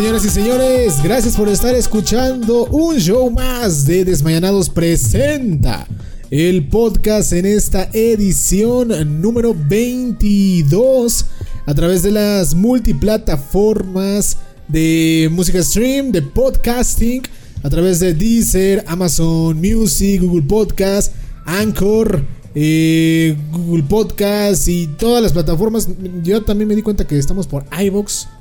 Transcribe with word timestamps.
Señoras 0.00 0.24
y 0.24 0.30
señores. 0.30 1.02
Gracias 1.04 1.36
por 1.36 1.46
estar 1.50 1.74
escuchando 1.74 2.64
un 2.70 2.96
show 2.96 3.30
más 3.30 3.84
de 3.84 4.06
Desmayanados 4.06 4.70
Presenta. 4.70 5.86
El 6.30 6.68
podcast 6.68 7.34
en 7.34 7.44
esta 7.44 7.86
edición 7.92 9.20
número 9.20 9.54
22 9.54 11.26
a 11.66 11.74
través 11.74 12.02
de 12.02 12.12
las 12.12 12.54
multiplataformas 12.54 14.38
de 14.68 15.28
música 15.30 15.62
stream, 15.62 16.12
de 16.12 16.22
podcasting, 16.22 17.20
a 17.62 17.68
través 17.68 18.00
de 18.00 18.14
Deezer, 18.14 18.82
Amazon 18.86 19.58
Music, 19.58 20.22
Google 20.22 20.46
Podcast, 20.46 21.12
Anchor, 21.44 22.24
eh, 22.54 23.36
Google 23.52 23.82
Podcast 23.82 24.66
y 24.66 24.86
todas 24.86 25.22
las 25.22 25.34
plataformas. 25.34 25.90
Yo 26.22 26.42
también 26.42 26.68
me 26.68 26.74
di 26.74 26.80
cuenta 26.80 27.06
que 27.06 27.18
estamos 27.18 27.46
por 27.46 27.66
iBox. 27.78 28.39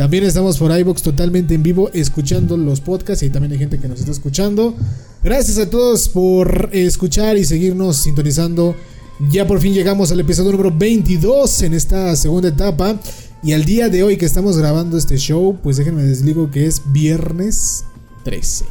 También 0.00 0.24
estamos 0.24 0.56
por 0.56 0.74
iBox 0.74 1.02
totalmente 1.02 1.54
en 1.54 1.62
vivo 1.62 1.90
escuchando 1.92 2.56
los 2.56 2.80
podcasts 2.80 3.22
y 3.22 3.28
también 3.28 3.52
hay 3.52 3.58
gente 3.58 3.78
que 3.78 3.86
nos 3.86 4.00
está 4.00 4.12
escuchando. 4.12 4.74
Gracias 5.22 5.58
a 5.58 5.68
todos 5.68 6.08
por 6.08 6.70
escuchar 6.72 7.36
y 7.36 7.44
seguirnos 7.44 7.98
sintonizando. 7.98 8.74
Ya 9.30 9.46
por 9.46 9.60
fin 9.60 9.74
llegamos 9.74 10.10
al 10.10 10.20
episodio 10.20 10.52
número 10.52 10.74
22 10.74 11.64
en 11.64 11.74
esta 11.74 12.16
segunda 12.16 12.48
etapa. 12.48 12.98
Y 13.42 13.52
al 13.52 13.66
día 13.66 13.90
de 13.90 14.02
hoy 14.02 14.16
que 14.16 14.24
estamos 14.24 14.56
grabando 14.56 14.96
este 14.96 15.18
show, 15.18 15.58
pues 15.62 15.76
déjenme 15.76 16.02
les 16.04 16.24
digo 16.24 16.50
que 16.50 16.64
es 16.64 16.80
viernes 16.90 17.84
13. 18.24 18.64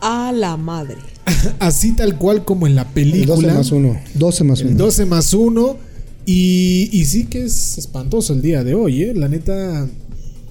A 0.00 0.32
la 0.32 0.56
madre. 0.56 0.98
Así 1.60 1.92
tal 1.92 2.18
cual 2.18 2.44
como 2.44 2.66
en 2.66 2.74
la 2.74 2.88
película. 2.88 3.36
12 3.36 3.52
más 3.52 3.70
1. 3.70 4.00
12 4.14 4.42
más 4.42 4.60
1. 4.60 4.76
12 4.76 5.06
más 5.06 5.34
1. 5.34 5.76
Y, 6.26 6.88
y 6.90 7.04
sí 7.04 7.26
que 7.26 7.44
es 7.44 7.78
espantoso 7.78 8.32
el 8.32 8.42
día 8.42 8.64
de 8.64 8.74
hoy, 8.74 9.02
¿eh? 9.02 9.14
La 9.14 9.28
neta, 9.28 9.86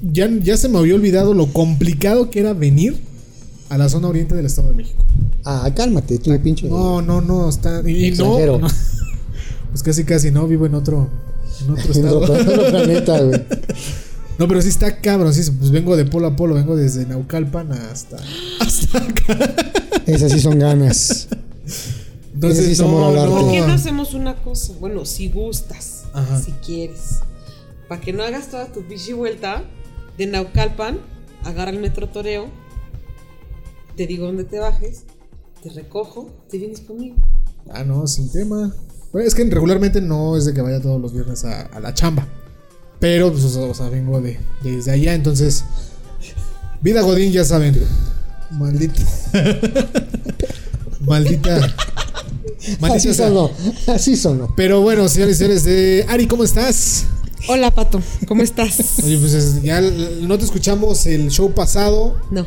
ya, 0.04 0.30
ya 0.42 0.58
se 0.58 0.68
me 0.68 0.78
había 0.78 0.96
olvidado 0.96 1.34
lo 1.34 1.48
complicado 1.48 2.30
que 2.30 2.42
era 2.42 2.54
venir 2.54 3.00
a 3.70 3.78
la 3.78 3.88
zona 3.90 4.10
oriente 4.10 4.36
del 4.36 4.46
Estado 4.46 4.70
de 4.70 4.76
México. 4.76 5.04
Ah, 5.46 5.70
cálmate, 5.76 6.20
tú 6.20 6.38
pinche. 6.42 6.68
No, 6.68 7.02
no, 7.02 7.22
no, 7.22 7.50
está. 7.50 7.82
Y, 7.86 8.08
y 8.08 8.12
no, 8.12 8.38
Extranjero. 8.38 8.60
no. 8.60 8.68
Pues 9.72 9.82
casi, 9.82 10.04
casi 10.04 10.30
no, 10.30 10.48
vivo 10.48 10.68
en 10.68 10.76
otro, 10.76 11.10
en 11.66 11.72
otro 11.72 11.84
En 11.86 11.92
estado. 11.92 12.20
otro, 12.20 12.38
en 12.38 12.48
otro 12.48 12.70
planeta, 12.70 13.22
güey. 13.22 13.44
No, 14.40 14.48
pero 14.48 14.62
sí 14.64 14.70
está 14.70 15.00
cabrón, 15.00 15.32
sí, 15.32 15.50
pues 15.60 15.70
vengo 15.70 15.96
de 15.96 16.06
polo 16.06 16.26
a 16.28 16.36
polo, 16.36 16.56
vengo 16.56 16.76
desde 16.76 17.06
Naucalpan 17.06 17.72
hasta, 17.72 18.18
hasta 18.60 18.98
acá. 18.98 19.56
Esas 20.08 20.32
sí 20.32 20.40
son 20.40 20.58
ganas. 20.58 21.28
Entonces, 22.34 22.76
sí 22.76 22.84
al 22.84 23.18
arte. 23.18 23.30
¿Por 23.32 23.52
qué 23.52 23.60
no 23.62 23.68
no. 23.68 23.74
hacemos 23.74 24.16
una 24.16 24.36
cosa? 24.36 24.74
Bueno, 24.80 25.06
si 25.06 25.30
gustas, 25.30 26.06
Ajá. 26.14 26.42
si 26.42 26.52
quieres, 26.66 27.20
para 27.88 28.02
que 28.02 28.12
no 28.12 28.24
hagas 28.24 28.50
toda 28.50 28.66
tu 28.66 28.82
bichi 28.82 29.14
vuelta 29.14 29.64
de 30.18 30.28
Naucalpan, 30.28 31.00
agarra 31.44 31.72
el 31.72 31.80
metro 31.80 32.10
Toreo, 32.10 32.48
te 33.96 34.08
digo 34.08 34.26
dónde 34.26 34.44
te 34.44 34.60
bajes, 34.60 35.04
te 35.62 35.70
recojo, 35.70 36.32
te 36.50 36.58
vienes 36.58 36.82
conmigo. 36.82 37.16
Ah, 37.70 37.84
no, 37.84 38.06
sin 38.08 38.32
tema. 38.32 38.74
Es 39.14 39.36
que 39.36 39.44
regularmente 39.46 40.02
no 40.02 40.36
es 40.36 40.46
de 40.46 40.54
que 40.54 40.62
vaya 40.62 40.82
todos 40.82 41.00
los 41.00 41.14
viernes 41.14 41.46
a, 41.46 41.62
a 41.62 41.80
la 41.80 41.94
chamba. 41.94 42.28
Pero, 43.00 43.32
pues, 43.32 43.44
o 43.44 43.74
sea, 43.74 43.90
vengo 43.90 44.22
de, 44.22 44.40
desde 44.64 44.92
allá, 44.92 45.14
entonces. 45.14 45.66
Vida 46.82 47.02
Godín, 47.02 47.32
ya 47.32 47.46
saben. 47.46 47.80
Maldita. 48.52 49.02
Maldita. 51.02 51.76
Maldita 52.80 52.96
Así 52.96 53.14
sonó. 53.14 53.52
Así 53.88 54.16
sonó. 54.16 54.54
Pero 54.56 54.82
bueno, 54.82 55.08
señores 55.10 55.36
y 55.36 55.40
señores, 55.40 55.64
de 55.64 56.06
Ari, 56.08 56.28
¿cómo 56.28 56.44
estás? 56.44 57.06
Hola 57.48 57.72
Pato, 57.72 58.02
¿cómo 58.28 58.42
estás? 58.42 59.00
Oye, 59.04 59.18
pues 59.18 59.34
es- 59.34 59.62
ya 59.64 59.82
no 59.82 60.38
te 60.38 60.46
escuchamos 60.46 61.06
el 61.06 61.30
show 61.30 61.52
pasado, 61.54 62.16
No, 62.32 62.46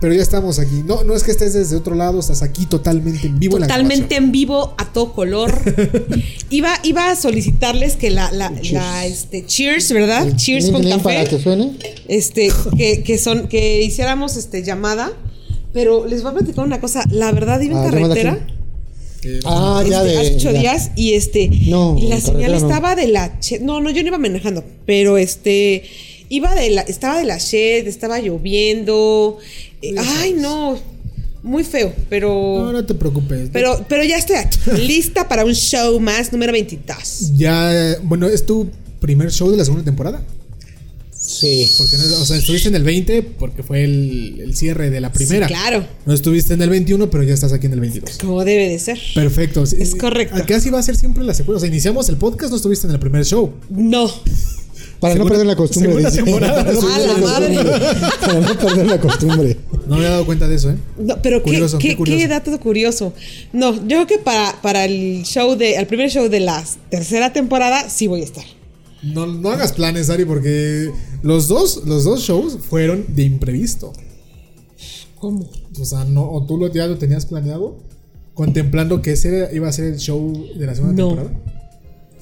pero 0.00 0.12
ya 0.14 0.22
estamos 0.22 0.58
aquí. 0.58 0.82
No, 0.84 1.02
no 1.04 1.14
es 1.16 1.24
que 1.24 1.30
estés 1.32 1.54
desde 1.54 1.74
otro 1.74 1.94
lado, 1.94 2.20
estás 2.20 2.42
aquí 2.42 2.66
totalmente 2.66 3.26
en 3.26 3.38
vivo 3.38 3.56
en 3.56 3.62
la 3.62 3.66
totalmente 3.66 4.14
en 4.16 4.30
vivo, 4.30 4.74
a 4.78 4.92
todo 4.92 5.12
color. 5.12 5.58
iba, 6.50 6.72
iba 6.84 7.10
a 7.10 7.16
solicitarles 7.16 7.96
que 7.96 8.10
la, 8.10 8.30
la, 8.30 8.50
Cheers. 8.60 8.72
la, 8.72 9.06
este, 9.06 9.46
cheers, 9.46 9.90
¿verdad? 9.92 10.36
Cheers 10.36 10.70
con 10.70 10.82
café. 10.82 11.02
para 11.02 11.24
que 11.24 11.38
suene. 11.40 11.72
este, 12.08 12.52
que, 12.76 13.02
que 13.02 13.18
son, 13.18 13.48
que 13.48 13.82
hiciéramos 13.82 14.36
este 14.36 14.62
llamada. 14.62 15.12
Pero 15.72 16.06
les 16.06 16.22
voy 16.22 16.30
a 16.32 16.34
platicar 16.34 16.64
una 16.64 16.80
cosa. 16.80 17.02
La 17.10 17.32
verdad, 17.32 17.60
iba 17.60 17.74
en 17.74 17.88
Ah, 17.88 17.90
¿llamada 17.90 18.14
carretera. 18.14 18.46
Ah, 19.44 19.84
ya 19.88 19.98
este, 20.02 20.08
de. 20.12 20.18
hace 20.18 20.34
ocho 20.36 20.50
ya. 20.52 20.60
días 20.60 20.90
y 20.96 21.12
este. 21.14 21.48
No, 21.66 21.96
y 22.00 22.08
la 22.08 22.20
señal 22.20 22.52
no. 22.52 22.56
estaba 22.58 22.94
de 22.94 23.08
la. 23.08 23.38
Che- 23.40 23.60
No, 23.60 23.80
no, 23.80 23.90
yo 23.90 24.02
no 24.02 24.08
iba 24.08 24.18
manejando. 24.18 24.64
Pero 24.86 25.18
este. 25.18 25.82
Iba 26.28 26.54
de 26.54 26.70
la. 26.70 26.82
Estaba 26.82 27.18
de 27.18 27.24
la 27.24 27.38
shed, 27.38 27.86
estaba 27.86 28.18
lloviendo. 28.20 29.38
eh, 29.82 29.92
Ya 29.94 30.20
ay, 30.20 30.32
no. 30.34 30.78
Muy 31.42 31.62
feo, 31.62 31.92
pero. 32.08 32.28
no, 32.64 32.72
no 32.72 32.84
te 32.84 32.94
preocupes. 32.94 33.50
Pero, 33.52 33.84
pero 33.88 34.02
ya 34.02 34.16
estoy 34.18 34.34
aquí, 34.36 34.58
lista 34.84 35.28
para 35.28 35.44
un 35.44 35.54
show 35.54 36.00
más 36.00 36.32
número 36.32 36.50
22. 36.52 37.32
Ya, 37.36 37.96
bueno, 38.02 38.26
es 38.26 38.44
tu 38.44 38.68
primer 38.98 39.30
show 39.30 39.48
de 39.52 39.56
la 39.56 39.64
segunda 39.64 39.84
temporada. 39.84 40.20
Sí. 41.26 41.72
Porque 41.76 41.96
no, 41.96 42.04
o 42.22 42.24
sea, 42.24 42.36
estuviste 42.36 42.68
en 42.68 42.76
el 42.76 42.84
20 42.84 43.22
porque 43.22 43.62
fue 43.62 43.82
el, 43.84 44.38
el 44.40 44.56
cierre 44.56 44.90
de 44.90 45.00
la 45.00 45.12
primera. 45.12 45.48
Sí, 45.48 45.52
claro, 45.54 45.84
No 46.06 46.14
estuviste 46.14 46.54
en 46.54 46.62
el 46.62 46.70
21, 46.70 47.10
pero 47.10 47.24
ya 47.24 47.34
estás 47.34 47.52
aquí 47.52 47.66
en 47.66 47.72
el 47.72 47.80
22. 47.80 48.18
como 48.18 48.44
debe 48.44 48.68
de 48.68 48.78
ser. 48.78 48.98
Perfecto. 49.14 49.66
sí, 49.66 49.76
Es 49.80 49.90
sí. 49.92 49.98
correcto. 49.98 50.36
Casi 50.46 50.70
va 50.70 50.78
a 50.78 50.82
ser 50.82 50.96
siempre 50.96 51.24
la 51.24 51.34
secuela. 51.34 51.56
O 51.56 51.60
sea, 51.60 51.68
iniciamos 51.68 52.08
el 52.08 52.16
podcast, 52.16 52.50
no 52.50 52.56
estuviste 52.56 52.86
en 52.86 52.92
el 52.92 53.00
primer 53.00 53.24
show. 53.24 53.52
No. 53.70 54.10
Para 55.00 55.14
no 55.16 55.26
perder 55.26 55.46
la 55.46 55.56
costumbre. 55.56 55.90
segunda 55.92 56.10
temporada. 56.10 56.64
Para 56.64 56.72
no 56.72 56.80
la 56.80 57.20
costumbre. 57.20 57.64
Para 58.20 58.40
no 58.40 58.58
perder 58.58 58.86
la 58.86 59.00
costumbre. 59.00 59.56
No 59.86 59.88
me 59.90 59.96
había 59.96 60.10
dado 60.10 60.26
cuenta 60.26 60.48
de 60.48 60.54
eso, 60.56 60.70
¿eh? 60.70 60.76
No, 60.98 61.20
pero 61.20 61.38
qué- 61.42 61.50
Curioso, 61.50 61.78
qué, 61.78 61.88
qué 61.88 61.96
curioso. 61.96 62.18
qué 62.18 62.28
dato 62.28 62.58
curioso. 62.60 63.12
No, 63.52 63.74
yo 63.74 63.86
creo 63.86 64.06
que 64.06 64.18
para, 64.18 64.60
para 64.62 64.84
el 64.86 65.22
show 65.24 65.54
de, 65.56 65.74
el 65.74 65.86
primer 65.86 66.10
show 66.10 66.28
de 66.28 66.40
la 66.40 66.64
tercera 66.90 67.32
temporada 67.32 67.90
sí 67.90 68.06
voy 68.06 68.22
a 68.22 68.24
estar. 68.24 68.44
No, 69.14 69.26
no 69.26 69.50
hagas 69.50 69.72
planes, 69.72 70.10
Ari, 70.10 70.24
porque 70.24 70.90
los 71.22 71.48
dos, 71.48 71.82
los 71.86 72.04
dos 72.04 72.20
shows 72.22 72.58
fueron 72.68 73.04
de 73.14 73.22
imprevisto. 73.24 73.92
¿Cómo? 75.18 75.48
O 75.80 75.84
sea, 75.84 76.04
no, 76.04 76.30
o 76.30 76.44
tú 76.46 76.56
lo, 76.58 76.72
ya 76.72 76.86
lo 76.86 76.96
tenías 76.98 77.26
planeado, 77.26 77.78
contemplando 78.34 79.00
que 79.02 79.12
ese 79.12 79.48
iba 79.54 79.68
a 79.68 79.72
ser 79.72 79.86
el 79.86 79.96
show 79.98 80.32
de 80.58 80.66
la 80.66 80.74
segunda 80.74 81.02
No. 81.02 81.08
temporada. 81.08 81.40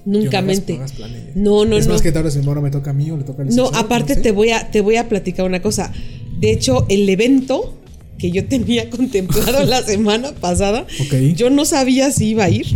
Nunca 0.07 0.43
no 0.43 0.47
hagas- 0.51 0.57
mente. 0.59 0.73
no 0.79 0.85
hagas. 0.85 0.95
No, 1.35 1.65
no, 1.65 1.77
es 1.79 1.87
no. 1.87 1.93
más 1.95 2.03
que 2.03 2.11
ahora 2.11 2.31
si 2.31 2.39
ahora 2.47 2.61
me 2.61 2.71
toca 2.71 2.91
a 2.91 2.93
mí 2.93 3.11
o 3.11 3.17
le 3.17 3.25
toca 3.25 3.43
al 3.43 3.49
No, 3.55 3.67
aparte 3.75 4.15
sé. 4.15 4.21
te 4.21 4.33
voy 4.33 4.51
a 4.51 4.71
te 4.71 4.81
voy 4.83 4.97
a 4.97 5.09
platicar 5.09 5.47
una 5.47 5.63
cosa. 5.63 5.93
De 6.39 6.53
hecho, 6.53 6.85
el 6.91 7.09
evento 7.09 7.75
que 8.19 8.31
yo 8.31 8.47
tenía 8.47 8.91
contemplado 8.97 9.65
la 9.65 9.83
semana 9.87 10.33
pasada, 10.35 10.87
yo 11.37 11.49
no 11.51 11.65
sabía 11.65 12.11
si 12.13 12.29
iba 12.29 12.45
a 12.45 12.51
ir. 12.51 12.67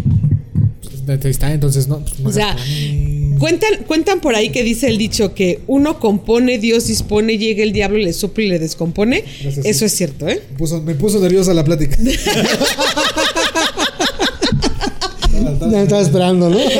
Pues, 1.06 1.24
está, 1.26 1.52
entonces 1.52 1.86
no. 1.86 2.00
pues, 2.00 2.18
no 2.20 2.28
O 2.28 2.32
sea. 2.32 2.56
Cuentan, 3.38 3.84
cuentan 3.86 4.20
por 4.20 4.34
ahí 4.34 4.50
que 4.50 4.62
dice 4.64 4.88
el 4.88 4.98
dicho 4.98 5.34
que 5.34 5.60
uno 5.66 5.98
compone, 6.00 6.58
Dios 6.58 6.86
dispone, 6.88 7.38
llega 7.38 7.62
el 7.62 7.72
diablo, 7.72 7.98
le 7.98 8.12
sopla 8.12 8.44
y 8.44 8.48
le 8.48 8.58
descompone. 8.58 9.22
Gracias, 9.42 9.64
Eso 9.64 9.78
sí. 9.80 9.84
es 9.86 9.92
cierto, 9.94 10.28
¿eh? 10.28 10.42
Me 10.52 10.56
puso, 10.58 10.82
me 10.82 10.94
puso 10.94 11.20
nerviosa 11.20 11.54
la 11.54 11.64
plática. 11.64 11.96
Ya 15.70 15.82
estaba 15.82 16.00
esperando, 16.02 16.48
¿no? 16.50 16.58
Es 16.58 16.70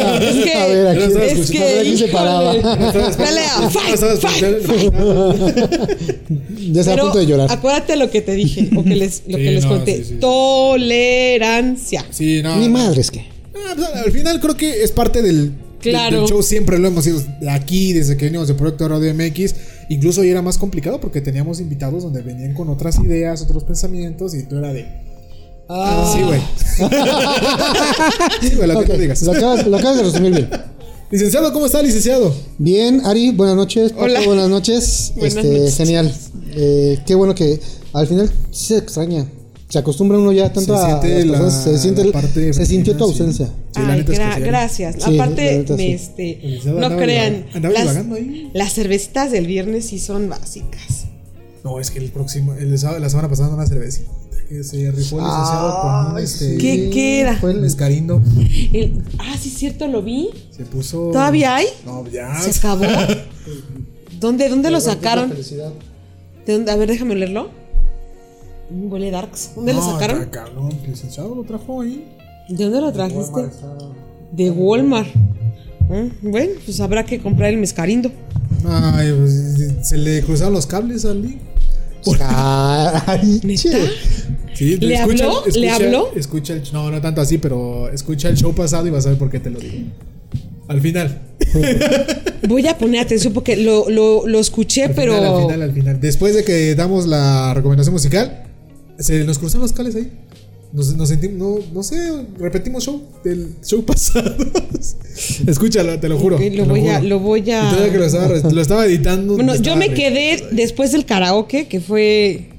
que- 0.45 0.53
a 0.55 0.67
ver, 0.67 0.87
aquí, 0.89 1.03
es 1.03 1.15
a 1.15 1.19
ver 1.19 1.47
que, 1.51 1.81
aquí 1.81 1.97
se 1.97 2.09
paraba. 2.09 2.53
Pelea, 2.53 3.71
fight, 3.71 3.97
Ya 6.73 6.81
está 6.81 6.95
a 6.95 6.97
punto 6.97 7.19
de 7.19 7.27
llorar. 7.27 7.51
acuérdate 7.53 7.97
lo 7.97 8.11
que 8.11 8.21
te 8.21 8.33
dije, 8.35 8.69
o 8.77 8.83
que 8.85 8.97
les, 8.97 9.23
lo 9.27 9.37
Sí, 9.39 9.45
que 9.45 9.51
les 9.53 9.65
no, 9.65 9.71
conté. 9.71 9.97
sí, 9.99 10.05
sí, 10.05 10.09
sí. 10.15 10.15
Tolerancia. 10.21 12.05
Sí, 12.11 12.41
no. 12.43 12.57
Ni 12.57 12.67
no. 12.67 12.73
madres 12.73 13.11
que. 13.11 13.21
Ah, 13.55 13.75
pues, 13.77 13.89
al 14.07 14.13
final 14.13 14.41
creo 14.41 14.57
que 14.57 14.83
es 14.83 14.91
parte 14.93 15.23
del, 15.23 15.53
Claro. 15.81 16.21
del 16.21 16.29
show. 16.29 16.43
Siempre 16.43 16.79
lo 16.79 16.89
hemos 16.89 17.07
ido 17.07 17.21
aquí, 17.51 17.93
desde 17.93 18.17
que 18.17 18.27
venimos 18.27 18.49
de 18.49 18.55
Proyecto 18.55 18.89
Radio 18.89 19.15
MX. 19.15 19.55
Incluso 19.89 20.21
hoy 20.23 20.31
era 20.31 20.43
más 20.43 20.59
complicado 20.59 21.01
porque 21.01 21.21
teníamos 21.21 21.61
invitados 21.61 22.03
donde 22.03 22.23
venían 22.23 22.55
con 22.55 22.69
otras 22.69 22.99
ideas, 22.99 23.43
otros 23.43 23.65
pensamientos. 23.65 24.35
Y 24.35 24.45
tú 24.45 24.59
era 24.59 24.73
de. 24.73 24.87
Ah. 25.69 26.13
Sí, 26.15 26.23
güey. 26.23 26.41
sí, 28.41 28.57
güey, 28.57 28.69
lo 28.69 28.75
que 28.75 28.85
Ok, 28.85 28.87
tú 28.87 29.01
digas. 29.01 29.23
Lo 29.23 29.33
acabas, 29.33 29.67
lo 29.67 29.77
acabas 29.77 29.97
de 29.99 30.03
resumir 30.05 30.33
bien. 30.33 30.51
Licenciado, 31.11 31.53
¿cómo 31.55 31.67
está, 31.67 31.83
licenciado? 31.83 32.35
Bien, 32.59 33.01
Ari, 33.07 33.31
buenas 33.33 33.57
noches. 33.57 33.93
Paco, 33.93 34.05
Hola. 34.05 34.21
buenas 34.27 34.49
noches. 34.51 35.13
Buenas 35.17 35.37
este, 35.37 35.59
noches. 35.59 35.77
genial. 35.77 36.15
Eh, 36.53 36.99
qué 37.07 37.15
bueno 37.15 37.35
que 37.35 37.59
al 37.95 38.07
final 38.07 38.31
sí 38.51 38.67
se 38.67 38.79
extraña. 38.79 39.27
Se 39.69 39.79
acostumbra 39.79 40.17
uno 40.19 40.33
ya 40.33 40.51
tanto 40.53 40.75
Se 40.77 40.83
a 40.83 40.87
siente 41.01 41.09
las 41.19 41.27
la- 41.27 41.39
personas, 41.45 41.65
se 41.65 41.79
siente 41.79 42.05
la 42.05 42.13
parte 42.13 42.53
se 42.55 42.65
sintió 42.67 42.97
tu 42.97 43.05
ausencia. 43.05 43.47
Sí, 43.75 43.83
la 43.83 43.93
Ay, 43.93 44.01
es 44.01 44.07
que 44.07 44.13
gra- 44.17 44.35
sí. 44.37 44.41
gracias. 44.41 44.95
Sí, 44.95 45.01
la 45.13 45.25
Aparte, 45.25 45.59
neta 45.59 45.77
me, 45.77 45.83
sí. 45.83 45.93
este, 45.93 46.31
El 46.33 46.43
licenciado 46.53 46.79
no 46.81 46.87
andaba 46.87 47.03
crean, 47.03 47.47
andaba 47.53 47.75
las, 47.75 47.97
ahí. 47.97 48.51
las 48.55 48.73
cervecitas 48.73 49.31
del 49.31 49.47
viernes 49.47 49.85
sí 49.87 49.99
son 49.99 50.29
básicas. 50.31 51.05
No, 51.65 51.81
es 51.81 51.91
que 51.91 51.99
el 51.99 52.11
próximo, 52.11 52.55
el 52.55 52.71
la 52.71 52.79
semana 53.11 53.29
pasada 53.29 53.51
una 53.55 53.67
cervecita 53.67 54.11
que 54.49 54.65
se 54.65 54.91
rifó 54.91 55.19
el 55.19 55.25
licenciado 55.27 55.83
con 55.83 56.19
este. 56.19 56.57
¿Qué- 56.57 56.89
qué 56.91 57.21
era? 57.21 57.37
Fue 57.37 57.51
el- 57.51 57.61
Mezcarindo. 57.61 58.23
El- 58.73 59.03
ah, 59.19 59.35
sí, 59.39 59.51
cierto, 59.51 59.87
lo 59.87 60.01
vi. 60.03 60.31
Se 60.57 60.65
puso. 60.65 61.11
¿Todavía 61.13 61.57
hay? 61.57 61.67
No, 61.85 62.09
ya. 62.11 62.41
Se 62.41 62.59
acabó. 62.59 62.85
¿Dónde, 64.19 64.49
dónde 64.49 64.71
lo 64.71 64.79
La 64.79 64.81
sacaron? 64.81 65.29
felicidad. 65.31 65.73
¿De 66.47 66.55
dónde? 66.55 66.73
A 66.73 66.77
ver, 66.77 66.89
déjame 66.89 67.15
leerlo. 67.15 67.51
Huele 68.71 69.11
darks. 69.11 69.53
¿Dónde 69.57 69.73
lo 69.73 69.83
sacaron? 69.83 70.23
está 70.23 70.45
cabrón, 70.45 70.73
el 70.85 70.91
licenciado 70.91 71.35
lo 71.35 71.43
trajo 71.45 71.81
ahí. 71.81 72.05
¿De 72.49 72.65
dónde 72.65 72.81
lo 72.81 72.93
trajiste? 72.93 73.41
De 74.33 74.51
Walmart. 74.51 75.09
Mm, 75.89 76.31
Bueno, 76.31 76.53
pues 76.65 76.81
habrá 76.81 77.05
que 77.05 77.19
comprar 77.21 77.51
el 77.51 77.59
mezcarindo. 77.59 78.11
Ay, 78.67 79.13
pues, 79.19 79.75
se 79.89 79.97
le 79.97 80.23
cruzaron 80.23 80.53
los 80.55 80.67
cables 80.67 81.05
al 81.05 81.23
link. 81.23 81.39
Ay, 82.21 83.41
che. 83.57 83.71
Sí, 84.55 84.77
¿Le 84.77 84.95
escucha- 84.97 85.25
habló? 85.25 85.43
¿Le 85.45 85.49
escucha- 85.67 85.75
habló? 85.77 86.09
Escucha 86.15 86.53
el, 86.55 86.63
no, 86.73 86.91
no 86.91 87.01
tanto 87.01 87.21
así, 87.21 87.39
pero 87.39 87.89
escucha 87.91 88.29
el 88.29 88.37
show 88.37 88.55
pasado 88.55 88.87
y 88.87 88.91
vas 88.91 89.07
a 89.07 89.11
ver 89.11 89.19
por 89.19 89.31
qué 89.31 89.41
te 89.41 89.51
lo 89.51 89.61
digo. 89.61 89.89
Al 90.69 90.81
final. 90.81 91.21
Voy 92.49 92.67
a 92.67 92.77
poner 92.77 93.01
atención 93.01 93.33
porque 93.33 93.57
lo, 93.57 93.89
lo, 93.89 94.27
lo 94.27 94.39
escuché, 94.39 94.85
Al 94.85 94.95
pero. 94.95 95.13
final, 95.15 95.35
al 95.35 95.43
final, 95.43 95.63
al 95.63 95.73
final. 95.73 96.01
Después 96.01 96.35
de 96.35 96.45
que 96.45 96.75
damos 96.75 97.07
la 97.07 97.55
recomendación 97.55 97.93
musical, 97.95 98.45
se 98.99 99.25
nos 99.25 99.39
cruzaron 99.39 99.63
los 99.63 99.73
cables 99.73 99.95
ahí. 99.97 100.11
Nos, 100.73 100.95
nos 100.97 101.09
sentimos, 101.09 101.39
no, 101.39 101.59
no 101.73 101.83
sé, 101.83 101.97
repetimos 102.39 102.85
show 102.85 103.03
del 103.25 103.55
show 103.65 103.83
pasado. 103.87 104.35
Escúchalo, 105.47 105.99
te 105.99 106.09
lo 106.09 106.19
juro. 106.19 106.37
Te 106.37 106.51
lo, 106.51 106.67
voy 106.67 106.87
a, 106.89 107.01
lo 107.01 107.19
voy 107.21 107.51
a. 107.51 107.89
que 107.91 107.97
lo 107.99 108.05
estaba, 108.05 108.29
lo 108.29 108.61
estaba 108.61 108.85
editando. 108.87 109.35
Bueno, 109.35 109.55
yo 109.57 109.77
me 109.77 109.95
quedé 109.95 110.49
después 110.53 110.93
del 110.93 111.05
karaoke, 111.07 111.69
que 111.69 111.81
fue. 111.81 112.51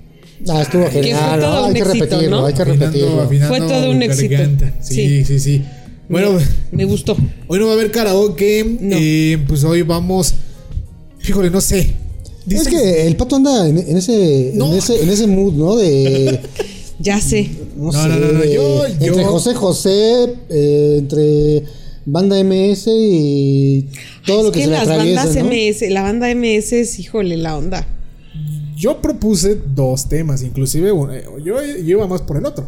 Ah, 0.48 0.62
estuvo 0.62 0.84
fue 0.84 0.92
genial. 1.04 1.40
todo 1.42 1.52
¿no? 1.54 1.60
un 1.62 1.68
Hay 1.68 1.74
que 1.74 1.80
éxito, 1.82 2.06
repetirlo, 2.06 2.40
¿no? 2.40 2.46
hay 2.46 2.54
que 2.54 2.62
afinando- 2.64 2.86
repetirlo. 2.86 3.22
afinando 3.22 3.48
Fue 3.56 3.68
todo 3.68 3.92
un 3.92 4.02
éxito. 4.04 4.36
Sí. 4.82 5.26
sí, 5.26 5.40
sí. 5.40 5.64
Bueno, 6.08 6.40
Me 6.72 6.86
gustó. 6.86 7.16
hoy 7.48 7.60
no 7.60 7.66
va 7.68 7.74
a 7.74 7.76
haber 7.76 7.92
karaoke. 7.92 8.78
No. 8.82 8.96
eh, 9.00 9.38
pues 9.48 9.64
hoy 9.64 9.84
vamos. 9.84 10.34
Híjole, 11.28 11.50
no 11.52 11.62
sé. 11.62 11.92
Es 12.50 12.68
que 12.68 13.08
el 13.08 13.16
pato 13.16 13.36
anda 13.36 13.68
en, 13.68 13.78
en 13.78 13.98
ese, 13.98 14.52
No. 14.56 14.72
en 14.72 14.78
ese 14.78 15.02
en 15.04 15.10
ese 15.10 15.28
mood, 15.28 15.54
¿no? 15.54 15.76
De 15.76 16.40
Ya 17.00 17.22
sé. 17.22 17.50
no, 17.78 17.86
No, 17.86 17.92
sé, 17.92 17.98
no, 18.10 18.16
no, 18.20 18.32
no, 18.34 18.40
de- 18.42 18.54
yo- 18.54 18.86
entre 18.86 19.08
yo- 19.24 19.26
José 19.28 19.54
José, 19.54 20.34
eh, 20.50 20.96
entre 21.00 21.64
banda 22.06 22.38
MS 22.44 22.88
y 22.92 23.86
todo 24.26 24.40
es 24.40 24.46
lo 24.46 24.52
que, 24.52 24.60
que 24.60 24.66
se 24.66 24.72
le 24.72 24.78
las 24.78 24.88
atraviesa, 24.88 25.26
bandas 25.26 25.44
¿no? 25.44 25.50
MS, 25.52 25.90
la 25.92 26.02
banda 26.02 26.30
MS 26.36 26.74
es, 26.74 27.00
híjole, 27.00 27.38
la 27.38 27.58
onda. 27.58 27.88
Yo 28.76 29.02
propuse 29.02 29.58
dos 29.76 30.08
temas, 30.08 30.42
inclusive 30.44 30.90
eh, 30.90 31.24
yo, 31.46 31.56
yo 31.62 31.82
iba 31.84 32.08
más 32.08 32.22
por 32.22 32.38
el 32.38 32.46
otro. 32.46 32.66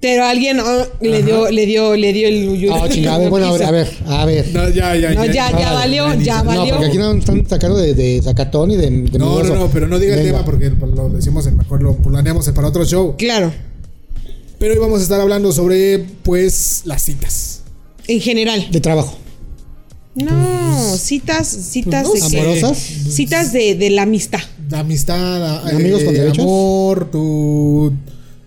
Pero 0.00 0.24
alguien 0.24 0.60
ah, 0.60 0.84
le 1.00 1.22
dio, 1.24 1.50
le 1.50 1.66
dio, 1.66 1.96
le 1.96 2.12
dio 2.12 2.28
el 2.28 2.70
Ah, 2.72 2.88
chingada, 2.88 3.16
a 3.16 3.18
ver, 3.18 3.30
bueno, 3.30 3.46
a 3.46 3.52
ver, 3.52 3.62
a 3.64 3.70
ver, 3.72 3.88
a 4.06 4.24
ver. 4.26 4.46
No, 4.54 4.68
ya, 4.70 4.94
ya, 4.94 5.10
No, 5.12 5.24
ya, 5.24 5.50
ya 5.58 5.72
valió, 5.72 6.14
ya 6.20 6.38
No, 6.38 6.44
valió. 6.44 6.74
porque 6.74 6.86
aquí 6.86 6.98
no 6.98 7.12
están 7.14 7.48
sacando 7.48 7.76
de, 7.78 7.94
de 7.94 8.22
Zacatón 8.22 8.70
y 8.70 8.76
de, 8.76 8.90
de 8.90 9.18
No, 9.18 9.42
no, 9.42 9.54
no, 9.56 9.68
pero 9.68 9.88
no 9.88 9.98
diga 9.98 10.14
el 10.16 10.24
tema 10.24 10.44
porque 10.44 10.70
pues, 10.70 10.92
lo 10.92 11.08
decimos 11.08 11.46
en 11.48 11.56
mejor 11.56 11.82
lo 11.82 11.96
planeamos 11.96 12.48
para 12.50 12.68
otro 12.68 12.84
show. 12.84 13.16
Claro, 13.18 13.52
Pero 14.60 14.72
hoy 14.72 14.78
vamos 14.78 15.00
a 15.00 15.02
estar 15.02 15.20
hablando 15.20 15.50
sobre, 15.52 15.98
pues, 16.22 16.82
las 16.84 17.02
citas. 17.02 17.62
en 18.06 18.20
general. 18.20 18.68
De 18.70 18.80
trabajo. 18.80 19.16
No, 20.14 20.96
citas, 20.96 21.46
citas 21.48 22.06
pues, 22.08 22.22
no 22.22 22.28
de? 22.28 22.40
¿Amorosas? 22.40 22.78
Citas 22.78 23.52
de, 23.52 23.74
de 23.74 23.90
la 23.90 24.02
amistad. 24.02 24.40
La 24.70 24.80
amistad, 24.80 25.68
eh, 25.72 25.76
¿Amigos 25.76 26.02
con 26.04 26.14
derechos? 26.14 26.38
amor, 26.38 27.08
tu, 27.10 27.92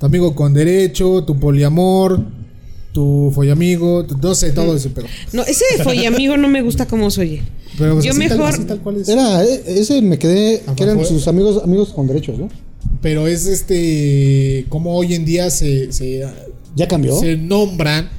tu 0.02 0.06
amigo 0.08 0.36
con 0.36 0.54
derecho, 0.54 1.24
tu 1.24 1.40
poliamor, 1.40 2.20
tu 2.92 3.32
follamigo, 3.34 4.04
tu- 4.06 4.18
no 4.18 4.36
sé, 4.36 4.52
todo 4.52 4.76
eso, 4.76 4.90
pero. 4.94 5.08
No, 5.32 5.44
ese 5.44 5.64
de 5.78 5.84
follamigo 5.84 6.36
no 6.36 6.50
me 6.50 6.62
gusta 6.62 6.86
cómo 6.88 7.10
se 7.10 7.22
oye. 7.22 7.42
pero 7.78 7.94
pues, 7.94 8.04
Yo 8.06 8.12
así 8.12 8.20
tal- 8.28 8.38
mejor- 8.38 8.54
así 8.54 8.64
tal 8.66 8.80
cual 8.82 8.98
es. 8.98 9.08
Era, 9.08 9.46
eh, 9.46 9.64
ese 9.68 10.02
me 10.02 10.20
quedé, 10.20 10.62
que 10.76 10.84
eran 10.84 11.06
sus 11.06 11.26
amigos 11.30 11.64
amigos 11.64 11.90
con 11.94 12.08
derechos, 12.08 12.38
¿no? 12.38 12.50
Pero 13.02 13.28
es 13.28 13.46
este. 13.46 14.66
Como 14.70 14.96
hoy 14.98 15.14
en 15.14 15.24
día 15.24 15.50
se, 15.50 15.92
se, 15.94 16.28
¿Ya 16.76 16.88
cambió? 16.88 17.18
se 17.18 17.38
nombran 17.38 18.10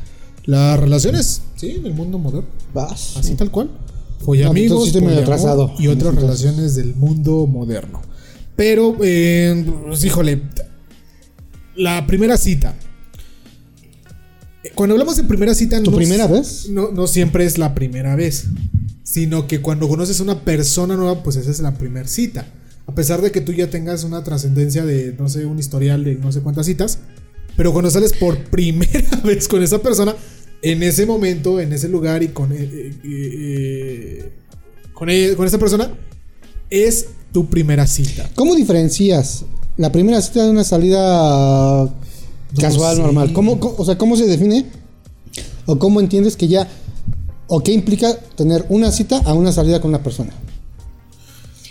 las 0.47 0.79
relaciones, 0.81 1.43
¿sí? 1.57 1.73
En 1.73 1.85
el 1.87 1.93
mundo 1.95 2.19
moderno. 2.19 2.49
Vas. 2.73 3.17
Así 3.19 3.35
tal 3.35 3.51
cual. 3.51 3.67
No, 3.69 4.25
Follamigos, 4.25 4.91
poliamor 4.91 5.23
atrasado. 5.23 5.73
y 5.81 5.89
otras 5.89 6.15
Entonces. 6.15 6.23
relaciones 6.23 6.77
del 6.77 6.95
mundo 6.95 7.47
moderno. 7.49 8.01
Pero, 8.57 8.97
eh, 9.03 9.65
pues, 9.89 10.05
híjole, 10.05 10.43
la 11.77 12.07
primera 12.07 12.37
cita. 12.37 12.75
Cuando 14.75 14.95
hablamos 14.95 15.17
de 15.17 15.25
primera 15.25 15.55
cita, 15.55 15.83
¿Tu 15.83 15.91
no, 15.91 15.97
primera 15.97 16.27
vez? 16.27 16.69
No, 16.69 16.93
no 16.93 17.07
siempre 17.07 17.45
es 17.45 17.59
la 17.59 17.75
primera 17.75 18.15
vez, 18.15 18.45
sino 19.03 19.49
que 19.49 19.61
cuando 19.61 19.89
conoces 19.89 20.21
a 20.21 20.23
una 20.23 20.41
persona 20.45 20.97
nueva, 20.97 21.23
pues 21.23 21.37
esa 21.37 21.51
es 21.51 21.61
la 21.61 21.75
primera 21.75 22.07
cita. 22.07 22.47
A 22.87 22.95
pesar 22.95 23.23
de 23.23 23.33
que 23.33 23.41
tú 23.41 23.53
ya 23.53 23.71
tengas 23.71 24.05
una 24.05 24.23
trascendencia 24.23 24.85
de, 24.85 25.15
no 25.19 25.29
sé, 25.29 25.47
un 25.47 25.59
historial 25.59 26.05
de 26.05 26.15
no 26.15 26.31
sé 26.31 26.41
cuántas 26.41 26.67
citas, 26.67 26.99
pero 27.57 27.73
cuando 27.73 27.91
sales 27.91 28.13
por 28.13 28.39
primera 28.51 29.17
vez 29.25 29.49
con 29.49 29.63
esa 29.63 29.81
persona, 29.81 30.15
en 30.63 30.83
ese 30.85 31.07
momento, 31.07 31.59
en 31.61 31.73
ese 31.73 31.89
lugar 31.89 32.23
y 32.23 32.29
con, 32.29 32.53
eh, 32.53 32.59
eh, 32.63 32.93
eh, 33.05 34.33
con, 34.95 35.11
e- 35.11 35.35
con 35.37 35.47
esa 35.47 35.59
persona, 35.59 35.91
es 36.71 37.07
tu 37.33 37.49
primera 37.49 37.87
cita. 37.87 38.31
¿Cómo 38.37 38.55
diferencias 38.55 39.45
la 39.77 39.91
primera 39.93 40.21
cita 40.21 40.45
de 40.45 40.51
una 40.51 40.65
salida 40.65 41.93
casual, 42.59 42.97
sé. 42.97 43.03
normal? 43.03 43.33
¿Cómo, 43.33 43.59
cómo- 43.61 43.75
o 43.79 43.85
sea, 43.85 43.97
¿cómo 43.99 44.17
se 44.17 44.27
define? 44.27 44.67
¿O 45.67 45.79
cómo 45.79 46.01
entiendes 46.01 46.37
que 46.37 46.49
ya... 46.49 46.69
¿O 47.49 47.63
qué 47.63 47.73
implica 47.73 48.17
tener 48.37 48.65
una 48.69 48.91
cita 48.93 49.19
a 49.25 49.35
una 49.35 49.53
salida 49.53 49.81
con 49.81 49.91
una 49.91 50.03
persona? 50.03 50.33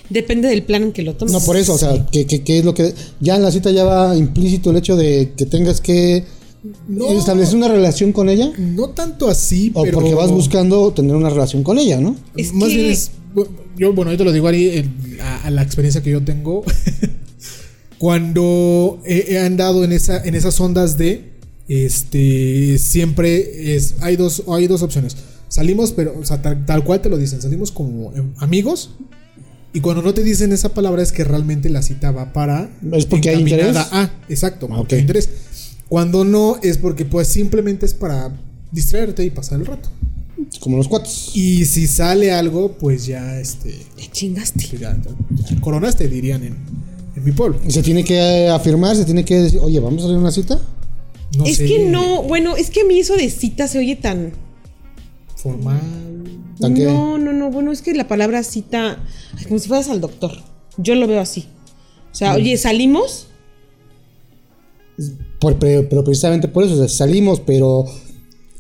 Depende 0.10 0.50
del 0.50 0.64
plan 0.64 0.84
en 0.84 0.92
que 0.92 1.02
lo 1.04 1.16
tomes. 1.16 1.32
No, 1.34 1.40
por 1.40 1.56
eso, 1.58 1.74
o 1.74 1.78
sea, 1.78 2.06
¿qué, 2.12 2.26
qué, 2.26 2.44
qué 2.44 2.60
es 2.60 2.66
lo 2.66 2.74
que... 2.74 2.94
Ya 3.20 3.36
en 3.36 3.44
la 3.44 3.52
cita 3.52 3.72
ya 3.72 3.84
va 3.86 4.16
implícito 4.16 4.72
el 4.72 4.78
hecho 4.78 4.96
de 4.96 5.34
que 5.38 5.46
tengas 5.46 5.80
que 5.82 6.26
No. 6.88 7.08
establecer 7.10 7.56
una 7.56 7.68
relación 7.70 8.12
con 8.12 8.28
ella. 8.30 8.52
No 8.58 8.90
tanto 8.90 9.30
así, 9.30 9.72
O 9.74 9.84
pero... 9.84 10.00
porque 10.00 10.14
vas 10.14 10.30
buscando 10.32 10.92
tener 10.92 11.16
una 11.16 11.30
relación 11.30 11.64
con 11.64 11.80
ella, 11.80 12.00
¿no? 12.02 12.16
Es 12.36 12.54
Más 12.54 12.70
que- 12.70 12.76
bien 12.76 12.92
es. 12.92 13.12
Yo, 13.78 13.94
bueno, 13.94 14.12
ahí 14.12 14.18
te 14.18 14.26
lo 14.26 14.32
digo, 14.34 14.48
Ari, 14.50 14.68
el- 14.70 15.22
a, 15.22 15.44
a 15.46 15.50
la 15.52 15.62
experiencia 15.64 16.04
que 16.04 16.12
yo 16.12 16.22
tengo. 16.24 16.64
cuando 18.02 19.00
he, 19.06 19.34
he 19.34 19.38
andado 19.38 19.84
en, 19.84 19.92
esa, 19.92 20.24
en 20.26 20.34
esas 20.34 20.60
ondas 20.60 20.98
de. 20.98 21.34
Este. 21.68 22.80
Siempre 22.80 23.76
es. 23.76 23.94
Hay 24.02 24.16
dos, 24.16 24.42
hay 24.48 24.66
dos 24.66 24.82
opciones. 24.82 25.16
Salimos, 25.50 25.92
pero. 25.92 26.18
O 26.20 26.26
sea, 26.26 26.42
tal, 26.42 26.66
tal 26.66 26.84
cual 26.84 27.04
te 27.04 27.10
lo 27.10 27.18
dicen. 27.20 27.44
Salimos 27.44 27.72
como 27.72 28.12
amigos. 28.38 28.96
Y 29.72 29.82
cuando 29.82 30.02
no 30.02 30.16
te 30.16 30.24
dicen 30.24 30.52
esa 30.52 30.74
palabra 30.74 31.04
es 31.04 31.12
que 31.12 31.24
realmente 31.24 31.70
la 31.70 31.84
cita 31.84 32.10
va 32.10 32.34
para. 32.34 32.72
¿Es 32.92 33.06
porque 33.06 33.30
hay 33.30 33.40
interés? 33.40 33.78
exacto, 34.28 34.68
Ah, 34.72 34.84
hay 34.90 34.98
interés. 34.98 35.30
Cuando 35.88 36.26
no, 36.26 36.58
es 36.64 36.80
porque 36.80 37.06
pues 37.06 37.28
simplemente 37.28 37.86
es 37.86 37.94
para 37.94 38.36
distraerte 38.72 39.24
y 39.24 39.30
pasar 39.30 39.60
el 39.60 39.68
rato. 39.68 39.90
Como 40.60 40.78
los 40.78 40.88
cuates. 40.88 41.36
Y 41.36 41.66
si 41.66 41.86
sale 41.86 42.32
algo, 42.32 42.80
pues 42.80 43.06
ya 43.06 43.40
este. 43.40 43.78
Te 43.96 44.08
chingaste. 44.12 44.66
pues 44.70 44.82
ya, 44.82 44.98
ya 44.98 45.62
coronaste, 45.62 46.08
dirían 46.08 46.44
en, 46.44 46.56
en 47.22 47.26
mi 47.26 47.32
pueblo. 47.32 47.60
Se 47.68 47.82
tiene 47.84 48.04
que 48.04 48.48
afirmar, 48.50 48.96
se 48.96 49.06
tiene 49.06 49.24
que 49.24 49.36
decir, 49.36 49.60
oye, 49.62 49.80
¿vamos 49.80 50.02
a 50.04 50.06
hacer 50.06 50.18
una 50.18 50.32
cita? 50.32 50.60
No 51.38 51.46
es 51.46 51.58
sé, 51.58 51.66
que 51.66 51.80
no, 51.86 52.24
bueno, 52.24 52.58
es 52.58 52.70
que 52.70 52.82
a 52.82 52.86
mí 52.86 53.00
eso 53.00 53.16
de 53.16 53.30
cita 53.30 53.68
se 53.68 53.80
oye 53.80 53.96
tan. 53.96 54.34
Formal. 55.36 55.80
¿Tan 56.60 56.74
qué? 56.76 56.84
No, 56.86 57.18
no, 57.18 57.32
no, 57.34 57.50
bueno, 57.50 57.72
es 57.72 57.82
que 57.82 57.94
la 57.94 58.08
palabra 58.08 58.44
cita, 58.44 59.04
ay, 59.38 59.46
como 59.46 59.60
si 59.60 59.68
fueras 59.68 59.90
al 59.90 60.02
doctor. 60.02 60.32
Yo 60.78 60.96
lo 60.96 61.08
veo 61.08 61.20
así. 61.22 61.48
O 62.12 62.16
sea, 62.16 62.36
oye, 62.36 62.58
salimos. 62.58 63.28
Por- 65.40 65.58
pero, 65.58 65.88
pero 65.90 66.04
precisamente 66.04 66.48
por 66.48 66.64
eso, 66.64 66.74
o 66.76 66.78
sea, 66.78 66.88
salimos, 66.90 67.40
pero 67.40 67.86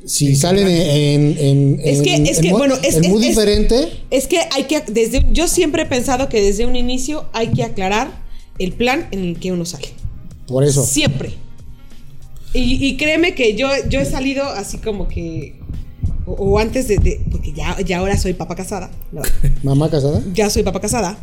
si 0.06 0.27
¿En 0.27 0.32
qué 0.32 0.38
salen 0.39 0.68
en, 0.68 1.38
en, 1.38 1.82
Es 1.84 2.01
que- 2.01 2.15
en- 2.15 2.25
es 2.25 2.39
que, 2.39 2.51
bueno, 2.53 2.74
es- 2.82 2.96
es- 2.96 3.10
muy 3.10 3.22
es- 3.22 3.30
diferente, 3.30 3.89
Es 4.10 4.27
que 4.27 4.39
hay 4.51 4.63
que, 4.63 4.82
desde, 4.88 5.27
yo 5.32 5.48
siempre 5.48 5.84
he 5.84 5.86
pensado 5.86 6.27
que 6.30 6.41
desde 6.41 6.65
un 6.65 6.75
inicio 6.75 7.25
hay 7.34 7.50
que 7.50 7.63
aclarar 7.63 8.21
el 8.63 8.74
plan 8.74 9.08
en 9.12 9.24
el 9.25 9.39
que 9.39 9.51
uno 9.51 9.65
sale. 9.65 9.89
por 10.48 10.63
eso. 10.63 10.84
Siempre. 10.86 11.34
Y, 12.53 12.86
y 12.86 12.98
créeme 12.98 13.34
que 13.34 13.56
yo, 13.56 13.70
yo 13.89 14.01
he 14.01 14.06
salido 14.06 14.44
así 14.46 14.77
como 14.77 15.08
que. 15.08 15.56
O, 16.25 16.34
o 16.34 16.60
antes 16.60 16.88
de, 16.88 16.98
de- 16.98 17.22
Porque 17.32 17.53
ya, 17.53 17.80
ya 17.82 18.00
ahora 18.00 18.18
soy 18.18 18.34
papá 18.34 18.56
casada. 18.56 18.91
¿verdad? 19.12 19.30
Mamá 19.63 19.89
casada. 19.89 20.22
Ya 20.34 20.50
soy 20.50 20.63
papá 20.63 20.82
casada. 20.82 21.18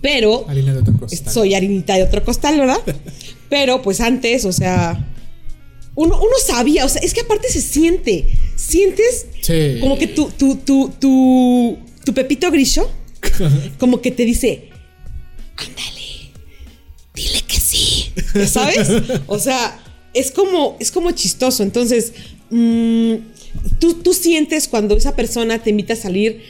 Pero. 0.00 0.44
Harina 0.48 0.72
de 0.72 0.80
otra 0.80 0.94
cosa. 0.94 1.30
Soy 1.30 1.54
harinita 1.54 1.94
de 1.96 2.04
otro 2.04 2.22
costal, 2.24 2.58
¿verdad? 2.58 2.78
Pero 3.50 3.82
pues 3.82 4.00
antes, 4.00 4.44
o 4.44 4.52
sea. 4.52 5.12
Uno, 5.96 6.14
uno 6.18 6.32
sabía, 6.46 6.84
o 6.84 6.88
sea, 6.90 7.00
es 7.02 7.14
que 7.14 7.22
aparte 7.22 7.48
se 7.48 7.60
siente. 7.62 8.26
Sientes 8.54 9.26
Sí. 9.40 9.78
como 9.80 9.96
que 9.98 10.06
tu, 10.06 10.26
tu, 10.30 10.56
tu, 10.56 10.90
tu, 11.00 11.78
tu 12.04 12.12
Pepito 12.14 12.50
Grillo, 12.50 12.86
como 13.80 14.00
que 14.02 14.10
te 14.10 14.24
dice, 14.26 14.68
ándale, 15.56 16.05
¿sabes? 18.46 18.88
O 19.26 19.38
sea, 19.38 19.80
es 20.14 20.30
como, 20.30 20.76
es 20.80 20.90
como 20.90 21.10
chistoso. 21.12 21.62
Entonces, 21.62 22.12
mm, 22.50 23.14
tú, 23.78 23.94
tú 23.94 24.14
sientes 24.14 24.68
cuando 24.68 24.96
esa 24.96 25.14
persona 25.16 25.62
te 25.62 25.70
invita 25.70 25.94
a 25.94 25.96
salir, 25.96 26.42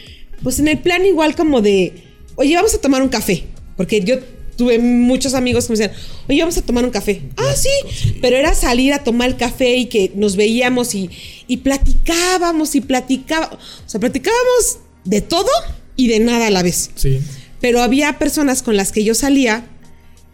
pues 0.43 0.59
en 0.59 0.69
el 0.69 0.79
plan 0.79 1.05
igual 1.05 1.35
como 1.35 1.63
de, 1.63 1.93
oye, 2.37 2.55
vamos 2.55 2.75
a 2.75 2.81
tomar 2.81 3.03
un 3.03 3.09
café. 3.09 3.45
Porque 3.77 4.01
yo 4.01 4.19
tuve 4.57 4.79
muchos 4.79 5.35
amigos 5.35 5.67
que 5.67 5.73
me 5.73 5.79
decían, 5.79 5.97
oye, 6.29 6.41
vamos 6.41 6.57
a 6.57 6.63
tomar 6.63 6.85
un 6.85 6.91
café. 6.91 7.23
Ah, 7.37 7.55
sí. 7.55 8.15
Pero 8.21 8.37
era 8.37 8.55
salir 8.55 8.93
a 8.93 9.05
tomar 9.05 9.29
el 9.29 9.37
café 9.37 9.77
y 9.77 9.87
que 9.87 10.13
nos 10.15 10.37
veíamos 10.37 10.95
y, 10.95 11.11
y 11.47 11.59
platicábamos 11.59 12.75
y 12.75 12.81
platicábamos. 12.81 13.59
O 13.87 13.89
sea, 13.89 14.01
platicábamos 14.01 14.79
de 15.05 15.21
todo 15.21 15.51
y 15.97 16.09
de 16.09 16.21
nada 16.21 16.47
a 16.47 16.51
la 16.51 16.63
vez. 16.63 16.91
Sí. 16.95 17.21
Pero 17.61 17.83
había 17.83 18.19
personas 18.19 18.63
con 18.63 18.77
las 18.77 18.93
que 18.93 19.05
yo 19.05 19.15
salía 19.15 19.67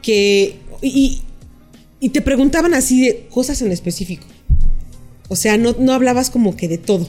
que. 0.02 0.58
Y, 0.82 1.22
y 2.02 2.08
te 2.10 2.20
preguntaban 2.20 2.74
así 2.74 3.00
de 3.06 3.26
cosas 3.30 3.62
en 3.62 3.70
específico. 3.72 4.24
O 5.28 5.36
sea, 5.36 5.56
no, 5.56 5.74
no 5.78 5.92
hablabas 5.92 6.28
como 6.30 6.56
que 6.56 6.66
de 6.68 6.76
todo. 6.76 7.08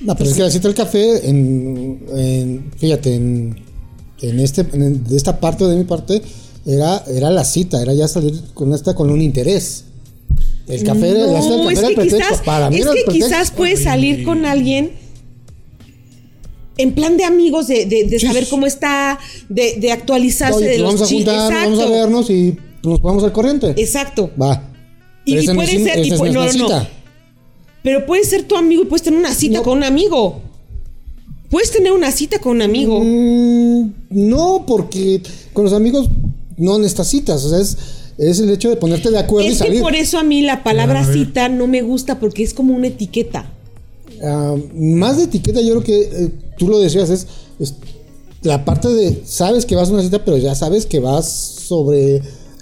No, 0.00 0.14
pero 0.16 0.30
es 0.30 0.36
que 0.36 0.42
la 0.42 0.50
cita 0.50 0.68
del 0.68 0.76
café, 0.76 1.28
en, 1.28 1.98
en- 2.16 2.70
fíjate, 2.78 3.14
en, 3.16 3.56
en 4.22 4.38
este, 4.40 4.60
en- 4.72 5.02
de 5.04 5.16
esta 5.16 5.40
parte 5.40 5.64
de 5.64 5.74
mi 5.76 5.82
parte, 5.84 6.22
era, 6.64 7.02
era 7.08 7.30
la 7.30 7.44
cita, 7.44 7.82
era 7.82 7.92
ya 7.94 8.06
salir 8.06 8.40
con 8.54 8.72
esta 8.72 8.94
con 8.94 9.10
un 9.10 9.20
interés. 9.20 9.84
El 10.68 10.84
café, 10.84 11.10
era- 11.10 11.26
la 11.26 11.42
cita 11.42 11.56
del 11.56 11.64
No, 11.64 11.68
café 11.68 11.72
es 11.72 11.78
era 11.80 11.88
el 11.88 11.94
que 11.94 12.00
pretexto. 12.02 12.28
quizás, 12.30 12.44
Para 12.46 12.70
mí 12.70 12.76
es 12.76 12.82
era 12.82 12.90
el 12.92 12.96
que 12.98 13.04
pretexto. 13.06 13.28
quizás 13.28 13.50
puedes 13.50 13.82
salir 13.82 14.24
con 14.24 14.46
alguien 14.46 14.92
en 16.76 16.92
plan 16.94 17.16
de 17.16 17.24
amigos, 17.24 17.66
de, 17.66 17.86
de- 17.86 18.04
de 18.04 18.20
saber 18.20 18.46
cómo 18.48 18.66
está, 18.66 19.18
de, 19.48 19.78
de 19.80 19.90
actualizarse 19.90 20.58
Oye, 20.58 20.66
de 20.68 20.70
pues 20.78 20.80
los 20.80 20.94
vamos 20.94 21.10
a 21.10 21.14
juntar, 21.14 21.34
Exacto. 21.50 21.70
vamos 21.70 21.80
a 21.80 21.90
vernos 21.90 22.30
y 22.30 22.56
nos 22.82 23.00
ponemos 23.00 23.24
al 23.24 23.32
corriente. 23.32 23.74
Exacto. 23.76 24.30
Va. 24.40 24.70
Y- 25.24 25.38
y 25.38 25.46
puede 25.46 25.74
es- 25.76 25.82
ser, 25.84 26.04
y 26.06 26.10
no, 26.10 26.24
no, 26.44 26.48
cita. 26.50 26.88
Pero 27.82 28.06
puedes 28.06 28.28
ser 28.28 28.42
tu 28.44 28.56
amigo 28.56 28.82
y 28.82 28.86
puedes 28.86 29.02
tener 29.02 29.18
una 29.20 29.32
cita 29.34 29.58
No. 29.58 29.62
con 29.64 29.78
un 29.78 29.84
amigo. 29.84 30.40
Puedes 31.50 31.70
tener 31.70 31.92
una 31.92 32.10
cita 32.12 32.38
con 32.40 32.56
un 32.56 32.62
amigo. 32.62 33.00
Mm, 33.02 33.92
no, 34.10 34.64
porque 34.66 35.22
con 35.52 35.64
los 35.64 35.72
amigos 35.72 36.08
no 36.56 36.78
necesitas. 36.78 37.44
O 37.44 37.50
sea, 37.50 37.60
es, 37.60 37.76
es 38.18 38.40
el 38.40 38.50
hecho 38.50 38.68
de 38.68 38.76
ponerte 38.76 39.10
de 39.10 39.18
acuerdo 39.18 39.48
y 39.48 39.52
es 39.52 39.58
que 39.58 39.64
salir. 39.68 39.80
por 39.80 39.94
eso 39.94 40.18
a 40.18 40.24
mí 40.24 40.42
la 40.42 40.62
palabra 40.62 41.10
cita 41.10 41.48
no 41.48 41.66
me 41.66 41.80
gusta 41.82 42.18
porque 42.20 42.42
es 42.42 42.52
como 42.52 42.74
una 42.74 42.88
etiqueta. 42.88 43.50
Ah, 44.22 44.56
más 44.74 45.16
de 45.16 45.24
etiqueta, 45.24 45.60
yo 45.60 45.80
creo 45.80 45.84
que 45.84 46.00
eh, 46.24 46.30
tú 46.58 46.68
lo 46.68 46.78
decías, 46.80 47.08
es, 47.08 47.26
es 47.60 47.74
la 48.42 48.64
parte 48.64 48.88
de 48.88 49.22
sabes 49.24 49.64
que 49.64 49.76
vas 49.76 49.88
a 49.88 49.92
una 49.92 50.02
cita, 50.02 50.24
pero 50.24 50.36
ya 50.36 50.54
sabes 50.54 50.84
que 50.86 50.98
vas 51.00 51.30
sobre 51.30 52.20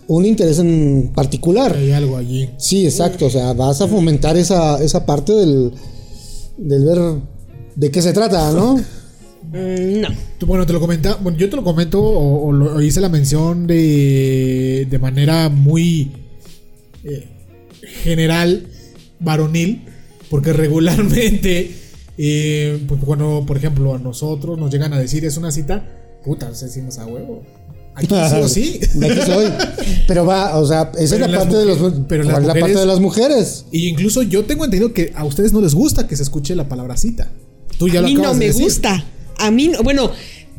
un 0.08 0.24
interés 0.26 0.58
en 0.58 1.10
particular. 1.14 1.74
Hay 1.76 1.92
algo 1.92 2.16
allí. 2.16 2.50
Sí, 2.58 2.84
exacto. 2.86 3.26
O 3.26 3.30
sea, 3.30 3.52
vas 3.52 3.80
a 3.80 3.88
fomentar 3.88 4.36
esa, 4.36 4.82
esa 4.82 5.04
parte 5.06 5.32
del, 5.32 5.72
del 6.56 6.84
ver 6.84 6.98
de 7.74 7.90
qué 7.90 8.02
se 8.02 8.12
trata, 8.12 8.52
¿no? 8.52 8.80
Mm, 9.46 10.00
no. 10.00 10.08
Tú, 10.38 10.46
Bueno, 10.46 10.66
te 10.66 10.72
lo 10.72 10.80
comenta, 10.80 11.14
bueno, 11.22 11.38
yo 11.38 11.48
te 11.48 11.54
lo 11.54 11.62
comento 11.62 12.02
o, 12.02 12.48
o 12.48 12.52
lo- 12.52 12.74
o 12.74 12.80
hice 12.80 13.00
la 13.00 13.08
mención 13.08 13.68
de, 13.68 14.88
de 14.90 14.98
manera 14.98 15.48
muy 15.48 16.10
eh, 17.04 17.28
general, 18.02 18.66
varonil, 19.20 19.82
porque 20.30 20.52
regularmente, 20.52 21.70
eh, 22.18 22.82
pues 22.88 23.00
cuando, 23.04 23.44
por 23.46 23.56
ejemplo, 23.56 23.94
a 23.94 23.98
nosotros 24.00 24.58
nos 24.58 24.68
llegan 24.72 24.92
a 24.92 24.98
decir 24.98 25.24
es 25.24 25.36
una 25.36 25.52
cita, 25.52 26.18
puta, 26.24 26.48
nos 26.48 26.60
decimos 26.60 26.98
a 26.98 27.06
huevo. 27.06 27.44
Aquí 27.96 28.06
sí 28.08 28.36
o 28.42 28.48
sí. 28.48 28.80
Aquí 29.02 29.20
soy. 29.26 29.46
Pero 30.06 30.24
va, 30.26 30.56
o 30.58 30.66
sea, 30.66 30.92
esa 30.98 31.16
Pero 31.16 31.24
es 31.26 31.30
la 31.32 31.38
parte 31.38 31.56
de 31.56 31.64
los 31.64 31.78
mujeres- 31.80 32.00
pero 32.08 32.22
las 32.24 32.32
¿cuál 32.32 32.42
es 32.42 32.46
la 32.46 32.52
parte 32.54 32.60
mujeres- 32.60 32.80
de 32.80 32.86
las 32.86 33.00
mujeres. 33.00 33.64
Y 33.72 33.88
incluso 33.88 34.22
yo 34.22 34.44
tengo 34.44 34.64
entendido 34.64 34.92
que 34.92 35.12
a 35.16 35.24
ustedes 35.24 35.52
no 35.52 35.60
les 35.60 35.74
gusta 35.74 36.06
que 36.06 36.14
se 36.16 36.22
escuche 36.22 36.54
la 36.54 36.68
palabra 36.68 36.96
cita. 36.96 37.30
Tú 37.78 37.88
ya 37.88 37.98
a 37.98 38.02
lo 38.02 38.08
mí 38.08 38.14
no 38.14 38.20
acabas 38.20 38.38
de 38.38 38.44
me 38.44 38.46
decir. 38.48 38.62
gusta. 38.64 39.04
A 39.38 39.50
mí, 39.50 39.68
no- 39.68 39.82
bueno, 39.82 40.10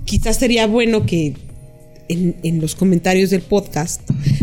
quizás 0.06 0.38
sería 0.38 0.68
bueno 0.68 1.06
que 1.06 1.36
en, 2.10 2.36
en 2.44 2.62
los 2.62 2.76
comentarios 2.76 3.30
del 3.30 3.42
podcast, 3.42 4.02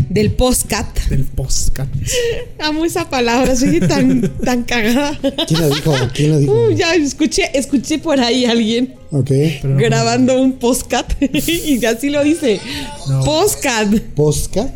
del 0.09 0.31
postcat, 0.31 0.99
Del 1.09 1.23
postcat. 1.23 1.87
amo 2.59 2.85
esa 2.85 3.09
palabra, 3.09 3.55
soy 3.55 3.79
tan, 3.79 4.21
tan 4.43 4.63
cagada. 4.63 5.19
¿Quién 5.47 5.61
la 5.61 5.67
dijo? 5.75 5.93
¿Quién 6.13 6.31
la 6.31 6.37
dijo? 6.39 6.53
Uh, 6.67 6.71
ya 6.71 6.95
escuché, 6.95 7.49
escuché 7.57 7.97
por 7.99 8.19
ahí 8.19 8.45
a 8.45 8.51
alguien 8.51 8.93
Ok. 9.11 9.27
Pero 9.27 9.69
no- 9.69 9.77
grabando 9.77 10.41
un 10.41 10.53
postcat 10.53 11.13
y 11.47 11.83
así 11.85 12.09
lo 12.09 12.23
dice. 12.23 12.59
No. 13.07 13.23
Postcat. 13.23 13.93
Posca. 14.15 14.73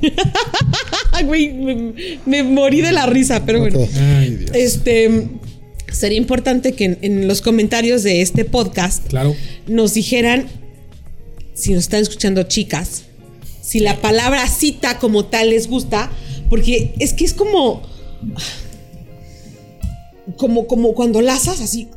Ah, 1.11 1.23
Güey, 1.23 1.51
me, 1.53 1.93
me 2.25 2.43
morí 2.43 2.81
de 2.81 2.91
la 2.91 3.05
risa, 3.05 3.43
pero 3.45 3.59
bueno. 3.59 3.79
Ay, 4.19 4.35
Dios. 4.35 4.51
Este 4.53 5.27
sería 5.91 6.17
importante 6.19 6.73
que 6.73 6.85
en, 6.85 6.97
en 7.01 7.27
los 7.27 7.41
comentarios 7.41 8.03
de 8.03 8.21
este 8.21 8.45
podcast 8.45 9.07
Claro. 9.07 9.35
nos 9.67 9.95
dijeran 9.95 10.45
si 11.59 11.73
nos 11.73 11.83
están 11.83 12.01
escuchando 12.01 12.43
chicas, 12.43 13.03
si 13.61 13.79
la 13.79 14.01
palabra 14.01 14.47
cita 14.47 14.97
como 14.99 15.25
tal 15.25 15.49
les 15.51 15.67
gusta, 15.67 16.09
porque 16.49 16.93
es 16.99 17.13
que 17.13 17.25
es 17.25 17.33
como 17.33 17.81
como 20.37 20.67
como 20.67 20.93
cuando 20.93 21.21
lazas 21.21 21.59
así. 21.61 21.87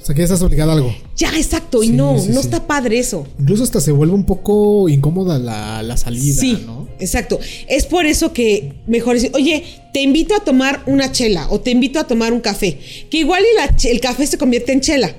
O 0.00 0.04
sea, 0.04 0.16
que 0.16 0.18
ya 0.20 0.24
estás 0.24 0.42
obligado 0.42 0.72
a 0.72 0.74
algo. 0.74 0.92
Ya, 1.16 1.28
exacto, 1.36 1.80
y 1.84 1.90
no, 1.90 2.18
sí, 2.18 2.30
no 2.30 2.40
sí. 2.40 2.46
está 2.48 2.66
padre 2.66 2.98
eso. 2.98 3.24
Incluso 3.38 3.62
hasta 3.62 3.80
se 3.80 3.92
vuelve 3.92 4.14
un 4.14 4.24
poco 4.26 4.88
incómoda 4.88 5.38
la, 5.38 5.80
la 5.84 5.96
salida, 5.96 6.40
Sí, 6.40 6.60
¿no? 6.66 6.88
exacto. 6.98 7.38
Es 7.68 7.86
por 7.86 8.04
eso 8.06 8.32
que 8.32 8.72
mejor 8.88 9.14
decir, 9.14 9.30
oye, 9.34 9.62
te 9.92 10.02
invito 10.02 10.34
a 10.34 10.40
tomar 10.40 10.82
una 10.86 11.12
chela 11.12 11.46
o 11.50 11.60
te 11.60 11.70
invito 11.70 12.00
a 12.00 12.04
tomar 12.08 12.32
un 12.32 12.40
café. 12.40 12.80
Que 13.10 13.18
igual 13.18 13.44
y 13.52 13.56
la 13.56 13.68
ch- 13.76 13.90
el 13.90 14.00
café 14.00 14.26
se 14.26 14.38
convierte 14.38 14.72
en 14.72 14.80
chela. 14.80 15.14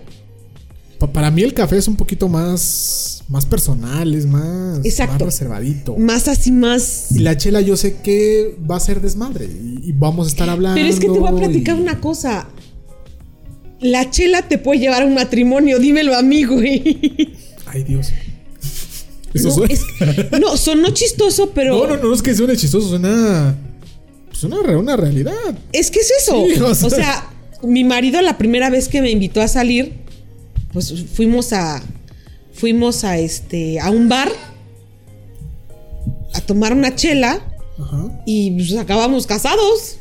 Pa- 1.03 1.11
para 1.11 1.31
mí 1.31 1.41
el 1.41 1.53
café 1.53 1.77
es 1.77 1.87
un 1.89 1.97
poquito 1.97 2.29
más, 2.29 3.23
más 3.27 3.45
personal, 3.45 4.13
es 4.15 4.25
más, 4.25 4.79
Exacto. 4.85 5.25
más 5.25 5.33
reservadito. 5.33 5.97
Más 5.97 6.29
así, 6.29 6.51
más... 6.53 7.07
Y 7.11 7.19
la 7.19 7.35
chela 7.35 7.59
yo 7.59 7.75
sé 7.75 7.97
que 8.01 8.55
va 8.69 8.77
a 8.77 8.79
ser 8.79 9.01
desmadre 9.01 9.45
y, 9.47 9.91
vamos 9.91 10.27
a 10.27 10.29
estar 10.29 10.49
hablando. 10.49 10.75
Pero 10.79 10.87
es 10.87 10.99
que 11.01 11.07
te 11.09 11.19
voy 11.19 11.27
a 11.29 11.35
platicar 11.35 11.77
y- 11.77 11.81
una 11.81 11.99
cosa. 11.99 12.47
La 13.81 14.09
chela 14.11 14.43
te 14.47 14.57
puede 14.57 14.79
llevar 14.79 15.01
a 15.01 15.05
un 15.05 15.13
matrimonio, 15.13 15.77
dímelo 15.77 16.15
a 16.15 16.21
mí, 16.21 16.45
güey. 16.45 17.33
Ay, 17.65 17.83
Dios. 17.83 18.07
Eso 19.33 19.49
No, 19.49 19.53
suena- 19.55 19.73
es- 19.73 20.39
no, 20.39 20.55
sonó 20.55 20.89
chistoso, 20.91 21.49
pero 21.53 21.85
no, 21.85 21.97
no, 21.97 22.03
no 22.03 22.13
es 22.13 22.21
que 22.21 22.33
suene 22.33 22.55
chistoso, 22.55 22.87
suena. 22.87 23.57
Suena 24.31 24.57
una 24.77 24.95
realidad. 24.95 25.33
es 25.73 25.91
que 25.91 25.99
es 25.99 26.11
eso. 26.21 26.45
Sí, 26.47 26.85
o 26.85 26.89
sea... 26.89 27.29
mi 27.61 27.83
marido 27.83 28.21
la 28.21 28.37
primera 28.37 28.69
vez 28.69 28.87
que 28.87 29.01
me 29.01 29.09
invitó 29.11 29.41
a 29.41 29.47
salir, 29.49 30.02
pues 30.73 30.93
fuimos 31.13 31.53
a 31.53 31.81
fuimos 32.53 33.03
a 33.03 33.17
este 33.17 33.79
a 33.79 33.89
un 33.89 34.09
bar 34.09 34.29
a 36.33 36.41
tomar 36.41 36.73
una 36.73 36.95
chela 36.95 37.39
Ajá. 37.79 38.21
y 38.25 38.51
pues 38.51 38.75
acabamos 38.75 39.27
casados. 39.27 39.97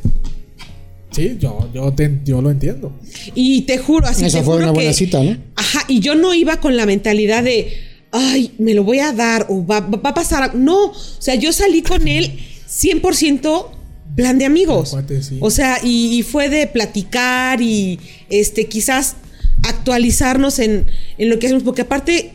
Sí, 1.10 1.36
yo, 1.38 1.68
yo, 1.74 1.92
te- 1.92 2.20
yo 2.24 2.40
lo 2.40 2.50
entiendo. 2.50 2.90
Y 3.34 3.62
te 3.62 3.76
juro, 3.76 4.06
así 4.06 4.24
Esa 4.24 4.38
te 4.38 4.44
fue 4.44 4.54
juro 4.54 4.64
una 4.64 4.72
buena 4.72 4.90
que- 4.90 4.96
cita, 4.96 5.22
¿no? 5.22 5.36
Ajá, 5.56 5.80
y 5.88 6.00
yo 6.00 6.14
no 6.14 6.32
iba 6.32 6.56
con 6.58 6.74
la 6.76 6.86
mentalidad 6.86 7.44
de, 7.44 7.70
ay, 8.12 8.52
me 8.58 8.72
lo 8.72 8.82
voy 8.82 9.00
a 9.00 9.12
dar 9.12 9.46
o 9.50 9.64
va, 9.66 9.80
va 9.80 10.08
a 10.10 10.14
pasar. 10.14 10.42
a-". 10.42 10.52
No, 10.54 10.86
o 10.86 10.94
sea, 11.18 11.34
yo 11.34 11.52
salí 11.52 11.82
con 11.82 12.08
él 12.08 12.38
100% 12.66 13.68
plan 14.16 14.38
de 14.38 14.46
amigos. 14.46 14.90
Cuate, 14.90 15.22
sí. 15.22 15.36
O 15.40 15.50
sea, 15.50 15.78
y, 15.84 16.16
y 16.18 16.22
fue 16.22 16.48
de 16.48 16.66
platicar 16.66 17.60
y 17.60 17.98
este 18.30 18.66
quizás 18.66 19.16
actualizarnos 19.62 20.58
en, 20.58 20.86
en 21.18 21.28
lo 21.28 21.38
que 21.38 21.46
hacemos, 21.46 21.62
porque 21.62 21.82
aparte 21.82 22.34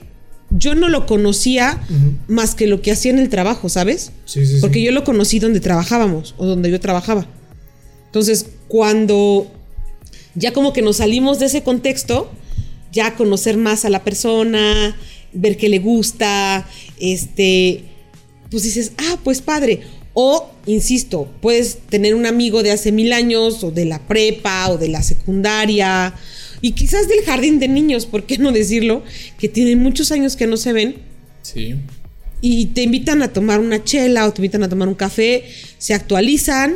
yo 0.49 0.75
no 0.75 0.89
lo 0.89 1.05
conocía 1.05 1.81
más 2.27 2.55
que 2.55 2.67
lo 2.67 2.81
que 2.81 2.91
hacía 2.91 3.11
en 3.11 3.19
el 3.19 3.29
trabajo, 3.29 3.69
¿sabes? 3.69 4.11
Sí, 4.25 4.45
sí, 4.45 4.55
sí. 4.55 4.61
Porque 4.61 4.81
yo 4.81 4.91
lo 4.91 5.03
conocí 5.03 5.39
donde 5.39 5.59
trabajábamos 5.59 6.35
o 6.37 6.45
donde 6.45 6.71
yo 6.71 6.79
trabajaba. 6.79 7.27
Entonces, 8.05 8.47
cuando 8.67 9.51
ya 10.35 10.53
como 10.53 10.71
que 10.71 10.81
nos 10.81 10.97
salimos 10.97 11.39
de 11.39 11.47
ese 11.47 11.63
contexto, 11.63 12.31
ya 12.91 13.15
conocer 13.15 13.57
más 13.57 13.83
a 13.85 13.89
la 13.89 14.03
persona, 14.03 14.95
ver 15.33 15.57
qué 15.57 15.67
le 15.67 15.79
gusta, 15.79 16.67
este, 16.99 17.83
pues 18.49 18.63
dices, 18.63 18.93
ah, 18.97 19.17
pues 19.23 19.41
padre. 19.41 19.81
O, 20.13 20.49
insisto, 20.65 21.27
puedes 21.41 21.77
tener 21.77 22.15
un 22.15 22.25
amigo 22.25 22.63
de 22.63 22.71
hace 22.71 22.91
mil 22.91 23.13
años, 23.13 23.63
o 23.63 23.71
de 23.71 23.85
la 23.85 23.99
prepa, 24.07 24.69
o 24.69 24.77
de 24.77 24.87
la 24.87 25.03
secundaria, 25.03 26.15
y 26.61 26.71
quizás 26.71 27.07
del 27.07 27.21
jardín 27.25 27.59
de 27.59 27.67
niños, 27.67 28.05
¿por 28.05 28.23
qué 28.25 28.37
no 28.37 28.51
decirlo? 28.51 29.03
Que 29.39 29.47
tienen 29.49 29.79
muchos 29.79 30.11
años 30.11 30.35
que 30.35 30.47
no 30.47 30.57
se 30.57 30.73
ven, 30.73 30.95
Sí. 31.41 31.75
y 32.41 32.67
te 32.67 32.83
invitan 32.83 33.21
a 33.21 33.29
tomar 33.33 33.59
una 33.59 33.83
chela 33.83 34.27
o 34.27 34.33
te 34.33 34.41
invitan 34.41 34.63
a 34.63 34.69
tomar 34.69 34.87
un 34.87 34.95
café, 34.95 35.43
se 35.77 35.93
actualizan 35.93 36.75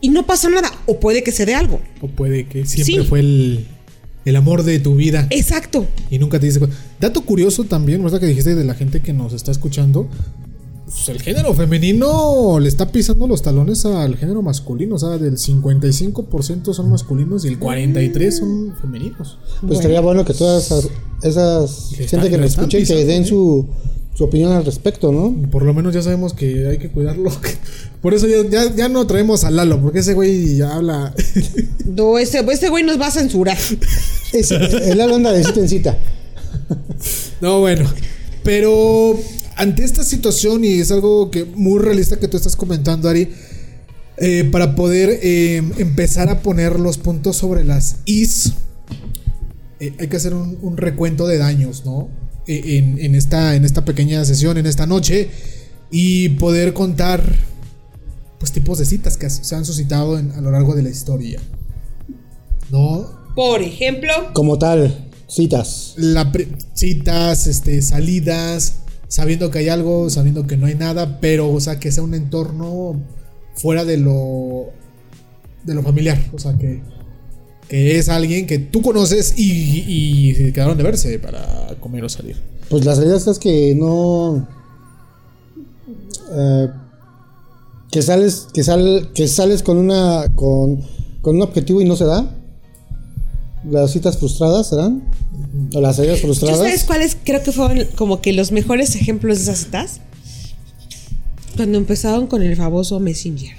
y 0.00 0.08
no 0.10 0.26
pasa 0.26 0.48
nada. 0.50 0.70
O 0.86 1.00
puede 1.00 1.22
que 1.22 1.32
se 1.32 1.46
dé 1.46 1.54
algo. 1.54 1.80
O 2.00 2.08
puede 2.08 2.46
que 2.46 2.66
siempre 2.66 3.02
Sí. 3.02 3.08
fue 3.08 3.20
el, 3.20 3.66
el 4.24 4.36
amor 4.36 4.62
de 4.62 4.78
tu 4.78 4.94
vida. 4.96 5.26
Exacto. 5.30 5.86
Y 6.10 6.18
nunca 6.18 6.38
te 6.38 6.46
dice. 6.46 6.60
Dato 7.00 7.22
curioso 7.22 7.64
también, 7.64 8.02
¿verdad? 8.02 8.20
Que 8.20 8.26
dijiste 8.26 8.54
de 8.54 8.64
la 8.64 8.74
gente 8.74 9.00
que 9.00 9.12
nos 9.12 9.32
está 9.32 9.50
escuchando. 9.52 10.08
Pues 10.86 11.08
el 11.08 11.20
género 11.20 11.52
femenino 11.52 12.60
le 12.60 12.68
está 12.68 12.92
pisando 12.92 13.26
los 13.26 13.42
talones 13.42 13.84
al 13.84 14.16
género 14.16 14.40
masculino. 14.40 14.94
O 14.94 14.98
sea, 15.00 15.18
del 15.18 15.36
55% 15.36 16.72
son 16.72 16.90
masculinos 16.90 17.44
y 17.44 17.48
el 17.48 17.58
43% 17.58 18.30
son 18.30 18.76
femeninos. 18.80 19.36
Pues 19.62 19.80
estaría 19.80 20.00
bueno 20.00 20.24
que 20.24 20.32
todas 20.32 20.66
esas 20.66 20.88
esas 21.22 21.90
Que 21.96 22.06
gente 22.06 22.30
que 22.30 22.38
nos 22.38 22.52
escuche 22.52 22.78
que 22.78 22.82
pisando, 22.82 23.04
den 23.04 23.22
¿eh? 23.24 23.26
su, 23.26 23.66
su 24.14 24.24
opinión 24.24 24.52
al 24.52 24.64
respecto, 24.64 25.10
¿no? 25.10 25.34
Por 25.50 25.64
lo 25.64 25.74
menos 25.74 25.92
ya 25.92 26.02
sabemos 26.02 26.34
que 26.34 26.68
hay 26.68 26.78
que 26.78 26.88
cuidarlo. 26.88 27.32
Por 28.00 28.14
eso 28.14 28.28
ya, 28.28 28.48
ya, 28.48 28.72
ya 28.72 28.88
no 28.88 29.08
traemos 29.08 29.42
a 29.42 29.50
Lalo, 29.50 29.82
porque 29.82 29.98
ese 29.98 30.14
güey 30.14 30.56
ya 30.56 30.74
habla. 30.74 31.12
No, 31.84 32.18
ese, 32.18 32.44
ese 32.50 32.68
güey 32.68 32.84
nos 32.84 33.00
va 33.00 33.06
a 33.06 33.10
censurar. 33.10 33.56
Es, 34.32 34.50
el 34.50 34.98
Lalo 34.98 35.16
anda 35.16 35.32
de 35.32 35.42
cita 35.42 35.60
en 35.60 35.68
cita. 35.68 35.98
No, 37.40 37.60
bueno. 37.60 37.88
Pero 38.42 39.18
ante 39.56 39.84
esta 39.84 40.04
situación, 40.04 40.64
y 40.64 40.74
es 40.80 40.90
algo 40.92 41.30
que 41.30 41.44
muy 41.44 41.80
realista 41.80 42.18
que 42.18 42.28
tú 42.28 42.36
estás 42.36 42.54
comentando, 42.56 43.08
Ari, 43.08 43.28
eh, 44.18 44.44
para 44.50 44.74
poder 44.74 45.18
eh, 45.22 45.56
empezar 45.78 46.28
a 46.28 46.40
poner 46.42 46.78
los 46.78 46.98
puntos 46.98 47.36
sobre 47.36 47.64
las 47.64 47.96
is, 48.06 48.52
eh, 49.80 49.92
hay 49.98 50.08
que 50.08 50.16
hacer 50.16 50.32
un, 50.34 50.58
un 50.62 50.76
recuento 50.76 51.26
de 51.26 51.38
daños, 51.38 51.84
¿no? 51.84 52.08
Eh, 52.46 52.78
En, 52.78 52.98
en 52.98 53.14
esta, 53.14 53.56
en 53.56 53.64
esta 53.64 53.84
pequeña 53.84 54.24
sesión, 54.24 54.56
en 54.56 54.66
esta 54.66 54.86
noche, 54.86 55.28
y 55.90 56.30
poder 56.30 56.72
contar, 56.72 57.22
pues, 58.38 58.52
tipos 58.52 58.78
de 58.78 58.84
citas 58.86 59.16
que 59.16 59.28
se 59.28 59.54
han 59.54 59.64
suscitado 59.64 60.18
en- 60.18 60.32
a 60.32 60.40
lo 60.40 60.50
largo 60.50 60.74
de 60.74 60.82
la 60.82 60.90
historia. 60.90 61.40
¿No? 62.70 63.10
Por 63.34 63.62
ejemplo, 63.62 64.12
Como 64.32 64.58
tal, 64.58 65.08
citas. 65.28 65.94
la 65.96 66.32
citas, 66.74 67.46
este, 67.46 67.82
salidas, 67.82 68.76
sabiendo 69.08 69.50
que 69.50 69.58
hay 69.60 69.68
algo, 69.68 70.10
sabiendo 70.10 70.46
que 70.46 70.56
no 70.56 70.66
hay 70.66 70.74
nada, 70.74 71.20
pero, 71.20 71.50
o 71.50 71.60
sea, 71.60 71.78
que 71.78 71.92
sea 71.92 72.02
un 72.02 72.14
entorno 72.14 73.00
fuera 73.54 73.84
de 73.84 73.96
lo 73.96 74.66
de 75.64 75.74
lo 75.74 75.82
familiar, 75.82 76.18
o 76.32 76.38
sea, 76.38 76.56
que, 76.56 76.80
que 77.68 77.98
es 77.98 78.08
alguien 78.08 78.46
que 78.46 78.58
tú 78.58 78.82
conoces 78.82 79.34
y, 79.36 79.50
y 80.30 80.34
se 80.34 80.52
quedaron 80.52 80.76
de 80.76 80.84
verse 80.84 81.18
para 81.18 81.74
comer 81.80 82.04
o 82.04 82.08
salir. 82.08 82.36
Pues 82.68 82.84
la 82.84 82.94
realidad 82.94 83.20
es 83.28 83.38
que 83.38 83.74
no. 83.74 84.48
eh, 86.32 86.68
que 87.90 88.02
sales, 88.02 88.48
que 88.52 88.62
sal, 88.62 89.10
que 89.14 89.28
sales 89.28 89.62
con 89.62 89.76
una. 89.76 90.34
Con, 90.34 90.82
con 91.20 91.36
un 91.36 91.42
objetivo 91.42 91.80
y 91.80 91.84
no 91.84 91.96
se 91.96 92.04
da. 92.04 92.36
Las 93.70 93.92
citas 93.92 94.18
frustradas 94.18 94.68
serán. 94.68 95.02
O 95.74 95.80
las 95.80 95.96
salidas 95.96 96.20
¿tú 96.20 96.26
frustradas. 96.26 96.58
sabes 96.58 96.84
cuáles 96.84 97.16
creo 97.24 97.42
que 97.42 97.52
fueron 97.52 97.86
como 97.96 98.20
que 98.20 98.32
los 98.32 98.52
mejores 98.52 98.94
ejemplos 98.96 99.38
de 99.38 99.42
esas 99.44 99.58
citas? 99.60 100.00
Cuando 101.56 101.78
empezaron 101.78 102.26
con 102.26 102.42
el 102.42 102.54
famoso 102.56 103.00
Messenger. 103.00 103.56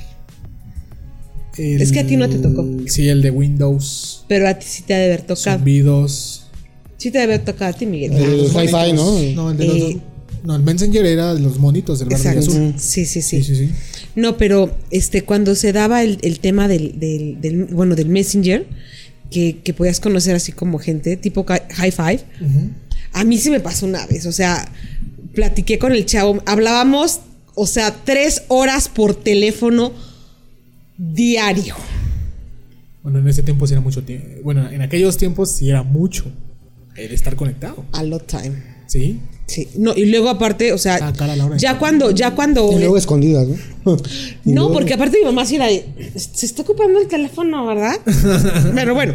Es 1.57 1.91
que 1.91 1.99
a 2.01 2.05
ti 2.07 2.17
no 2.17 2.29
te 2.29 2.37
tocó. 2.37 2.65
Sí, 2.85 3.09
el 3.09 3.21
de 3.23 3.31
Windows, 3.31 4.23
Pero 4.27 4.47
a 4.47 4.53
ti 4.53 4.65
sí 4.69 4.83
te 4.83 4.93
ha 4.93 4.99
de 4.99 5.05
haber 5.05 5.21
tocado. 5.23 5.57
zumbidos. 5.57 6.43
Sí 6.97 7.09
te 7.09 7.17
ha 7.17 7.21
de 7.21 7.33
haber 7.33 7.45
tocado 7.45 7.71
a 7.71 7.73
ti, 7.73 7.85
Miguel. 7.87 8.13
El 8.13 8.51
monitos. 8.51 8.93
¿no? 8.93 9.43
No, 9.43 9.51
el 9.51 9.57
de 9.57 9.65
Eh, 9.65 9.93
los, 9.93 10.43
no, 10.45 10.55
el 10.55 10.61
Messenger 10.61 11.05
era 11.05 11.33
de 11.33 11.39
los 11.41 11.57
monitos 11.59 11.97
del 11.99 12.09
barrio 12.09 12.39
azul. 12.39 12.73
Sí, 12.77 13.05
sí, 13.07 13.21
sí. 13.23 13.41
Sí, 13.43 13.55
sí, 13.55 13.67
sí. 13.67 13.71
No, 14.15 14.37
pero 14.37 14.75
este, 14.91 15.23
cuando 15.23 15.55
se 15.55 15.73
daba 15.73 16.03
el, 16.03 16.19
el 16.21 16.39
tema 16.39 16.67
del, 16.67 16.99
del, 16.99 17.41
del- 17.41 17.65
bueno, 17.65 17.95
del 17.95 18.09
Messenger, 18.09 18.67
que, 19.29 19.59
que 19.63 19.73
podías 19.73 19.99
conocer 19.99 20.35
así 20.35 20.51
como 20.51 20.79
gente, 20.79 21.17
tipo 21.17 21.45
high 21.45 21.91
five, 21.91 22.21
a 23.13 23.23
mí 23.23 23.37
sí 23.37 23.49
me 23.49 23.59
pasó 23.59 23.85
una 23.85 24.05
vez. 24.05 24.25
O 24.25 24.31
sea, 24.31 24.69
platiqué 25.33 25.79
con 25.79 25.91
el 25.93 26.05
chavo, 26.05 26.41
hablábamos, 26.45 27.21
o 27.55 27.67
sea, 27.67 27.95
tres 28.03 28.43
horas 28.47 28.89
por 28.89 29.15
teléfono 29.15 29.91
diario. 30.97 31.75
Bueno, 33.03 33.19
en 33.19 33.27
ese 33.27 33.43
tiempo 33.43 33.65
sí 33.67 33.73
era 33.73 33.81
mucho 33.81 34.03
tiempo. 34.03 34.27
Bueno, 34.43 34.69
en 34.69 34.81
aquellos 34.81 35.17
tiempos 35.17 35.51
sí 35.51 35.69
era 35.69 35.83
mucho 35.83 36.25
el 36.95 37.13
estar 37.13 37.35
conectado. 37.35 37.85
A 37.93 38.03
lot 38.03 38.25
time. 38.27 38.61
¿Sí? 38.87 39.19
Sí. 39.47 39.67
No, 39.77 39.93
y 39.95 40.05
luego 40.07 40.29
aparte, 40.29 40.73
o 40.73 40.77
sea, 40.77 40.99
ya 41.57 41.79
cuando, 41.79 42.11
ya 42.11 42.35
cuando. 42.35 42.69
Y 42.71 42.79
luego 42.79 42.97
escondidas, 42.97 43.47
¿no? 43.47 43.55
Y 43.55 43.97
No, 44.51 44.61
luego- 44.63 44.73
porque 44.73 44.93
aparte 44.93 45.17
mi 45.19 45.25
mamá 45.25 45.45
sí 45.45 45.55
era 45.55 45.67
de, 45.67 45.85
se 46.15 46.45
está 46.45 46.63
ocupando 46.63 46.99
el 46.99 47.07
teléfono, 47.07 47.65
¿verdad? 47.65 47.97
Pero 48.75 48.93
bueno, 48.93 49.13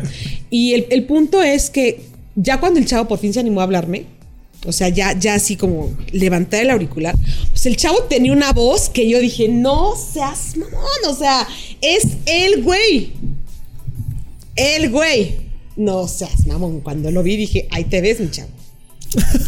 y 0.51 0.73
el, 0.73 0.87
el 0.90 1.05
punto 1.05 1.42
es 1.42 1.68
que 1.68 2.01
ya 2.35 2.59
cuando 2.61 2.81
el 2.81 2.87
chavo 2.87 3.07
por 3.09 3.18
fin 3.18 3.35
se 3.35 3.40
animó 3.40 3.61
a 3.61 3.64
hablarme, 3.64 4.07
o 4.64 4.73
sea, 4.73 4.88
ya, 4.88 5.12
ya 5.18 5.35
así 5.35 5.57
como 5.57 5.90
levantar 6.12 6.62
el 6.62 6.71
auricular, 6.71 7.14
pues 7.51 7.66
el 7.66 7.77
chavo 7.77 8.05
tenía 8.05 8.33
una 8.33 8.53
voz 8.55 8.88
que 8.88 9.07
yo 9.09 9.18
dije, 9.21 9.49
no 9.49 9.95
seas 9.97 10.57
mamón, 10.57 10.83
o 11.11 11.14
sea, 11.14 11.47
es 11.83 12.05
el 12.25 12.62
güey. 12.62 13.12
El 14.57 14.90
güey. 14.90 15.37
No 15.77 16.07
seas 16.09 16.47
mamón. 16.47 16.81
Cuando 16.81 17.11
lo 17.11 17.23
vi 17.23 17.37
dije, 17.37 17.66
ahí 17.71 17.85
te 17.85 18.01
ves, 18.01 18.21
mi 18.21 18.31
chavo. 18.31 18.49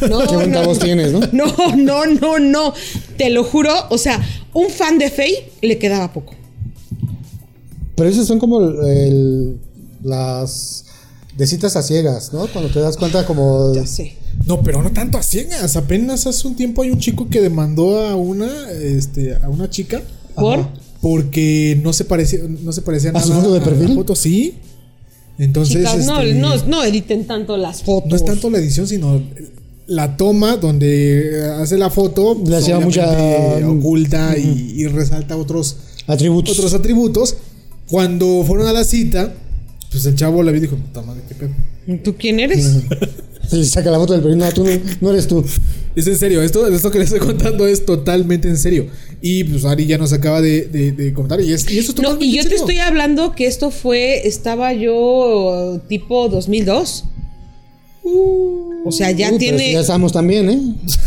No, 0.09 0.20
Qué 0.40 0.46
no. 0.48 0.64
voz 0.64 0.79
tienes, 0.79 1.12
¿no? 1.12 1.20
No, 1.33 1.55
no, 1.77 2.07
no, 2.07 2.38
no. 2.38 2.74
Te 3.16 3.31
lo 3.31 3.44
juro. 3.44 3.72
O 3.90 3.98
sea, 3.98 4.20
un 4.53 4.68
fan 4.70 4.98
de 4.98 5.11
Faye 5.11 5.50
le 5.62 5.79
quedaba 5.79 6.12
poco. 6.12 6.35
Pero 7.96 8.09
esas 8.11 8.27
son 8.27 8.38
como 8.38 8.61
el- 8.61 9.59
las 10.03 10.85
de 11.37 11.46
citas 11.46 11.77
a 11.77 11.83
ciegas, 11.83 12.33
¿no? 12.33 12.46
Cuando 12.48 12.70
te 12.70 12.81
das 12.81 12.96
cuenta 12.96 13.24
como... 13.27 13.72
Ya 13.74 13.87
sé. 13.87 14.16
No, 14.46 14.62
pero 14.62 14.83
no 14.83 14.90
tanto 14.92 15.16
a 15.18 15.22
ciegas. 15.22 15.77
Apenas 15.77 16.27
hace 16.27 16.46
un 16.46 16.55
tiempo 16.57 16.83
hay 16.83 16.90
un 16.90 16.98
chico 16.98 17.29
que 17.29 17.40
demandó 17.40 18.05
a 18.05 18.14
una, 18.16 18.70
este, 18.70 19.35
a 19.37 19.48
una 19.48 19.70
chica 19.70 20.03
¿Por? 20.35 20.66
porque 21.00 21.81
no 21.83 21.92
se 21.92 22.05
parecía, 22.05 22.40
no 22.48 22.72
se 22.72 22.83
parecía 22.83 23.11
¿A 23.11 23.14
nada 23.14 23.27
su 23.27 23.33
foto 23.33 23.55
de 23.55 23.61
perfil? 23.61 23.88
la 23.90 23.94
foto, 23.94 24.14
sí. 24.16 24.55
Entonces, 25.38 25.79
Chicas, 25.79 26.07
no, 26.07 26.20
este, 26.20 26.35
no, 26.38 26.57
no 26.66 26.85
editen 26.85 27.27
tanto 27.27 27.57
las 27.57 27.83
fotos. 27.83 28.11
no 28.11 28.16
es 28.16 28.25
tanto 28.25 28.51
la 28.51 28.59
edición, 28.59 28.87
sino 28.87 29.20
la 29.87 30.16
toma 30.16 30.57
donde 30.57 31.42
hace 31.61 31.77
la 31.77 31.90
foto, 31.90 32.40
Le 32.47 32.57
hacía 32.57 32.79
mucha- 32.81 33.09
obviamente 33.11 33.64
oculta 33.64 34.38
y, 34.38 34.75
y 34.77 34.87
resalta 34.87 35.37
otros 35.37 35.77
Atributos. 36.07 36.57
otros 36.59 36.73
atributos. 36.75 37.37
Cuando 37.90 38.44
fueron 38.47 38.66
a 38.66 38.73
la 38.73 38.85
cita, 38.85 39.35
pues 39.90 40.07
el 40.07 40.14
chavo 40.14 40.42
le 40.42 40.53
vio 40.53 40.59
y 40.59 40.62
dijo, 40.62 40.77
puta 40.77 41.03
madre, 41.03 41.23
qué 41.29 41.35
pedo. 41.35 41.51
¿Tú 42.03 42.14
quién 42.18 42.40
eres? 42.40 42.77
Sí, 43.55 43.64
saca 43.67 43.90
la 43.90 43.99
foto 43.99 44.12
del 44.12 44.23
perfil. 44.23 44.38
No, 44.38 44.51
tú 44.53 44.64
no, 44.64 44.71
no 45.01 45.11
eres 45.11 45.27
tú. 45.29 45.45
Es 45.97 46.07
en 46.09 46.19
serio, 46.19 46.43
esto, 46.43 46.67
esto 46.67 46.90
que 46.90 46.99
les 46.99 47.12
estoy 47.12 47.25
contando 47.27 47.67
es 47.67 47.87
totalmente 47.87 48.49
en 48.49 48.59
serio. 48.59 48.87
Y 49.23 49.45
pues 49.45 49.64
Ari 49.64 49.87
ya 49.87 49.97
nos 49.97 50.12
acaba 50.12 50.40
de, 50.40 50.62
de- 50.67 50.93
de 50.93 51.12
comentar. 51.14 51.40
Y, 51.40 51.53
es, 51.53 51.71
y 51.71 51.79
eso 51.79 51.93
es 51.93 51.97
No, 51.99 52.03
totalmente 52.03 52.27
y 52.27 52.33
yo 52.37 52.43
te 52.43 52.49
serio. 52.51 52.59
estoy 52.59 52.79
hablando 52.79 53.35
que 53.35 53.47
esto 53.47 53.71
fue, 53.71 54.27
estaba 54.27 54.73
yo 54.73 55.81
tipo 55.88 56.29
2002. 56.29 57.05
O 58.87 58.93
sea, 58.93 59.11
ya 59.12 59.29
pero 59.29 59.38
tiene... 59.38 59.73
Ya 59.73 59.81
estamos 59.81 60.12
también, 60.12 60.51
¿eh? 60.51 60.61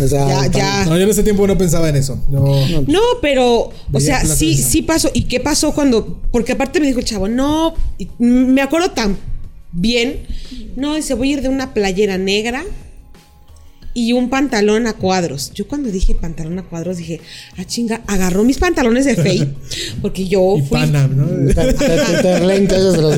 O 0.03 0.07
sea, 0.07 0.47
Ya. 0.49 0.85
No, 0.85 0.97
yo 0.97 1.03
en 1.03 1.09
ese 1.09 1.21
tiempo 1.23 1.45
no 1.45 1.57
pensaba 1.57 1.89
en 1.89 1.95
eso. 1.95 2.19
Yo- 2.31 2.81
No, 2.87 2.99
pero, 3.21 3.69
o 3.93 3.99
sea, 3.99 4.25
sí, 4.25 4.55
sí 4.55 4.81
pasó. 4.81 5.09
¿Y 5.13 5.23
qué 5.23 5.39
pasó 5.39 5.73
cuando? 5.73 6.19
Porque 6.31 6.53
aparte 6.53 6.79
me 6.79 6.87
dijo 6.87 6.99
el 6.99 7.05
chavo, 7.05 7.27
no, 7.27 7.75
y 7.99 8.07
me 8.19 8.61
acuerdo 8.61 8.91
tan 8.91 9.15
bien. 9.77 10.25
No, 10.75 10.95
dice, 10.95 11.13
voy 11.13 11.29
a 11.29 11.33
ir 11.33 11.41
de 11.41 11.49
una 11.49 11.73
playera 11.73 12.17
negra 12.17 12.65
y 13.97 14.13
un 14.13 14.29
pantalón 14.29 14.85
a 14.85 14.93
cuadros. 14.93 15.51
Yo 15.55 15.67
cuando 15.67 15.89
dije 15.89 16.13
pantalón 16.13 16.59
a 16.59 16.63
cuadros 16.63 16.97
dije, 16.97 17.19
ah, 17.57 17.65
chinga, 17.65 18.01
agarró 18.05 18.43
mis 18.43 18.59
pantalones 18.59 19.05
de 19.05 19.15
Fey, 19.15 19.55
porque 20.03 20.27
yo 20.27 20.55
y 20.55 20.61
fui. 20.61 20.69
Panam, 20.69 21.17
¿no? 21.17 21.25
Los 21.47 21.55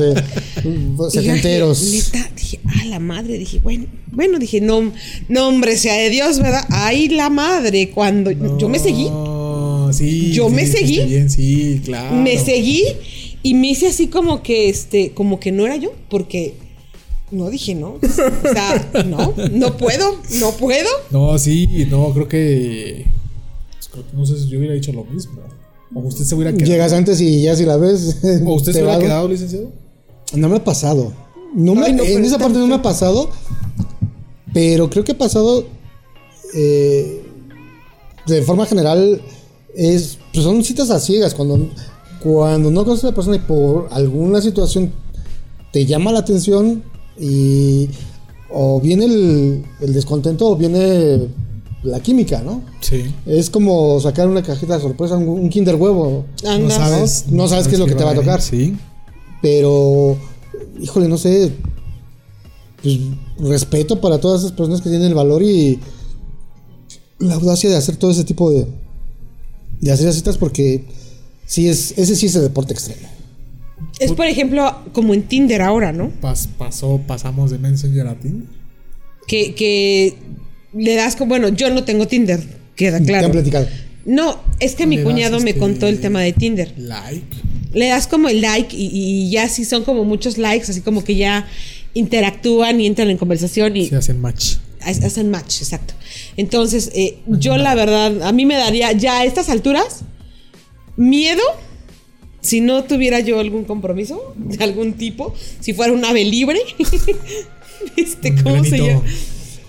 de 0.00 0.22
yo 0.64 1.10
setenteros. 1.10 1.92
dije, 1.92 2.12
neta, 2.14 2.30
dije, 2.34 2.60
ah, 2.66 2.84
la 2.86 2.98
madre, 2.98 3.36
dije, 3.38 3.58
bueno, 3.58 3.86
bueno, 4.10 4.38
dije, 4.38 4.62
no, 4.62 4.90
no, 5.28 5.48
hombre, 5.48 5.76
sea 5.76 5.96
de 5.96 6.08
Dios, 6.08 6.38
¿verdad? 6.38 6.64
Ay, 6.70 7.08
la 7.08 7.28
madre, 7.28 7.90
cuando 7.90 8.30
yo 8.30 8.68
me 8.70 8.78
seguí. 8.78 9.06
Sí. 9.92 10.32
Yo 10.32 10.48
sí, 10.48 10.54
me 10.54 10.66
seguí. 10.66 11.04
Bien, 11.04 11.28
sí, 11.28 11.82
claro. 11.84 12.16
me 12.16 12.38
seguí 12.38 12.84
y 13.42 13.54
me 13.54 13.68
hice 13.70 13.88
así 13.88 14.08
como 14.08 14.42
que 14.42 14.68
este 14.68 15.12
como 15.12 15.40
que 15.40 15.52
no 15.52 15.64
era 15.66 15.76
yo 15.76 15.92
porque 16.10 16.54
no 17.30 17.48
dije 17.48 17.74
no 17.74 17.94
o 18.02 18.52
sea 18.52 18.90
no 19.06 19.34
no 19.52 19.76
puedo 19.76 20.16
no 20.40 20.50
puedo 20.52 20.88
No, 21.10 21.38
sí, 21.38 21.86
no, 21.90 22.12
creo 22.12 22.28
que. 22.28 23.06
pues, 23.72 23.88
creo 23.88 24.04
no 24.12 24.26
sé 24.26 24.38
si 24.38 24.48
yo 24.48 24.58
hubiera 24.58 24.74
dicho 24.74 24.92
lo 24.92 25.04
mismo. 25.04 25.40
O 25.94 26.00
usted 26.00 26.24
se 26.24 26.34
hubiera 26.36 26.52
quedado. 26.52 26.70
Llegas 26.70 26.92
antes 26.92 27.20
y 27.20 27.42
ya 27.42 27.56
si 27.56 27.64
la 27.64 27.76
ves. 27.76 28.18
¿O 28.46 28.54
usted 28.54 28.72
te 28.72 28.78
se 28.78 28.82
hubiera 28.84 28.98
va- 28.98 29.02
quedado, 29.02 29.28
licenciado? 29.28 29.72
No 30.34 30.48
me 30.48 30.56
ha 30.58 30.64
pasado. 30.64 31.12
No 31.52 31.74
me- 31.74 31.86
Ay, 31.86 31.92
no, 31.94 32.04
en 32.04 32.24
esa 32.24 32.38
parte 32.38 32.58
no 32.58 32.66
me 32.68 32.76
ha 32.76 32.82
pasado. 32.82 33.28
Pero 34.54 34.88
creo 34.88 35.02
que 35.04 35.12
ha 35.12 35.18
pasado. 35.18 35.66
eh, 36.54 37.22
de 38.26 38.42
forma 38.42 38.66
general. 38.66 39.20
Es, 39.74 40.18
pues 40.32 40.44
son 40.44 40.62
citas 40.64 40.90
a 40.90 41.00
ciegas. 41.00 41.34
Cuando, 41.34 41.68
cuando 42.22 42.70
no 42.70 42.84
conoces 42.84 43.04
a 43.04 43.08
la 43.08 43.14
persona 43.14 43.36
y 43.36 43.40
por 43.40 43.88
alguna 43.90 44.40
situación 44.40 44.92
te 45.72 45.86
llama 45.86 46.12
la 46.12 46.20
atención. 46.20 46.82
Y. 47.18 47.88
O 48.52 48.80
viene 48.80 49.04
el, 49.04 49.64
el 49.80 49.92
descontento 49.92 50.48
o 50.48 50.56
viene 50.56 51.28
la 51.84 52.00
química, 52.00 52.42
¿no? 52.42 52.62
Sí. 52.80 53.04
Es 53.24 53.48
como 53.48 54.00
sacar 54.00 54.26
una 54.28 54.42
cajita 54.42 54.74
de 54.74 54.82
sorpresa, 54.82 55.16
un, 55.16 55.28
un 55.28 55.48
Kinder 55.48 55.76
huevo. 55.76 56.24
No 56.42 56.50
Anda. 56.50 56.74
sabes. 56.76 57.26
No 57.28 57.46
sabes 57.46 57.68
qué 57.68 57.74
es 57.74 57.78
lo 57.78 57.86
que 57.86 57.94
te 57.94 58.02
va 58.04 58.10
a 58.10 58.14
tocar. 58.16 58.42
Sí. 58.42 58.76
Pero, 59.40 60.16
híjole, 60.80 61.08
no 61.08 61.16
sé. 61.16 61.52
pues, 62.82 62.98
respeto 63.38 64.00
para 64.00 64.18
todas 64.18 64.40
esas 64.40 64.52
personas 64.52 64.80
que 64.80 64.90
tienen 64.90 65.08
el 65.08 65.14
valor 65.14 65.42
y 65.42 65.78
la 67.18 67.34
audacia 67.34 67.70
de 67.70 67.76
hacer 67.76 67.96
todo 67.96 68.10
ese 68.10 68.24
tipo 68.24 68.50
de, 68.50 68.66
de 69.80 69.92
hacer 69.92 70.12
citas 70.12 70.38
porque 70.38 70.84
sí 71.50 71.68
es, 71.68 71.94
ese 71.98 72.14
sí 72.14 72.26
es 72.26 72.34
el 72.36 72.42
deporte 72.42 72.72
extremo. 72.74 73.08
Es 73.98 74.12
por 74.12 74.26
ejemplo 74.26 74.82
como 74.92 75.14
en 75.14 75.24
Tinder 75.24 75.60
ahora, 75.62 75.92
¿no? 75.92 76.12
Pas- 76.22 76.46
pasó, 76.46 77.00
pasamos 77.06 77.50
de 77.50 77.58
Messenger 77.58 78.06
a 78.06 78.14
Tinder. 78.14 78.48
Que, 79.26 79.54
que 79.54 80.14
le 80.74 80.94
das 80.94 81.16
como, 81.16 81.30
bueno, 81.30 81.48
yo 81.48 81.68
no 81.70 81.82
tengo 81.84 82.06
Tinder, 82.06 82.40
queda 82.76 82.92
Te 82.92 82.96
han 82.98 83.04
claro. 83.06 83.32
platicado. 83.32 83.66
No, 84.06 84.40
es 84.60 84.74
que 84.74 84.86
mi 84.86 85.02
cuñado 85.02 85.40
me 85.40 85.50
este, 85.50 85.60
contó 85.60 85.86
el 85.88 86.00
tema 86.00 86.20
de 86.22 86.32
Tinder. 86.32 86.72
Like. 86.78 87.26
Le 87.72 87.88
das 87.88 88.06
como 88.06 88.28
el 88.28 88.40
like 88.40 88.74
y, 88.76 88.86
y 88.92 89.30
ya 89.30 89.48
sí 89.48 89.64
son 89.64 89.84
como 89.84 90.04
muchos 90.04 90.38
likes, 90.38 90.70
así 90.70 90.80
como 90.80 91.04
que 91.04 91.14
ya 91.16 91.46
interactúan 91.94 92.80
y 92.80 92.86
entran 92.86 93.10
en 93.10 93.18
conversación 93.18 93.76
y 93.76 93.88
Se 93.88 93.96
hacen 93.96 94.20
match. 94.20 94.56
ha- 94.80 94.88
hacen 95.06 95.30
match, 95.30 95.60
exacto. 95.60 95.94
Entonces, 96.36 96.90
eh, 96.94 97.18
yo 97.26 97.56
la 97.58 97.74
verdad, 97.74 98.22
a 98.22 98.32
mí 98.32 98.46
me 98.46 98.56
daría 98.56 98.92
ya 98.92 99.20
a 99.20 99.24
estas 99.24 99.48
alturas 99.50 100.00
miedo 101.00 101.42
si 102.40 102.60
no 102.60 102.84
tuviera 102.84 103.20
yo 103.20 103.40
algún 103.40 103.64
compromiso 103.64 104.34
de 104.36 104.62
algún 104.62 104.94
tipo, 104.94 105.34
si 105.60 105.72
fuera 105.72 105.92
un 105.92 106.04
ave 106.04 106.24
libre. 106.24 106.60
este, 107.96 108.34
¿cómo 108.42 108.64
se 108.64 108.78
llama? 108.78 109.02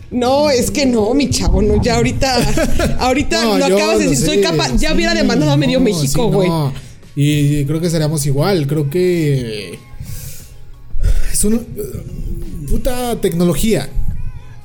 No, 0.09 0.49
es 0.49 0.71
que 0.71 0.85
no, 0.85 1.13
mi 1.13 1.29
chavo, 1.29 1.61
no, 1.61 1.81
ya 1.81 1.95
ahorita, 1.95 2.97
ahorita 2.99 3.43
No, 3.43 3.57
lo 3.57 3.65
acabas 3.65 3.99
de 3.99 4.09
decir, 4.09 4.25
soy 4.25 4.41
capaz, 4.41 4.75
ya 4.77 4.89
sí, 4.89 4.95
hubiera 4.95 5.13
demandado 5.13 5.51
a 5.51 5.57
medio 5.57 5.79
no, 5.79 5.85
México, 5.85 6.27
sí, 6.27 6.35
güey. 6.35 6.49
no. 6.49 6.73
Y 7.15 7.65
creo 7.65 7.81
que 7.81 7.89
seríamos 7.89 8.25
igual. 8.25 8.67
Creo 8.67 8.89
que. 8.89 9.77
Es 11.31 11.43
una. 11.43 11.59
Puta 12.69 13.19
tecnología. 13.19 13.89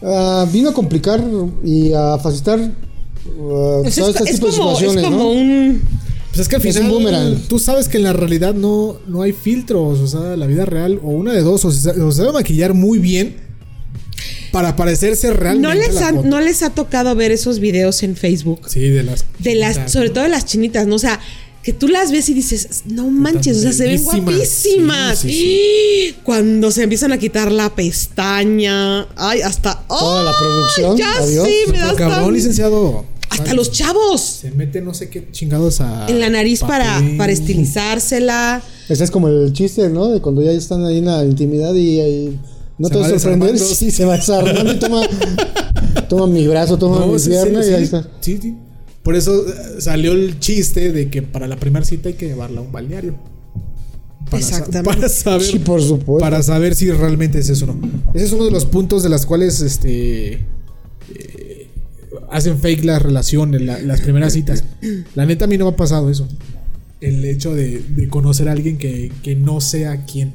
Ah, 0.01 0.47
vino 0.53 0.71
a 0.71 0.73
complicar 0.73 1.25
y 1.65 1.93
a 1.93 2.19
facilitar 2.19 2.71
todo 3.37 3.85
es, 3.85 3.99
este 3.99 4.31
es 4.31 4.31
tipo 4.37 4.47
de 4.47 4.57
como, 4.57 4.73
es 4.73 4.79
situaciones, 4.79 5.05
como 5.05 5.17
¿no? 5.19 5.31
un 5.31 5.83
Pues 6.37 6.41
es 6.41 6.49
que 6.49 6.57
al 6.57 6.67
Es 6.67 6.75
final. 6.77 6.91
un 6.91 6.99
boomerang. 6.99 7.41
Tú 7.49 7.59
sabes 7.59 7.89
que 7.89 7.97
en 7.97 8.03
la 8.05 8.13
realidad 8.13 8.53
no, 8.55 8.99
no 9.07 9.23
hay 9.23 9.33
filtros. 9.33 10.01
O 10.01 10.07
sea, 10.07 10.37
la 10.37 10.47
vida 10.47 10.67
real, 10.67 11.01
o 11.03 11.09
una 11.11 11.33
de 11.33 11.41
dos, 11.41 11.65
o 11.65 11.73
se, 11.73 11.91
o 11.91 12.13
se 12.13 12.19
sabe 12.19 12.33
maquillar 12.33 12.75
muy 12.75 12.99
bien 12.99 13.37
para 14.53 14.77
parecerse 14.77 15.33
realmente. 15.33 15.69
¿No 15.69 15.75
les, 15.75 15.97
a 15.97 16.01
la 16.01 16.09
han- 16.09 16.17
foto. 16.17 16.29
¿No 16.29 16.41
les 16.41 16.63
ha 16.63 16.71
tocado 16.71 17.15
ver 17.15 17.31
esos 17.33 17.59
videos 17.59 18.03
en 18.03 18.17
Facebook? 18.17 18.61
Sí, 18.69 18.81
de 18.89 19.03
las. 19.03 19.25
De 19.39 19.55
las, 19.55 19.91
sobre 19.91 20.11
todo 20.11 20.25
de 20.25 20.31
las 20.31 20.45
chinitas, 20.47 20.87
¿no? 20.87 20.97
O 20.97 20.99
sea, 20.99 21.21
que 21.63 21.73
tú 21.73 21.89
las 21.89 22.13
ves 22.13 22.29
y 22.29 22.35
dices, 22.35 22.83
no 22.85 23.11
manches, 23.11 23.57
o 23.57 23.61
sea, 23.63 23.73
se 23.73 23.87
ven 23.87 24.05
guapísimas. 24.05 25.19
Sí, 25.19 25.29
sí, 25.31 26.17
Cuando 26.23 26.71
se 26.71 26.83
empiezan 26.85 27.13
a 27.13 27.19
quitar 27.19 27.51
la 27.51 27.75
pestaña, 27.75 29.07
ay, 29.17 29.41
hasta. 29.41 29.83
Toda 29.89 30.23
la 30.23 30.33
producción, 30.39 30.97
Ya 30.97 31.11
adiós. 31.19 31.47
sí, 31.49 31.73
me 31.73 31.79
da 31.79 31.91
hasta, 31.91 32.31
licenciado. 32.31 33.05
Hasta 33.41 33.55
los 33.55 33.71
chavos 33.71 34.21
Se 34.21 34.51
mete 34.51 34.81
no 34.81 34.93
sé 34.95 35.09
qué 35.09 35.29
chingados 35.31 35.81
a. 35.81 36.07
en 36.09 36.21
la 36.21 36.29
nariz 36.31 36.61
para, 36.61 37.03
para 37.19 37.33
estilizársela. 37.33 38.63
Ese 38.89 39.05
es 39.05 39.11
como 39.11 39.29
el 39.29 39.53
chiste, 39.53 39.89
¿no? 39.89 40.09
De 40.09 40.21
cuando 40.21 40.43
ya 40.43 40.53
están 40.53 40.85
ahí 40.85 40.99
en 40.99 41.07
la 41.07 41.25
intimidad 41.25 41.75
y, 41.75 42.01
y 42.01 42.39
no 42.79 42.89
Se 42.89 42.95
te 42.95 43.01
va 43.01 43.07
vas 43.09 43.13
a 43.13 43.19
sorprender. 43.19 43.59
Sí, 43.59 43.91
se 43.91 44.05
va 44.05 44.17
desarmando 44.17 44.73
y 44.73 44.79
toma, 44.79 45.03
toma 46.09 46.27
mi 46.27 46.47
brazo, 46.47 46.77
toma 46.79 47.01
No, 47.01 47.09
mi 47.09 47.19
sí, 47.19 47.31
pierna 47.31 47.63
sí, 47.63 47.71
y 47.71 47.75
ahí 47.75 47.79
sí. 47.81 47.85
está. 47.97 48.09
Sí, 48.21 48.39
sí. 48.41 48.55
Por 49.03 49.15
eso 49.17 49.47
eh, 49.49 49.81
salió 49.81 50.13
el 50.13 50.39
chiste 50.41 50.93
de 50.93 51.09
que 51.11 51.23
para 51.23 51.47
la 51.47 51.57
primera 51.57 51.85
cita 51.85 52.09
hay 52.09 52.15
que 52.17 52.27
llevarla 52.27 52.61
a 52.61 52.63
un 52.65 52.73
balneario. 52.73 53.15
Para 54.31 54.43
sa- 54.43 54.57
Exactamente. 54.59 54.97
Para 54.97 55.09
saber, 55.09 55.43
Sí, 55.47 55.59
por 55.61 55.81
supuesto. 55.81 56.19
para 56.19 56.43
saber 56.43 56.75
si 56.75 56.91
realmente 56.91 57.39
es 57.39 57.49
eso 57.49 57.65
o 57.65 57.69
no. 57.69 57.81
Ese 58.15 58.25
es 58.25 58.33
uno 58.33 58.45
de 58.45 58.51
los 58.51 58.65
puntos 58.67 59.03
de 59.05 59.09
las 59.09 59.25
cuales 59.25 59.61
este 59.61 60.33
eh, 60.35 61.36
hacen 62.31 62.59
fake 62.59 62.85
las 62.85 63.03
relaciones, 63.03 63.63
la- 63.63 63.81
las 63.81 64.01
primeras 64.01 64.33
citas. 64.33 64.65
La 65.15 65.27
neta 65.27 65.45
a 65.45 65.49
mí 65.49 65.57
no 65.59 65.67
me 65.67 65.71
ha 65.73 65.77
pasado 65.77 66.11
eso. 66.11 66.27
El 67.01 67.25
hecho 67.25 67.55
de, 67.55 67.81
de 67.89 68.09
conocer 68.09 68.49
a 68.49 68.53
alguien 68.53 68.79
que, 68.79 69.13
que 69.23 69.35
no 69.37 69.61
sea 69.61 70.05
quién. 70.07 70.33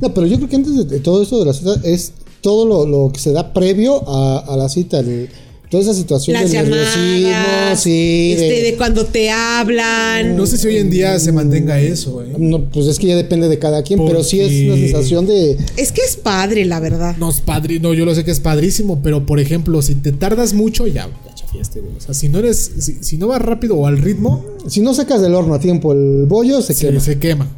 No, 0.00 0.14
pero 0.14 0.26
yo 0.26 0.36
creo 0.36 0.48
que 0.48 0.56
antes 0.56 0.74
de, 0.76 0.84
de 0.84 1.00
todo 1.00 1.22
esto 1.22 1.38
de 1.38 1.44
la 1.46 1.52
cita 1.52 1.74
es 1.84 2.12
todo 2.40 2.66
lo, 2.66 2.86
lo 2.86 3.12
que 3.12 3.20
se 3.20 3.32
da 3.32 3.52
previo 3.52 4.08
a, 4.08 4.38
a 4.38 4.56
la 4.56 4.68
cita. 4.68 5.00
el- 5.00 5.28
toda 5.70 5.82
esa 5.82 5.92
situación 5.92 6.32
Las 6.32 6.50
del 6.50 6.64
nerviosismo, 6.70 7.28
llamadas, 7.28 7.82
sí. 7.82 8.30
este, 8.32 8.44
de- 8.48 8.62
de 8.62 8.76
cuando 8.78 9.04
te 9.04 9.30
hablan. 9.30 10.34
No 10.34 10.46
sé 10.46 10.56
si 10.56 10.66
hoy 10.66 10.78
en 10.78 10.88
día 10.88 11.18
se 11.20 11.30
mantenga 11.30 11.78
eso, 11.78 12.22
eh. 12.24 12.32
no, 12.38 12.64
pues 12.70 12.86
es 12.86 12.98
que 12.98 13.06
ya 13.08 13.16
depende 13.16 13.50
de 13.50 13.58
cada 13.58 13.82
quien, 13.82 14.00
pero 14.06 14.24
sí 14.24 14.40
es 14.40 14.50
una 14.62 14.70
Porque- 14.70 14.88
sensación 14.88 15.26
de. 15.26 15.58
Es 15.76 15.92
que 15.92 16.00
es 16.00 16.16
padre, 16.16 16.64
la 16.64 16.80
verdad. 16.80 17.16
No, 17.18 17.28
es 17.28 17.42
padre, 17.42 17.80
no, 17.80 17.92
yo 17.92 18.06
lo 18.06 18.14
sé 18.14 18.24
que 18.24 18.30
es 18.30 18.40
padrísimo, 18.40 19.02
pero 19.02 19.26
por 19.26 19.40
ejemplo, 19.40 19.82
si 19.82 19.94
te 19.96 20.10
tardas 20.12 20.54
mucho, 20.54 20.86
ya, 20.86 21.06
güey. 21.52 21.96
O 21.96 22.00
sea, 22.00 22.14
si 22.14 22.28
no 22.28 22.38
eres, 22.38 22.72
si, 22.78 23.02
si 23.02 23.18
no 23.18 23.28
vas 23.28 23.42
rápido 23.42 23.76
o 23.76 23.86
al 23.86 23.98
ritmo, 23.98 24.44
Si 24.66 24.80
no 24.80 24.94
sacas 24.94 25.20
del 25.20 25.34
horno 25.34 25.54
a 25.54 25.60
tiempo 25.60 25.92
el 25.92 26.26
bollo, 26.26 26.60
se 26.62 26.74
quema. 26.74 27.00
se 27.00 27.18
quema. 27.18 27.48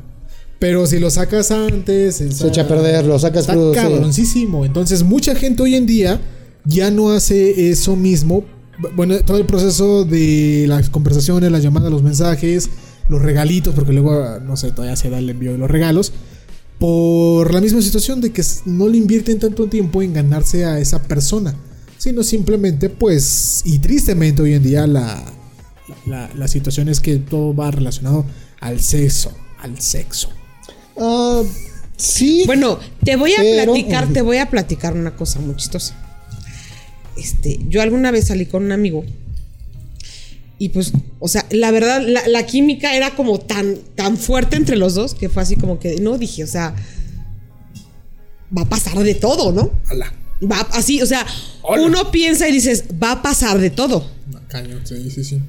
Pero 0.58 0.86
si 0.86 0.98
lo 0.98 1.10
sacas 1.10 1.50
antes, 1.50 2.16
Se 2.16 2.48
echa 2.48 2.62
a 2.62 2.68
perder, 2.68 3.06
lo 3.06 3.18
sacas 3.18 3.42
está 3.42 3.54
crudo, 3.54 3.72
sí. 3.72 3.80
cabroncísimo. 3.80 4.64
Entonces, 4.64 5.02
mucha 5.02 5.34
gente 5.34 5.62
hoy 5.62 5.74
en 5.74 5.86
día 5.86 6.20
ya 6.64 6.90
no 6.90 7.10
hace 7.10 7.70
eso 7.70 7.96
mismo. 7.96 8.44
Bueno, 8.94 9.18
todo 9.20 9.38
el 9.38 9.46
proceso 9.46 10.04
de 10.04 10.66
las 10.68 10.90
conversaciones, 10.90 11.50
las 11.50 11.62
llamadas, 11.62 11.90
los 11.90 12.02
mensajes, 12.02 12.68
los 13.08 13.22
regalitos, 13.22 13.74
porque 13.74 13.92
luego, 13.92 14.38
no 14.40 14.56
sé, 14.56 14.70
todavía 14.70 14.96
se 14.96 15.10
da 15.10 15.18
el 15.18 15.30
envío 15.30 15.52
de 15.52 15.58
los 15.58 15.70
regalos. 15.70 16.12
Por 16.78 17.52
la 17.52 17.60
misma 17.60 17.82
situación 17.82 18.20
de 18.20 18.30
que 18.32 18.42
no 18.66 18.88
le 18.88 18.96
invierten 18.98 19.38
tanto 19.38 19.66
tiempo 19.66 20.00
en 20.02 20.14
ganarse 20.14 20.64
a 20.64 20.78
esa 20.78 21.02
persona, 21.02 21.54
sino 22.00 22.22
simplemente, 22.22 22.88
pues, 22.88 23.60
y 23.66 23.78
tristemente 23.78 24.40
hoy 24.40 24.54
en 24.54 24.62
día 24.62 24.86
la, 24.86 25.22
la, 26.06 26.30
la 26.34 26.48
situación 26.48 26.88
es 26.88 26.98
que 26.98 27.16
todo 27.18 27.54
va 27.54 27.70
relacionado 27.70 28.24
al 28.58 28.80
sexo, 28.80 29.32
al 29.58 29.78
sexo. 29.82 30.30
Ah, 30.98 31.42
sí. 31.98 32.44
Bueno, 32.46 32.78
te 33.04 33.16
voy 33.16 33.34
a 33.34 33.36
Pero- 33.36 33.72
platicar, 33.74 34.08
te 34.08 34.22
voy 34.22 34.38
a 34.38 34.48
platicar 34.48 34.94
una 34.94 35.14
cosa 35.14 35.40
muy 35.40 35.54
chistosa. 35.56 35.94
Este, 37.18 37.60
yo 37.68 37.82
alguna 37.82 38.10
vez 38.10 38.28
salí 38.28 38.46
con 38.46 38.64
un 38.64 38.72
amigo 38.72 39.04
y 40.58 40.70
pues, 40.70 40.92
o 41.18 41.28
sea, 41.28 41.44
la 41.50 41.70
verdad, 41.70 42.00
la, 42.06 42.26
la 42.28 42.46
química 42.46 42.96
era 42.96 43.14
como 43.14 43.40
tan, 43.40 43.76
tan 43.94 44.16
fuerte 44.16 44.56
entre 44.56 44.76
los 44.76 44.94
dos 44.94 45.14
que 45.14 45.28
fue 45.28 45.42
así 45.42 45.56
como 45.56 45.78
que, 45.78 46.00
no, 46.00 46.16
dije, 46.16 46.44
o 46.44 46.46
sea, 46.46 46.74
va 48.56 48.62
a 48.62 48.68
pasar 48.70 48.98
de 49.00 49.14
todo, 49.14 49.52
¿no? 49.52 49.70
Ala. 49.90 50.14
Va 50.42 50.60
así, 50.72 51.02
o 51.02 51.06
sea, 51.06 51.26
Hola. 51.62 51.82
uno 51.82 52.10
piensa 52.10 52.48
y 52.48 52.52
dices, 52.52 52.84
va 53.02 53.12
a 53.12 53.22
pasar 53.22 53.58
de 53.58 53.70
todo. 53.70 54.06
Cañón, 54.48 54.80
sí, 54.84 55.10
sí, 55.10 55.24
sí. 55.24 55.40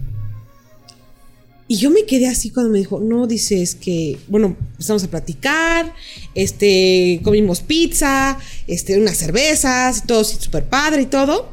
Y 1.67 1.77
yo 1.77 1.89
me 1.89 2.03
quedé 2.05 2.27
así 2.27 2.49
cuando 2.49 2.69
me 2.69 2.79
dijo, 2.79 2.99
no, 2.99 3.27
dice, 3.27 3.61
es 3.61 3.75
que, 3.75 4.19
bueno, 4.27 4.57
empezamos 4.73 5.05
a 5.05 5.07
platicar, 5.09 5.95
este, 6.35 7.21
comimos 7.23 7.61
pizza, 7.61 8.37
este, 8.67 8.99
unas 8.99 9.15
cervezas, 9.15 10.05
todo 10.05 10.25
súper 10.25 10.65
padre 10.65 11.03
y 11.03 11.05
todo. 11.05 11.49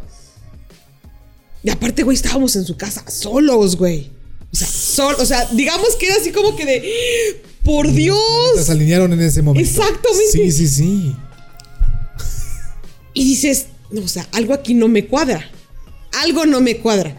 Y 1.62 1.70
aparte, 1.70 2.02
güey, 2.02 2.16
estábamos 2.16 2.56
en 2.56 2.64
su 2.64 2.76
casa 2.76 3.04
solos, 3.08 3.76
güey. 3.76 4.10
O 4.52 4.56
sea, 4.56 4.66
sol, 4.66 5.14
o 5.20 5.24
sea, 5.24 5.46
digamos 5.52 5.94
que 5.94 6.06
era 6.06 6.16
así 6.16 6.32
como 6.32 6.56
que 6.56 6.66
de, 6.66 7.42
por 7.62 7.92
Dios. 7.92 8.18
Se 8.60 8.72
alinearon 8.72 9.12
en 9.12 9.20
ese 9.20 9.40
momento. 9.42 9.70
Exactamente. 9.70 10.32
Sí, 10.32 10.50
sí, 10.50 10.66
sí. 10.66 11.16
Y 13.18 13.24
dices, 13.24 13.66
no, 13.90 14.02
o 14.02 14.08
sea, 14.08 14.28
algo 14.30 14.54
aquí 14.54 14.74
no 14.74 14.86
me 14.86 15.06
cuadra. 15.06 15.44
Algo 16.22 16.46
no 16.46 16.60
me 16.60 16.76
cuadra. 16.76 17.16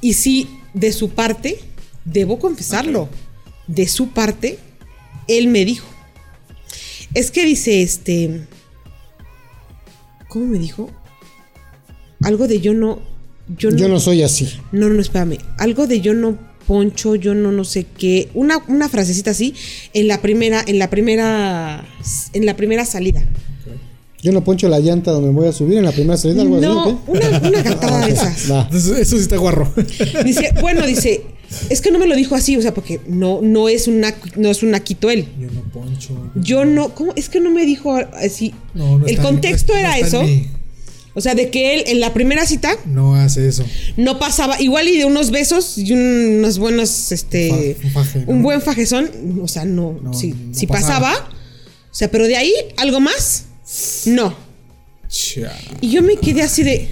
Y 0.00 0.14
sí, 0.14 0.48
de 0.74 0.92
su 0.92 1.10
parte, 1.10 1.60
debo 2.04 2.40
confesarlo, 2.40 3.08
de 3.68 3.86
su 3.86 4.08
parte, 4.08 4.58
él 5.28 5.46
me 5.46 5.64
dijo. 5.64 5.86
Es 7.14 7.30
que 7.30 7.44
dice, 7.44 7.82
este... 7.82 8.48
¿Cómo 10.28 10.46
me 10.46 10.58
dijo? 10.58 10.90
Algo 12.22 12.48
de 12.48 12.60
yo 12.60 12.74
no... 12.74 13.00
Yo 13.56 13.70
no, 13.70 13.76
Yo 13.76 13.88
no 13.88 14.00
soy 14.00 14.24
así. 14.24 14.58
no, 14.72 14.88
no, 14.88 15.00
espérame. 15.00 15.38
Algo 15.56 15.86
de 15.86 16.00
yo 16.00 16.14
no 16.14 16.36
poncho, 16.66 17.14
yo 17.14 17.32
no 17.32 17.52
no 17.52 17.62
sé 17.62 17.84
qué. 17.84 18.28
Una, 18.34 18.58
una 18.66 18.88
frasecita 18.88 19.30
así 19.30 19.54
en 19.94 20.08
la 20.08 20.20
primera, 20.20 20.64
en 20.66 20.80
la 20.80 20.90
primera, 20.90 21.86
en 22.32 22.44
la 22.44 22.56
primera 22.56 22.84
salida. 22.84 23.22
Yo 24.22 24.32
no 24.32 24.42
poncho 24.42 24.68
la 24.68 24.80
llanta 24.80 25.12
donde 25.12 25.28
me 25.28 25.34
voy 25.34 25.48
a 25.48 25.52
subir 25.52 25.78
en 25.78 25.84
la 25.84 25.92
primera 25.92 26.16
salida, 26.16 26.42
algo 26.42 26.60
No, 26.60 26.82
así. 26.82 26.96
¿o 27.06 27.12
qué? 27.12 27.26
una, 27.28 27.48
una 27.48 27.62
cantada 27.62 28.06
de 28.06 28.12
esas. 28.12 28.44
Entonces, 28.50 28.98
eso 28.98 29.16
sí 29.16 29.22
está 29.22 29.36
guarro. 29.36 29.72
Dice, 30.24 30.52
bueno, 30.60 30.84
dice, 30.86 31.22
es 31.70 31.80
que 31.80 31.92
no 31.92 32.00
me 32.00 32.06
lo 32.08 32.16
dijo 32.16 32.34
así, 32.34 32.56
o 32.56 32.62
sea, 32.62 32.74
porque 32.74 33.00
no, 33.06 33.40
no 33.42 33.68
es 33.68 33.86
una, 33.86 34.12
no 34.36 34.48
es 34.50 34.62
una 34.64 34.80
quito 34.80 35.08
él. 35.10 35.28
Yo 35.38 35.48
no 35.52 35.62
poncho. 35.72 36.30
Yo 36.34 36.64
no, 36.64 36.94
¿cómo? 36.96 37.12
Es 37.14 37.28
que 37.28 37.38
no 37.40 37.50
me 37.50 37.64
dijo 37.64 37.94
así. 38.14 38.54
No, 38.74 38.98
no 38.98 39.06
El 39.06 39.12
está 39.12 39.22
contexto 39.22 39.72
no 39.72 39.78
era 39.78 39.98
eso. 39.98 40.22
O 41.14 41.20
sea, 41.20 41.34
de 41.34 41.50
que 41.50 41.74
él 41.74 41.84
en 41.86 41.98
la 41.98 42.12
primera 42.14 42.46
cita 42.46 42.76
No 42.86 43.14
hace 43.16 43.48
eso. 43.48 43.64
no 43.96 44.18
pasaba, 44.20 44.60
igual 44.60 44.86
y 44.88 44.98
de 44.98 45.04
unos 45.04 45.30
besos 45.32 45.76
y 45.78 45.92
unos 45.92 46.58
buenos, 46.58 47.10
este, 47.10 47.76
un 47.84 47.90
faje, 47.90 48.18
¿no? 48.20 48.32
un 48.32 48.42
buen 48.42 48.60
fajezón, 48.62 49.10
o 49.42 49.48
sea, 49.48 49.64
no, 49.64 49.98
No, 50.00 50.12
si, 50.14 50.28
no 50.32 50.54
si 50.54 50.66
pasaba. 50.68 51.10
pasaba. 51.12 51.28
o 51.90 51.94
sea, 51.94 52.08
pero 52.10 52.26
de 52.28 52.36
ahí, 52.36 52.52
algo 52.76 53.00
más, 53.00 53.46
no. 54.06 54.34
Y 55.80 55.90
yo 55.90 56.02
me 56.02 56.16
quedé 56.16 56.42
así 56.42 56.62
de. 56.62 56.88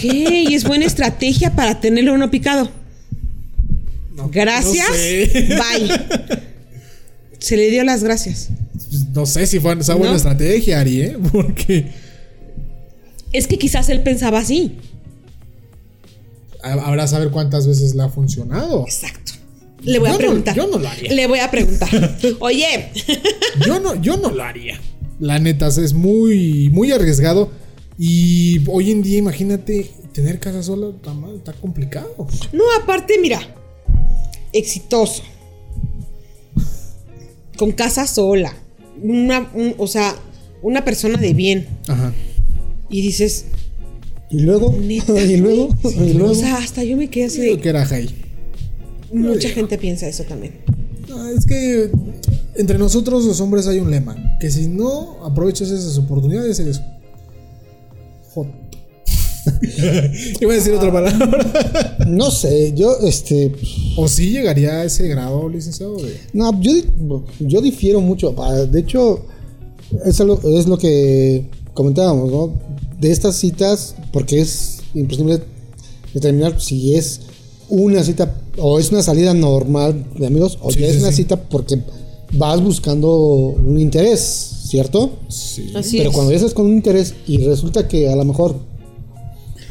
¿Qué? 0.00 0.44
Y 0.48 0.54
es 0.54 0.64
buena 0.64 0.84
estrategia 0.86 1.54
para 1.54 1.80
tenerlo 1.80 2.12
uno 2.14 2.30
picado. 2.30 2.70
Gracias. 4.30 4.88
no 4.88 4.94
sé. 4.94 5.48
Bye. 5.78 6.40
Se 7.38 7.56
le 7.56 7.70
dio 7.70 7.84
las 7.84 8.02
gracias. 8.04 8.50
No 9.14 9.24
sé 9.26 9.46
si 9.46 9.60
fue 9.60 9.72
esa 9.78 9.94
buena 9.94 10.10
No. 10.12 10.16
estrategia, 10.16 10.80
Ari, 10.80 11.02
¿eh? 11.02 11.16
Porque 11.32 11.86
Es 13.32 13.46
que 13.46 13.58
quizás 13.58 13.88
él 13.88 14.02
pensaba 14.02 14.40
así. 14.40 14.76
ha- 16.62 16.72
habrá 16.72 17.06
saber 17.06 17.30
cuántas 17.30 17.66
veces 17.66 17.94
le 17.94 18.02
ha 18.02 18.08
funcionado. 18.08 18.84
Exacto. 18.86 19.32
Le 19.82 19.98
voy 19.98 20.10
Yo 20.10 20.14
a 20.14 20.18
preguntar. 20.18 20.54
yo 20.56 20.66
no 20.66 20.78
lo 20.78 20.86
haría. 20.88 21.10
Le 21.12 21.26
voy 21.26 21.38
a 21.38 21.50
preguntar. 21.50 21.88
Oye, 22.40 22.90
Yo 23.64 23.80
no, 23.80 23.94
yo 24.02 24.16
no 24.18 24.30
lo 24.30 24.42
haría. 24.42 24.78
La 25.20 25.38
neta, 25.38 25.68
es 25.68 25.92
muy, 25.94 26.68
muy 26.72 26.90
arriesgado. 26.92 27.50
Y 27.98 28.60
hoy 28.68 28.90
en 28.90 29.02
día, 29.02 29.18
imagínate, 29.18 29.90
tener 30.12 30.40
casa 30.40 30.62
sola 30.62 30.88
está, 30.96 31.12
mal, 31.14 31.36
está 31.36 31.52
complicado. 31.52 32.08
no, 32.52 32.64
aparte, 32.82 33.14
mira, 33.20 33.38
exitoso. 34.52 35.22
Con 37.56 37.72
casa 37.72 38.06
sola. 38.06 38.54
Una, 39.02 39.50
un- 39.54 39.74
o 39.78 39.86
sea, 39.86 40.14
una 40.62 40.84
persona 40.84 41.18
de 41.18 41.34
bien. 41.34 41.66
Ajá. 41.88 42.12
Y 42.88 43.02
dices, 43.02 43.46
Y 44.30 44.40
luego, 44.40 44.74
Neta, 44.80 45.20
y 45.20 45.36
luego, 45.36 45.68
y 45.84 46.14
luego. 46.14 46.32
o 46.32 46.34
sea, 46.34 46.56
hasta 46.56 46.82
yo 46.84 46.96
me 46.96 47.08
quedé 47.10 47.24
así 47.26 47.40
de. 47.40 47.58
que 47.60 47.68
era 47.68 47.84
Jai. 47.84 48.08
Mucha 49.12 49.48
gente 49.50 49.76
piensa 49.76 50.08
eso 50.08 50.24
también. 50.24 50.54
No, 51.10 51.28
es 51.28 51.44
que 51.44 51.90
entre 52.54 52.78
nosotros 52.78 53.24
los 53.24 53.40
hombres 53.40 53.66
hay 53.66 53.80
un 53.80 53.90
lema. 53.90 54.16
Que 54.38 54.48
si 54.48 54.68
no 54.68 55.24
aprovechas 55.24 55.68
esas 55.70 55.98
oportunidades, 55.98 56.60
eres 56.60 56.80
joto. 58.32 58.52
Iba 60.40 60.52
a 60.52 60.54
decir 60.54 60.72
otra 60.74 60.92
palabra. 60.92 61.96
no 62.06 62.30
sé, 62.30 62.72
yo, 62.76 62.96
este. 63.02 63.52
o 63.96 64.06
sí 64.06 64.30
llegaría 64.30 64.72
a 64.74 64.84
ese 64.84 65.08
grado, 65.08 65.48
licenciado. 65.48 65.96
De... 65.96 66.14
No, 66.32 66.60
yo, 66.60 66.72
yo 67.40 67.60
difiero 67.60 68.00
mucho. 68.00 68.32
Ah, 68.38 68.54
De 68.54 68.78
hecho, 68.78 69.24
es 70.04 70.20
lo, 70.20 70.40
es 70.58 70.68
lo 70.68 70.78
que 70.78 71.50
comentábamos, 71.74 72.30
¿no? 72.30 72.54
De 73.00 73.10
estas 73.10 73.34
citas, 73.34 73.96
porque 74.12 74.40
es 74.40 74.78
imposible 74.94 75.40
determinar 76.14 76.60
si 76.60 76.94
es 76.94 77.22
una 77.68 78.04
cita 78.04 78.39
o 78.58 78.78
es 78.78 78.90
una 78.90 79.02
salida 79.02 79.34
normal 79.34 80.04
de 80.18 80.26
amigos 80.26 80.58
o 80.62 80.70
Sí, 80.70 80.80
ya 80.80 80.86
sí, 80.86 80.92
es 80.94 80.98
una 81.02 81.10
sí. 81.10 81.16
cita 81.18 81.40
porque 81.40 81.78
vas 82.32 82.62
buscando 82.62 83.14
un 83.16 83.78
interés, 83.80 84.20
¿cierto? 84.68 85.10
Sí. 85.28 85.72
Así 85.74 85.98
Pero 85.98 86.10
es. 86.10 86.14
cuando 86.16 86.32
ya 86.32 86.36
estás 86.38 86.54
con 86.54 86.66
un 86.66 86.72
interés 86.74 87.14
y 87.26 87.38
resulta 87.38 87.88
que 87.88 88.08
a 88.08 88.16
lo 88.16 88.24
mejor 88.24 88.54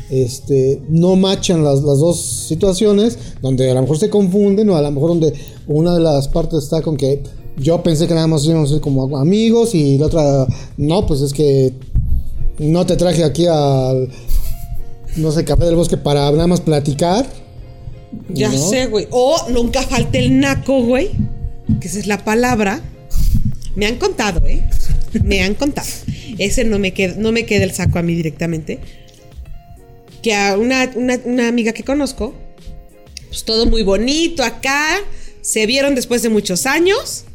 este, 0.10 0.82
no 0.90 1.16
machan 1.16 1.64
las, 1.64 1.84
las 1.84 2.00
dos 2.00 2.20
situaciones, 2.48 3.18
donde 3.42 3.70
a 3.70 3.74
lo 3.76 3.82
mejor 3.82 3.98
se 4.00 4.10
confunden 4.10 4.70
o 4.70 4.76
a 4.76 4.82
lo 4.82 4.92
mejor 4.92 5.10
donde 5.10 5.34
una 5.68 5.94
de 5.94 6.00
las 6.02 6.28
partes 6.28 6.64
está 6.64 6.82
con 6.82 6.98
que 6.98 7.22
yo 7.58 7.84
pensé 7.84 8.08
que 8.08 8.14
nada 8.16 8.28
más 8.28 8.44
íbamos 8.46 8.70
a 8.70 8.74
ser 8.74 8.82
como 8.82 9.18
amigos 9.18 9.76
y 9.76 9.98
la 9.98 10.08
otra 10.08 10.48
no, 10.78 11.06
pues 11.06 11.22
es 11.22 11.34
que 11.34 11.74
no 12.58 12.86
te 12.86 12.96
traje 12.98 13.24
aquí 13.24 13.46
al, 13.48 14.10
no 15.18 15.32
sé, 15.32 15.46
café 15.46 15.66
del 15.66 15.76
bosque 15.76 15.98
para 15.98 16.32
nada 16.32 16.48
más 16.48 16.62
platicar. 16.62 17.26
Ya 18.30 18.50
¿no? 18.50 18.70
sé, 18.70 18.88
güey. 18.88 19.08
O 19.12 19.48
nunca 19.50 19.84
falte 19.84 20.20
el 20.20 20.40
naco, 20.40 20.82
güey. 20.82 21.12
Que 21.80 21.88
esa 21.88 22.00
es 22.00 22.08
la 22.08 22.24
palabra. 22.24 22.82
Me 23.76 23.86
han 23.86 23.98
contado, 23.98 24.46
¿eh? 24.48 24.64
Me 25.24 25.42
han 25.44 25.54
contado. 25.56 25.88
Ese 26.38 26.64
no 26.64 26.80
me 26.80 26.94
queda, 26.94 27.16
no 27.18 27.32
me 27.32 27.46
queda 27.46 27.64
el 27.64 27.72
saco 27.72 28.00
a 28.00 28.02
mí 28.02 28.16
directamente. 28.16 28.80
Que 30.24 30.34
a 30.36 30.58
una, 30.58 30.92
una- 30.96 31.20
una 31.26 31.48
amiga 31.48 31.72
que 31.72 31.84
conozco, 31.84 32.34
pues 33.28 33.44
todo 33.46 33.66
muy 33.66 33.84
bonito 33.84 34.44
acá. 34.44 34.98
Se 35.42 35.66
vieron 35.66 35.96
después 35.96 36.22
de 36.22 36.30
muchos 36.30 36.66
años. 36.66 37.26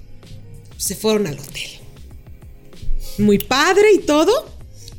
Se 0.77 0.95
fueron 0.95 1.27
al 1.27 1.39
hotel. 1.39 1.71
Muy 3.19 3.39
padre 3.39 3.93
y 3.95 3.99
todo. 4.01 4.33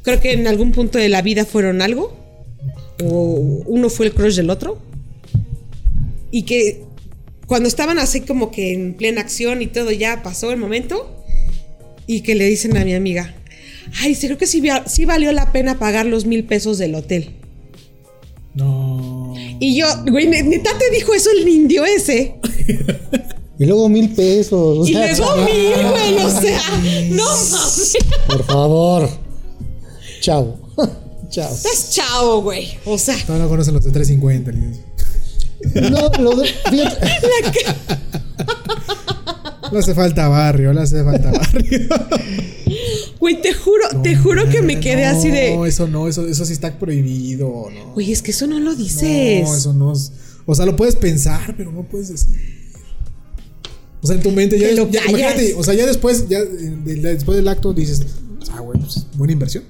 Creo 0.02 0.20
que 0.22 0.32
en 0.34 0.48
algún 0.48 0.72
punto 0.72 0.98
de 0.98 1.10
la 1.10 1.22
vida 1.22 1.46
fueron 1.46 1.82
algo. 1.82 2.16
O 3.04 3.64
uno 3.66 3.90
fue 3.90 4.06
el 4.08 4.14
crush 4.14 4.36
del 4.36 4.50
otro 4.50 4.80
y 6.38 6.44
que 6.44 6.84
cuando 7.48 7.70
estaban 7.70 7.98
así 8.00 8.22
como 8.22 8.52
que 8.52 8.74
en 8.74 8.94
plena 8.96 9.22
acción 9.22 9.62
y 9.62 9.68
todo 9.68 9.92
ya 9.92 10.22
pasó 10.24 10.52
el 10.52 10.58
momento 10.58 11.24
y 12.08 12.22
que 12.22 12.36
le 12.36 12.46
dicen 12.46 12.76
a 12.76 12.84
mi 12.84 12.94
amiga, 12.94 13.36
ay, 14.02 14.16
creo 14.16 14.38
que 14.38 14.46
sí, 14.48 14.62
sí 14.86 15.06
valió 15.06 15.32
la 15.32 15.52
pena 15.54 15.80
pagar 15.80 16.06
los 16.06 16.26
mil 16.26 16.44
pesos 16.44 16.78
del 16.78 16.96
hotel. 16.96 17.36
No. 18.54 19.34
Y 19.60 19.78
yo, 19.78 19.86
güey, 20.10 20.28
ne- 20.28 20.44
neta 20.44 20.72
te 20.78 20.90
dijo 20.96 21.14
eso 21.14 21.30
el 21.32 21.48
indio 21.48 21.86
ese. 21.86 22.36
Y 23.58 23.66
luego 23.68 23.88
mil 23.88 24.10
pesos. 24.10 24.80
o 24.80 24.86
Y 24.86 24.92
luego 24.92 25.36
mil, 25.38 25.90
güey, 25.90 26.16
o 26.26 26.30
sea, 26.42 26.60
no 27.12 27.24
mames. 27.24 27.98
Por 28.28 28.44
favor. 28.44 29.10
Chao. 30.20 30.60
Chao. 31.30 31.54
Estás 31.54 31.92
chavo, 31.92 32.42
güey. 32.42 32.68
O 32.84 32.98
sea, 32.98 33.16
No, 33.30 33.38
no 33.40 33.48
conocen 33.48 33.74
los 33.74 33.86
de 33.86 33.92
350. 33.92 34.52
No, 35.92 36.10
lo 36.22 36.36
de, 36.36 36.48
fíjate, 36.70 37.08
Le 39.72 39.80
hace 39.80 39.94
falta 39.94 40.28
barrio, 40.28 40.74
le 40.74 40.82
hace 40.82 41.04
falta 41.04 41.32
barrio. 41.32 41.80
güey, 43.20 43.42
te 43.42 43.54
juro, 43.54 43.86
te 44.04 44.16
juro 44.16 44.48
que 44.50 44.62
me 44.62 44.80
quedé 44.80 45.06
así 45.06 45.30
No, 45.30 45.34
de, 45.64 45.68
eso 45.70 45.88
no, 45.88 46.08
eso, 46.08 46.28
eso 46.28 46.46
sí 46.46 46.54
está 46.54 46.78
prohibido, 46.78 47.68
¿no? 47.74 47.94
güey, 47.94 48.12
es 48.12 48.22
que 48.22 48.32
eso 48.32 48.48
no 48.48 48.60
lo 48.60 48.76
dices. 48.76 49.44
No, 49.48 49.56
eso 49.56 49.74
no 49.74 49.94
es. 49.94 50.12
O 50.46 50.54
sea, 50.54 50.66
lo 50.66 50.76
puedes 50.76 50.96
pensar, 50.96 51.56
pero 51.58 51.72
no 51.72 51.84
puedes 51.84 52.10
decir. 52.10 52.36
O 54.02 54.08
sea, 54.08 54.16
en 54.18 54.22
tu 54.22 54.30
mente 54.32 54.60
ya, 54.60 54.70
imagínate, 54.70 55.56
o 55.56 55.64
sea, 55.64 55.74
ya 55.74 55.88
después, 55.88 56.30
ya 56.30 56.44
de- 56.44 56.96
de- 56.96 57.14
después 57.16 57.36
del 57.38 57.48
acto 57.48 57.74
dices, 57.74 58.06
ah, 58.52 58.60
güey, 58.60 58.80
pues 58.80 59.08
buena 59.16 59.34
inversión. 59.34 59.64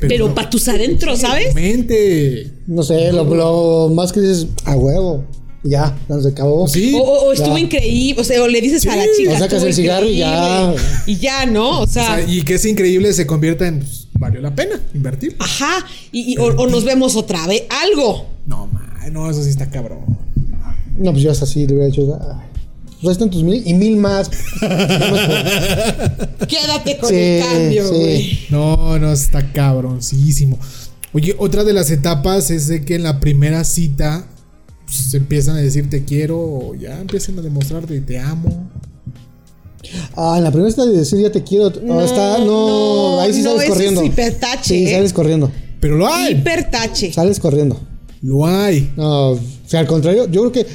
Pero 0.00 0.28
no, 0.28 0.34
para 0.34 0.50
tus 0.50 0.68
adentros, 0.68 1.20
¿sabes? 1.20 1.54
mente. 1.54 2.50
no 2.66 2.82
sé, 2.82 3.12
lo, 3.12 3.24
lo 3.24 3.90
más 3.94 4.12
que 4.12 4.20
dices, 4.20 4.46
a 4.64 4.76
huevo. 4.76 5.24
Ya, 5.64 5.96
se 6.22 6.28
acabó. 6.28 6.68
Sí. 6.68 6.94
O, 6.94 6.98
o- 7.02 7.24
o 7.26 7.32
estuvo 7.32 7.54
Ya. 7.56 7.60
increíble, 7.64 8.20
o 8.20 8.24
sea, 8.24 8.42
o 8.42 8.48
le 8.48 8.60
dices 8.60 8.86
a 8.86 8.94
la 8.94 9.02
Sí. 9.02 9.08
chica. 9.18 9.32
O 9.34 9.38
sacas 9.38 9.62
el 9.64 9.74
cigarro 9.74 10.06
y 10.06 10.18
ya. 10.18 10.72
Y 11.06 11.16
ya, 11.16 11.46
¿no? 11.46 11.80
O 11.80 11.82
O 11.82 11.86
sea, 11.86 12.24
y 12.26 12.42
que 12.42 12.54
es 12.54 12.64
increíble 12.64 13.12
se 13.12 13.26
convierta 13.26 13.66
en, 13.66 13.80
pues, 13.80 14.06
valió 14.18 14.40
la 14.40 14.54
pena 14.54 14.80
invertir. 14.94 15.34
ajá. 15.40 15.84
Y, 16.12 16.32
y- 16.34 16.38
o, 16.38 16.44
o 16.46 16.66
nos 16.68 16.84
vemos 16.84 17.16
otra 17.16 17.44
vez. 17.48 17.64
Algo. 17.84 18.26
No, 18.46 18.68
ma, 18.68 18.98
no, 19.10 19.28
eso 19.28 19.42
sí 19.42 19.50
está 19.50 19.68
cabrón. 19.68 19.98
No, 20.96 21.10
pues 21.12 21.22
yo 21.24 21.30
hasta 21.32 21.44
así 21.44 21.66
le 21.66 21.74
hubiera 21.74 21.86
dicho, 21.86 22.18
ah, 22.20 22.44
restan 23.02 23.30
tus 23.30 23.42
mil 23.42 23.62
y 23.66 23.74
mil 23.74 23.96
más. 23.96 24.30
Quédate 26.48 26.98
con 26.98 27.08
Sí, 27.10 27.14
el 27.16 27.44
cambio, 27.44 27.88
sí. 27.88 27.94
güey. 27.94 28.38
No, 28.50 28.98
no, 28.98 29.12
está 29.12 29.52
cabroncísimo. 29.52 30.58
Oye, 31.12 31.34
otra 31.38 31.64
de 31.64 31.72
las 31.72 31.90
etapas 31.90 32.50
es 32.50 32.66
de 32.68 32.84
que 32.84 32.96
en 32.96 33.02
la 33.02 33.18
primera 33.20 33.64
cita 33.64 34.26
pues, 34.84 35.14
empiezan 35.14 35.56
a 35.56 35.60
decir 35.60 35.88
te 35.90 36.04
quiero 36.04 36.38
o 36.38 36.74
ya 36.74 37.00
empiezan 37.00 37.38
a 37.38 37.42
demostrarte 37.42 38.00
te 38.00 38.18
amo. 38.18 38.68
Ah, 40.16 40.34
en 40.36 40.44
la 40.44 40.50
primera 40.50 40.68
está 40.68 40.84
de 40.84 40.92
decir 40.98 41.18
ya 41.20 41.32
te 41.32 41.42
quiero. 41.42 41.72
No, 41.82 42.00
está, 42.02 42.38
no, 42.38 43.16
no, 43.16 43.20
ahí 43.20 43.32
sí 43.32 43.42
no, 43.42 43.54
sales 43.56 43.68
corriendo. 43.70 44.00
es 44.02 44.06
hipertache, 44.08 44.62
Sí, 44.74 44.86
¿eh? 44.86 44.92
sales 44.92 45.12
corriendo. 45.12 45.50
Pero 45.80 45.96
lo 45.96 46.12
hay. 46.12 46.32
Hipertache. 46.34 47.12
Sales 47.12 47.38
corriendo. 47.38 47.80
Lo 48.20 48.44
hay. 48.46 48.92
No, 48.96 49.30
o 49.30 49.40
sea, 49.66 49.80
al 49.80 49.86
contrario, 49.86 50.26
yo 50.28 50.40
creo 50.50 50.52
que 50.52 50.66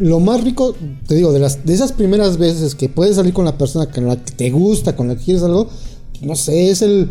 lo 0.00 0.18
más 0.18 0.42
rico, 0.42 0.74
te 1.06 1.14
digo, 1.14 1.32
de 1.32 1.38
las 1.38 1.64
de 1.64 1.74
esas 1.74 1.92
primeras 1.92 2.36
veces 2.38 2.74
que 2.74 2.88
puedes 2.88 3.16
salir 3.16 3.32
con 3.32 3.44
la 3.44 3.56
persona 3.56 3.86
con 3.90 4.06
la 4.08 4.16
que 4.16 4.32
te 4.32 4.50
gusta, 4.50 4.96
con 4.96 5.06
la 5.08 5.16
que 5.16 5.24
quieres 5.24 5.42
algo, 5.42 5.68
no 6.22 6.34
sé, 6.36 6.70
es 6.70 6.82
el 6.82 7.08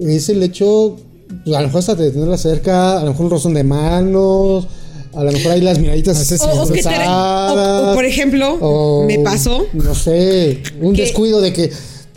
es 0.00 0.28
el 0.28 0.42
hecho, 0.42 0.96
pues, 1.44 1.56
a 1.56 1.60
lo 1.60 1.68
mejor 1.68 1.78
hasta 1.80 1.94
de 1.94 2.10
tenerla 2.10 2.36
cerca, 2.36 2.98
a 3.00 3.04
lo 3.04 3.10
mejor 3.12 3.24
un 3.26 3.30
rozón 3.30 3.54
de 3.54 3.64
manos, 3.64 4.66
a 5.14 5.24
lo 5.24 5.32
mejor 5.32 5.52
hay 5.52 5.60
las 5.62 5.78
miraditas 5.78 6.18
Haces 6.20 6.40
O, 6.42 6.44
o 6.62 6.66
que 6.66 6.74
te- 6.74 6.82
cruzadas, 6.82 7.52
o- 7.88 7.92
o, 7.92 7.94
por 7.94 8.04
ejemplo, 8.04 8.54
o, 8.60 9.04
me 9.06 9.18
pasó. 9.20 9.64
no 9.72 9.94
sé, 9.94 10.62
un 10.82 10.94
Que- 10.94 11.02
descuido 11.02 11.40
de 11.40 11.52
que, 11.52 11.70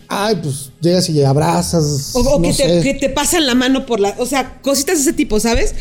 ay, 0.10 0.38
pues 0.42 0.72
llegas 0.82 1.08
y 1.10 1.24
abrazas, 1.24 2.12
O, 2.16 2.20
o 2.22 2.40
no 2.40 2.42
que, 2.48 2.54
sé. 2.54 2.64
te, 2.68 2.82
que 2.82 2.94
te 2.96 3.10
pasan 3.10 3.46
la 3.46 3.56
mano 3.56 3.86
por 3.86 4.00
la. 4.00 4.16
O 4.20 4.26
sea, 4.26 4.60
cositas 4.62 4.98
de 4.98 5.02
ese 5.04 5.14
tipo, 5.14 5.40
¿sabes? 5.40 5.74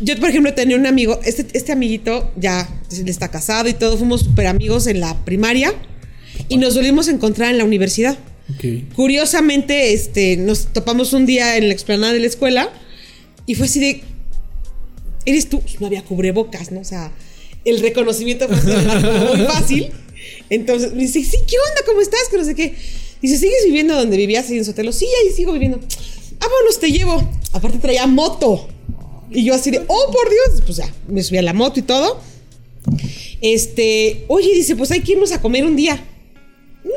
Yo, 0.00 0.18
por 0.18 0.30
ejemplo, 0.30 0.54
tenía 0.54 0.76
un 0.76 0.86
amigo. 0.86 1.20
Este, 1.24 1.46
este 1.52 1.72
amiguito 1.72 2.32
ya 2.36 2.68
está 3.06 3.28
casado 3.28 3.68
y 3.68 3.74
todo. 3.74 3.96
Fuimos 3.98 4.22
súper 4.22 4.46
amigos 4.46 4.86
en 4.86 5.00
la 5.00 5.24
primaria. 5.24 5.74
Y 6.48 6.56
nos 6.56 6.74
volvimos 6.74 7.08
a 7.08 7.10
encontrar 7.10 7.50
en 7.50 7.58
la 7.58 7.64
universidad. 7.64 8.18
Curiosamente, 8.96 9.92
este, 9.92 10.36
nos 10.36 10.72
topamos 10.72 11.12
un 11.12 11.26
día 11.26 11.56
en 11.56 11.68
la 11.68 11.74
explanada 11.74 12.12
de 12.12 12.20
la 12.20 12.26
escuela. 12.26 12.70
Y 13.46 13.54
fue 13.54 13.66
así 13.66 13.78
de. 13.80 14.02
Eres 15.26 15.48
tú. 15.48 15.62
No 15.78 15.86
había 15.86 16.02
cubrebocas, 16.02 16.72
¿no? 16.72 16.80
O 16.80 16.84
sea, 16.84 17.12
el 17.64 17.80
reconocimiento 17.80 18.48
fue 18.48 19.36
muy 19.36 19.46
fácil. 19.46 19.90
Entonces 20.48 20.92
me 20.94 21.02
dice, 21.02 21.22
sí, 21.22 21.36
¿qué 21.46 21.56
onda? 21.68 21.82
¿Cómo 21.86 22.00
estás? 22.00 22.28
Que 22.30 22.38
no 22.38 22.44
sé 22.44 22.54
qué. 22.54 22.74
Dice, 23.22 23.36
¿sigues 23.38 23.64
viviendo 23.66 23.94
donde 23.94 24.16
vivías 24.16 24.48
ahí 24.48 24.58
en 24.58 24.64
Sotelo? 24.64 24.92
Sí, 24.92 25.06
ahí 25.06 25.32
sigo 25.32 25.52
viviendo. 25.52 25.78
Vámonos, 26.38 26.80
te 26.80 26.90
llevo. 26.90 27.22
Aparte 27.52 27.78
traía 27.78 28.06
moto. 28.06 28.68
Y 29.30 29.44
yo 29.44 29.54
así 29.54 29.70
de, 29.70 29.78
oh, 29.86 30.12
por 30.12 30.28
Dios. 30.30 30.62
Pues 30.64 30.78
ya, 30.78 30.92
me 31.08 31.22
subí 31.22 31.38
a 31.38 31.42
la 31.42 31.52
moto 31.52 31.80
y 31.80 31.82
todo. 31.82 32.20
Este, 33.40 34.24
oye, 34.28 34.54
dice, 34.54 34.76
pues 34.76 34.90
hay 34.90 35.00
que 35.00 35.12
irnos 35.12 35.32
a 35.32 35.40
comer 35.40 35.64
un 35.64 35.76
día. 35.76 35.96
Mm, 36.84 36.88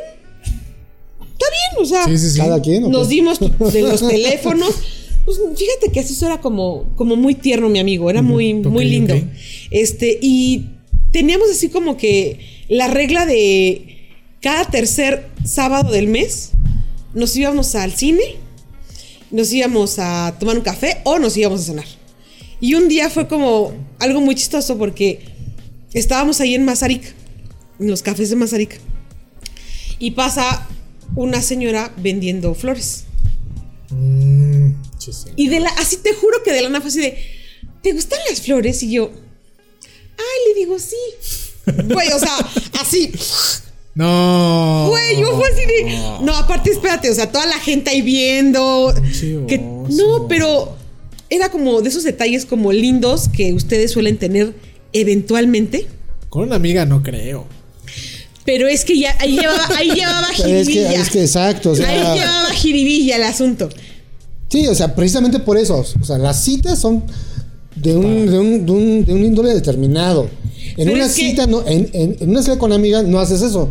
Está 1.22 1.46
bien, 1.50 1.82
o 1.82 1.86
sea. 1.86 2.06
Sí, 2.06 2.18
sí, 2.18 2.30
sí. 2.32 2.40
Cada 2.40 2.62
quien. 2.62 2.86
¿o 2.86 2.90
Nos 2.90 3.10
dimos 3.10 3.40
de 3.40 3.82
los 3.82 4.08
teléfonos. 4.08 4.74
Pues 5.26 5.40
fíjate 5.56 5.92
que 5.94 6.02
eso 6.02 6.26
era 6.26 6.42
como, 6.42 6.92
como 6.96 7.16
muy 7.16 7.36
tierno, 7.36 7.70
mi 7.70 7.80
amigo. 7.80 8.10
Era 8.10 8.22
muy, 8.22 8.54
muy 8.54 8.86
lindo. 8.86 9.16
Este, 9.72 10.20
y 10.22 10.70
teníamos 11.12 11.50
así 11.50 11.70
como 11.70 11.96
que 11.96 12.40
la 12.68 12.88
regla 12.88 13.26
de 13.26 13.94
cada 14.42 14.66
tercer 14.66 15.30
sábado 15.46 15.92
del 15.92 16.08
mes 16.08 16.52
nos 17.14 17.36
íbamos 17.38 17.76
al 17.76 17.94
cine, 17.94 18.24
nos 19.32 19.54
íbamos 19.54 20.00
a 20.00 20.36
tomar 20.40 20.58
un 20.58 20.64
café 20.64 20.98
o 21.06 21.20
nos 21.20 21.38
íbamos 21.38 21.62
a 21.62 21.64
cenar. 21.64 21.86
Y 22.64 22.76
un 22.76 22.88
día 22.88 23.10
fue 23.10 23.28
como 23.28 23.74
algo 24.00 24.22
muy 24.22 24.36
chistoso 24.36 24.78
porque 24.78 25.20
estábamos 25.94 26.40
ahí 26.40 26.56
en 26.56 26.64
Mazarik, 26.64 27.14
en 27.78 27.90
los 27.90 28.02
cafés 28.02 28.30
de 28.30 28.38
Mazarik, 28.38 28.80
y 30.00 30.12
pasa 30.12 30.66
una 31.14 31.42
señora 31.42 31.92
vendiendo 31.98 32.56
flores. 32.56 33.04
Mm. 33.90 34.76
Y 35.36 35.50
de 35.50 35.60
la, 35.60 35.72
así 35.72 35.98
te 35.98 36.14
juro 36.14 36.42
que 36.42 36.54
de 36.54 36.62
la 36.62 36.70
nada 36.70 36.80
fue 36.80 36.88
así 36.88 37.02
de, 37.02 37.18
¿te 37.82 37.92
gustan 37.92 38.20
las 38.30 38.40
flores? 38.40 38.82
Y 38.82 38.92
yo, 38.94 39.12
ay, 39.12 40.54
le 40.54 40.62
digo, 40.62 40.80
sí. 40.80 40.96
Güey, 41.66 42.14
o 42.14 42.20
sea, 42.20 42.38
así, 42.80 43.12
No. 43.94 44.88
güey, 44.88 45.20
yo 45.20 45.36
fue 45.36 45.50
así 45.50 45.66
de, 45.66 45.98
no, 46.22 46.34
aparte, 46.38 46.72
espérate, 46.72 47.10
o 47.10 47.14
sea, 47.14 47.30
toda 47.30 47.46
la 47.46 47.60
gente 47.60 47.90
ahí 47.90 48.02
viendo. 48.02 48.94
Pinche 48.96 49.46
Que, 49.50 49.58
no, 49.58 50.30
pero 50.30 50.82
era 51.34 51.50
como 51.50 51.82
de 51.82 51.90
esos 51.90 52.04
detalles 52.04 52.46
como 52.46 52.72
lindos 52.72 53.28
que 53.30 53.54
ustedes 53.54 53.92
suelen 53.92 54.18
tener 54.18 54.54
eventualmente. 54.94 55.88
Con 56.30 56.44
una 56.44 56.56
amiga 56.56 56.86
no 56.86 57.02
creo. 57.04 57.46
Pero 58.46 58.68
es 58.68 58.84
que 58.84 59.00
ya 59.00 59.16
ahí 59.20 59.38
llevaba, 59.40 59.68
ahí 59.78 59.92
llevaba 59.96 60.28
Pero 60.38 60.50
es 60.50 60.68
que, 60.68 60.74
jiribilla. 60.74 61.02
es 61.02 61.10
que 61.10 61.22
exacto. 61.22 61.72
O 61.72 61.76
ahí 61.76 62.20
llevaba 62.20 62.50
jiribilla 62.54 63.16
el 63.18 63.24
asunto. 63.24 63.70
sí, 64.50 64.68
o 64.68 64.76
sea, 64.76 64.94
precisamente 64.96 65.40
por 65.40 65.58
eso. 65.58 65.86
O 66.02 66.06
sea, 66.06 66.18
las 66.18 66.44
citas 66.44 66.80
son 66.80 67.04
de 67.76 67.96
un, 67.96 68.26
de 68.30 68.40
un, 68.40 68.66
de 68.66 68.72
un, 68.72 69.06
de 69.06 69.14
un 69.14 69.24
índole 69.26 69.54
determinado. 69.54 70.30
En 70.78 70.86
Pero 70.86 70.94
una 70.94 71.08
que- 71.08 71.14
cita, 71.14 71.48
no, 71.48 71.66
en, 71.68 71.90
en, 71.94 72.18
en 72.20 72.30
una 72.30 72.42
cita 72.44 72.58
con 72.58 72.72
amiga 72.74 73.02
no 73.04 73.20
haces 73.20 73.42
eso. 73.42 73.70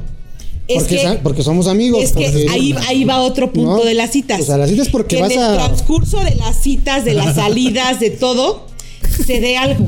Es 0.68 0.78
porque, 0.84 0.96
que- 0.96 1.18
porque 1.22 1.42
somos 1.42 1.66
amigos. 1.66 2.02
Es 2.02 2.12
que 2.12 2.24
porque- 2.24 2.46
ahí, 2.50 2.74
ahí 2.88 3.04
va 3.04 3.20
otro 3.20 3.52
punto 3.52 3.78
¿no? 3.78 3.84
de 3.84 3.94
las 3.94 4.10
citas. 4.12 4.40
O 4.40 4.44
sea, 4.44 4.56
las 4.56 4.70
citas 4.70 4.88
porque 4.88 5.16
que 5.16 5.22
vas 5.22 5.32
en 5.32 5.38
el 5.40 5.44
a. 5.44 5.54
transcurso 5.54 6.20
de 6.20 6.34
las 6.36 6.56
citas, 6.62 7.04
de 7.04 7.14
las 7.14 7.34
salidas, 7.36 7.98
de 8.00 8.10
todo, 8.10 8.66
se 9.26 9.40
dé 9.40 9.56
algo. 9.56 9.86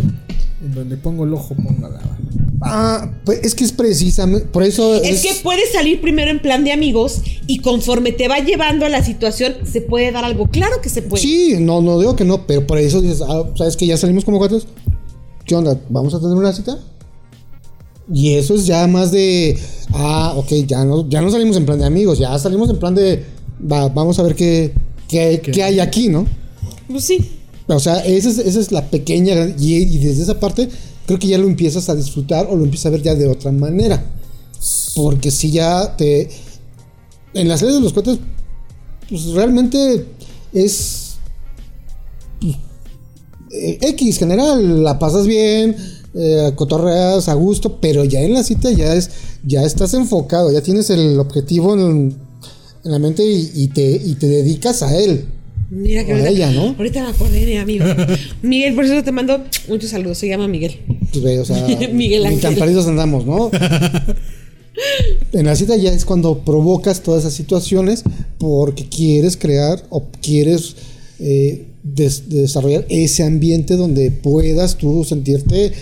En 0.62 0.74
donde 0.74 0.96
pongo 0.96 1.24
el 1.24 1.34
ojo, 1.34 1.54
pongo 1.54 1.82
la 1.82 1.88
bala. 1.88 2.18
Ah, 2.66 3.10
pues 3.26 3.40
es 3.42 3.54
que 3.54 3.64
es 3.64 3.72
precisamente. 3.72 4.46
Por 4.46 4.62
eso. 4.62 4.94
Es 5.02 5.22
que 5.22 5.34
puedes 5.42 5.70
salir 5.72 6.00
primero 6.00 6.30
en 6.30 6.40
plan 6.40 6.64
de 6.64 6.72
amigos 6.72 7.20
y 7.46 7.58
conforme 7.58 8.12
te 8.12 8.26
va 8.26 8.38
llevando 8.38 8.86
a 8.86 8.88
la 8.88 9.04
situación, 9.04 9.54
se 9.70 9.82
puede 9.82 10.10
dar 10.12 10.24
algo. 10.24 10.48
Claro 10.48 10.80
que 10.82 10.88
se 10.88 11.02
puede. 11.02 11.22
Sí, 11.22 11.56
no, 11.60 11.82
no 11.82 11.98
digo 12.00 12.16
que 12.16 12.24
no, 12.24 12.46
pero 12.46 12.66
por 12.66 12.78
eso 12.78 13.02
dices, 13.02 13.20
ah, 13.26 13.44
¿sabes 13.56 13.76
que 13.76 13.86
ya 13.86 13.96
salimos 13.98 14.24
como 14.24 14.38
gatos? 14.40 14.66
¿Qué 15.44 15.54
onda? 15.54 15.78
¿Vamos 15.90 16.14
a 16.14 16.20
tener 16.20 16.34
una 16.34 16.52
cita? 16.54 16.78
Y 18.12 18.34
eso 18.34 18.54
es 18.54 18.66
ya 18.66 18.86
más 18.86 19.12
de, 19.12 19.58
ah, 19.92 20.34
ok, 20.36 20.52
ya 20.66 20.84
no, 20.84 21.08
ya 21.08 21.22
no 21.22 21.30
salimos 21.30 21.56
en 21.56 21.64
plan 21.64 21.78
de 21.78 21.86
amigos, 21.86 22.18
ya 22.18 22.38
salimos 22.38 22.68
en 22.68 22.78
plan 22.78 22.94
de, 22.94 23.24
va, 23.60 23.88
vamos 23.88 24.18
a 24.18 24.22
ver 24.22 24.34
qué, 24.34 24.74
qué, 25.08 25.40
qué 25.40 25.62
hay 25.62 25.80
aquí, 25.80 26.08
¿no? 26.08 26.26
Pues 26.88 27.04
sí. 27.04 27.30
O 27.66 27.80
sea, 27.80 28.04
esa 28.04 28.28
es, 28.28 28.38
esa 28.38 28.60
es 28.60 28.72
la 28.72 28.90
pequeña, 28.90 29.54
y, 29.58 29.74
y 29.76 29.98
desde 29.98 30.22
esa 30.22 30.38
parte 30.38 30.68
creo 31.06 31.18
que 31.18 31.28
ya 31.28 31.38
lo 31.38 31.46
empiezas 31.46 31.88
a 31.88 31.94
disfrutar 31.94 32.46
o 32.50 32.56
lo 32.56 32.64
empiezas 32.64 32.86
a 32.86 32.90
ver 32.90 33.02
ya 33.02 33.14
de 33.14 33.28
otra 33.28 33.52
manera. 33.52 34.04
Porque 34.94 35.30
si 35.30 35.50
ya 35.50 35.96
te... 35.96 36.30
En 37.34 37.48
las 37.48 37.60
series 37.60 37.76
de 37.76 37.82
los 37.82 37.92
cuates, 37.92 38.18
pues 39.08 39.26
realmente 39.32 40.06
es... 40.52 41.16
pues, 42.40 42.54
eh, 43.50 43.78
X 43.80 44.18
general, 44.18 44.82
la 44.82 44.98
pasas 44.98 45.26
bien, 45.26 45.76
eh, 46.14 46.52
cotorreas 46.54 47.28
a 47.28 47.34
gusto, 47.34 47.78
pero 47.80 48.04
ya 48.04 48.20
en 48.20 48.34
la 48.34 48.42
cita 48.42 48.70
ya 48.70 48.94
es, 48.94 49.10
ya 49.44 49.62
estás 49.64 49.94
enfocado, 49.94 50.52
ya 50.52 50.60
tienes 50.62 50.90
el 50.90 51.18
objetivo 51.18 51.74
en, 51.74 52.14
en 52.84 52.90
la 52.92 52.98
mente 52.98 53.24
y, 53.24 53.50
y 53.54 53.68
te, 53.68 53.90
y 54.04 54.14
te 54.14 54.26
dedicas 54.28 54.82
a 54.82 54.96
él. 54.98 55.24
Mira 55.70 56.04
que 56.04 56.12
ahorita, 56.12 56.28
ella, 56.30 56.50
¿no? 56.52 56.74
ahorita 56.78 57.02
me 57.02 57.08
acordé 57.08 57.58
amigo. 57.58 57.84
Miguel, 58.42 58.74
por 58.74 58.84
eso 58.84 59.02
te 59.02 59.10
mando 59.10 59.42
muchos 59.68 59.90
saludos. 59.90 60.18
Se 60.18 60.28
llama 60.28 60.46
Miguel. 60.46 60.76
Pues 61.20 61.40
o 61.40 61.44
sea, 61.44 61.66
Miguel 61.92 62.22
ni 62.22 62.28
Ángel. 62.28 62.40
tan 62.42 62.54
perdidos 62.54 62.86
andamos, 62.86 63.24
¿no? 63.26 63.50
en 65.32 65.46
la 65.46 65.56
cita 65.56 65.76
ya 65.76 65.92
es 65.92 66.04
cuando 66.04 66.38
provocas 66.44 67.00
todas 67.02 67.20
esas 67.22 67.34
situaciones 67.34 68.02
porque 68.38 68.88
quieres 68.88 69.36
crear 69.36 69.82
o 69.90 70.04
quieres 70.20 70.76
eh, 71.18 71.66
des- 71.82 72.28
desarrollar 72.28 72.84
ese 72.88 73.22
ambiente 73.24 73.76
donde 73.76 74.10
puedas 74.10 74.76
tú 74.76 75.04
sentirte 75.04 75.72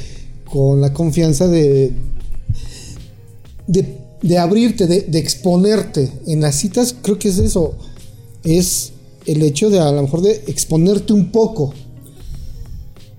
con 0.53 0.81
la 0.83 0.93
confianza 0.93 1.49
de, 1.49 1.93
de, 3.67 3.97
de 4.21 4.38
abrirte, 4.38 4.87
de, 4.87 5.01
de 5.03 5.19
exponerte. 5.19 6.11
En 6.27 6.41
las 6.43 6.57
citas 6.57 6.95
creo 7.01 7.19
que 7.19 7.29
es 7.29 7.38
eso, 7.38 7.75
es 8.45 8.93
el 9.27 9.43
hecho 9.43 9.71
de 9.71 9.81
a 9.81 9.91
lo 9.93 10.03
mejor 10.03 10.21
de 10.21 10.43
exponerte 10.47 11.12
un 11.15 11.31
poco. 11.33 11.73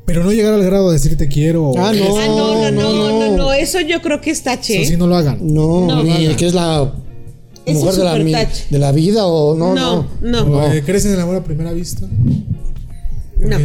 Pero 0.06 0.24
no 0.24 0.32
llegar 0.32 0.54
al 0.54 0.64
grado 0.64 0.90
de 0.90 0.94
decir 1.00 1.18
te 1.18 1.28
quiero. 1.30 1.70
o- 1.70 1.78
Ah, 1.80 1.92
no. 1.94 2.18
ah, 2.18 2.28
no, 2.28 2.36
no, 2.36 2.72
no, 2.72 2.94
no, 2.94 2.94
no, 3.20 3.30
no. 3.32 3.38
no. 3.38 3.54
Eso 3.54 3.80
yo 3.82 4.02
creo 4.02 4.20
que 4.22 4.32
está 4.32 4.60
che. 4.60 4.82
Eso 4.82 4.92
sí, 4.92 4.98
no 4.98 5.08
lo 5.08 5.16
hagan. 5.16 5.40
No, 5.42 5.88
No. 5.88 6.04
ni 6.04 6.28
que 6.36 6.46
es 6.48 6.54
la 6.54 6.94
mujer 7.66 7.90
es 7.90 7.96
de 8.70 8.80
la, 8.80 8.92
de 8.92 9.00
vida 9.00 9.26
o 9.26 9.56
no, 9.56 9.74
no. 9.74 10.06
No, 10.22 10.44
no. 10.46 10.68
No. 10.70 10.86
¿Crees 10.86 11.06
en 11.06 11.14
el 11.14 11.20
amor 11.22 11.38
a 11.38 11.44
primera 11.44 11.72
vista? 11.72 12.06
Porque 13.40 13.58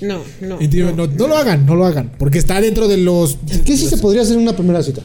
No. 0.00 0.18
No, 0.40 0.48
no. 0.60 0.68
ti- 0.68 0.78
no. 0.78 0.92
no, 0.92 1.06
no 1.06 1.28
lo 1.28 1.36
hagan, 1.36 1.66
no 1.66 1.74
lo 1.74 1.84
hagan. 1.86 2.12
Porque 2.18 2.38
está 2.38 2.60
dentro 2.60 2.88
de 2.88 2.96
los. 2.96 3.38
¿Qué 3.64 3.76
sí 3.76 3.86
se 3.86 3.98
podría 3.98 4.22
hacer 4.22 4.36
en 4.36 4.42
una 4.42 4.56
primera 4.56 4.82
cita? 4.82 5.02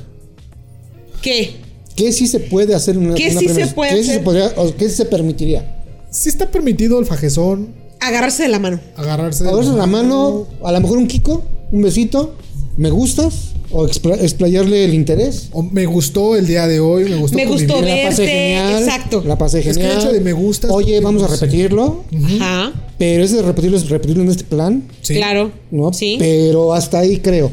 ¿Qué? 1.21 1.55
¿Qué 1.95 2.11
sí 2.11 2.27
se 2.27 2.39
puede 2.39 2.75
hacer 2.75 2.95
en 2.95 3.07
una, 3.07 3.15
¿Qué 3.15 3.29
una 3.31 3.39
sí 3.39 3.45
primera 3.47 3.67
se 3.67 3.73
puede 3.73 3.91
¿Qué 3.91 3.97
sí 3.97 4.03
se 4.05 4.11
hacer? 4.13 4.23
podría 4.23 4.53
o 4.57 4.75
qué 4.75 4.89
sí 4.89 4.95
se 4.95 5.05
permitiría? 5.05 5.83
Sí 6.11 6.29
está 6.29 6.49
permitido 6.51 6.99
el 6.99 7.05
fajezón, 7.05 7.73
Agarrarse 8.01 8.43
de 8.43 8.49
la 8.49 8.59
mano. 8.59 8.79
agarrarse. 8.97 9.43
de 9.43 9.49
Agarrarse 9.49 9.75
la 9.77 9.85
mano, 9.87 10.45
a 10.63 10.71
lo 10.71 10.81
mejor 10.81 10.97
un 10.97 11.07
kiko, 11.07 11.43
un 11.71 11.81
besito, 11.81 12.35
me 12.77 12.89
gustas 12.89 13.51
o 13.77 13.85
expla- 13.87 14.17
explayarle 14.21 14.85
el 14.85 14.93
interés. 14.93 15.49
O 15.51 15.61
me 15.61 15.85
gustó 15.85 16.35
el 16.35 16.47
día 16.47 16.65
de 16.67 16.79
hoy, 16.79 17.05
me 17.09 17.15
gustó 17.17 17.35
Me 17.37 17.45
convivir. 17.45 17.67
gustó 17.69 17.81
La 17.85 17.95
pasé 18.09 18.21
Verte, 18.23 18.27
genial. 18.27 18.83
exacto. 18.83 19.23
La 19.25 19.37
pasé 19.37 19.57
Es 19.59 19.63
que 19.65 19.69
el 19.71 19.75
genial. 19.77 19.97
hecho 19.99 20.11
de 20.13 20.21
me 20.21 20.33
gustas, 20.33 20.71
Oye, 20.71 20.99
vamos 21.01 21.23
a 21.23 21.27
repetirlo. 21.27 22.03
Ajá. 22.39 22.71
Pero 22.97 23.23
ese 23.23 23.35
de 23.37 23.41
repetirlo 23.41 23.75
es 23.77 23.89
repetirlo 23.89 24.23
en 24.23 24.29
este 24.29 24.45
plan, 24.45 24.83
Sí. 25.01 25.15
Claro. 25.15 25.51
¿no? 25.71 25.91
Sí. 25.91 26.15
Pero 26.19 26.73
hasta 26.73 26.99
ahí 26.99 27.17
creo. 27.19 27.51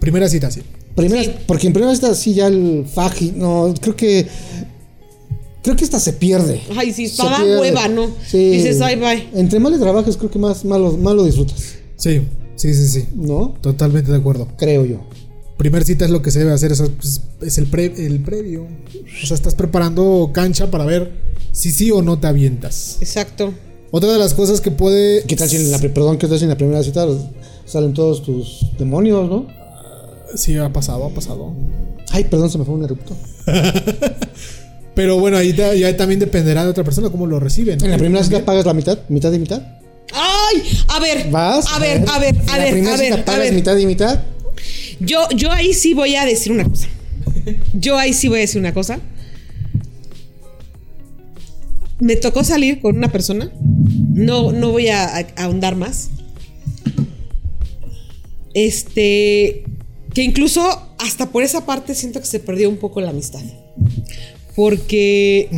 Primera 0.00 0.28
cita, 0.28 0.50
sí. 0.50 0.60
Primera, 0.96 1.22
Sí. 1.22 1.30
Porque 1.46 1.68
en 1.68 1.72
primera 1.72 1.94
cita 1.94 2.14
sí 2.14 2.34
ya 2.34 2.48
el 2.48 2.84
faji, 2.92 3.32
no, 3.36 3.72
creo 3.80 3.94
que 3.96 4.26
creo 5.62 5.76
que 5.76 5.84
esta 5.84 6.00
se 6.00 6.12
pierde. 6.14 6.60
Ay, 6.76 6.92
sí, 6.92 7.08
pierde. 7.16 7.58
hueva, 7.60 7.86
¿no? 7.88 8.10
Sí. 8.28 8.50
Dices, 8.50 8.80
ay, 8.80 8.96
bye. 8.96 9.28
Entre 9.34 9.60
más 9.60 9.70
le 9.72 9.78
trabajas, 9.78 10.16
creo 10.16 10.30
que 10.30 10.38
más, 10.40 10.64
más, 10.64 10.80
lo, 10.80 10.96
más 10.96 11.14
lo 11.14 11.24
disfrutas, 11.24 11.74
Sí, 11.96 12.20
sí, 12.56 12.74
sí, 12.74 12.88
sí. 12.88 13.08
¿no? 13.14 13.54
Totalmente 13.60 14.10
de 14.10 14.18
acuerdo. 14.18 14.48
Creo 14.56 14.84
yo. 14.84 15.00
Primer 15.56 15.84
cita 15.84 16.04
es 16.04 16.10
lo 16.10 16.22
que 16.22 16.30
se 16.30 16.40
debe 16.40 16.52
hacer, 16.52 16.72
es, 16.72 16.82
es 17.40 17.58
el, 17.58 17.66
pre- 17.66 17.94
el 18.06 18.20
previo. 18.20 18.62
O 18.64 19.26
sea, 19.26 19.36
estás 19.36 19.54
preparando 19.54 20.30
cancha 20.32 20.70
para 20.70 20.84
ver 20.84 21.12
si 21.52 21.70
sí 21.70 21.90
o 21.90 22.02
no 22.02 22.18
te 22.18 22.26
avientas. 22.26 22.96
Exacto. 23.00 23.52
Otra 23.90 24.10
de 24.12 24.18
las 24.18 24.34
cosas 24.34 24.60
que 24.60 24.70
puede. 24.70 25.22
¿Qué 25.24 25.36
tal 25.36 25.48
si 25.48 25.56
en 25.56 25.70
la, 25.70 25.78
perdón, 25.78 26.18
qué 26.18 26.26
tal 26.26 26.38
si 26.38 26.44
en 26.44 26.50
la 26.50 26.56
primera 26.56 26.82
cita 26.82 27.06
salen 27.66 27.92
todos 27.92 28.22
tus 28.22 28.66
demonios, 28.78 29.28
no? 29.28 29.46
Sí, 30.34 30.56
ha 30.56 30.72
pasado, 30.72 31.04
ha 31.04 31.10
pasado. 31.10 31.52
Ay, 32.10 32.24
perdón, 32.24 32.50
se 32.50 32.58
me 32.58 32.64
fue 32.64 32.74
un 32.74 32.84
erupto. 32.84 33.14
Pero 34.94 35.18
bueno, 35.18 35.36
ahí 35.38 35.52
ta- 35.52 35.74
ya 35.74 35.96
también 35.96 36.20
dependerá 36.20 36.64
de 36.64 36.70
otra 36.70 36.84
persona 36.84 37.08
cómo 37.10 37.26
lo 37.26 37.40
reciben. 37.40 37.82
En 37.84 37.90
la 37.90 37.98
primera 37.98 38.22
cita 38.24 38.44
pagas 38.44 38.66
la 38.66 38.74
mitad, 38.74 38.98
mitad 39.08 39.32
y 39.32 39.38
mitad. 39.38 39.62
Ay, 40.12 40.62
a 40.88 41.00
ver. 41.00 41.30
¿Vas? 41.30 41.66
A 41.72 41.78
ver, 41.78 42.04
a 42.08 42.18
ver, 42.18 42.36
a 42.48 42.58
ver, 42.58 42.88
a 42.88 42.96
ver, 42.96 43.24
a 43.28 43.38
ver. 43.38 43.52
mitad 43.52 43.76
y 43.76 43.86
mitad. 43.86 44.22
Yo, 45.00 45.28
yo 45.34 45.50
ahí 45.50 45.74
sí 45.74 45.94
voy 45.94 46.16
a 46.16 46.24
decir 46.24 46.52
una 46.52 46.64
cosa. 46.64 46.88
Yo 47.74 47.98
ahí 47.98 48.12
sí 48.12 48.28
voy 48.28 48.38
a 48.38 48.40
decir 48.42 48.60
una 48.60 48.74
cosa. 48.74 49.00
Me 51.98 52.16
tocó 52.16 52.44
salir 52.44 52.80
con 52.80 52.96
una 52.96 53.10
persona. 53.10 53.52
No, 54.12 54.52
no 54.52 54.70
voy 54.70 54.88
a, 54.88 55.04
a 55.16 55.26
ahondar 55.36 55.76
más. 55.76 56.10
Este. 58.54 59.64
Que 60.14 60.22
incluso 60.22 60.94
hasta 60.98 61.30
por 61.30 61.42
esa 61.42 61.64
parte 61.64 61.94
siento 61.94 62.20
que 62.20 62.26
se 62.26 62.38
perdió 62.38 62.68
un 62.68 62.76
poco 62.76 63.00
la 63.00 63.10
amistad. 63.10 63.40
Porque 64.54 65.48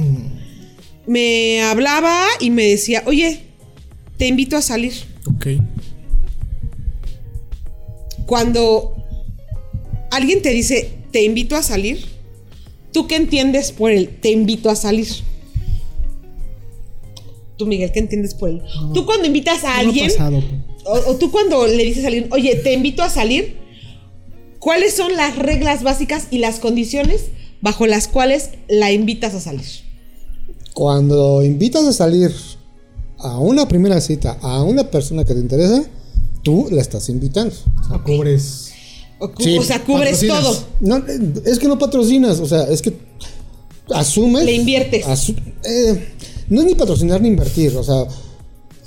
me 1.06 1.62
hablaba 1.62 2.24
y 2.40 2.50
me 2.50 2.64
decía, 2.64 3.02
oye, 3.06 3.43
te 4.16 4.26
invito 4.26 4.56
a 4.56 4.62
salir. 4.62 4.92
Ok. 5.26 5.46
Cuando 8.26 8.94
alguien 10.10 10.42
te 10.42 10.50
dice, 10.50 10.90
te 11.10 11.22
invito 11.22 11.56
a 11.56 11.62
salir, 11.62 12.04
¿tú 12.92 13.06
qué 13.06 13.16
entiendes 13.16 13.72
por 13.72 13.90
el 13.90 14.08
te 14.08 14.30
invito 14.30 14.70
a 14.70 14.76
salir? 14.76 15.08
Tú, 17.56 17.66
Miguel, 17.66 17.92
¿qué 17.92 18.00
entiendes 18.00 18.34
por 18.34 18.50
él? 18.50 18.62
Tú 18.92 19.06
cuando 19.06 19.26
invitas 19.26 19.62
a 19.64 19.78
alguien, 19.78 20.10
pasado. 20.10 20.42
o, 20.84 21.10
o 21.10 21.16
tú 21.16 21.30
cuando 21.30 21.66
le 21.66 21.84
dices 21.84 22.04
a 22.04 22.08
alguien, 22.08 22.28
oye, 22.32 22.56
te 22.56 22.72
invito 22.72 23.02
a 23.02 23.08
salir, 23.08 23.58
¿cuáles 24.58 24.94
son 24.94 25.14
las 25.16 25.36
reglas 25.36 25.82
básicas 25.82 26.28
y 26.30 26.38
las 26.38 26.58
condiciones 26.58 27.26
bajo 27.60 27.86
las 27.86 28.08
cuales 28.08 28.50
la 28.68 28.90
invitas 28.90 29.34
a 29.34 29.40
salir? 29.40 29.66
Cuando 30.72 31.44
invitas 31.44 31.84
a 31.84 31.92
salir 31.92 32.32
a 33.24 33.38
una 33.38 33.66
primera 33.66 34.00
cita 34.00 34.38
a 34.42 34.62
una 34.62 34.90
persona 34.90 35.24
que 35.24 35.34
te 35.34 35.40
interesa, 35.40 35.82
tú 36.42 36.68
la 36.70 36.80
estás 36.82 37.08
invitando. 37.08 37.54
O 37.80 37.88
sea, 37.88 37.98
cubres. 37.98 38.70
O, 39.18 39.30
cu- 39.32 39.42
Sí, 39.42 39.56
o 39.58 39.62
sea, 39.62 39.82
cubres 39.82 40.22
patrocinas. 40.24 40.42
todo. 40.42 40.66
No, 40.80 40.96
eh, 40.98 41.42
es 41.46 41.58
que 41.58 41.68
no 41.68 41.78
patrocinas, 41.78 42.38
o 42.40 42.46
sea, 42.46 42.64
es 42.64 42.82
que 42.82 42.92
asumes. 43.94 44.44
Le 44.44 44.52
inviertes. 44.52 45.06
asu- 45.06 45.36
eh, 45.64 46.08
no 46.48 46.60
es 46.60 46.66
ni 46.66 46.74
patrocinar 46.74 47.20
ni 47.22 47.28
invertir, 47.28 47.74
o 47.76 47.82
sea, 47.84 48.04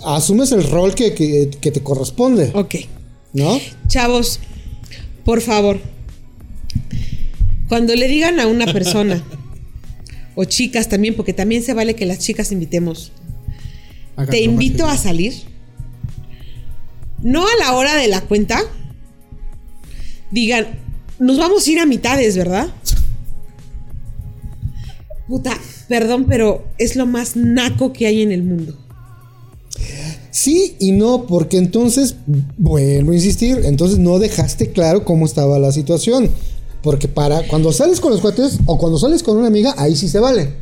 asumes 0.05 0.51
el 0.51 0.63
rol 0.69 0.93
que, 0.93 1.13
que- 1.13 1.49
que 1.59 1.71
te 1.71 1.81
corresponde, 1.81 2.51
Ok. 2.53 2.75
¿no? 3.33 3.59
Chavos, 3.87 4.39
por 5.25 5.41
favor, 5.41 5.79
cuando 7.69 7.95
le 7.95 8.07
digan 8.07 8.39
a 8.39 8.47
una 8.47 8.65
persona, 8.71 9.23
o 10.35 10.43
chicas 10.45 10.87
también, 10.89 11.15
porque 11.15 11.33
también 11.33 11.63
se 11.63 11.73
vale 11.73 11.95
que 11.95 12.05
las 12.05 12.19
chicas 12.19 12.51
invitemos, 12.51 13.11
te 14.25 14.41
invito 14.41 14.87
a 14.87 14.97
salir, 14.97 15.33
no 17.21 17.45
a 17.45 17.51
la 17.59 17.73
hora 17.75 17.95
de 17.95 18.07
la 18.07 18.21
cuenta, 18.21 18.59
digan, 20.31 20.79
nos 21.19 21.37
vamos 21.37 21.65
a 21.65 21.71
ir 21.71 21.79
a 21.79 21.85
mitades, 21.85 22.35
¿verdad? 22.35 22.67
Puta, 25.27 25.57
perdón, 25.87 26.25
pero 26.27 26.65
es 26.77 26.95
lo 26.95 27.05
más 27.05 27.35
naco 27.35 27.93
que 27.93 28.07
hay 28.07 28.21
en 28.21 28.31
el 28.31 28.43
mundo. 28.43 28.77
Sí 30.31 30.75
y 30.79 30.91
no, 30.91 31.25
porque 31.25 31.57
entonces, 31.57 32.15
vuelvo 32.57 33.11
a 33.11 33.15
insistir, 33.15 33.61
entonces 33.65 33.97
no 33.97 34.19
dejaste 34.19 34.71
claro 34.71 35.03
cómo 35.03 35.25
estaba 35.25 35.59
la 35.59 35.71
situación. 35.71 36.29
Porque 36.83 37.07
para 37.07 37.45
cuando 37.47 37.73
sales 37.73 37.99
con 37.99 38.11
los 38.11 38.21
cuates 38.21 38.59
o 38.65 38.77
cuando 38.77 38.99
sales 38.99 39.23
con 39.23 39.37
una 39.37 39.47
amiga, 39.47 39.73
ahí 39.77 39.95
sí 39.95 40.07
se 40.07 40.19
vale. 40.19 40.53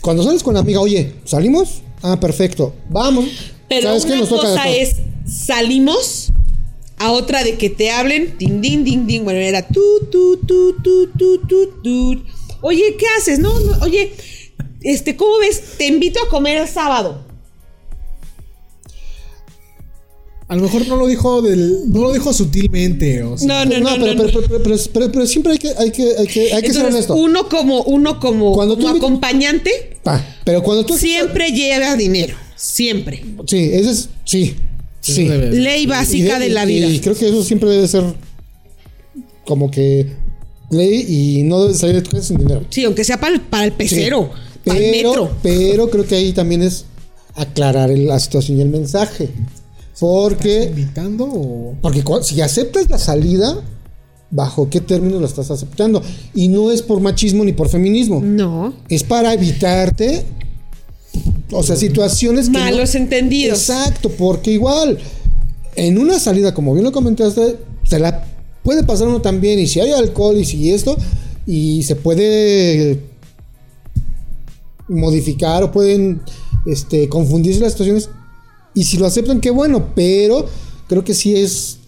Cuando 0.00 0.22
sales 0.22 0.42
con 0.42 0.54
la 0.54 0.60
amiga, 0.60 0.80
oye, 0.80 1.14
¿salimos? 1.24 1.82
Ah, 2.02 2.18
perfecto, 2.20 2.74
vamos. 2.88 3.26
Pero 3.68 3.88
¿Sabes 3.88 4.04
qué? 4.04 4.12
una 4.12 4.20
Nos 4.20 4.28
toca 4.28 4.42
cosa 4.42 4.64
después. 4.64 4.88
es 5.26 5.44
salimos 5.46 6.28
a 6.98 7.10
otra 7.12 7.42
de 7.44 7.56
que 7.56 7.68
te 7.68 7.90
hablen, 7.90 8.36
din, 8.38 8.60
din, 8.60 8.84
din, 8.84 9.06
din. 9.06 9.24
Bueno, 9.24 9.40
era 9.40 9.66
tu, 9.66 9.82
tu, 10.10 10.36
tu, 10.38 10.74
tu, 10.82 11.08
tu, 11.18 11.38
tu, 11.46 11.66
tu. 11.82 12.22
Oye, 12.62 12.96
¿qué 12.98 13.06
haces? 13.18 13.38
No, 13.38 13.58
no, 13.60 13.78
oye, 13.84 14.14
este, 14.82 15.16
¿cómo 15.16 15.38
ves? 15.38 15.76
Te 15.78 15.86
invito 15.86 16.20
a 16.22 16.28
comer 16.28 16.58
el 16.58 16.68
sábado. 16.68 17.25
A 20.48 20.54
lo 20.54 20.62
mejor 20.62 20.86
no 20.86 20.96
lo 20.96 21.06
dijo 21.08 21.42
del. 21.42 21.90
No 21.90 22.02
lo 22.02 22.12
dijo 22.12 22.32
sutilmente. 22.32 23.22
O 23.24 23.36
sea, 23.36 23.64
No, 23.64 23.64
no, 23.64 23.80
no, 23.80 23.90
pero, 23.98 24.14
no. 24.14 24.24
pero, 24.26 24.42
pero, 24.48 24.62
pero- 24.62 24.76
pero- 24.92 25.12
pero 25.12 25.26
siempre 25.26 25.52
hay 25.52 25.58
que, 25.58 25.68
hay 25.76 25.90
que, 25.90 26.14
hay 26.16 26.26
que, 26.28 26.52
hay 26.52 26.62
que 26.62 26.72
ser 26.72 26.84
Entonces, 26.86 27.10
honesto. 27.10 27.14
uno 27.16 27.48
como, 27.48 27.82
uno 27.82 28.20
como, 28.20 28.52
Cuando 28.52 28.76
como 28.76 28.90
acompañante, 28.90 29.98
Pa, 30.04 30.24
pero 30.44 30.62
cuando 30.62 30.86
tú. 30.86 30.96
siempre 30.96 31.50
lleva 31.50 31.96
dinero. 31.96 32.34
Siempre. 32.54 33.24
Sí, 33.46 33.56
ese 33.72 33.90
es. 33.90 34.08
Sí. 34.24 34.54
Sí. 35.00 35.24
Ley 35.28 35.86
básica 35.86 36.38
de, 36.38 36.48
la 36.50 36.64
vida. 36.64 36.86
Y 36.86 37.00
creo 37.00 37.16
que 37.16 37.28
eso 37.28 37.42
siempre 37.44 37.68
debe 37.70 37.86
ser 37.88 38.04
como 39.44 39.70
que 39.70 40.06
ley 40.70 41.04
y 41.38 41.42
no 41.44 41.62
debe 41.62 41.74
salir 41.74 41.96
de 41.96 42.02
tu 42.02 42.10
casa 42.10 42.24
sin 42.24 42.38
dinero. 42.38 42.64
Sí, 42.70 42.84
aunque 42.84 43.04
sea 43.04 43.18
para 43.20 43.34
el, 43.34 43.40
para 43.40 43.64
el 43.64 43.70
Sí. 43.72 43.76
pecero, 43.78 44.30
para 44.64 44.78
el 44.78 44.90
Pero, 44.90 45.10
metro. 45.10 45.36
pero 45.42 45.90
creo 45.90 46.06
que 46.06 46.14
ahí 46.16 46.32
también 46.32 46.62
es 46.62 46.84
aclarar 47.34 47.90
el- 47.90 48.06
la 48.06 48.18
situación 48.18 48.58
y 48.58 48.62
el 48.62 48.68
mensaje. 48.68 49.28
Porque, 49.98 50.64
¿Invitando 50.64 51.24
o.? 51.24 51.74
porque 51.80 52.04
si 52.22 52.40
aceptas 52.40 52.90
la 52.90 52.98
salida, 52.98 53.62
¿bajo 54.30 54.68
qué 54.68 54.80
términos 54.80 55.20
la 55.20 55.26
estás 55.26 55.50
aceptando? 55.50 56.02
Y 56.34 56.48
no 56.48 56.70
es 56.70 56.82
por 56.82 57.00
machismo 57.00 57.44
ni 57.44 57.52
por 57.52 57.68
feminismo. 57.68 58.20
No. 58.22 58.74
Es 58.88 59.02
para 59.04 59.32
evitarte, 59.32 60.24
o 61.50 61.62
sea, 61.62 61.76
situaciones 61.76 62.46
que 62.46 62.52
no- 62.52 62.58
Malos 62.60 62.94
entendidos. 62.94 63.58
Exacto, 63.58 64.10
porque 64.10 64.52
igual, 64.52 64.98
en 65.76 65.98
una 65.98 66.18
salida, 66.18 66.52
como 66.52 66.74
bien 66.74 66.84
lo 66.84 66.92
comentaste, 66.92 67.56
se 67.84 67.98
la 67.98 68.24
puede 68.62 68.82
pasar 68.84 69.08
uno 69.08 69.22
también, 69.22 69.58
y 69.58 69.66
si 69.66 69.80
hay 69.80 69.92
alcohol 69.92 70.36
y 70.36 70.44
si 70.44 70.72
esto, 70.72 70.96
y 71.46 71.84
se 71.84 71.96
puede 71.96 73.00
modificar 74.88 75.62
o 75.62 75.72
pueden 75.72 76.20
este, 76.66 77.08
confundirse 77.08 77.60
las 77.60 77.72
situaciones, 77.72 78.10
y 78.76 78.84
si 78.84 78.96
lo 78.98 79.06
aceptan, 79.06 79.40
qué 79.40 79.50
bueno, 79.50 79.88
pero 79.96 80.46
creo 80.86 81.02
que 81.02 81.14
sí 81.14 81.34
es 81.34 81.78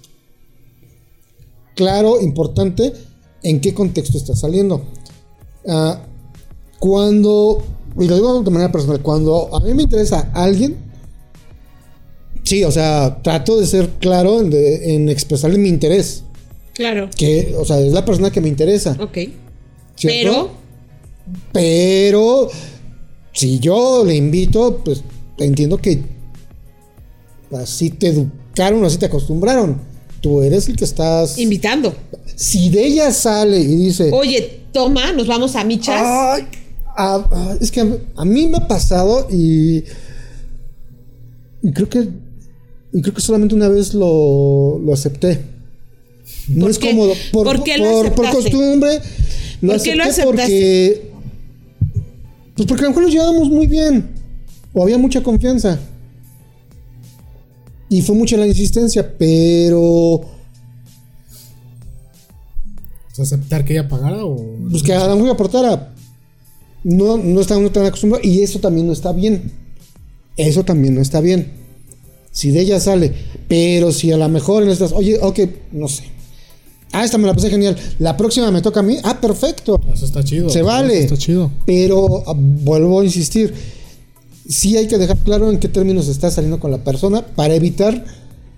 claro, 1.76 2.20
importante, 2.20 2.92
en 3.44 3.60
qué 3.60 3.72
contexto 3.72 4.18
está 4.18 4.34
saliendo. 4.34 4.82
Ah, 5.68 6.02
cuando, 6.80 7.62
y 7.98 8.06
lo 8.08 8.14
digo 8.16 8.42
de 8.42 8.50
manera 8.50 8.72
personal, 8.72 9.00
cuando 9.02 9.54
a 9.54 9.60
mí 9.60 9.74
me 9.74 9.82
interesa 9.84 10.30
alguien, 10.34 10.76
sí, 12.42 12.64
o 12.64 12.72
sea, 12.72 13.20
trato 13.22 13.60
de 13.60 13.66
ser 13.66 13.90
claro 14.00 14.40
en, 14.40 14.50
de- 14.50 14.94
en 14.94 15.08
expresarle 15.08 15.58
mi 15.58 15.68
interés. 15.68 16.24
Claro. 16.74 17.10
Que, 17.16 17.54
o 17.58 17.64
sea, 17.64 17.78
es 17.80 17.92
la 17.92 18.04
persona 18.04 18.30
que 18.30 18.40
me 18.40 18.48
interesa. 18.48 18.96
Ok. 19.00 19.18
¿cierto? 19.96 20.50
Pero, 21.52 22.48
si 23.32 23.58
yo 23.58 24.04
le 24.04 24.14
invito, 24.14 24.80
pues 24.84 25.02
entiendo 25.38 25.78
que 25.78 26.02
así 27.56 27.90
te 27.90 28.08
educaron, 28.08 28.84
así 28.84 28.98
te 28.98 29.06
acostumbraron. 29.06 29.80
Tú 30.20 30.42
eres 30.42 30.68
el 30.68 30.76
que 30.76 30.84
estás. 30.84 31.38
Invitando. 31.38 31.94
si 32.34 32.68
de 32.70 32.86
ella 32.86 33.10
sale 33.12 33.58
y 33.60 33.66
dice. 33.76 34.10
Oye, 34.12 34.60
toma, 34.72 35.12
nos 35.12 35.26
vamos 35.26 35.54
a 35.56 35.64
michas. 35.64 36.00
Ay, 36.04 36.46
es 37.60 37.70
que 37.70 37.80
a, 37.80 37.86
a 38.16 38.24
mí 38.24 38.48
me 38.48 38.56
ha 38.58 38.66
pasado 38.66 39.28
y, 39.30 39.84
y 41.62 41.72
creo 41.72 41.88
que 41.88 42.08
y 42.92 43.02
creo 43.02 43.14
que 43.14 43.20
solamente 43.20 43.54
una 43.54 43.68
vez 43.68 43.94
lo, 43.94 44.78
lo 44.84 44.92
acepté. 44.92 45.40
No 46.48 46.62
¿Por 46.62 46.70
es 46.70 46.78
cómodo. 46.78 47.12
Por, 47.32 47.44
¿Por 47.44 47.62
qué 47.64 47.78
lo 47.78 48.12
por- 48.14 48.30
costumbre. 48.30 49.00
Lo 49.60 49.72
¿Por 49.74 49.82
qué 49.82 49.94
lo 49.96 50.02
aceptaste? 50.04 50.24
porque. 50.24 51.10
Pues 52.56 52.66
porque 52.66 52.82
a 52.82 52.84
lo 52.84 52.90
mejor 52.90 53.02
nos 53.04 53.12
llevábamos 53.12 53.48
muy 53.50 53.66
bien. 53.66 54.08
O 54.72 54.82
había 54.82 54.98
mucha 54.98 55.22
confianza. 55.22 55.78
Y 57.88 58.02
fue 58.02 58.14
mucha 58.14 58.36
la 58.36 58.46
insistencia, 58.46 59.14
pero. 59.18 60.20
Aceptar 63.18 63.64
que 63.64 63.72
ella 63.72 63.88
pagara 63.88 64.24
o. 64.24 64.36
Pues 64.70 64.82
que 64.82 64.92
a 64.92 65.08
lo 65.08 65.16
mejor 65.16 65.30
aportara. 65.30 65.92
No, 66.84 67.16
no 67.16 67.40
está 67.40 67.56
uno 67.56 67.72
tan 67.72 67.84
acostumbrado. 67.86 68.24
Y 68.24 68.42
eso 68.42 68.60
también 68.60 68.86
no 68.86 68.92
está 68.92 69.12
bien. 69.12 69.52
Eso 70.36 70.64
también 70.64 70.94
no 70.94 71.00
está 71.00 71.20
bien. 71.20 71.50
Si 72.30 72.50
de 72.50 72.60
ella 72.60 72.78
sale. 72.78 73.12
Pero 73.48 73.90
si 73.90 74.12
a 74.12 74.16
lo 74.16 74.28
mejor 74.28 74.62
en 74.62 74.68
estas. 74.68 74.92
Oye, 74.92 75.18
ok, 75.20 75.40
no 75.72 75.88
sé. 75.88 76.04
Ah, 76.92 77.04
esta 77.04 77.18
me 77.18 77.26
la 77.26 77.34
pasé 77.34 77.50
genial. 77.50 77.76
La 77.98 78.16
próxima 78.16 78.50
me 78.50 78.62
toca 78.62 78.80
a 78.80 78.82
mí. 78.84 78.96
Ah, 79.02 79.20
perfecto. 79.20 79.80
Eso 79.92 80.06
está 80.06 80.22
chido. 80.22 80.48
Se 80.48 80.62
vale. 80.62 80.98
Eso 80.98 81.14
está 81.14 81.18
chido. 81.18 81.50
Pero 81.66 82.22
ah, 82.26 82.34
vuelvo 82.36 83.00
a 83.00 83.04
insistir. 83.04 83.52
Sí 84.48 84.76
hay 84.76 84.86
que 84.88 84.96
dejar 84.98 85.18
claro 85.18 85.50
en 85.50 85.58
qué 85.58 85.68
términos 85.68 86.08
está 86.08 86.30
saliendo 86.30 86.58
con 86.58 86.70
la 86.70 86.82
persona 86.82 87.22
para 87.22 87.54
evitar 87.54 88.04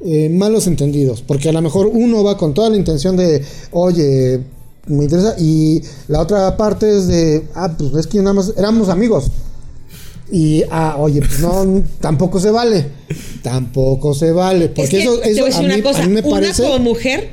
eh, 0.05 0.29
malos 0.31 0.67
entendidos. 0.67 1.23
Porque 1.23 1.49
a 1.49 1.53
lo 1.53 1.61
mejor 1.61 1.89
uno 1.89 2.23
va 2.23 2.37
con 2.37 2.55
toda 2.55 2.71
la 2.71 2.77
intención 2.77 3.17
de, 3.17 3.45
oye, 3.73 4.41
me 4.87 5.05
interesa. 5.05 5.35
Y 5.39 5.83
la 6.09 6.21
otra 6.21 6.57
parte 6.57 6.97
es 6.97 7.09
de, 7.09 7.45
ah, 7.55 7.75
pues 7.77 7.93
es 7.95 8.07
que 8.07 8.19
nada 8.19 8.35
más 8.35 8.53
éramos 8.57 8.89
amigos. 8.89 9.31
Y, 10.33 10.63
ah, 10.71 10.97
oye, 10.99 11.21
pues 11.21 11.41
no, 11.41 11.83
tampoco 12.01 12.39
se 12.39 12.51
vale. 12.51 12.87
Tampoco 13.43 14.15
se 14.15 14.31
vale. 14.31 14.69
Porque 14.69 14.83
es 14.83 14.91
que 14.91 15.03
eso, 15.03 15.23
eso 15.23 15.59
a 15.59 15.61
mí, 15.63 15.67
una 15.67 15.83
cosa. 15.83 16.03
a 16.05 16.07
mí 16.07 16.13
me 16.15 16.21
Una 16.21 16.31
parece. 16.31 16.63
como 16.63 16.79
mujer, 16.79 17.31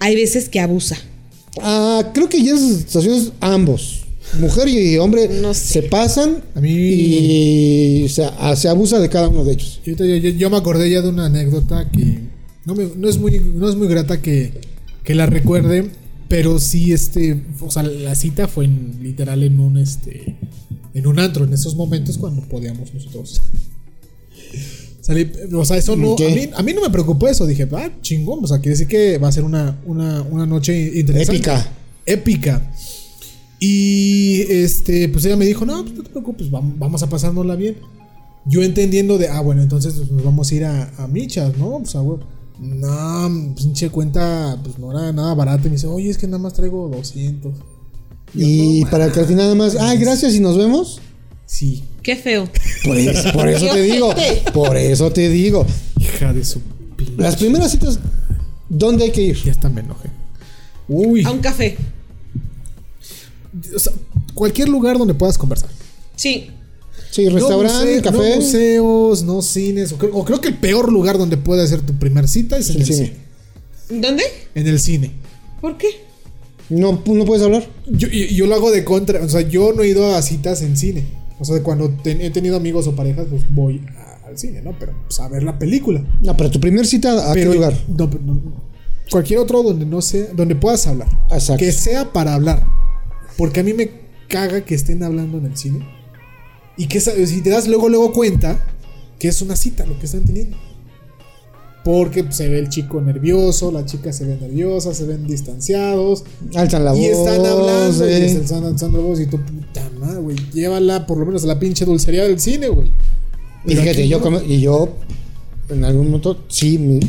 hay 0.00 0.16
veces 0.16 0.48
que 0.48 0.58
abusa. 0.58 0.96
Ah, 1.60 2.10
creo 2.12 2.28
que 2.28 2.42
ya 2.42 2.54
esas 2.54 2.78
situaciones 2.78 3.32
ambos, 3.40 4.02
mujer 4.38 4.68
y 4.68 4.96
hombre, 4.98 5.28
No 5.42 5.52
sé. 5.54 5.66
se 5.66 5.82
pasan 5.82 6.42
A 6.54 6.60
mí- 6.60 6.70
y 6.70 8.08
se, 8.08 8.24
a- 8.24 8.54
se 8.56 8.68
abusa 8.68 8.98
de 8.98 9.08
cada 9.08 9.28
uno 9.28 9.44
de 9.44 9.52
ellos. 9.52 9.80
Yo, 9.84 9.94
yo- 9.94 10.16
yo 10.16 10.50
me 10.50 10.56
acordé 10.56 10.90
ya 10.90 11.02
de 11.02 11.08
una 11.08 11.26
anécdota 11.26 11.90
que 11.90 12.20
no, 12.64 12.74
me- 12.74 12.90
no 12.96 13.08
es, 13.08 13.18
muy, 13.18 13.40
no 13.54 13.68
es 13.68 13.76
muy 13.76 13.88
grata 13.88 14.20
que, 14.22 14.52
que 15.04 15.14
la 15.14 15.26
recuerde, 15.26 15.90
Pero 16.28 16.60
sí, 16.60 16.92
este, 16.92 17.42
o 17.60 17.72
sea, 17.72 17.82
la 17.82 18.14
cita 18.14 18.46
fue 18.46 18.64
en, 18.66 18.98
literal 19.02 19.42
en 19.42 19.58
un, 19.58 19.76
este, 19.78 20.36
en 20.94 21.06
un 21.08 21.18
antro, 21.18 21.44
en 21.44 21.52
esos 21.52 21.74
momentos 21.74 22.18
cuando 22.18 22.42
podíamos 22.42 22.94
nosotros. 22.94 23.42
salir. 25.00 25.32
o 25.52 25.64
sea, 25.64 25.76
eso 25.76 25.96
no, 25.96 26.14
a 26.14 26.30
mí, 26.30 26.50
a 26.54 26.62
mí 26.62 26.72
no 26.72 26.82
me 26.82 26.90
preocupó 26.90 27.26
eso, 27.28 27.46
dije, 27.46 27.66
ah, 27.72 27.90
chingón, 28.00 28.44
o 28.44 28.46
sea, 28.46 28.58
quiere 28.58 28.70
decir 28.72 28.86
que 28.86 29.18
va 29.18 29.26
a 29.26 29.32
ser 29.32 29.42
una, 29.42 29.80
una, 29.86 30.22
una 30.22 30.46
noche 30.46 30.92
interesante. 31.00 31.36
Épica. 31.36 31.72
Épica. 32.06 32.72
Y 33.60 34.40
este, 34.48 35.08
pues 35.10 35.24
ella 35.26 35.36
me 35.36 35.44
dijo, 35.44 35.66
no, 35.66 35.82
pues 35.84 35.94
no 35.94 36.02
te 36.02 36.08
preocupes, 36.10 36.50
vam- 36.50 36.74
vamos 36.78 37.02
a 37.02 37.08
pasárnosla 37.08 37.56
bien. 37.56 37.76
Yo 38.46 38.62
entendiendo 38.62 39.18
de, 39.18 39.28
ah, 39.28 39.40
bueno, 39.42 39.62
entonces 39.62 39.94
pues, 39.94 40.10
nos 40.10 40.24
vamos 40.24 40.50
a 40.50 40.54
ir 40.54 40.64
a, 40.64 40.90
a 40.96 41.06
Michas, 41.06 41.56
¿no? 41.58 41.78
Pues 41.80 41.94
a 41.94 42.00
huevo. 42.02 42.20
No, 42.58 43.54
pinche 43.54 43.90
cuenta, 43.90 44.58
pues 44.64 44.78
no 44.78 44.90
era 44.92 45.12
nada 45.12 45.34
barata. 45.34 45.62
Y 45.66 45.70
me 45.70 45.76
dice, 45.76 45.86
oye, 45.86 46.08
es 46.10 46.16
que 46.18 46.26
nada 46.26 46.38
más 46.38 46.54
traigo 46.54 46.88
200. 46.88 47.52
Yo, 47.54 48.46
Y 48.46 48.80
no 48.84 48.90
para 48.90 49.12
que 49.12 49.20
al 49.20 49.26
final 49.26 49.44
nada 49.44 49.54
más, 49.54 49.76
ay, 49.76 49.98
gracias 49.98 50.34
y 50.34 50.40
nos 50.40 50.56
vemos. 50.56 51.00
Sí, 51.46 51.84
Qué 52.02 52.16
feo. 52.16 52.48
Pues 52.84 53.22
por 53.34 53.46
eso 53.46 53.66
te 53.72 53.82
digo, 53.82 54.14
por 54.54 54.76
eso 54.78 55.10
te 55.12 55.28
digo. 55.28 55.66
hija 55.98 56.32
de 56.32 56.44
su 56.44 56.60
pinche. 56.96 57.14
Las 57.18 57.36
primeras 57.36 57.72
citas, 57.72 57.98
¿dónde 58.70 59.04
hay 59.04 59.10
que 59.10 59.22
ir? 59.22 59.36
Ya 59.44 59.50
hasta 59.50 59.68
me 59.68 59.82
enojé. 59.82 60.08
Uy, 60.88 61.24
A 61.24 61.30
un 61.30 61.40
café. 61.40 61.76
O 63.74 63.78
sea, 63.78 63.92
cualquier 64.34 64.68
lugar 64.68 64.98
donde 64.98 65.14
puedas 65.14 65.36
conversar. 65.38 65.70
Sí. 66.16 66.50
Sí, 67.10 67.28
restaurante, 67.28 67.76
no, 67.76 67.84
museo- 67.84 68.02
café. 68.02 68.30
no 68.30 68.36
museos, 68.36 69.22
no 69.24 69.42
cines. 69.42 69.92
O 69.92 69.98
creo, 69.98 70.14
o 70.16 70.24
creo 70.24 70.40
que 70.40 70.48
el 70.48 70.58
peor 70.58 70.92
lugar 70.92 71.18
donde 71.18 71.36
puedes 71.36 71.64
hacer 71.64 71.80
tu 71.80 71.94
primer 71.94 72.28
cita 72.28 72.56
es 72.56 72.68
en 72.70 72.76
El 72.76 72.82
el 72.82 72.86
cine. 72.86 73.06
cine. 73.88 74.00
¿Dónde? 74.00 74.22
En 74.54 74.66
el 74.68 74.78
cine. 74.78 75.10
¿Por 75.60 75.76
qué? 75.76 75.88
No, 76.68 77.02
no 77.04 77.24
puedes 77.24 77.42
hablar. 77.44 77.66
Yo, 77.88 78.06
yo, 78.08 78.24
yo 78.26 78.46
lo 78.46 78.54
hago 78.54 78.70
de 78.70 78.84
contra. 78.84 79.22
O 79.24 79.28
sea, 79.28 79.40
yo 79.40 79.72
no 79.72 79.82
he 79.82 79.88
ido 79.88 80.14
a 80.14 80.22
citas 80.22 80.62
en 80.62 80.76
cine. 80.76 81.04
O 81.40 81.44
sea, 81.44 81.60
cuando 81.62 81.92
he 82.04 82.30
tenido 82.30 82.56
amigos 82.56 82.86
o 82.86 82.94
parejas, 82.94 83.26
pues 83.28 83.42
voy 83.50 83.80
a- 83.96 84.28
al 84.28 84.38
cine, 84.38 84.62
¿no? 84.62 84.76
Pero 84.78 84.92
pues, 85.06 85.18
a 85.18 85.26
ver 85.28 85.42
la 85.42 85.58
película. 85.58 86.04
No, 86.22 86.36
pero 86.36 86.48
tu 86.50 86.60
primer 86.60 86.86
cita, 86.86 87.30
¿a 87.30 87.34
pero 87.34 87.50
qué 87.50 87.56
lugar? 87.56 87.74
No, 87.88 88.08
pero 88.08 88.22
no- 88.22 88.40
cualquier 89.10 89.40
otro 89.40 89.64
donde 89.64 89.84
no 89.84 90.00
sea, 90.00 90.26
donde 90.36 90.54
puedas 90.54 90.86
hablar. 90.86 91.08
Exacto. 91.32 91.56
Que 91.58 91.72
sea 91.72 92.12
para 92.12 92.34
hablar. 92.34 92.64
Porque 93.36 93.60
a 93.60 93.62
mí 93.62 93.72
me 93.72 93.90
caga 94.28 94.62
que 94.64 94.74
estén 94.74 95.02
hablando 95.02 95.38
en 95.38 95.46
el 95.46 95.56
cine. 95.56 95.86
Y 96.76 96.86
que 96.86 97.00
si 97.00 97.40
te 97.42 97.50
das 97.50 97.68
luego, 97.68 97.88
luego 97.88 98.12
cuenta 98.12 98.64
que 99.18 99.28
es 99.28 99.42
una 99.42 99.56
cita 99.56 99.84
lo 99.86 99.98
que 99.98 100.06
están 100.06 100.24
teniendo. 100.24 100.56
Porque 101.82 102.26
se 102.30 102.48
ve 102.48 102.58
el 102.58 102.68
chico 102.68 103.00
nervioso, 103.00 103.72
la 103.72 103.86
chica 103.86 104.12
se 104.12 104.26
ve 104.26 104.36
nerviosa, 104.38 104.92
se 104.92 105.04
ven 105.06 105.26
distanciados. 105.26 106.24
Alzan 106.54 106.84
la 106.84 106.92
voz. 106.92 107.00
y 107.00 107.06
están 107.06 107.46
hablando 107.46 108.08
y 108.08 108.12
están 108.12 108.64
alzando 108.64 109.00
voz 109.02 109.18
y 109.20 109.26
tú, 109.26 109.38
puta 109.40 109.90
madre, 109.98 110.20
güey. 110.20 110.36
Llévala 110.52 111.06
por 111.06 111.16
lo 111.18 111.24
menos 111.24 111.42
a 111.44 111.46
la 111.46 111.58
pinche 111.58 111.86
dulcería 111.86 112.24
del 112.24 112.38
cine, 112.38 112.68
güey. 112.68 112.92
Y 113.64 113.76
fíjate, 113.76 114.06
yo, 114.08 114.20
no. 114.20 114.42
y 114.42 114.60
yo 114.60 114.90
en 115.70 115.84
algún 115.84 116.06
momento 116.06 116.44
sí 116.48 116.78
me- 116.78 117.00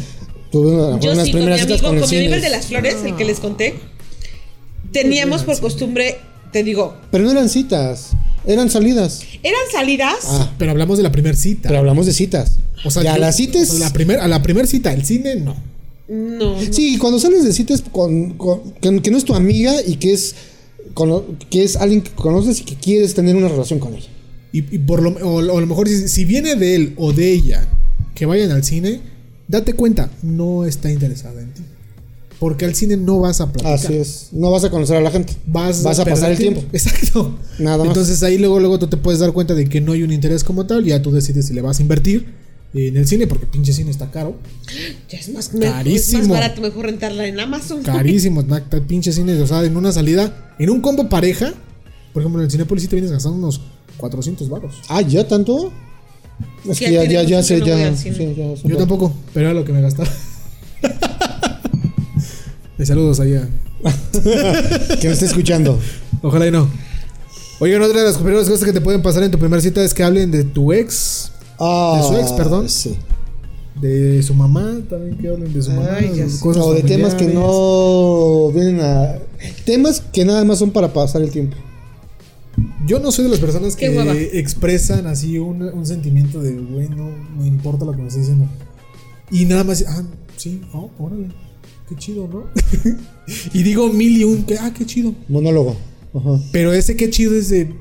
tuve 0.51 0.71
una, 0.73 0.99
Yo 0.99 1.11
unas 1.13 1.25
sí, 1.25 1.31
con 1.31 1.39
mi 1.41 1.45
primeras 1.45 1.61
amigo, 1.61 1.77
citas 1.77 1.81
con 1.91 1.99
con 1.99 2.09
mi 2.09 2.15
el 2.15 2.21
amigo 2.23 2.35
el 2.35 2.41
de 2.41 2.49
las 2.49 2.65
flores, 2.65 2.95
el 3.05 3.15
que 3.17 3.25
les 3.25 3.39
conté. 3.41 3.73
Teníamos 4.91 5.43
por 5.43 5.59
costumbre, 5.59 6.17
te 6.51 6.63
digo, 6.63 6.95
Pero 7.11 7.23
no 7.25 7.31
eran 7.31 7.49
citas, 7.49 8.11
eran 8.45 8.69
salidas. 8.69 9.21
eran 9.43 9.61
salidas. 9.71 10.15
Ah, 10.25 10.51
Pero 10.57 10.71
hablamos 10.71 10.97
de 10.97 11.03
la 11.03 11.11
primera 11.11 11.35
cita. 11.35 11.69
pero 11.69 11.79
hablamos 11.79 12.05
de 12.05 12.13
citas. 12.13 12.57
o 12.83 12.91
sea, 12.91 13.03
ya 13.03 13.15
yo- 13.15 13.21
las 13.21 13.35
citas. 13.35 13.69
o 13.69 13.77
sea, 13.77 13.87
la 13.87 13.93
primer, 13.93 14.19
a 14.19 14.27
la 14.27 14.41
primera 14.41 14.67
cita, 14.67 14.91
el 14.93 15.05
cine, 15.05 15.35
no. 15.37 15.55
No. 16.09 16.55
no. 16.57 16.73
Sí, 16.73 16.97
cuando 16.97 17.19
sales 17.19 17.43
de 17.45 17.53
citas 17.53 17.83
con, 17.91 18.31
con- 18.37 18.73
que, 18.81 19.01
que 19.01 19.11
no 19.11 19.17
es 19.17 19.23
tu 19.23 19.33
amiga 19.33 19.73
y 19.85 19.95
que 19.95 20.11
es 20.13 20.35
que 21.49 21.63
es 21.63 21.77
alguien 21.77 22.01
que 22.01 22.09
conoces 22.11 22.59
y 22.59 22.63
que 22.65 22.75
quieres 22.75 23.13
tener 23.13 23.35
una 23.35 23.47
relación 23.47 23.79
con 23.79 23.93
ella. 23.95 24.09
Y, 24.51 24.59
y 24.75 24.79
por 24.79 25.01
lo, 25.01 25.11
o, 25.25 25.35
o 25.35 25.57
a 25.57 25.61
lo 25.61 25.67
mejor 25.67 25.87
si, 25.87 26.09
si 26.09 26.25
viene 26.25 26.55
de 26.55 26.75
él 26.75 26.93
o 26.97 27.13
de 27.13 27.31
ella 27.31 27.65
que 28.13 28.25
vayan 28.25 28.51
al 28.51 28.65
cine, 28.65 28.99
date 29.47 29.71
cuenta, 29.73 30.09
no 30.21 30.65
está 30.65 30.91
interesada 30.91 31.39
en 31.41 31.53
ti. 31.53 31.61
Porque 32.41 32.65
al 32.65 32.73
cine 32.73 32.97
no 32.97 33.19
vas 33.19 33.39
a 33.39 33.51
platicar. 33.53 33.75
Así 33.75 33.93
es. 33.93 34.29
No 34.31 34.49
vas 34.49 34.63
a 34.63 34.71
conocer 34.71 34.97
a 34.97 35.01
la 35.01 35.11
gente. 35.11 35.33
Vas, 35.45 35.83
Vas 35.83 35.99
a 35.99 36.05
pasar 36.05 36.31
el 36.31 36.39
tiempo. 36.39 36.63
Exacto. 36.73 37.37
Nada 37.59 37.77
más. 37.77 37.87
Entonces 37.89 38.23
ahí 38.23 38.39
luego, 38.39 38.59
luego 38.59 38.79
tú 38.79 38.87
te 38.87 38.97
puedes 38.97 39.19
dar 39.19 39.31
cuenta 39.31 39.53
de 39.53 39.69
que 39.69 39.79
no 39.79 39.91
hay 39.91 40.01
un 40.01 40.11
interés 40.11 40.43
como 40.43 40.65
tal. 40.65 40.83
Ya 40.83 40.99
tú 41.03 41.11
decides 41.11 41.45
si 41.45 41.53
le 41.53 41.61
vas 41.61 41.77
a 41.77 41.83
invertir 41.83 42.33
en 42.73 42.97
el 42.97 43.07
cine, 43.07 43.27
porque 43.27 43.45
pinche 43.45 43.73
cine 43.73 43.91
está 43.91 44.09
caro. 44.09 44.35
Ya 45.07 45.19
es 45.19 45.29
más, 45.29 45.53
mejor, 45.53 45.67
es 45.67 45.71
Carísimo. 45.73 46.19
más 46.23 46.29
barato, 46.29 46.61
mejor 46.61 46.85
rentarla 46.87 47.27
en 47.27 47.39
Amazon. 47.39 47.83
Carísimo, 47.83 48.43
pinche 48.87 49.11
cine. 49.13 49.39
O 49.39 49.45
sea, 49.45 49.63
en 49.63 49.77
una 49.77 49.91
salida, 49.91 50.51
en 50.57 50.71
un 50.71 50.81
combo 50.81 51.07
pareja, 51.09 51.53
por 52.11 52.23
ejemplo, 52.23 52.41
en 52.41 52.45
el 52.45 52.51
Cinepolis 52.51 52.81
sí 52.81 52.87
te 52.89 52.95
vienes 52.95 53.11
gastando 53.11 53.37
unos 53.37 53.61
400 53.97 54.49
baros. 54.49 54.73
Ah, 54.89 55.01
¿ya 55.03 55.27
tanto? 55.27 55.71
Es 56.67 56.75
Sí, 56.79 56.85
que 56.85 56.93
ya, 56.93 57.03
ya, 57.03 57.21
ya 57.21 57.43
sé, 57.43 57.59
no 57.59 57.67
ya. 57.67 57.95
sí, 57.95 58.09
ya. 58.09 58.55
Yo 58.63 58.77
tampoco, 58.77 59.13
pero 59.31 59.51
era 59.51 59.53
lo 59.53 59.63
que 59.63 59.73
me 59.73 59.81
gastaba. 59.81 60.09
Saludos 62.85 63.19
allá. 63.19 63.47
Que 64.99 65.07
me 65.07 65.13
esté 65.13 65.25
escuchando. 65.25 65.79
Ojalá 66.21 66.47
y 66.47 66.51
no. 66.51 66.67
Oigan, 67.59 67.81
otra 67.81 67.99
de 68.01 68.05
las 68.07 68.17
primeras 68.17 68.49
cosas 68.49 68.65
que 68.65 68.73
te 68.73 68.81
pueden 68.81 69.01
pasar 69.01 69.23
en 69.23 69.31
tu 69.31 69.37
primera 69.39 69.61
cita 69.61 69.83
es 69.83 69.93
que 69.93 70.03
hablen 70.03 70.31
de 70.31 70.43
tu 70.43 70.73
ex, 70.73 71.31
Ah, 71.59 71.99
¿De 72.01 72.07
su 72.07 72.19
ex, 72.19 72.31
perdón? 72.31 72.69
Sí. 72.69 72.97
de 73.79 74.21
su 74.23 74.33
mamá, 74.33 74.79
también 74.89 75.15
que 75.17 75.27
hablen 75.27 75.53
de 75.53 75.61
su 75.61 75.71
mamá, 75.71 75.89
Ay, 75.97 76.11
ya 76.15 76.25
de 76.25 76.39
cosas 76.39 76.63
O 76.63 76.73
de 76.73 76.81
temas 76.81 77.13
que 77.13 77.25
no 77.27 78.51
vienen 78.51 78.81
a. 78.81 79.19
Temas 79.65 80.01
que 80.01 80.25
nada 80.25 80.43
más 80.43 80.57
son 80.59 80.71
para 80.71 80.91
pasar 80.91 81.21
el 81.21 81.29
tiempo. 81.29 81.55
Yo 82.85 82.99
no 82.99 83.11
soy 83.11 83.25
de 83.25 83.31
las 83.31 83.39
personas 83.39 83.75
que 83.75 84.31
expresan 84.39 85.05
así 85.07 85.37
un, 85.37 85.61
un 85.61 85.85
sentimiento 85.85 86.41
de, 86.41 86.53
güey, 86.53 86.89
no 86.89 87.09
me 87.37 87.47
importa 87.47 87.85
lo 87.85 87.91
que 87.91 87.99
me 87.99 88.07
estés 88.07 88.23
diciendo. 88.23 88.47
Y 89.29 89.45
nada 89.45 89.63
más, 89.63 89.85
ah, 89.87 90.03
sí, 90.35 90.61
oh, 90.73 90.89
órale, 90.99 91.27
qué 91.91 91.97
chido, 91.97 92.27
¿no? 92.27 92.45
y 93.53 93.63
digo 93.63 93.89
mil 93.91 94.17
y 94.17 94.23
un, 94.23 94.43
que, 94.43 94.57
ah, 94.57 94.73
qué 94.75 94.85
chido. 94.85 95.13
Monólogo. 95.27 95.75
Ajá. 96.13 96.39
Pero 96.53 96.71
ese 96.73 96.95
qué 96.95 97.09
chido 97.09 97.35
es 97.35 97.49
de 97.49 97.73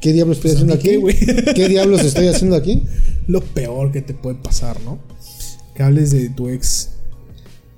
¿Qué 0.00 0.12
diablos 0.12 0.38
estoy 0.38 0.50
Pues, 0.52 0.62
¿a 0.62 0.64
haciendo 0.64 0.82
qué, 0.82 0.90
aquí? 0.90 0.96
güey? 0.96 1.44
¿Qué 1.54 1.68
diablos 1.68 2.02
estoy 2.02 2.26
haciendo 2.28 2.56
aquí? 2.56 2.82
lo 3.28 3.42
peor 3.42 3.92
que 3.92 4.02
te 4.02 4.14
puede 4.14 4.36
pasar, 4.36 4.80
¿no? 4.82 4.98
Que 5.74 5.82
hables 5.82 6.10
de 6.10 6.30
tu 6.30 6.48
ex. 6.48 6.90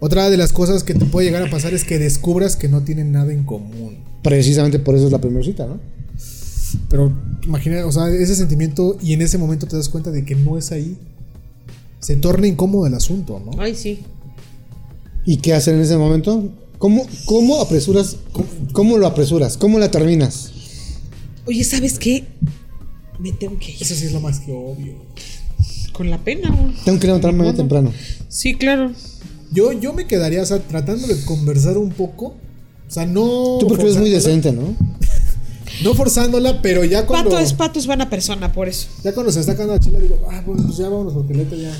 Otra 0.00 0.30
de 0.30 0.36
las 0.36 0.52
cosas 0.52 0.82
que 0.82 0.94
te 0.94 1.04
puede 1.04 1.26
llegar 1.26 1.46
a 1.46 1.50
pasar 1.50 1.74
es 1.74 1.84
que 1.84 1.98
descubras 1.98 2.56
que 2.56 2.68
no 2.68 2.82
tienen 2.82 3.12
nada 3.12 3.32
en 3.32 3.44
común. 3.44 3.98
Precisamente 4.22 4.78
por 4.78 4.94
eso 4.96 5.06
es 5.06 5.12
la 5.12 5.20
primera 5.20 5.44
cita, 5.44 5.66
¿no? 5.66 5.78
Pero 6.88 7.12
imagina, 7.44 7.84
o 7.84 7.92
sea, 7.92 8.08
ese 8.08 8.34
sentimiento 8.34 8.96
y 9.02 9.12
en 9.12 9.22
ese 9.22 9.36
momento 9.36 9.66
te 9.66 9.76
das 9.76 9.88
cuenta 9.88 10.10
de 10.10 10.24
que 10.24 10.34
no 10.34 10.56
es 10.56 10.72
ahí. 10.72 10.96
Se 12.00 12.16
torna 12.16 12.46
incómodo 12.46 12.86
el 12.86 12.94
asunto, 12.94 13.40
¿no? 13.44 13.60
Ay, 13.60 13.74
sí. 13.76 14.00
¿Y 15.24 15.36
qué 15.38 15.54
hacer 15.54 15.74
en 15.74 15.82
ese 15.82 15.96
momento? 15.96 16.48
¿Cómo, 16.78 17.06
cómo 17.26 17.60
apresuras? 17.60 18.16
Cómo, 18.32 18.46
cómo 18.72 18.98
lo 18.98 19.06
apresuras? 19.06 19.56
¿Cómo 19.56 19.78
la 19.78 19.90
terminas? 19.90 20.52
Oye, 21.46 21.62
¿sabes 21.64 21.98
qué? 21.98 22.24
Me 23.18 23.32
tengo 23.32 23.58
que 23.58 23.72
ir. 23.72 23.76
Eso 23.80 23.94
sí 23.94 24.06
es 24.06 24.12
lo 24.12 24.20
más 24.20 24.40
que 24.40 24.52
obvio. 24.52 24.94
Con 25.92 26.10
la 26.10 26.18
pena, 26.18 26.50
güey. 26.50 26.74
Tengo 26.84 26.98
que 26.98 27.06
levantarme 27.06 27.44
muy 27.44 27.54
temprano. 27.54 27.92
Sí, 28.28 28.54
claro. 28.54 28.92
Yo, 29.52 29.72
yo 29.72 29.92
me 29.92 30.06
quedaría, 30.06 30.42
o 30.42 30.46
sea, 30.46 30.58
tratando 30.60 31.06
de 31.06 31.22
conversar 31.24 31.78
un 31.78 31.90
poco. 31.90 32.34
O 32.88 32.90
sea, 32.90 33.06
no. 33.06 33.58
Tú 33.60 33.66
porque 33.68 33.84
eres 33.84 33.96
muy 33.96 34.10
decente, 34.10 34.52
¿no? 34.52 34.74
No 35.82 35.94
forzándola, 35.94 36.60
pero 36.62 36.84
ya 36.84 37.06
cuando. 37.06 37.30
Pato 37.30 37.42
es 37.42 37.54
pato, 37.54 37.78
es 37.78 37.86
buena 37.86 38.08
persona, 38.08 38.52
por 38.52 38.68
eso. 38.68 38.88
Ya 39.02 39.12
cuando 39.14 39.32
se 39.32 39.40
está 39.40 39.52
sacando 39.52 39.72
la 39.72 39.80
chela, 39.80 39.98
digo, 39.98 40.18
ah, 40.30 40.42
bueno, 40.46 40.62
pues 40.64 40.76
ya 40.76 40.88
vámonos, 40.88 41.14
porque 41.14 41.32
neta 41.32 41.56
ya. 41.56 41.74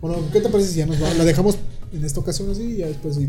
Bueno, 0.00 0.18
¿qué 0.32 0.40
te 0.40 0.48
parece 0.48 0.70
si 0.70 0.78
ya 0.78 0.86
nos 0.86 1.00
vamos? 1.00 1.16
La 1.16 1.24
dejamos 1.24 1.56
en 1.96 2.04
esta 2.04 2.20
ocasión 2.20 2.50
así 2.50 2.62
y 2.62 2.76
ya 2.78 2.86
después 2.86 3.16
sí. 3.16 3.28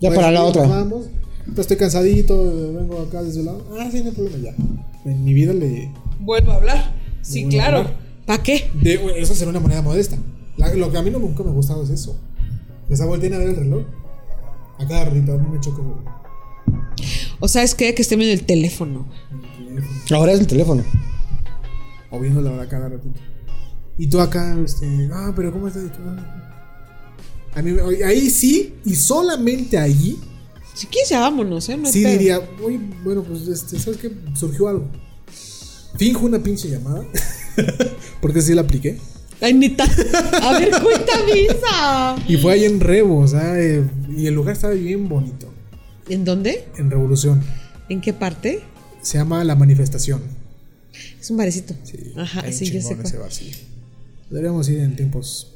Ya 0.00 0.08
Pues, 0.08 0.18
para 0.18 0.30
la 0.30 0.42
otra. 0.44 0.66
Vamos. 0.66 1.06
Pues 1.46 1.58
estoy 1.60 1.76
cansadito, 1.76 2.72
vengo 2.74 3.00
acá 3.00 3.22
desde 3.22 3.40
el 3.40 3.46
lado. 3.46 3.64
Ah, 3.78 3.88
sí, 3.90 4.00
no 4.02 4.10
hay 4.10 4.14
problema, 4.14 4.38
ya. 4.38 4.54
En 5.10 5.24
mi 5.24 5.32
vida 5.34 5.52
le. 5.52 5.92
Vuelvo 6.20 6.52
a 6.52 6.56
hablar. 6.56 6.94
Sí, 7.22 7.46
claro. 7.48 7.90
¿Para 8.26 8.42
qué? 8.42 8.70
De, 8.80 9.00
eso 9.20 9.34
será 9.34 9.50
una 9.50 9.60
manera 9.60 9.82
modesta. 9.82 10.16
La- 10.56 10.72
lo 10.74 10.90
que 10.92 10.98
a 10.98 11.02
mí 11.02 11.10
no, 11.10 11.18
nunca 11.18 11.42
me 11.42 11.50
ha 11.50 11.52
gustado 11.52 11.82
es 11.82 11.90
eso. 11.90 12.16
Esa 12.88 13.06
volteen 13.06 13.34
a 13.34 13.38
ver 13.38 13.48
el 13.48 13.56
reloj. 13.56 13.84
A 14.78 14.86
cada 14.86 15.06
ratito, 15.06 15.32
a 15.34 15.38
mí 15.38 15.46
me 15.50 15.60
choca. 15.60 15.82
O 17.40 17.48
sea, 17.48 17.62
es 17.62 17.74
que 17.74 17.94
que 17.94 18.02
estén 18.02 18.20
en 18.22 18.28
el 18.30 18.44
teléfono. 18.44 19.06
Ahora 20.12 20.32
es 20.32 20.40
el 20.40 20.46
teléfono. 20.46 20.84
O 22.10 22.18
viendo 22.20 22.40
la 22.42 22.50
hora 22.52 22.68
cada 22.68 22.88
ratito. 22.88 23.18
Y 23.98 24.08
tú 24.08 24.20
acá, 24.20 24.56
este, 24.64 25.08
ah, 25.12 25.32
pero 25.36 25.52
¿cómo 25.52 25.68
estás? 25.68 25.84
A 27.54 27.62
mí, 27.62 27.74
ahí 28.04 28.30
sí, 28.30 28.74
y 28.84 28.94
solamente 28.94 29.76
ahí, 29.78 30.18
Si 30.74 30.86
quieres, 30.86 31.08
ya 31.10 31.20
vámonos, 31.20 31.68
¿eh? 31.68 31.76
No 31.76 31.90
sí 31.90 32.02
pedo. 32.02 32.12
diría, 32.12 32.40
uy, 32.64 32.78
bueno, 33.04 33.22
pues, 33.24 33.48
este, 33.48 33.78
¿sabes 33.78 33.98
qué? 33.98 34.10
Surgió 34.34 34.68
algo. 34.68 34.88
Finjo 35.96 36.26
una 36.26 36.40
pinche 36.42 36.68
llamada, 36.70 37.04
porque 38.22 38.40
sí 38.40 38.54
la 38.54 38.62
apliqué. 38.62 38.98
Ay, 39.40 39.54
neta. 39.54 39.84
A 40.42 40.58
ver, 40.58 40.70
cuéntame 40.70 41.44
esa. 41.48 42.16
Y 42.28 42.36
fue 42.36 42.52
ahí 42.52 42.64
en 42.64 42.78
Rebo, 42.78 43.18
o 43.20 43.26
sea, 43.28 43.58
eh, 43.60 43.82
y 44.16 44.26
el 44.26 44.34
lugar 44.34 44.54
estaba 44.54 44.74
bien 44.74 45.08
bonito. 45.08 45.52
¿En 46.08 46.24
dónde? 46.24 46.66
en 46.76 46.90
Revolución. 46.90 47.42
¿En 47.88 48.00
qué 48.00 48.12
parte? 48.12 48.62
Se 49.02 49.18
llama 49.18 49.42
La 49.44 49.54
Manifestación. 49.56 50.20
Es 51.20 51.30
un 51.30 51.36
barecito. 51.38 51.74
Sí, 51.84 52.12
Ajá, 52.16 52.44
sí, 52.52 52.70
yo 52.70 52.80
sé. 52.82 52.96
ese 53.02 53.16
bar, 53.18 53.32
sí. 53.32 53.50
Deberíamos 54.28 54.68
ir 54.68 54.78
en 54.80 54.94
tiempos. 54.94 55.49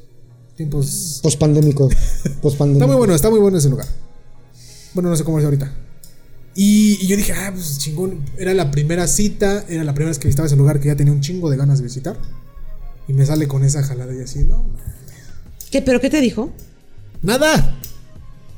Tiempos. 0.55 1.19
Pospandémico. 1.21 1.89
Pospandémico. 2.41 2.83
Está 2.83 2.87
muy 2.87 2.97
bueno, 2.97 3.15
está 3.15 3.29
muy 3.29 3.39
bueno 3.39 3.57
ese 3.57 3.69
lugar. 3.69 3.87
Bueno, 4.93 5.09
no 5.09 5.15
sé 5.15 5.23
cómo 5.23 5.39
es 5.39 5.45
ahorita. 5.45 5.73
Y, 6.55 6.97
y 7.01 7.07
yo 7.07 7.17
dije, 7.17 7.33
ah, 7.33 7.51
pues 7.53 7.77
chingón. 7.79 8.21
Era 8.37 8.53
la 8.53 8.71
primera 8.71 9.07
cita, 9.07 9.65
era 9.67 9.83
la 9.83 9.93
primera 9.93 10.11
vez 10.11 10.19
que 10.19 10.27
visitaba 10.27 10.47
ese 10.47 10.55
lugar 10.55 10.79
que 10.79 10.87
ya 10.87 10.95
tenía 10.95 11.11
un 11.11 11.19
chingo 11.19 11.49
de 11.49 11.57
ganas 11.57 11.79
de 11.79 11.83
visitar. 11.83 12.17
Y 13.07 13.13
me 13.13 13.25
sale 13.25 13.47
con 13.47 13.65
esa 13.65 13.83
jalada 13.83 14.15
y 14.15 14.21
así, 14.21 14.39
no. 14.39 14.65
¿Qué, 15.69 15.81
¿Pero 15.81 15.99
qué 15.99 16.09
te 16.09 16.21
dijo? 16.21 16.49
Nada. 17.21 17.77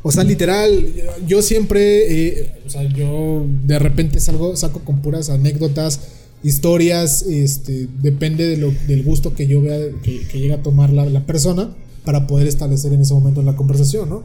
O 0.03 0.11
sea, 0.11 0.23
literal, 0.23 0.93
yo 1.25 1.41
siempre, 1.41 2.37
eh, 2.37 2.61
o 2.65 2.69
sea, 2.69 2.83
yo 2.83 3.45
de 3.63 3.79
repente 3.79 4.19
salgo, 4.19 4.55
saco 4.55 4.81
con 4.81 5.01
puras 5.01 5.29
anécdotas, 5.29 5.99
historias, 6.43 7.23
este, 7.23 7.89
depende 8.01 8.45
de 8.45 8.57
lo, 8.57 8.71
del 8.87 9.03
gusto 9.03 9.33
que 9.33 9.47
yo 9.47 9.61
vea 9.61 9.79
que, 10.03 10.27
que 10.27 10.39
llegue 10.39 10.53
a 10.53 10.61
tomar 10.61 10.91
la, 10.91 11.05
la 11.07 11.25
persona 11.25 11.75
para 12.07 12.25
poder 12.25 12.47
establecer 12.47 12.93
en 12.93 13.01
ese 13.01 13.13
momento 13.13 13.41
la 13.43 13.55
conversación, 13.57 14.09
¿no? 14.09 14.23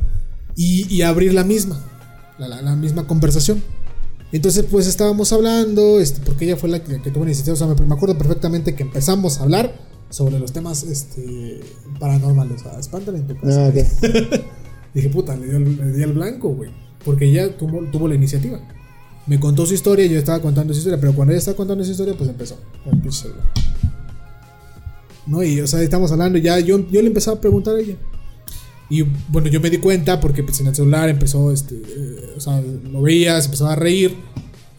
Y, 0.57 0.87
y 0.95 1.03
abrir 1.03 1.35
la 1.35 1.43
misma, 1.45 1.85
la, 2.39 2.47
la- 2.49 2.63
la 2.63 2.77
misma 2.77 3.07
conversación. 3.09 3.61
Entonces, 4.31 4.65
pues 4.71 4.87
estábamos 4.87 5.33
hablando, 5.33 5.99
este, 6.01 6.21
porque 6.25 6.45
ella 6.47 6.57
fue 6.57 6.69
la 6.71 6.83
que, 6.83 7.03
que 7.03 7.11
tuvo 7.11 7.25
la 7.25 7.31
iniciativa, 7.31 7.55
o 7.55 7.57
sea, 7.57 7.67
me, 7.67 7.75
me 7.87 7.95
acuerdo 7.95 8.17
perfectamente 8.17 8.75
que 8.75 8.85
empezamos 8.85 9.39
a 9.39 9.43
hablar 9.43 9.75
sobre 10.11 10.39
los 10.39 10.53
temas 10.53 10.85
este, 10.85 11.61
paranormales, 11.99 12.61
o 12.61 12.65
sea, 12.71 12.79
espantan 12.79 13.17
en 13.17 13.27
tu 13.27 13.35
casa. 13.41 13.67
Ah, 13.67 13.69
ok. 13.69 14.41
Dije, 14.95 15.09
puta, 15.09 15.37
le 15.37 15.47
dio 15.49 15.57
el, 15.57 15.77
le 15.77 15.93
di 15.93 16.03
el 16.03 16.13
blanco, 16.13 16.51
güey. 16.51 16.71
Porque 17.05 17.25
ella 17.29 17.57
tuvo, 17.59 17.83
tuvo 17.91 18.07
la 18.09 18.15
iniciativa. 18.15 18.61
Me 19.27 19.41
contó 19.41 19.67
su 19.67 19.75
historia, 19.75 20.07
yo 20.07 20.19
estaba 20.19 20.41
contando 20.41 20.73
su 20.73 20.79
historia, 20.79 21.01
pero 21.01 21.15
cuando 21.15 21.33
ella 21.33 21.39
estaba 21.41 21.57
contando 21.57 21.85
su 21.85 21.91
historia, 21.91 22.15
pues 22.17 22.29
empezó. 22.31 22.57
celular. 23.11 23.45
No, 25.27 25.43
y 25.43 25.61
o 25.61 25.67
sea, 25.67 25.81
estamos 25.83 26.11
hablando, 26.13 26.39
ya 26.39 26.59
yo, 26.61 26.89
yo 26.89 27.01
le 27.01 27.09
empezaba 27.09 27.37
a 27.37 27.41
preguntar 27.41 27.77
a 27.77 27.81
ella. 27.81 27.97
Y 28.91 29.05
bueno, 29.29 29.49
yo 29.49 29.61
me 29.61 29.71
di 29.71 29.79
cuenta 29.79 30.21
porque 30.21 30.43
pues, 30.43 30.61
en 30.61 30.67
el 30.67 30.75
celular 30.75 31.09
empezó, 31.09 31.51
este, 31.53 31.77
eh, 31.77 32.35
o 32.37 32.41
sea, 32.41 32.61
lo 32.61 33.03
veía, 33.03 33.41
se 33.41 33.47
empezó 33.47 33.67
a 33.67 33.77
reír. 33.77 34.17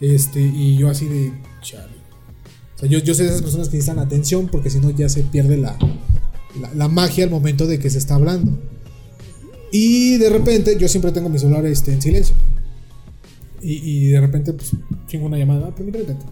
Este, 0.00 0.40
y 0.40 0.76
yo 0.76 0.88
así 0.88 1.06
de, 1.06 1.32
chale. 1.62 1.94
O 2.76 2.78
sea, 2.78 2.88
yo, 2.88 2.98
yo 2.98 3.14
soy 3.14 3.24
de 3.24 3.30
esas 3.30 3.42
personas 3.42 3.68
que 3.68 3.76
necesitan 3.76 3.98
atención 3.98 4.48
porque 4.48 4.70
si 4.70 4.78
no 4.78 4.90
ya 4.90 5.08
se 5.08 5.22
pierde 5.22 5.56
la, 5.56 5.76
la, 6.74 6.88
magia 6.88 7.24
al 7.24 7.30
momento 7.30 7.66
de 7.66 7.78
que 7.78 7.90
se 7.90 7.98
está 7.98 8.16
hablando. 8.16 8.58
Y 9.72 10.18
de 10.18 10.28
repente, 10.28 10.76
yo 10.78 10.86
siempre 10.86 11.10
tengo 11.10 11.28
mi 11.28 11.38
celular 11.38 11.66
este, 11.66 11.92
en 11.92 12.02
silencio. 12.02 12.36
Y, 13.62 13.72
y 13.72 14.06
de 14.08 14.20
repente, 14.20 14.52
pues, 14.52 14.72
una 15.20 15.38
llamada. 15.38 15.68
Ah, 15.68 15.74
permíteme 15.74 16.04
tanto. 16.04 16.26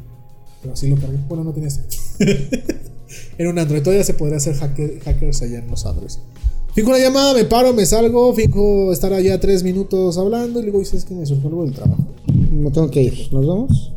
Pero 0.60 0.74
así 0.74 0.88
lo 0.88 0.96
cargué. 0.96 1.18
Bueno, 1.28 1.44
no 1.44 1.52
tenía. 1.52 1.68
Era 3.38 3.50
un 3.50 3.58
Android. 3.58 3.82
Todavía 3.82 4.04
se 4.04 4.14
podría 4.14 4.36
hacer 4.38 4.54
hacker- 4.56 5.00
hackers 5.02 5.42
allá 5.42 5.58
en 5.58 5.68
los 5.68 5.84
Androids. 5.86 6.18
Fijo 6.74 6.88
una 6.88 6.98
llamada, 6.98 7.34
me 7.34 7.44
paro, 7.44 7.72
me 7.74 7.84
salgo. 7.86 8.34
Fijo 8.34 8.92
estar 8.92 9.12
allá 9.12 9.38
tres 9.40 9.62
minutos 9.62 10.16
hablando. 10.18 10.60
Y 10.60 10.62
luego 10.64 10.78
dices 10.78 11.04
que 11.04 11.14
me 11.14 11.26
surgió 11.26 11.48
algo 11.48 11.64
del 11.64 11.74
trabajo. 11.74 12.06
Me 12.50 12.70
tengo 12.70 12.90
que 12.90 13.02
ir. 13.02 13.28
¿Nos 13.32 13.46
vamos? 13.46 13.92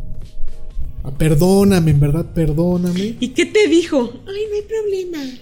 Ah, 1.03 1.11
perdóname, 1.17 1.91
en 1.91 1.99
verdad, 1.99 2.25
perdóname. 2.33 3.15
¿Y 3.19 3.29
qué 3.29 3.45
te 3.45 3.67
dijo? 3.67 3.99
Ay, 4.01 4.43
no 4.49 4.55
hay 4.55 4.61
problema. 4.67 5.39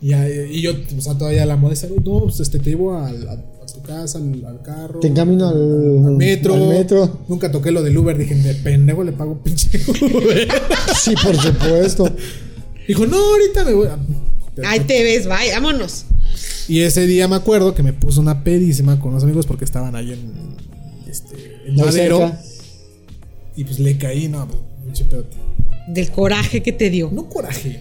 Y, 0.00 0.14
y 0.58 0.60
yo, 0.62 0.72
o 0.96 1.00
sea, 1.00 1.16
todavía 1.18 1.44
la 1.46 1.56
modesta. 1.56 1.88
No, 2.04 2.20
pues 2.20 2.38
este, 2.40 2.58
te 2.60 2.70
llevo 2.70 2.94
al- 2.94 3.26
a, 3.28 3.32
a 3.32 3.66
tu 3.66 3.82
casa, 3.82 4.18
al, 4.18 4.44
al 4.44 4.62
carro. 4.62 5.00
Te 5.00 5.08
encamino 5.08 5.48
al, 5.48 6.06
al 6.06 6.16
metro. 6.16 6.54
al 6.54 6.68
metro. 6.68 7.18
Nunca 7.28 7.50
toqué 7.50 7.72
lo 7.72 7.82
del 7.82 7.96
Uber. 7.98 8.16
Dije, 8.16 8.34
de 8.36 8.54
pendejo 8.56 9.02
le 9.02 9.12
pago 9.12 9.38
pinche 9.42 9.70
Uber. 10.02 10.48
Sí, 11.00 11.14
por 11.20 11.34
supuesto. 11.36 12.08
Dijo, 12.88 13.06
no, 13.06 13.16
ahorita 13.16 13.64
me 13.64 13.74
voy. 13.74 13.88
a-". 13.88 13.98
Ahí 14.68 14.80
te 14.80 15.04
ves, 15.04 15.26
bye, 15.26 15.52
vámonos. 15.52 16.06
Y 16.68 16.80
ese 16.80 17.06
día 17.06 17.28
me 17.28 17.36
acuerdo 17.36 17.74
que 17.74 17.82
me 17.82 17.92
puso 17.92 18.20
una 18.20 18.42
pedísima 18.42 19.00
con 19.00 19.14
los 19.14 19.22
amigos 19.22 19.46
porque 19.46 19.64
estaban 19.64 19.94
ahí 19.94 20.12
en, 20.12 20.56
este, 21.08 21.62
en 21.66 21.76
Madero. 21.76 22.32
Y 23.56 23.64
pues 23.64 23.78
le 23.78 23.96
caí, 23.96 24.28
no, 24.28 24.46
pues, 24.46 24.60
pinche 24.84 25.04
pedote. 25.04 25.36
Del 25.88 26.10
coraje 26.10 26.62
que 26.62 26.72
te 26.72 26.90
dio. 26.90 27.10
No 27.10 27.28
coraje. 27.28 27.80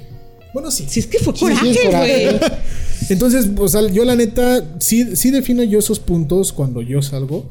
Bueno, 0.54 0.72
sí. 0.72 0.86
Si 0.88 1.00
es 1.00 1.08
que 1.08 1.20
fue 1.20 1.34
coraje, 1.34 1.90
güey. 1.92 2.40
Entonces, 3.10 3.48
o 3.58 3.68
sea, 3.68 3.88
yo 3.90 4.06
la 4.06 4.16
neta, 4.16 4.64
sí, 4.80 5.16
sí 5.16 5.32
defino 5.32 5.64
yo 5.64 5.80
esos 5.80 6.00
puntos 6.00 6.52
cuando 6.54 6.82
yo 6.82 7.02
salgo. 7.02 7.46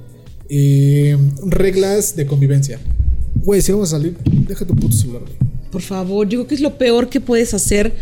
Eh, 0.48 1.16
reglas 1.44 2.16
de 2.16 2.26
convivencia. 2.26 2.80
Güey, 3.34 3.61
si 3.61 3.72
vamos 3.72 3.92
a 3.92 3.98
salir, 3.98 4.16
deja 4.48 4.64
tu 4.64 4.74
puto 4.74 4.96
celular, 4.96 5.22
güey. 5.22 5.55
Por 5.77 5.83
favor, 5.83 6.27
yo 6.27 6.39
creo 6.39 6.47
que 6.47 6.55
es 6.55 6.62
lo 6.62 6.79
peor 6.79 7.11
que 7.11 7.20
puedes 7.20 7.53
hacer 7.53 7.93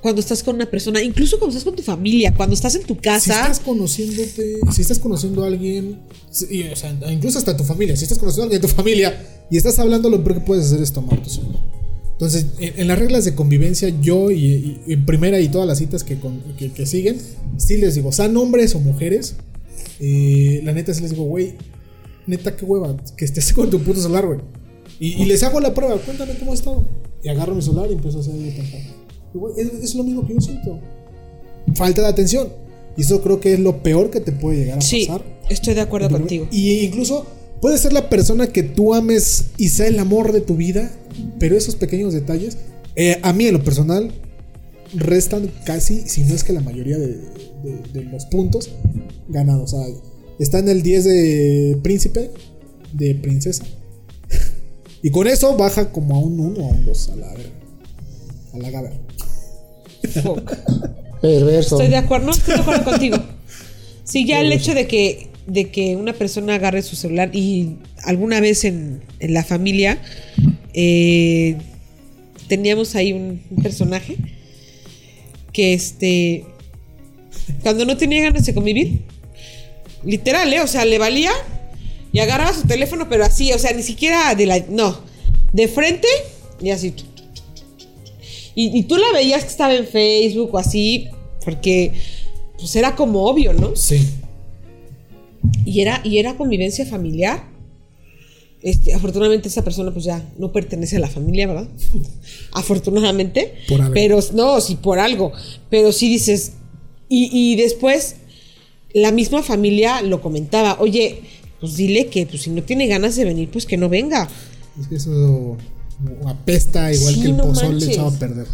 cuando 0.00 0.18
estás 0.22 0.42
con 0.42 0.54
una 0.54 0.64
persona, 0.64 1.02
incluso 1.02 1.38
cuando 1.38 1.50
estás 1.54 1.64
con 1.64 1.76
tu 1.76 1.82
familia, 1.82 2.32
cuando 2.34 2.54
estás 2.54 2.74
en 2.74 2.84
tu 2.84 2.94
Si 2.94 3.00
casa. 3.00 3.42
estás 3.42 3.60
conociéndote, 3.60 4.60
si 4.72 4.80
estás 4.80 4.98
conociendo 4.98 5.44
a 5.44 5.48
alguien, 5.48 6.00
si- 6.30 6.46
y, 6.56 6.62
o 6.68 6.74
sea, 6.76 6.96
incluso 7.12 7.36
hasta 7.36 7.54
tu 7.54 7.64
familia, 7.64 7.94
si 7.98 8.04
estás 8.04 8.16
conociendo 8.18 8.44
a 8.44 8.46
alguien 8.46 8.62
de 8.62 8.66
tu 8.68 8.74
familia 8.74 9.44
y 9.50 9.58
estás 9.58 9.78
hablando, 9.78 10.08
lo 10.08 10.24
peor 10.24 10.36
que 10.38 10.46
puedes 10.46 10.64
hacer 10.64 10.80
es 10.80 10.90
tomar 10.90 11.22
tu 11.22 11.28
celular. 11.28 11.60
Entonces, 12.12 12.46
en, 12.60 12.80
en 12.80 12.88
las 12.88 12.98
reglas 12.98 13.26
de 13.26 13.34
convivencia, 13.34 13.90
yo 14.00 14.30
y, 14.30 14.80
y- 14.86 14.92
en 14.94 15.04
primera 15.04 15.38
y 15.38 15.48
todas 15.50 15.68
las 15.68 15.76
citas 15.76 16.02
que, 16.02 16.18
con- 16.18 16.40
que, 16.56 16.72
que 16.72 16.86
siguen, 16.86 17.18
sí 17.58 17.76
les 17.76 17.94
digo, 17.94 18.10
sean 18.10 18.34
hombres 18.38 18.74
o 18.74 18.80
mujeres, 18.80 19.34
eh, 20.00 20.62
la 20.64 20.72
neta 20.72 20.94
sí 20.94 21.02
les 21.02 21.10
digo, 21.10 21.24
güey, 21.24 21.56
neta, 22.26 22.56
qué 22.56 22.64
hueva, 22.64 22.96
que 23.18 23.26
estés 23.26 23.52
con 23.52 23.68
tu 23.68 23.80
puto 23.82 24.00
celular, 24.00 24.24
güey. 24.26 24.40
Y, 25.00 25.22
y 25.22 25.26
les 25.26 25.42
hago 25.42 25.60
la 25.60 25.74
prueba, 25.74 25.96
cuéntame 25.98 26.34
cómo 26.38 26.52
has 26.52 26.60
estado. 26.60 26.86
Y 27.22 27.28
agarro 27.28 27.54
mi 27.54 27.62
celular 27.62 27.88
y 27.90 27.94
empiezo 27.94 28.18
a 28.18 28.20
hacer 28.20 28.34
es, 29.56 29.72
es 29.82 29.94
lo 29.94 30.04
mismo 30.04 30.26
que 30.26 30.34
yo 30.34 30.40
siento. 30.40 30.78
Falta 31.74 32.02
de 32.02 32.08
atención. 32.08 32.48
Y 32.96 33.02
eso 33.02 33.20
creo 33.22 33.40
que 33.40 33.54
es 33.54 33.60
lo 33.60 33.82
peor 33.82 34.10
que 34.10 34.20
te 34.20 34.30
puede 34.32 34.58
llegar 34.58 34.78
a 34.78 34.80
Sí, 34.80 35.06
pasar. 35.06 35.24
estoy 35.48 35.74
de 35.74 35.80
acuerdo 35.80 36.08
Pero- 36.08 36.20
contigo. 36.20 36.46
Y 36.52 36.80
incluso 36.80 37.26
puede 37.60 37.78
ser 37.78 37.92
la 37.92 38.08
persona 38.08 38.46
que 38.48 38.62
tú 38.62 38.94
ames 38.94 39.46
y 39.56 39.68
sea 39.70 39.86
el 39.88 39.98
amor 39.98 40.32
de 40.32 40.40
tu 40.42 40.54
vida, 40.56 40.92
pero 41.40 41.56
esos 41.56 41.74
pequeños 41.74 42.12
detalles, 42.12 42.56
eh, 42.94 43.18
a 43.22 43.32
mí 43.32 43.46
en 43.46 43.54
lo 43.54 43.64
personal, 43.64 44.12
restan 44.94 45.50
casi, 45.64 46.02
si 46.06 46.22
no 46.22 46.34
es 46.34 46.44
que 46.44 46.52
la 46.52 46.60
mayoría 46.60 46.98
de, 46.98 47.08
de- 47.08 47.82
de 47.92 48.04
los 48.04 48.26
puntos 48.26 48.70
ganados. 49.28 49.72
O 49.72 49.76
sea, 49.76 49.86
está 50.38 50.60
en 50.60 50.68
el 50.68 50.82
10 50.82 51.04
de 51.04 51.78
príncipe, 51.82 52.30
de 52.92 53.14
princesa. 53.16 53.64
Y 55.04 55.10
con 55.10 55.26
eso 55.26 55.54
baja 55.54 55.92
como 55.92 56.16
a 56.16 56.18
un 56.18 56.40
1 56.40 56.60
o 56.60 56.64
a 56.64 56.68
un 56.70 56.86
2 56.86 57.10
a 57.10 57.16
la. 57.16 57.26
A 58.54 58.70
la. 58.70 58.90
Perverso. 61.20 61.76
Estoy 61.76 61.90
de 61.90 61.96
acuerdo, 61.96 62.24
no 62.24 62.32
estoy 62.32 62.54
de 62.54 62.60
acuerdo 62.62 62.84
contigo. 62.84 63.18
Sí, 64.04 64.24
ya 64.24 64.40
el 64.40 64.50
hecho 64.50 64.72
de 64.72 64.86
que, 64.86 65.28
de 65.46 65.70
que 65.70 65.96
una 65.96 66.14
persona 66.14 66.54
agarre 66.54 66.80
su 66.80 66.96
celular 66.96 67.36
y 67.36 67.76
alguna 68.02 68.40
vez 68.40 68.64
en, 68.64 69.02
en 69.20 69.34
la 69.34 69.44
familia 69.44 69.98
eh, 70.72 71.58
teníamos 72.48 72.94
ahí 72.94 73.12
un, 73.12 73.42
un 73.50 73.62
personaje 73.62 74.16
que 75.52 75.74
este 75.74 76.46
cuando 77.62 77.84
no 77.84 77.98
tenía 77.98 78.22
ganas 78.22 78.46
de 78.46 78.54
convivir, 78.54 79.02
literal, 80.02 80.50
¿eh? 80.50 80.62
o 80.62 80.66
sea, 80.66 80.86
le 80.86 80.96
valía 80.96 81.30
y 82.14 82.20
agarraba 82.20 82.54
su 82.54 82.62
teléfono, 82.62 83.08
pero 83.08 83.24
así, 83.24 83.52
o 83.52 83.58
sea, 83.58 83.72
ni 83.72 83.82
siquiera 83.82 84.36
de 84.36 84.46
la, 84.46 84.60
no, 84.70 85.00
de 85.52 85.66
frente 85.66 86.06
y 86.62 86.70
así. 86.70 86.94
Y, 88.54 88.78
y 88.78 88.84
tú 88.84 88.96
la 88.96 89.10
veías 89.12 89.42
que 89.42 89.50
estaba 89.50 89.74
en 89.74 89.84
Facebook 89.84 90.54
o 90.54 90.58
así, 90.58 91.08
porque 91.44 91.92
pues 92.56 92.76
era 92.76 92.94
como 92.94 93.24
obvio, 93.24 93.52
¿no? 93.52 93.74
Sí. 93.74 94.06
Y 95.66 95.80
era, 95.80 96.00
y 96.04 96.18
era 96.18 96.36
convivencia 96.36 96.86
familiar. 96.86 97.48
Este, 98.62 98.94
afortunadamente 98.94 99.48
esa 99.48 99.64
persona 99.64 99.92
pues 99.92 100.04
ya 100.04 100.24
no 100.38 100.52
pertenece 100.52 100.96
a 100.96 101.00
la 101.00 101.08
familia, 101.08 101.48
¿verdad? 101.48 101.68
Afortunadamente. 102.52 103.54
Por 103.68 103.82
algo. 103.82 103.92
Pero 103.92 104.20
no, 104.34 104.60
sí, 104.60 104.76
por 104.76 105.00
algo. 105.00 105.32
Pero 105.68 105.90
sí 105.90 106.08
dices. 106.08 106.52
Y, 107.08 107.28
y 107.32 107.56
después 107.56 108.16
la 108.94 109.10
misma 109.10 109.42
familia 109.42 110.00
lo 110.00 110.22
comentaba. 110.22 110.76
Oye, 110.78 111.22
pues 111.64 111.76
dile 111.76 112.06
que 112.08 112.26
pues, 112.26 112.42
si 112.42 112.50
no 112.50 112.62
tiene 112.62 112.86
ganas 112.86 113.16
de 113.16 113.24
venir, 113.24 113.48
pues 113.50 113.66
que 113.66 113.76
no 113.76 113.88
venga. 113.88 114.28
Es 114.80 114.86
que 114.88 114.96
eso 114.96 115.56
apesta 116.26 116.92
igual 116.92 117.14
Sí, 117.14 117.20
que 117.22 117.26
el 117.28 117.36
no 117.36 117.44
pozole 117.44 117.86
echado 117.86 118.08
a 118.08 118.12
perder. 118.12 118.46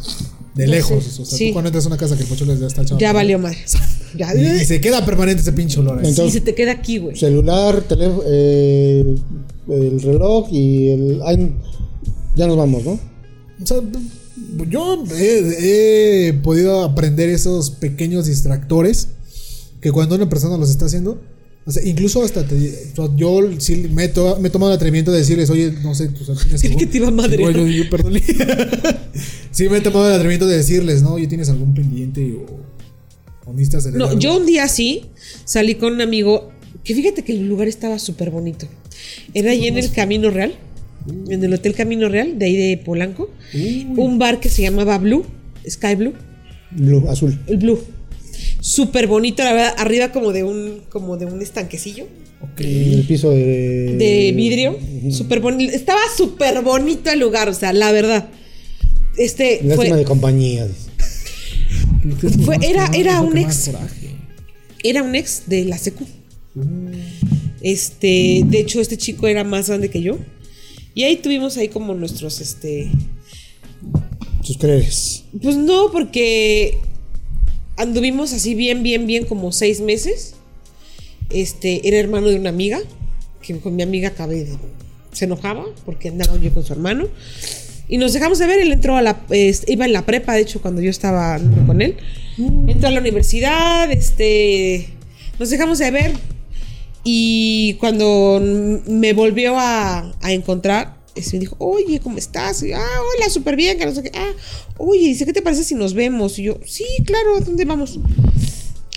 De 0.54 0.66
No 0.66 0.72
lejos. 0.72 1.04
sé, 1.04 1.22
O 1.22 1.24
sea, 1.24 1.38
sí. 1.38 1.46
tú 1.48 1.52
cuando 1.54 1.68
entras 1.68 1.84
a 1.84 1.88
una 1.88 1.96
casa 1.96 2.16
que 2.16 2.22
el 2.22 2.28
pozole 2.28 2.58
ya 2.58 2.66
está 2.66 2.82
echado 2.82 2.96
a 2.96 3.00
Ya 3.00 3.12
valió 3.12 3.38
madre. 3.38 3.58
Ya. 4.18 4.34
Y, 4.34 4.62
y 4.62 4.64
se 4.64 4.80
queda 4.80 5.06
permanente 5.06 5.40
ese 5.42 5.52
pinche 5.52 5.78
olor. 5.78 5.98
Entonces- 5.98 6.24
Sí, 6.26 6.30
se 6.32 6.40
te 6.40 6.52
queda 6.56 6.72
aquí, 6.72 6.98
güey. 6.98 7.14
Celular, 7.16 7.80
teléfono, 7.82 8.22
eh, 8.26 9.14
el 9.68 10.02
reloj 10.02 10.48
y 10.50 10.88
el. 10.88 11.20
ay, 11.24 11.54
ya 12.34 12.48
nos 12.48 12.56
vamos, 12.56 12.84
¿no? 12.84 12.90
O 13.62 13.66
sea, 13.66 13.76
yo 14.68 15.04
he, 15.16 16.28
he 16.28 16.32
podido 16.34 16.82
aprender 16.82 17.28
esos 17.28 17.70
pequeños 17.70 18.26
distractores 18.26 19.08
que 19.80 19.92
cuando 19.92 20.16
una 20.16 20.28
persona 20.28 20.56
los 20.56 20.70
está 20.70 20.86
haciendo, 20.86 21.20
O 21.70 21.72
sea, 21.72 21.84
incluso 21.86 22.24
hasta 22.24 22.44
te- 22.44 22.88
yo 23.16 23.48
sí 23.58 23.76
me 23.94 24.04
he, 24.06 24.08
to- 24.08 24.40
me 24.40 24.48
he 24.48 24.50
tomado 24.50 24.72
el 24.72 24.76
atrevimiento 24.76 25.12
de 25.12 25.18
decirles, 25.18 25.50
oye, 25.50 25.72
no 25.84 25.94
sé, 25.94 26.10
sea, 26.24 26.34
tienes 26.34 26.64
algún- 26.64 26.78
que 26.80 26.86
te 26.86 26.96
iba 26.96 27.06
a 27.06 27.12
madrear. 27.12 27.52
Bueno, 27.52 27.64
yo, 27.68 27.88
perdón. 27.88 28.14
sí, 29.52 29.68
me 29.68 29.76
he 29.76 29.80
tomado 29.80 30.08
el 30.08 30.14
atrevimiento 30.14 30.48
de 30.48 30.56
decirles, 30.56 31.02
¿no? 31.02 31.14
Oye, 31.14 31.28
¿tienes 31.28 31.48
algún 31.48 31.72
pendiente 31.72 32.32
o, 32.34 33.48
o 33.48 33.52
necesitas 33.52 33.86
hacer 33.86 33.96
No, 33.98 34.06
algo? 34.06 34.18
yo 34.18 34.36
un 34.36 34.46
día 34.46 34.66
sí 34.68 35.06
salí 35.44 35.76
con 35.76 35.92
un 35.94 36.00
amigo 36.00 36.50
que 36.82 36.94
fíjate 36.94 37.22
que 37.22 37.32
el 37.34 37.46
lugar 37.48 37.68
estaba 37.68 37.98
súper 38.00 38.30
bonito. 38.30 38.66
Era 39.32 39.52
ahí 39.52 39.68
en 39.68 39.78
el 39.78 39.92
Camino 39.92 40.30
Real, 40.30 40.54
en 41.28 41.44
el 41.44 41.54
Hotel 41.54 41.74
Camino 41.74 42.08
Real, 42.08 42.36
de 42.38 42.46
ahí 42.46 42.56
de 42.56 42.78
Polanco. 42.78 43.30
Un 43.96 44.18
bar 44.18 44.40
que 44.40 44.48
se 44.48 44.62
llamaba 44.62 44.98
Blue, 44.98 45.24
Sky 45.68 45.94
Blue, 45.94 46.14
Blue, 46.72 47.08
azul. 47.08 47.38
el 47.46 47.56
Blue. 47.58 47.78
Súper 48.60 49.06
bonito, 49.06 49.42
la 49.42 49.52
verdad, 49.52 49.74
arriba 49.78 50.12
como 50.12 50.32
de 50.32 50.44
un, 50.44 50.82
como 50.90 51.16
de 51.16 51.26
un 51.26 51.40
estanquecillo 51.42 52.06
Ok. 52.42 52.60
En 52.60 52.92
el 52.94 53.06
piso 53.06 53.30
de. 53.30 53.96
de 53.98 54.32
vidrio. 54.34 54.78
Súper 55.10 55.40
bonito. 55.40 55.74
Estaba 55.74 56.00
súper 56.16 56.62
bonito 56.62 57.10
el 57.10 57.20
lugar, 57.20 57.48
o 57.50 57.54
sea, 57.54 57.72
la 57.74 57.92
verdad. 57.92 58.28
Este 59.18 59.60
Lástima 59.62 59.74
fue, 59.76 59.96
de 59.98 60.04
compañía. 60.04 60.66
Fue- 62.44 62.56
era- 62.62 62.90
era 62.94 63.20
un 63.20 63.36
ex. 63.36 63.66
coraje. 63.66 64.10
era 64.82 65.02
un 65.02 65.14
ex 65.14 65.42
de 65.48 65.66
la 65.66 65.76
secu. 65.76 66.06
Este, 67.60 68.42
de 68.46 68.58
hecho, 68.60 68.80
este 68.80 68.96
chico 68.96 69.26
era 69.26 69.44
más 69.44 69.68
grande 69.68 69.90
que 69.90 70.00
yo. 70.00 70.18
Y 70.94 71.02
ahí 71.04 71.16
tuvimos 71.16 71.56
ahí 71.58 71.68
como 71.68 71.94
nuestros, 71.94 72.40
este, 72.40 72.90
Sus 74.42 74.56
creres. 74.56 75.24
pues 75.42 75.56
no, 75.56 75.90
porque 75.92 76.78
anduvimos 77.80 78.32
así 78.32 78.54
bien, 78.54 78.82
bien, 78.82 79.06
bien 79.06 79.24
como 79.24 79.52
seis 79.52 79.80
meses. 79.80 80.34
Este, 81.30 81.86
era 81.88 81.98
hermano 81.98 82.28
de 82.28 82.36
una 82.36 82.50
amiga, 82.50 82.80
que 83.42 83.58
con 83.58 83.76
mi 83.76 83.82
amiga 83.82 84.08
acabé 84.08 84.46
se 85.12 85.24
enojaba 85.24 85.64
porque 85.84 86.08
andaba 86.08 86.38
yo 86.38 86.52
con 86.52 86.64
su 86.64 86.72
hermano. 86.72 87.08
Y 87.88 87.98
nos 87.98 88.12
dejamos 88.12 88.38
de 88.38 88.46
ver, 88.46 88.60
él 88.60 88.70
entró 88.70 88.96
a 88.96 89.02
la, 89.02 89.20
este, 89.30 89.72
iba 89.72 89.84
en 89.84 89.92
la 89.92 90.06
prepa, 90.06 90.34
de 90.34 90.42
hecho, 90.42 90.62
cuando 90.62 90.80
yo 90.80 90.90
estaba 90.90 91.40
con 91.66 91.82
él. 91.82 91.96
Entró 92.68 92.88
a 92.88 92.92
la 92.92 93.00
universidad, 93.00 93.90
este, 93.90 94.88
nos 95.38 95.50
dejamos 95.50 95.78
de 95.78 95.90
ver. 95.90 96.12
Y 97.02 97.74
cuando 97.80 98.40
me 98.86 99.12
volvió 99.12 99.58
a, 99.58 100.14
a 100.20 100.32
encontrar, 100.32 100.99
este, 101.14 101.36
me 101.36 101.40
dijo, 101.40 101.56
oye, 101.58 102.00
¿cómo 102.00 102.18
estás? 102.18 102.62
Y, 102.62 102.72
ah, 102.72 102.78
hola, 102.80 103.30
súper 103.30 103.56
bien, 103.56 103.78
que 103.78 103.86
no 103.86 103.94
sé 103.94 104.02
qué. 104.02 104.12
Ah, 104.14 104.32
oye, 104.78 105.08
dice, 105.08 105.24
¿qué 105.24 105.32
te 105.32 105.42
parece 105.42 105.64
si 105.64 105.74
nos 105.74 105.94
vemos? 105.94 106.38
Y 106.38 106.44
yo, 106.44 106.58
sí, 106.64 106.84
claro, 107.04 107.36
¿a 107.36 107.40
dónde 107.40 107.64
vamos? 107.64 107.98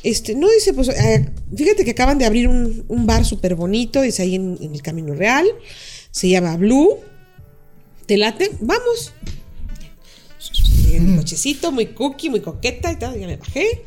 Este, 0.03 0.35
no, 0.35 0.49
dice, 0.49 0.73
pues, 0.73 0.89
eh, 0.89 1.29
fíjate 1.55 1.85
que 1.85 1.91
acaban 1.91 2.17
de 2.17 2.25
abrir 2.25 2.47
un, 2.47 2.85
un 2.87 3.05
bar 3.05 3.25
súper 3.25 3.55
bonito, 3.55 4.01
dice, 4.01 4.23
ahí 4.23 4.35
en, 4.35 4.57
en 4.61 4.73
el 4.73 4.81
Camino 4.81 5.13
Real. 5.13 5.47
Se 6.11 6.29
llama 6.29 6.57
Blue. 6.57 6.99
¿Te 8.05 8.17
late? 8.17 8.51
Vamos. 8.59 9.13
Llegué 10.83 10.97
en 10.97 11.11
mi 11.11 11.17
cochecito, 11.17 11.71
muy 11.71 11.87
cookie, 11.87 12.29
muy 12.29 12.41
coqueta 12.41 12.91
y 12.91 12.97
tal, 12.97 13.19
ya 13.19 13.25
me 13.25 13.37
bajé. 13.37 13.83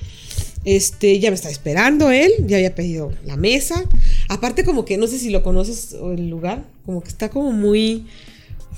Este, 0.67 1.21
ya 1.21 1.31
me 1.31 1.37
estaba 1.37 1.53
esperando 1.53 2.11
él, 2.11 2.33
ya 2.45 2.57
había 2.57 2.75
pedido 2.75 3.13
la 3.25 3.37
mesa. 3.37 3.85
Aparte, 4.29 4.65
como 4.65 4.85
que 4.85 4.99
no 4.99 5.07
sé 5.07 5.17
si 5.17 5.31
lo 5.31 5.45
conoces 5.45 5.95
o 5.95 6.11
el 6.13 6.29
lugar, 6.29 6.65
como 6.85 7.03
que 7.03 7.09
está 7.09 7.31
como 7.31 7.53
muy, 7.53 8.05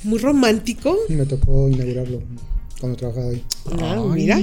muy 0.04 0.18
romántico. 0.18 0.94
Me 1.08 1.24
tocó 1.24 1.66
inaugurarlo 1.66 2.22
cuando 2.78 2.98
trabajaba 2.98 3.30
ahí. 3.30 3.42
Ah, 3.80 4.04
mira. 4.14 4.38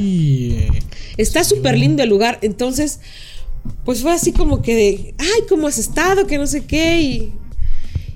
Está 1.17 1.43
súper 1.43 1.77
lindo 1.77 2.01
el 2.01 2.09
lugar. 2.09 2.39
Entonces, 2.41 2.99
pues 3.83 4.01
fue 4.01 4.11
así 4.11 4.31
como 4.31 4.63
que 4.63 4.75
de, 4.75 5.15
ay, 5.19 5.43
¿cómo 5.47 5.67
has 5.67 5.77
estado? 5.77 6.25
Que 6.25 6.39
no 6.39 6.47
sé 6.47 6.65
qué. 6.65 6.99
Y, 6.99 7.33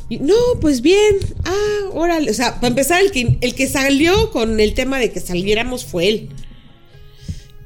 y, 0.09 0.17
no, 0.17 0.33
pues 0.59 0.81
bien. 0.81 1.17
Ah, 1.45 1.89
órale. 1.93 2.31
O 2.31 2.33
sea, 2.33 2.55
para 2.55 2.69
empezar, 2.69 2.99
el 2.99 3.11
que, 3.11 3.37
el 3.41 3.53
que 3.53 3.67
salió 3.67 4.31
con 4.31 4.59
el 4.59 4.73
tema 4.73 4.97
de 4.97 5.11
que 5.11 5.19
saliéramos 5.19 5.85
fue 5.85 6.09
él. 6.09 6.29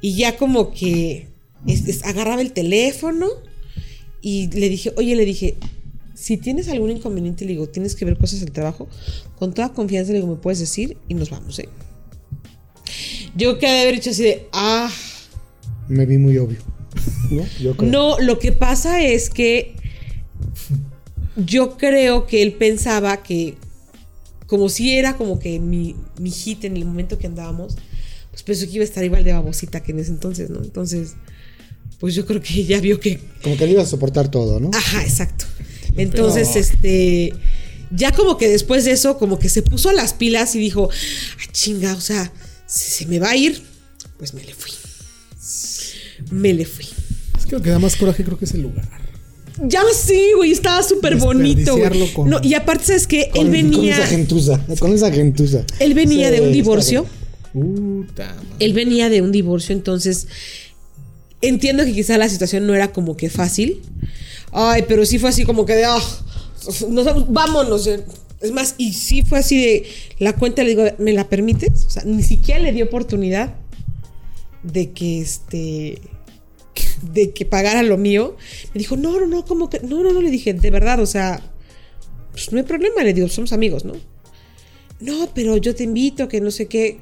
Y 0.02 0.18
ya 0.18 0.36
como 0.36 0.74
que 0.74 1.32
es- 1.68 1.88
es- 1.88 2.04
agarraba 2.04 2.42
el 2.42 2.52
teléfono 2.54 3.28
y 4.22 4.50
le 4.52 4.70
dije, 4.70 4.94
oye, 4.98 5.16
le 5.16 5.26
dije, 5.26 5.56
si 6.16 6.38
tienes 6.38 6.68
algún 6.70 6.92
inconveniente, 6.92 7.46
le 7.46 7.52
digo, 7.52 7.68
tienes 7.68 7.96
que 7.96 8.06
ver 8.06 8.18
cosas 8.18 8.40
del 8.42 8.52
trabajo, 8.52 8.88
con 9.38 9.54
toda 9.54 9.74
confianza 9.74 10.12
le 10.14 10.20
digo, 10.20 10.30
me 10.34 10.40
puedes 10.42 10.60
decir 10.60 10.98
y 11.10 11.14
nos 11.16 11.30
vamos, 11.30 11.60
¿eh? 11.60 11.70
Yo 13.36 13.58
quedé 13.58 13.72
de 13.72 13.82
haber 13.82 13.96
dicho 13.96 14.12
así 14.12 14.24
de, 14.24 14.48
ah, 14.54 14.90
Me 15.90 16.06
vi 16.06 16.18
muy 16.18 16.38
obvio. 16.38 16.60
¿No? 17.32 17.44
Yo 17.60 17.76
creo. 17.76 17.92
no, 17.92 18.20
lo 18.20 18.38
que 18.40 18.52
pasa 18.52 19.02
es 19.04 19.30
que 19.30 19.76
yo 21.36 21.78
creo 21.78 22.28
que 22.28 22.44
él 22.44 22.54
pensaba 22.54 23.24
que, 23.24 23.56
como 24.48 24.70
si 24.70 24.92
era 24.96 25.18
como 25.18 25.40
que 25.40 25.60
mi, 25.60 25.96
mi 26.20 26.30
hit 26.30 26.64
en 26.66 26.78
el 26.78 26.86
momento 26.86 27.18
que 27.18 27.28
andábamos, 27.28 27.76
pues 28.30 28.44
pensó 28.44 28.66
que 28.68 28.74
iba 28.74 28.84
a 28.84 28.86
estar 28.88 29.04
igual 29.04 29.24
de 29.24 29.34
babosita 29.34 29.82
que 29.82 29.92
en 29.94 30.00
ese 30.00 30.12
entonces, 30.12 30.50
¿no? 30.50 30.62
Entonces, 30.62 31.14
pues 32.04 32.16
yo 32.16 32.26
creo 32.26 32.42
que 32.42 32.66
ya 32.66 32.82
vio 32.82 33.00
que 33.00 33.18
Como 33.42 33.56
que 33.56 33.66
le 33.66 33.72
ibas 33.72 33.88
a 33.88 33.92
soportar 33.92 34.30
todo, 34.30 34.60
¿no? 34.60 34.72
Ajá, 34.74 35.04
exacto. 35.04 35.46
Entonces, 35.96 36.54
este, 36.58 37.34
ya 37.92 38.12
como 38.12 38.38
que 38.38 38.50
después 38.50 38.84
de 38.84 38.92
eso, 38.92 39.18
como 39.18 39.40
que 39.40 39.48
se 39.48 39.62
puso 39.62 39.88
a 39.90 39.94
las 39.94 40.12
pilas 40.14 40.54
y 40.56 40.60
dijo, 40.60 40.90
ah, 40.92 41.52
chinga, 41.54 41.96
o 41.96 42.02
sea, 42.02 42.30
si 42.68 42.92
se 42.92 43.06
me 43.06 43.20
va 43.20 43.30
a 43.30 43.38
ir, 43.38 43.62
pues 44.18 44.34
me 44.34 44.44
le 44.44 44.54
fui. 44.54 44.74
Me 46.30 46.54
le 46.54 46.66
fui. 46.66 46.88
Es 47.40 47.46
que 47.46 47.56
lo 47.56 47.62
que 47.62 47.70
da 47.70 47.80
más 47.80 47.96
coraje 47.96 48.26
creo 48.26 48.38
que 48.38 48.44
es 48.44 48.54
el 48.54 48.64
lugar. 48.64 48.86
Ya 49.62 49.82
sí, 49.98 50.32
güey, 50.36 50.52
estaba 50.52 50.84
súper 50.84 51.16
bonito. 51.16 51.78
con- 52.14 52.30
No, 52.30 52.42
y 52.44 52.54
aparte, 52.56 52.84
¿sabes 52.84 53.08
qué? 53.08 53.30
Con, 53.32 53.56
Él 53.56 53.62
con 53.72 53.72
venía, 53.72 53.96
esa 53.96 54.08
gentuza. 54.08 54.60
Con 54.78 54.92
esa 54.92 55.10
gentuza. 55.10 55.66
él 55.80 55.94
venía 55.94 56.28
Sí, 56.28 56.36
de 56.36 56.42
un 56.42 56.52
divorcio. 56.52 57.06
Puta 57.54 58.26
madre. 58.26 58.48
Él 58.60 58.74
venía 58.74 59.08
de 59.10 59.22
un 59.22 59.32
divorcio, 59.32 59.74
entonces 59.74 60.28
entiendo 61.48 61.86
que 61.86 61.94
quizá 61.94 62.18
la 62.18 62.30
situación 62.30 62.66
no 62.66 62.74
era 62.74 62.92
como 62.92 63.16
que 63.16 63.30
fácil. 63.30 63.82
Ay, 64.52 64.86
pero 64.88 65.06
sí 65.06 65.20
fue 65.20 65.30
así 65.30 65.46
como 65.46 65.66
que 65.66 65.76
de, 65.76 65.86
ah, 65.86 66.02
nos 66.90 67.32
vámonos. 67.32 67.88
Es 67.88 68.52
más, 68.52 68.76
y 68.78 68.94
sí 68.94 69.24
fue 69.24 69.40
así 69.40 69.58
de, 69.58 69.88
la 70.20 70.34
cuenta 70.34 70.64
le 70.64 70.70
digo, 70.70 70.84
¿me 70.98 71.14
la 71.14 71.30
permites? 71.30 71.86
O 71.86 71.90
sea, 71.90 72.04
ni 72.06 72.24
siquiera 72.24 72.60
le 72.62 72.72
dio 72.72 72.86
oportunidad 72.86 73.56
de 74.64 74.92
que 74.92 75.22
este 75.22 76.02
de 77.12 77.32
que 77.32 77.46
pagara 77.46 77.84
lo 77.84 77.98
mío. 77.98 78.38
Me 78.74 78.80
dijo, 78.80 78.96
no, 78.96 79.20
no, 79.20 79.28
no, 79.28 79.46
como 79.46 79.70
que, 79.70 79.80
no, 79.82 80.02
no, 80.04 80.12
no, 80.12 80.22
le 80.22 80.32
dije, 80.32 80.54
de 80.54 80.72
verdad, 80.72 81.00
o 81.00 81.06
sea, 81.06 81.42
pues 82.32 82.52
no 82.52 82.58
hay 82.58 82.64
problema, 82.64 83.04
le 83.04 83.14
digo, 83.14 83.28
somos 83.28 83.54
amigos, 83.54 83.86
¿no? 83.86 83.94
No, 85.00 85.30
pero 85.34 85.58
yo 85.58 85.76
te 85.76 85.84
invito, 85.84 86.28
que 86.28 86.40
no 86.40 86.50
sé 86.50 86.68
qué. 86.68 87.00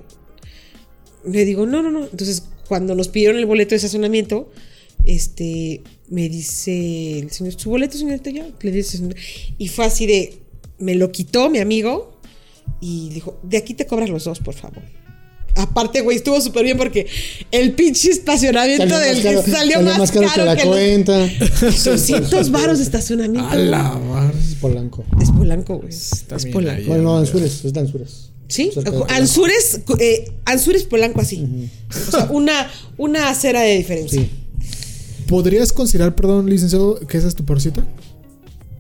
Le 1.23 1.45
digo, 1.45 1.67
no, 1.67 1.83
no, 1.83 1.91
no. 1.91 2.03
Entonces, 2.05 2.45
cuando 2.71 2.95
nos 2.95 3.09
pidieron 3.09 3.37
el 3.37 3.45
boleto 3.45 3.71
de 3.71 3.75
estacionamiento, 3.75 4.49
este, 5.03 5.81
me 6.07 6.29
dice 6.29 7.19
el 7.19 7.29
señor, 7.29 7.53
¿su 7.59 7.69
boleto, 7.69 7.97
señorita? 7.97 8.29
Ya, 8.29 8.47
le 8.61 8.71
dice, 8.71 8.95
"Señor". 8.95 9.13
y 9.57 9.67
fue 9.67 9.83
así 9.83 10.07
de, 10.07 10.39
me 10.79 10.95
lo 10.95 11.11
quitó 11.11 11.49
mi 11.49 11.59
amigo 11.59 12.21
y 12.79 13.09
dijo, 13.09 13.37
de 13.43 13.57
aquí 13.57 13.73
te 13.73 13.85
cobras 13.85 14.09
los 14.09 14.23
dos, 14.23 14.39
por 14.39 14.53
favor. 14.53 14.83
Aparte, 15.57 15.99
güey, 15.99 16.15
estuvo 16.15 16.39
súper 16.39 16.63
bien 16.63 16.77
porque 16.77 17.07
el 17.51 17.73
pinche 17.73 18.09
estacionamiento 18.09 18.87
Salió 18.87 18.99
del 18.99 19.15
más 19.15 19.23
caro, 19.25 19.43
que 19.43 19.51
salió, 19.51 19.81
más 19.81 20.11
caro, 20.13 20.29
que 20.29 20.37
la 20.45 20.55
los 20.55 20.63
cuenta. 20.63 21.29
200 21.83 22.51
varos 22.51 22.77
de 22.77 22.85
estacionamiento. 22.85 23.49
A 23.49 23.55
la 23.57 23.83
madre. 23.97 24.37
Es 24.39 24.55
Polanco. 24.55 25.03
Es 25.21 25.29
Polanco, 25.29 25.75
güey. 25.79 25.89
Es 25.89 26.25
Polanco. 26.53 26.87
Bueno, 26.87 27.03
no, 27.03 27.17
Anzures. 27.17 27.65
Es 27.65 27.73
de 27.73 27.79
Anzures. 27.81 28.30
Sí. 28.51 28.69
Anzures, 29.09 29.79
eh, 29.99 30.31
Anzures 30.45 30.83
Polanco 30.83 31.21
así. 31.21 31.69
O 32.07 32.11
sea, 32.11 32.25
una, 32.31 32.69
una 32.97 33.29
acera 33.29 33.61
de 33.61 33.77
diferencia. 33.77 34.21
Sí. 34.21 34.29
¿Podrías 35.27 35.71
considerar, 35.71 36.13
perdón, 36.15 36.49
licenciado, 36.49 36.99
que 37.07 37.17
esa 37.17 37.27
es 37.29 37.35
tu 37.35 37.45
peor 37.45 37.61
cita? 37.61 37.87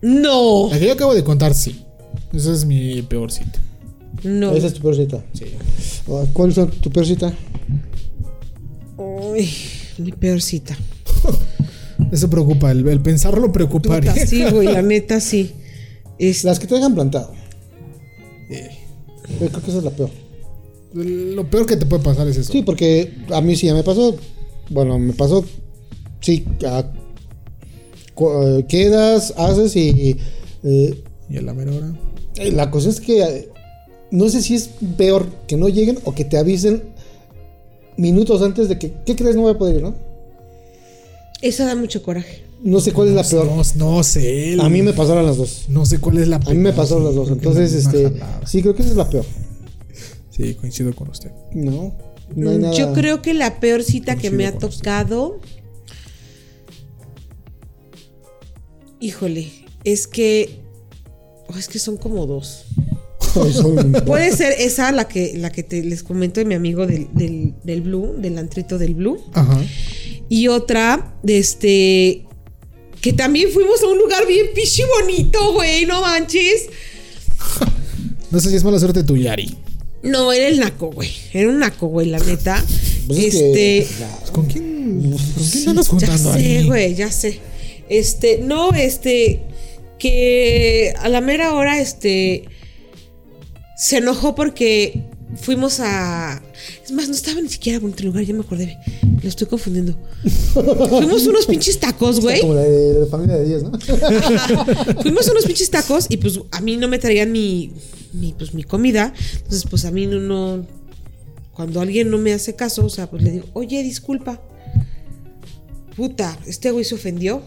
No, 0.01 0.67
La 0.71 0.77
que 0.79 0.87
yo 0.87 0.93
acabo 0.93 1.13
de 1.13 1.23
contar, 1.23 1.53
sí. 1.53 1.81
Esa 2.33 2.51
es 2.51 2.65
mi 2.65 3.01
peor 3.03 3.31
cita. 3.31 3.61
no. 4.23 4.51
Esa 4.55 4.67
es 4.67 4.73
tu 4.73 4.81
peor 4.81 4.95
cita. 4.97 5.23
Sí. 5.33 5.45
Ah, 6.09 6.25
¿Cuál 6.33 6.49
es 6.49 6.55
tu 6.81 6.91
peor 6.91 7.05
cita? 7.05 7.33
Uy, 8.97 9.49
mi 9.97 10.11
peor 10.11 10.41
cita. 10.41 10.77
Eso 12.11 12.29
preocupa, 12.29 12.71
el, 12.71 12.85
el 12.87 12.99
pensarlo 12.99 13.51
preocuparía. 13.51 14.11
Puta, 14.13 14.27
sí, 14.27 14.43
güey, 14.51 14.67
la 14.67 14.81
neta 14.93 15.19
sí. 15.19 15.51
Es- 16.19 16.43
Las 16.43 16.59
que 16.59 16.67
te 16.67 16.75
dejan 16.75 16.93
plantado. 16.93 17.31
Eh, 18.49 18.69
Yo 19.29 19.47
creo 19.47 19.61
que 19.63 19.69
esa 19.69 19.77
es 19.79 19.83
la 19.83 19.91
peor. 19.91 20.09
Lo 20.93 21.49
peor 21.49 21.65
que 21.65 21.77
te 21.77 21.85
puede 21.85 22.03
pasar 22.03 22.27
es 22.27 22.37
eso. 22.37 22.51
Sí, 22.51 22.63
porque 22.63 23.13
a 23.31 23.39
mí 23.41 23.55
sí 23.55 23.67
ya 23.67 23.73
me 23.73 23.83
pasó. 23.83 24.15
Bueno, 24.69 24.99
me 24.99 25.13
pasó. 25.13 25.45
Sí, 26.19 26.45
a- 26.65 26.91
eh, 28.19 28.65
quedas, 28.67 29.33
haces 29.37 29.75
y. 29.75 30.17
eh, 30.63 31.03
Y 31.29 31.37
a 31.37 31.41
la 31.41 31.53
mera 31.53 31.71
hora. 31.71 31.93
eh, 32.37 32.51
la 32.51 32.69
cosa 32.71 32.89
es 32.89 32.99
que. 32.99 33.21
eh, 33.23 33.49
no 34.11 34.27
sé 34.27 34.41
si 34.41 34.55
es 34.55 34.69
peor 34.97 35.27
que 35.47 35.55
no 35.55 35.69
lleguen 35.69 35.97
o 36.03 36.13
que 36.13 36.25
te 36.25 36.37
avisen 36.37 36.83
minutos 37.97 38.41
antes 38.41 38.67
de 38.69 38.77
que. 38.77 38.91
¿Qué 39.05 39.15
crees? 39.15 39.35
No 39.35 39.43
voy 39.43 39.53
a 39.53 39.57
poder 39.57 39.77
ir, 39.77 39.81
¿no? 39.83 39.95
Esa 41.41 41.65
da 41.65 41.75
mucho 41.75 42.03
coraje. 42.03 42.43
No 42.63 42.79
sé 42.79 42.91
cuál 42.93 43.07
es 43.09 43.13
la 43.15 43.23
peor. 43.23 43.47
No, 43.47 43.95
no 43.95 44.03
sé. 44.03 44.55
A 44.59 44.69
mí 44.69 44.81
me 44.83 44.93
pasaron 44.93 45.25
las 45.25 45.37
dos. 45.37 45.65
No 45.69 45.85
sé 45.85 45.97
cuál 45.99 46.19
es 46.19 46.27
la 46.27 46.35
A 46.37 46.49
mí 46.51 46.57
me 46.57 46.73
pasaron 46.73 47.03
las 47.05 47.15
dos. 47.15 47.29
Entonces, 47.29 47.73
este. 47.73 48.13
Sí, 48.45 48.61
creo 48.61 48.75
que 48.75 48.83
esa 48.83 48.91
es 48.91 48.97
la 48.97 49.09
peor. 49.09 49.25
Sí, 50.29 50.53
coincido 50.55 50.93
con 50.95 51.09
usted. 51.09 51.31
No. 51.53 51.95
No 52.35 52.49
hay 52.51 52.57
Mm, 52.57 52.61
nada. 52.61 52.73
Yo 52.75 52.93
creo 52.93 53.21
que 53.21 53.33
la 53.33 53.59
peor 53.59 53.83
cita 53.83 54.15
que 54.15 54.29
me 54.31 54.45
ha 54.45 54.51
usted. 54.51 54.67
tocado. 54.69 55.39
Híjole, 58.99 59.49
es 59.83 60.07
que. 60.07 60.59
oh, 61.47 61.57
es 61.57 61.67
que 61.67 61.79
son 61.79 61.97
como 61.97 62.25
dos. 62.27 62.65
Puede 64.05 64.35
ser 64.35 64.53
esa 64.59 64.91
la 64.91 65.07
que, 65.07 65.37
la 65.37 65.51
que 65.51 65.63
te, 65.63 65.81
les 65.83 66.03
comento 66.03 66.39
de 66.41 66.45
mi 66.45 66.53
amigo 66.53 66.85
del, 66.85 67.07
del, 67.13 67.53
del 67.63 67.81
Blue, 67.81 68.13
del 68.17 68.37
antrito 68.37 68.77
del 68.77 68.93
Blue. 68.93 69.19
Ajá. 69.33 69.57
Y 70.33 70.47
otra, 70.47 71.13
de 71.23 71.39
este. 71.39 72.25
Que 73.01 73.11
también 73.11 73.49
fuimos 73.51 73.83
a 73.83 73.87
un 73.87 73.97
lugar 73.97 74.25
bien 74.25 74.45
pichi 74.55 74.81
bonito, 75.01 75.51
güey, 75.53 75.85
no 75.85 75.99
manches. 76.01 76.67
No 78.31 78.39
sé 78.39 78.49
si 78.49 78.55
es 78.55 78.63
mala 78.63 78.79
suerte 78.79 79.03
tu 79.03 79.17
Yari. 79.17 79.57
No, 80.03 80.31
era 80.31 80.47
el 80.47 80.57
naco, 80.57 80.89
güey. 80.89 81.09
Era 81.33 81.49
un 81.49 81.59
naco, 81.59 81.87
güey, 81.87 82.07
la 82.07 82.17
neta. 82.19 82.63
Pues 83.07 83.19
es 83.19 83.33
este. 83.35 83.51
que- 83.51 84.31
¿Con 84.31 84.45
quién, 84.45 85.11
¿con 85.11 85.49
quién 85.51 85.67
andas 85.69 85.87
Ya 85.87 85.91
juntando 85.91 86.33
sé, 86.33 86.39
ahí? 86.59 86.65
güey, 86.65 86.95
ya 86.95 87.11
sé. 87.11 87.39
Este, 87.89 88.37
no, 88.37 88.71
este, 88.73 89.41
que 89.99 90.93
a 90.97 91.09
la 91.09 91.19
mera 91.19 91.53
hora, 91.53 91.81
este, 91.81 92.45
se 93.75 93.97
enojó 93.97 94.33
porque 94.33 95.03
fuimos 95.35 95.79
a... 95.79 96.41
Es 96.83 96.91
más, 96.91 97.07
no 97.07 97.15
estaba 97.15 97.41
ni 97.41 97.49
siquiera 97.49 97.79
bonito 97.79 97.99
el 97.99 98.07
lugar, 98.07 98.23
ya 98.23 98.33
me 98.33 98.41
acordé. 98.41 98.77
Lo 99.21 99.29
estoy 99.29 99.47
confundiendo. 99.47 99.97
fuimos 100.53 101.25
unos 101.27 101.45
pinches 101.45 101.79
tacos, 101.79 102.19
güey. 102.19 102.41
Como 102.41 102.55
la 102.55 102.61
de, 102.63 102.99
la 102.99 103.05
familia 103.05 103.37
de 103.37 103.47
10, 103.47 103.63
¿no? 103.63 103.71
Fuimos 105.01 105.27
unos 105.29 105.45
pinches 105.45 105.69
tacos 105.69 106.07
y 106.09 106.17
pues 106.17 106.39
a 106.51 106.61
mí 106.61 106.77
no 106.77 106.87
me 106.87 106.99
traían 106.99 107.31
mi, 107.31 107.73
mi, 108.13 108.33
pues, 108.33 108.53
mi 108.53 108.63
comida. 108.63 109.13
Entonces, 109.35 109.65
pues 109.69 109.85
a 109.85 109.91
mí 109.91 110.07
no, 110.07 110.19
no- 110.19 110.65
Cuando 111.53 111.81
alguien 111.81 112.09
no 112.09 112.17
me 112.17 112.33
hace 112.33 112.55
caso, 112.55 112.85
o 112.85 112.89
sea, 112.89 113.09
pues 113.09 113.23
le 113.23 113.31
digo, 113.31 113.45
oye, 113.53 113.81
disculpa. 113.83 114.41
Puta, 115.95 116.37
este 116.45 116.71
güey 116.71 116.85
se 116.85 116.95
ofendió. 116.95 117.43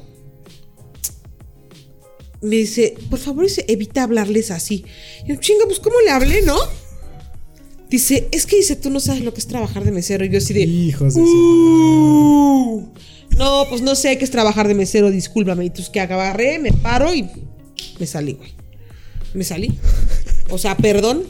Me 2.41 2.57
dice, 2.57 2.95
por 3.09 3.19
favor, 3.19 3.45
dice, 3.45 3.65
evita 3.69 4.03
hablarles 4.03 4.51
así. 4.51 4.85
Y 5.25 5.29
yo, 5.31 5.37
chinga, 5.37 5.65
pues 5.65 5.81
¿cómo 5.81 5.97
le 6.05 6.11
hablé, 6.11 6.43
no? 6.43 6.57
Dice, 7.95 8.27
es 8.33 8.45
que 8.45 8.57
dice, 8.57 8.75
tú 8.75 8.91
no 8.91 8.99
sabes 8.99 9.23
lo 9.23 9.33
que 9.33 9.39
es 9.39 9.47
trabajar 9.47 9.85
de 9.85 9.93
mesero. 9.93 10.25
Y 10.25 10.29
yo 10.29 10.39
así 10.39 10.53
de, 10.53 10.63
Hijos 10.63 11.15
de. 11.15 11.21
Uh, 11.21 12.89
no, 13.39 13.67
pues 13.69 13.83
no 13.83 13.95
sé 13.95 14.19
qué 14.19 14.25
es 14.25 14.33
trabajar 14.33 14.67
de 14.67 14.75
mesero, 14.75 15.13
discúlpame. 15.13 15.67
Y 15.67 15.71
tú 15.71 15.81
es 15.81 15.91
que 15.91 16.01
agarré, 16.01 16.59
me 16.59 16.73
paro 16.73 17.15
y 17.15 17.31
me 18.01 18.07
salí, 18.09 18.33
güey. 18.33 18.51
Me 19.33 19.45
salí. 19.45 19.79
O 20.51 20.59
sea, 20.59 20.77
perdón. 20.77 21.23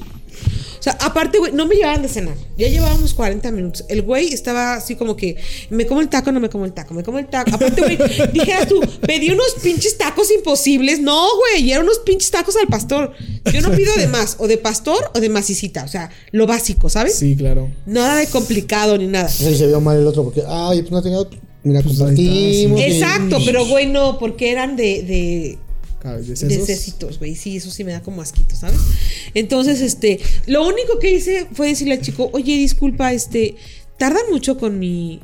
O 0.84 0.90
sea, 0.90 0.98
aparte, 1.00 1.38
güey, 1.38 1.50
no 1.50 1.64
me 1.64 1.76
llevaban 1.76 2.02
de 2.02 2.08
cenar. 2.08 2.34
Ya 2.58 2.68
llevábamos 2.68 3.14
40 3.14 3.50
minutos. 3.52 3.86
El 3.88 4.02
güey 4.02 4.34
estaba 4.34 4.74
así 4.74 4.96
como 4.96 5.16
que, 5.16 5.34
me 5.70 5.86
como 5.86 6.02
el 6.02 6.10
taco, 6.10 6.30
no 6.30 6.40
me 6.40 6.50
como 6.50 6.66
el 6.66 6.74
taco, 6.74 6.92
me 6.92 7.02
como 7.02 7.18
el 7.18 7.26
taco. 7.26 7.52
Aparte, 7.54 7.80
güey, 7.80 7.96
dijeras 8.34 8.68
tú, 8.68 8.82
pedí 9.00 9.30
unos 9.30 9.56
pinches 9.62 9.96
tacos 9.96 10.30
imposibles. 10.30 11.00
No, 11.00 11.26
güey, 11.38 11.64
y 11.64 11.72
eran 11.72 11.84
unos 11.84 12.00
pinches 12.00 12.30
tacos 12.30 12.54
al 12.56 12.68
pastor. 12.68 13.12
Yo 13.50 13.62
no 13.62 13.70
pido 13.70 13.94
de 13.94 14.08
más, 14.08 14.36
o 14.38 14.46
de 14.46 14.58
pastor 14.58 15.10
o 15.14 15.20
de 15.20 15.30
masicita. 15.30 15.84
O 15.84 15.88
sea, 15.88 16.10
lo 16.32 16.46
básico, 16.46 16.90
¿sabes? 16.90 17.14
Sí, 17.14 17.34
claro. 17.34 17.72
Nada 17.86 18.16
de 18.16 18.26
complicado 18.26 18.98
ni 18.98 19.06
nada. 19.06 19.30
Ahí 19.40 19.56
se 19.56 19.66
vio 19.66 19.80
mal 19.80 19.96
el 19.96 20.06
otro 20.06 20.22
porque, 20.22 20.42
ay, 20.46 20.82
pues 20.82 20.92
no 20.92 21.02
tenía. 21.02 21.20
Mira, 21.62 21.80
Pues 21.80 21.96
compartimos. 21.96 22.78
Exacto, 22.78 23.38
pero 23.42 23.64
güey, 23.64 23.86
no, 23.86 24.18
porque 24.18 24.50
eran 24.52 24.76
de, 24.76 25.02
de, 25.02 25.58
Cabes 26.04 26.28
de 26.28 26.34
de 26.34 26.54
sesos. 26.54 26.66
cecitos, 26.66 27.18
güey. 27.18 27.34
Sí, 27.34 27.56
eso 27.56 27.70
sí 27.70 27.82
me 27.82 27.92
da 27.92 28.02
como 28.02 28.22
asquito, 28.22 28.54
¿sabes? 28.54 28.78
Entonces, 29.34 29.80
este, 29.80 30.20
lo 30.46 30.66
único 30.68 30.98
que 31.00 31.10
hice 31.10 31.46
fue 31.52 31.68
decirle 31.68 31.94
al 31.94 32.02
chico, 32.02 32.30
oye, 32.32 32.56
disculpa, 32.56 33.12
este, 33.12 33.56
tarda 33.98 34.20
mucho 34.30 34.56
con 34.58 34.78
mi, 34.78 35.20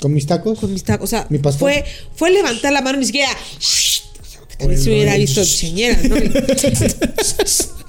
Con 0.00 0.12
mis 0.12 0.26
tacos. 0.26 0.58
con 0.58 0.72
mis 0.72 0.82
tacos. 0.84 1.04
O 1.04 1.06
sea, 1.08 1.26
¿Mi 1.30 1.38
fue, 1.38 1.84
fue 2.16 2.30
levantar 2.32 2.72
la 2.72 2.82
mano, 2.82 2.98
ni 2.98 3.06
siquiera, 3.06 3.30
también 4.58 4.80
se 4.80 4.90
hubiera 4.90 5.16
visto 5.16 5.42
"Shh". 5.42 5.58
cheñera, 5.60 5.98
¿no? 6.08 6.16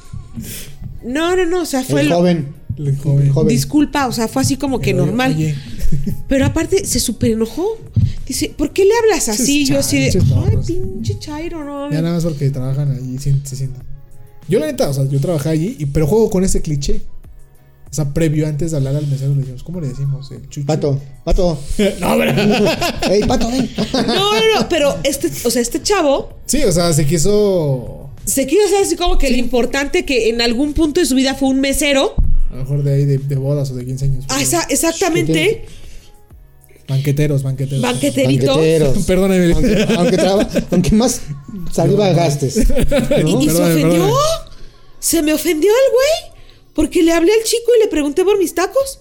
No, 1.03 1.35
no, 1.35 1.45
no, 1.45 1.61
o 1.61 1.65
sea, 1.65 1.83
fue 1.83 2.01
el 2.01 2.09
lo- 2.09 2.17
joven. 2.17 2.53
El 2.77 2.97
joven. 2.97 3.47
Disculpa, 3.47 4.07
o 4.07 4.11
sea, 4.11 4.27
fue 4.27 4.41
así 4.41 4.57
como 4.57 4.79
que 4.79 4.93
normal. 4.93 5.33
oye. 5.35 5.55
Pero 6.27 6.45
aparte 6.45 6.85
se 6.85 6.99
super 6.99 7.31
enojó. 7.31 7.77
Dice, 8.27 8.53
¿por 8.57 8.71
qué 8.71 8.85
le 8.85 8.91
hablas 9.03 9.27
así? 9.29 9.65
Yo 9.65 9.79
así 9.79 9.99
de, 9.99 10.09
ay, 10.13 10.21
morros". 10.27 10.65
pinche 10.65 11.17
chairo, 11.19 11.63
no 11.63 11.73
mames". 11.81 11.95
Ya 11.95 12.01
nada 12.01 12.15
más 12.15 12.23
porque 12.23 12.49
trabajan 12.49 12.91
allí 12.91 13.17
se, 13.19 13.35
se 13.43 13.55
sienten. 13.55 13.83
Yo 14.47 14.59
la 14.59 14.65
neta, 14.67 14.89
o 14.89 14.93
sea, 14.93 15.05
yo 15.05 15.19
trabajé 15.19 15.49
allí, 15.49 15.75
y, 15.79 15.85
pero 15.87 16.07
juego 16.07 16.29
con 16.29 16.43
ese 16.43 16.61
cliché. 16.61 17.01
O 17.89 17.95
sea, 17.95 18.11
previo 18.11 18.47
antes 18.47 18.71
de 18.71 18.77
hablar 18.77 18.95
al 18.95 19.05
mesero 19.05 19.35
le 19.35 19.41
decimos, 19.41 19.61
¿cómo 19.63 19.79
le 19.79 19.87
decimos? 19.89 20.31
El 20.31 20.49
chuchu. 20.49 20.65
Pato, 20.65 20.99
pato. 21.23 21.59
no, 21.99 22.17
pero... 22.17 22.33
Ey, 23.13 23.21
pato, 23.27 23.49
ven. 23.51 23.69
No, 23.93 24.03
no, 24.33 24.59
no, 24.61 24.67
pero 24.69 24.97
este, 25.03 25.29
o 25.45 25.51
sea, 25.51 25.61
este 25.61 25.81
chavo 25.83 26.39
Sí, 26.47 26.63
o 26.63 26.71
sea, 26.71 26.91
se 26.91 27.05
quiso... 27.05 28.09
se 28.25 28.47
quiso 28.47 28.65
hacer 28.65 28.81
así 28.83 28.95
como 28.95 29.19
que 29.19 29.29
lo 29.29 29.37
importante 29.37 30.05
que 30.05 30.29
en 30.29 30.41
algún 30.41 30.73
punto 30.73 31.01
de 31.01 31.05
su 31.05 31.13
vida 31.13 31.35
fue 31.35 31.49
un 31.49 31.59
mesero. 31.59 32.15
A 32.49 32.55
lo 32.55 32.61
mejor 32.63 32.83
de 32.83 32.93
ahí 32.95 33.05
de, 33.05 33.17
de 33.19 33.35
bodas 33.35 33.69
o 33.69 33.75
de 33.75 33.85
15 33.85 34.05
años. 34.05 34.25
Ah, 34.29 34.41
esa- 34.41 34.63
exactamente. 34.69 35.65
Banqueteros, 36.87 37.43
banqueteros. 37.43 37.81
Banqueterito. 37.81 38.47
Banqueteros. 38.47 38.97
Perdóname. 39.07 39.53
Aunque, 39.53 39.85
aunque, 39.97 40.17
traba- 40.17 40.49
aunque 40.71 40.91
más 40.95 41.21
saliva 41.71 42.09
gastes. 42.13 42.57
Y, 42.57 42.61
y 42.61 43.49
se 43.49 43.61
ofendió. 43.61 43.89
perdóname. 43.89 44.13
Se 44.99 45.21
me 45.21 45.33
ofendió 45.33 45.69
el 45.69 45.91
güey. 45.93 46.33
Porque 46.73 47.03
le 47.03 47.11
hablé 47.13 47.31
al 47.33 47.43
chico 47.43 47.71
y 47.77 47.83
le 47.83 47.87
pregunté 47.87 48.23
por 48.23 48.37
mis 48.39 48.55
tacos. 48.55 48.99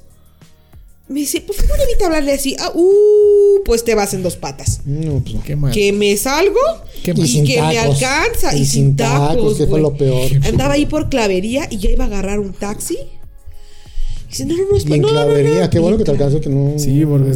Me 1.09 1.21
dice, 1.21 1.41
por 1.41 1.57
favor, 1.57 1.77
evita 1.81 2.07
hablarle 2.07 2.33
así. 2.33 2.55
Ah, 2.59 2.71
uh, 2.75 3.63
pues 3.65 3.85
te 3.85 3.95
vas 3.95 4.15
en 4.15 4.23
dos 4.23 4.37
patas. 4.37 4.81
No, 4.85 5.21
pues 5.21 5.35
no. 5.35 5.43
Qué 5.43 5.57
mal. 5.57 5.73
Que 5.73 5.93
me 5.93 6.17
salgo 6.17 6.61
Qué 7.03 7.11
y, 7.11 7.15
mal. 7.15 7.25
Y 7.27 7.29
sin 7.29 7.45
que 7.47 7.61
me 7.61 7.79
alcanza. 7.79 8.55
Y, 8.57 8.61
Y 8.61 8.67
sin 8.67 8.85
sin 8.87 8.97
tacos, 8.97 9.29
tacos. 9.37 9.57
que 9.59 9.67
fue 9.67 9.81
lo 9.81 9.95
peor. 9.97 10.31
Andaba 10.45 10.75
ahí 10.75 10.87
por 10.87 11.09
clavería 11.09 11.67
y 11.71 11.79
ya 11.79 11.91
iba 11.91 12.05
a 12.05 12.07
agarrar 12.07 12.39
un 12.39 12.53
taxi. 12.53 12.99
Dice, 14.33 14.47
no, 14.47 14.57
no, 14.57 14.63
no, 14.71 14.77
Y 14.79 14.93
en 14.95 15.03
no, 15.03 15.09
no, 15.09 15.15
no, 15.15 15.25
clavería, 15.27 15.61
no. 15.65 15.71
qué 15.71 15.79
bueno 15.79 15.99
que 15.99 16.05
te 16.05 16.11
alcanzó 16.11 16.41
que 16.41 16.49
no. 16.49 16.79
Sí, 16.79 17.05
porque 17.05 17.31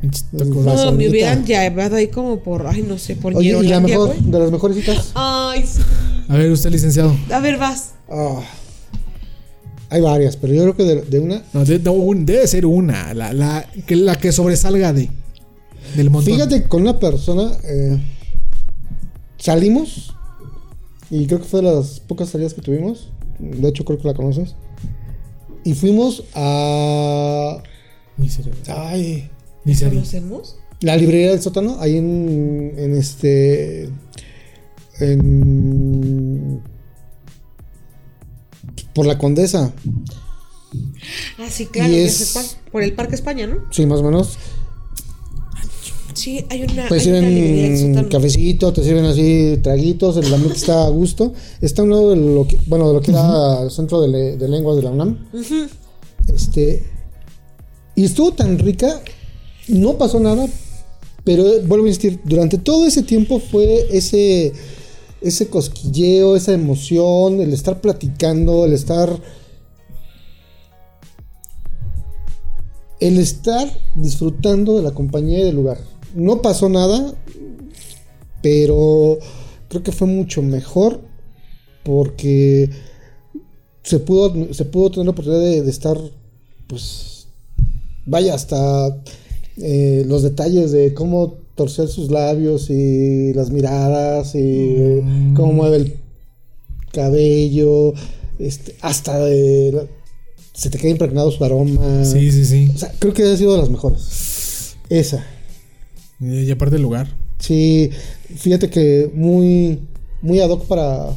pinches 0.00 0.24
tacos. 0.36 0.64
La 0.64 0.74
No, 0.74 0.92
me 0.92 1.08
hubieran 1.08 1.46
llevado 1.46 1.94
ahí 1.96 2.08
como 2.08 2.40
por, 2.40 2.66
ay, 2.66 2.82
no 2.82 2.98
sé, 2.98 3.14
por 3.16 3.36
Oye, 3.36 3.50
y 3.50 3.52
la 3.52 3.58
Ñerolandia, 3.60 3.96
mejor, 3.98 4.16
güey. 4.16 4.30
de 4.32 4.38
las 4.40 4.50
mejores 4.50 4.76
citas. 4.78 5.12
Ay, 5.14 5.64
sí. 5.64 5.80
A 6.28 6.36
ver, 6.36 6.50
usted, 6.50 6.70
licenciado. 6.70 7.16
A 7.32 7.38
ver, 7.40 7.56
vas. 7.56 7.92
Ah, 8.10 8.40
hay 9.90 10.00
varias, 10.02 10.36
pero 10.36 10.52
yo 10.52 10.62
creo 10.62 10.76
que 10.76 10.84
de, 10.84 11.02
de 11.02 11.18
una. 11.20 11.42
No, 11.52 11.64
de- 11.64 11.78
no, 11.78 11.92
un- 11.92 12.26
debe 12.26 12.46
ser 12.48 12.66
una. 12.66 13.14
La, 13.14 13.32
la, 13.32 13.64
que, 13.86 13.94
la 13.96 14.16
que 14.16 14.32
sobresalga 14.32 14.92
de... 14.92 15.08
Del 15.96 16.10
montón. 16.10 16.34
Fíjate, 16.34 16.64
con 16.64 16.82
una 16.82 16.98
persona 16.98 17.52
eh, 17.64 17.96
salimos 19.38 20.14
y 21.10 21.26
creo 21.26 21.38
que 21.40 21.46
fue 21.46 21.62
de 21.62 21.72
las 21.72 22.00
pocas 22.00 22.28
salidas 22.28 22.54
que 22.54 22.60
tuvimos. 22.60 23.10
De 23.38 23.68
hecho, 23.68 23.84
creo 23.84 23.98
que 23.98 24.08
la 24.08 24.14
conoces. 24.14 24.54
Y 25.64 25.74
fuimos 25.74 26.24
a. 26.34 27.62
Miserable. 28.16 28.60
Ay, 28.68 29.30
Miserable. 29.64 30.00
¿Conocemos? 30.00 30.56
la 30.80 30.96
librería 30.96 31.30
del 31.30 31.42
sótano, 31.42 31.78
ahí 31.80 31.96
en, 31.96 32.74
en 32.76 32.96
este. 32.96 33.90
En. 35.00 36.62
Por 38.94 39.06
la 39.06 39.18
condesa. 39.18 39.72
Ah, 41.38 41.48
sí, 41.50 41.66
claro, 41.66 41.92
Y 41.92 41.96
es-. 41.96 42.58
Por 42.70 42.82
el 42.82 42.92
Parque 42.92 43.14
España, 43.14 43.46
¿no? 43.46 43.64
Sí, 43.70 43.86
más 43.86 44.00
o 44.00 44.04
menos. 44.04 44.38
Sí, 46.18 46.44
hay 46.50 46.62
una. 46.64 46.84
Hay 46.84 46.88
del 46.90 47.00
sirven 47.00 48.08
cafecito, 48.08 48.72
te 48.72 48.82
sirven 48.82 49.04
así 49.04 49.58
traguitos, 49.62 50.16
el 50.16 50.32
ambiente 50.34 50.58
está 50.58 50.86
a 50.86 50.88
gusto. 50.88 51.32
Está 51.60 51.82
a 51.82 51.84
un 51.84 51.90
lado 51.90 52.10
de 52.10 52.16
lo 52.16 52.46
que, 52.46 52.58
bueno, 52.66 52.88
de 52.88 52.94
lo 52.94 53.00
que 53.00 53.12
era 53.12 53.62
el 53.62 53.70
centro 53.70 54.00
de, 54.00 54.08
le- 54.08 54.36
de 54.36 54.48
lenguas 54.48 54.76
de 54.76 54.82
la 54.82 54.90
UNAM. 54.90 55.28
Este. 56.34 56.82
Y 57.94 58.04
estuvo 58.04 58.32
tan 58.32 58.58
rica, 58.58 59.00
no 59.68 59.96
pasó 59.96 60.18
nada, 60.20 60.46
pero 61.24 61.46
eh, 61.46 61.62
vuelvo 61.66 61.86
a 61.86 61.88
insistir, 61.88 62.20
durante 62.24 62.58
todo 62.58 62.86
ese 62.86 63.02
tiempo 63.02 63.38
fue 63.40 63.86
ese. 63.92 64.52
Ese 65.20 65.48
cosquilleo, 65.48 66.36
esa 66.36 66.52
emoción, 66.52 67.40
el 67.40 67.52
estar 67.52 67.80
platicando, 67.80 68.64
el 68.64 68.72
estar. 68.72 69.20
El 73.00 73.18
estar 73.18 73.68
disfrutando 73.96 74.76
de 74.76 74.82
la 74.82 74.92
compañía 74.92 75.40
y 75.40 75.44
del 75.44 75.56
lugar. 75.56 75.78
No 76.14 76.42
pasó 76.42 76.68
nada, 76.68 77.14
pero 78.42 79.18
creo 79.68 79.82
que 79.82 79.92
fue 79.92 80.06
mucho 80.06 80.42
mejor 80.42 81.00
porque 81.84 82.70
se 83.82 83.98
pudo, 84.00 84.52
se 84.52 84.64
pudo 84.64 84.90
tener 84.90 85.06
la 85.06 85.12
oportunidad 85.12 85.40
de, 85.42 85.62
de 85.62 85.70
estar, 85.70 85.98
pues, 86.66 87.26
vaya, 88.06 88.34
hasta 88.34 88.96
eh, 89.56 90.04
los 90.06 90.22
detalles 90.22 90.70
de 90.72 90.94
cómo 90.94 91.34
torcer 91.54 91.88
sus 91.88 92.10
labios 92.10 92.70
y 92.70 93.32
las 93.34 93.50
miradas 93.50 94.34
y 94.34 95.00
Mm. 95.02 95.34
cómo 95.34 95.52
mueve 95.52 95.76
el 95.78 95.96
cabello, 96.92 97.94
este, 98.38 98.76
hasta 98.80 99.18
de 99.24 99.72
la- 99.72 99.86
se 100.52 100.70
te 100.70 100.78
queda 100.78 100.90
impregnado 100.90 101.30
su 101.30 101.42
aroma. 101.44 102.04
Sí, 102.04 102.30
sí, 102.30 102.44
sí. 102.44 102.70
O 102.74 102.78
sea, 102.78 102.92
creo 102.98 103.14
que 103.14 103.22
ha 103.24 103.36
sido 103.36 103.52
de 103.52 103.58
las 103.58 103.70
mejores. 103.70 104.74
Esa. 104.88 105.24
Y 106.20 106.40
y 106.42 106.50
aparte 106.50 106.76
el 106.76 106.82
lugar. 106.82 107.08
Sí, 107.38 107.90
fíjate 108.36 108.68
que 108.70 109.10
muy, 109.14 109.78
muy 110.22 110.40
ad 110.40 110.50
hoc 110.50 110.66
para... 110.66 111.10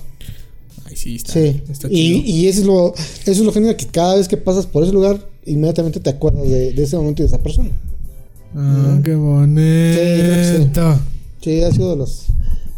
Ay, 0.86 0.96
sí, 0.96 1.16
está, 1.16 1.34
Sí, 1.34 1.62
está 1.70 1.88
y, 1.90 2.24
chido. 2.24 2.38
y 2.38 2.48
eso 2.48 2.60
es 2.62 2.68
lo 2.68 2.94
eso 2.94 3.32
es 3.32 3.40
lo 3.40 3.52
genial, 3.54 3.76
que 3.76 3.88
cada 3.88 4.16
vez 4.16 4.28
que 4.28 4.38
pasas 4.38 4.66
por 4.68 4.84
ese 4.84 4.92
lugar, 4.94 5.26
inmediatamente 5.46 6.00
te 6.00 6.10
acuerdas 6.10 6.48
de, 6.48 6.74
de 6.74 6.84
ese 6.84 6.98
momento 6.98 7.22
y 7.22 7.26
de 7.26 7.28
esa 7.28 7.42
persona. 7.42 7.70
Ah, 8.56 9.00
qué 9.04 9.16
bonito. 9.16 11.00
Sí, 11.42 11.62
ha 11.64 11.72
sido 11.72 11.92
de 11.92 11.96
las... 11.98 12.28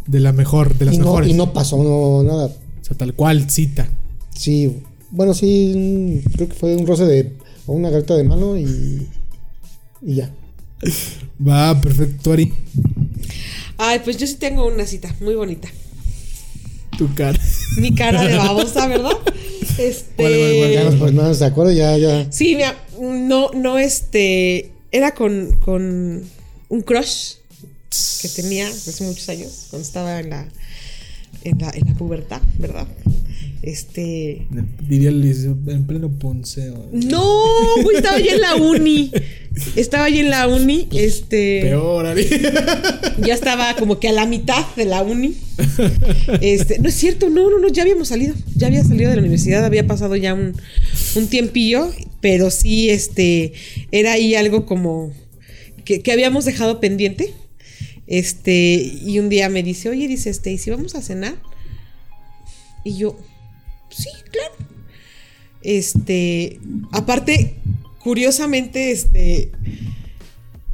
De 0.06 0.20
la 0.20 0.32
mejor, 0.32 0.76
de 0.78 0.84
las 0.86 0.94
y, 0.94 0.98
no, 0.98 1.04
mejores. 1.04 1.30
y 1.30 1.34
no 1.34 1.52
pasó 1.52 1.82
no, 1.82 2.22
nada. 2.22 2.46
O 2.46 2.84
sea, 2.84 2.96
tal 2.96 3.14
cual, 3.14 3.50
cita. 3.50 3.88
Sí, 4.34 4.80
bueno, 5.10 5.34
sí, 5.34 6.22
creo 6.34 6.48
que 6.48 6.54
fue 6.54 6.76
un 6.76 6.86
roce 6.86 7.04
de... 7.04 7.32
o 7.66 7.72
una 7.72 7.90
garita 7.90 8.14
de 8.14 8.24
mano 8.24 8.56
y... 8.56 9.08
y 10.02 10.14
ya. 10.14 10.30
Va, 11.48 11.80
perfecto, 11.80 12.32
Ari. 12.32 12.52
Ay, 13.76 14.00
pues 14.04 14.16
yo 14.16 14.26
sí 14.26 14.34
tengo 14.34 14.66
una 14.66 14.86
cita 14.86 15.14
muy 15.20 15.34
bonita. 15.34 15.68
Tu 16.96 17.12
cara. 17.14 17.38
Mi 17.78 17.94
cara 17.94 18.22
de 18.22 18.36
babosa, 18.38 18.86
¿verdad? 18.86 19.16
Este. 19.78 20.14
¿Cuál, 20.16 20.32
cuál, 20.32 20.56
cuál? 20.58 20.72
Ya 20.72 20.84
nos 20.84 20.94
ponemos 20.94 21.38
de 21.38 21.46
acuerdo, 21.46 21.72
ya, 21.72 21.96
ya. 21.96 22.30
Sí, 22.30 22.54
mira, 22.54 22.76
no, 23.00 23.50
no, 23.52 23.78
este. 23.78 24.70
Era 24.92 25.12
con, 25.12 25.56
con 25.64 26.22
un 26.68 26.80
crush 26.82 27.34
que 28.22 28.28
tenía 28.28 28.68
hace 28.68 29.04
muchos 29.04 29.28
años, 29.28 29.66
cuando 29.70 29.86
estaba 29.86 30.20
en 30.20 30.30
la, 30.30 30.48
en 31.42 31.58
la, 31.58 31.70
en 31.70 31.86
la 31.86 31.94
pubertad, 31.94 32.40
¿verdad? 32.58 32.86
Este. 33.66 34.46
Diría 34.86 35.08
en 35.08 35.86
pleno 35.86 36.10
ponceo. 36.10 36.90
No, 36.92 37.34
güey, 37.82 37.96
estaba 37.96 38.18
yo 38.18 38.32
en 38.32 38.40
la 38.42 38.56
uni. 38.56 39.10
Estaba 39.74 40.10
yo 40.10 40.18
en 40.18 40.28
la 40.28 40.46
uni, 40.48 40.86
este. 40.92 41.62
Peor, 41.62 42.04
Ari. 42.04 42.28
Ya 43.24 43.32
estaba 43.32 43.74
como 43.76 43.98
que 43.98 44.08
a 44.08 44.12
la 44.12 44.26
mitad 44.26 44.66
de 44.76 44.84
la 44.84 45.02
uni. 45.02 45.36
Este, 46.42 46.78
no 46.78 46.90
es 46.90 46.94
cierto, 46.94 47.30
no, 47.30 47.48
no, 47.48 47.58
no, 47.58 47.68
ya 47.68 47.84
habíamos 47.84 48.08
salido. 48.08 48.34
Ya 48.54 48.66
había 48.66 48.84
salido 48.84 49.08
de 49.08 49.16
la 49.16 49.22
universidad, 49.22 49.64
había 49.64 49.86
pasado 49.86 50.14
ya 50.14 50.34
un, 50.34 50.54
un 51.14 51.26
tiempillo, 51.28 51.90
pero 52.20 52.50
sí, 52.50 52.90
este, 52.90 53.54
era 53.92 54.12
ahí 54.12 54.34
algo 54.34 54.66
como 54.66 55.10
que, 55.86 56.02
que 56.02 56.12
habíamos 56.12 56.44
dejado 56.44 56.80
pendiente. 56.80 57.32
Este, 58.06 58.92
y 59.06 59.18
un 59.20 59.30
día 59.30 59.48
me 59.48 59.62
dice, 59.62 59.88
oye, 59.88 60.06
dice, 60.06 60.28
este, 60.28 60.52
¿y 60.52 60.58
si 60.58 60.68
vamos 60.68 60.94
a 60.96 61.00
cenar? 61.00 61.36
Y 62.84 62.98
yo, 62.98 63.16
sí, 63.96 64.08
claro. 64.30 64.54
Este, 65.62 66.60
aparte, 66.92 67.56
curiosamente, 68.02 68.90
este, 68.90 69.50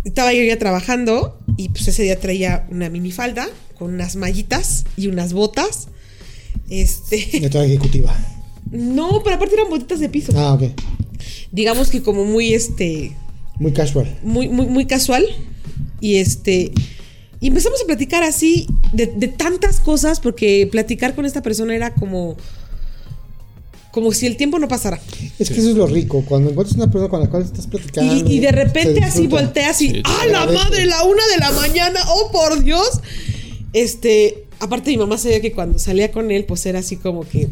estaba 0.04 0.32
yo 0.32 0.42
ya 0.42 0.58
trabajando 0.58 1.38
y 1.56 1.68
pues 1.68 1.86
ese 1.88 2.02
día 2.02 2.18
traía 2.18 2.66
una 2.70 2.88
minifalda 2.90 3.48
con 3.78 3.94
unas 3.94 4.16
mallitas 4.16 4.84
y 4.96 5.06
unas 5.08 5.32
botas. 5.32 5.88
Este, 6.68 7.40
Letra 7.40 7.64
ejecutiva. 7.64 8.16
no, 8.70 9.22
pero 9.24 9.36
aparte 9.36 9.54
eran 9.54 9.70
botitas 9.70 10.00
de 10.00 10.08
piso. 10.08 10.32
Ah, 10.36 10.54
ok. 10.54 10.64
Digamos 11.52 11.90
que 11.90 12.02
como 12.02 12.24
muy 12.24 12.54
este 12.54 13.12
Muy 13.58 13.72
casual. 13.72 14.18
muy 14.22 14.48
muy 14.48 14.66
muy 14.66 14.86
casual 14.86 15.24
y 16.00 16.16
este 16.16 16.72
y 17.40 17.48
empezamos 17.48 17.80
a 17.82 17.86
platicar 17.86 18.22
así 18.22 18.66
de, 18.92 19.06
de 19.06 19.28
tantas 19.28 19.80
cosas 19.80 20.20
porque 20.20 20.68
platicar 20.70 21.14
con 21.14 21.24
esta 21.26 21.42
persona 21.42 21.74
era 21.74 21.92
como 21.94 22.36
como 23.92 24.12
si 24.12 24.26
el 24.26 24.36
tiempo 24.36 24.58
no 24.58 24.68
pasara. 24.68 25.00
Es 25.38 25.48
que 25.50 25.58
eso 25.60 25.70
es 25.70 25.76
lo 25.76 25.86
rico, 25.86 26.24
cuando 26.26 26.50
encuentras 26.50 26.76
una 26.76 26.86
persona 26.90 27.08
con 27.08 27.20
la 27.20 27.28
cual 27.28 27.42
estás 27.42 27.66
platicando. 27.66 28.30
Y, 28.30 28.36
y 28.36 28.40
de 28.40 28.52
repente 28.52 29.00
así 29.02 29.26
volteas 29.26 29.80
y 29.82 29.88
Sí, 29.90 30.02
¡ah, 30.04 30.26
la 30.30 30.46
madre! 30.46 30.86
La 30.86 31.02
una 31.04 31.26
de 31.28 31.38
la 31.38 31.50
mañana, 31.52 32.00
¡oh, 32.08 32.30
por 32.30 32.62
Dios! 32.62 33.00
Este, 33.72 34.44
aparte 34.58 34.90
mi 34.90 34.96
mamá 34.98 35.18
sabía 35.18 35.40
que 35.40 35.52
cuando 35.52 35.78
salía 35.78 36.10
con 36.12 36.30
él, 36.30 36.44
pues 36.44 36.64
era 36.66 36.78
así 36.80 36.96
como 36.96 37.22
que, 37.28 37.48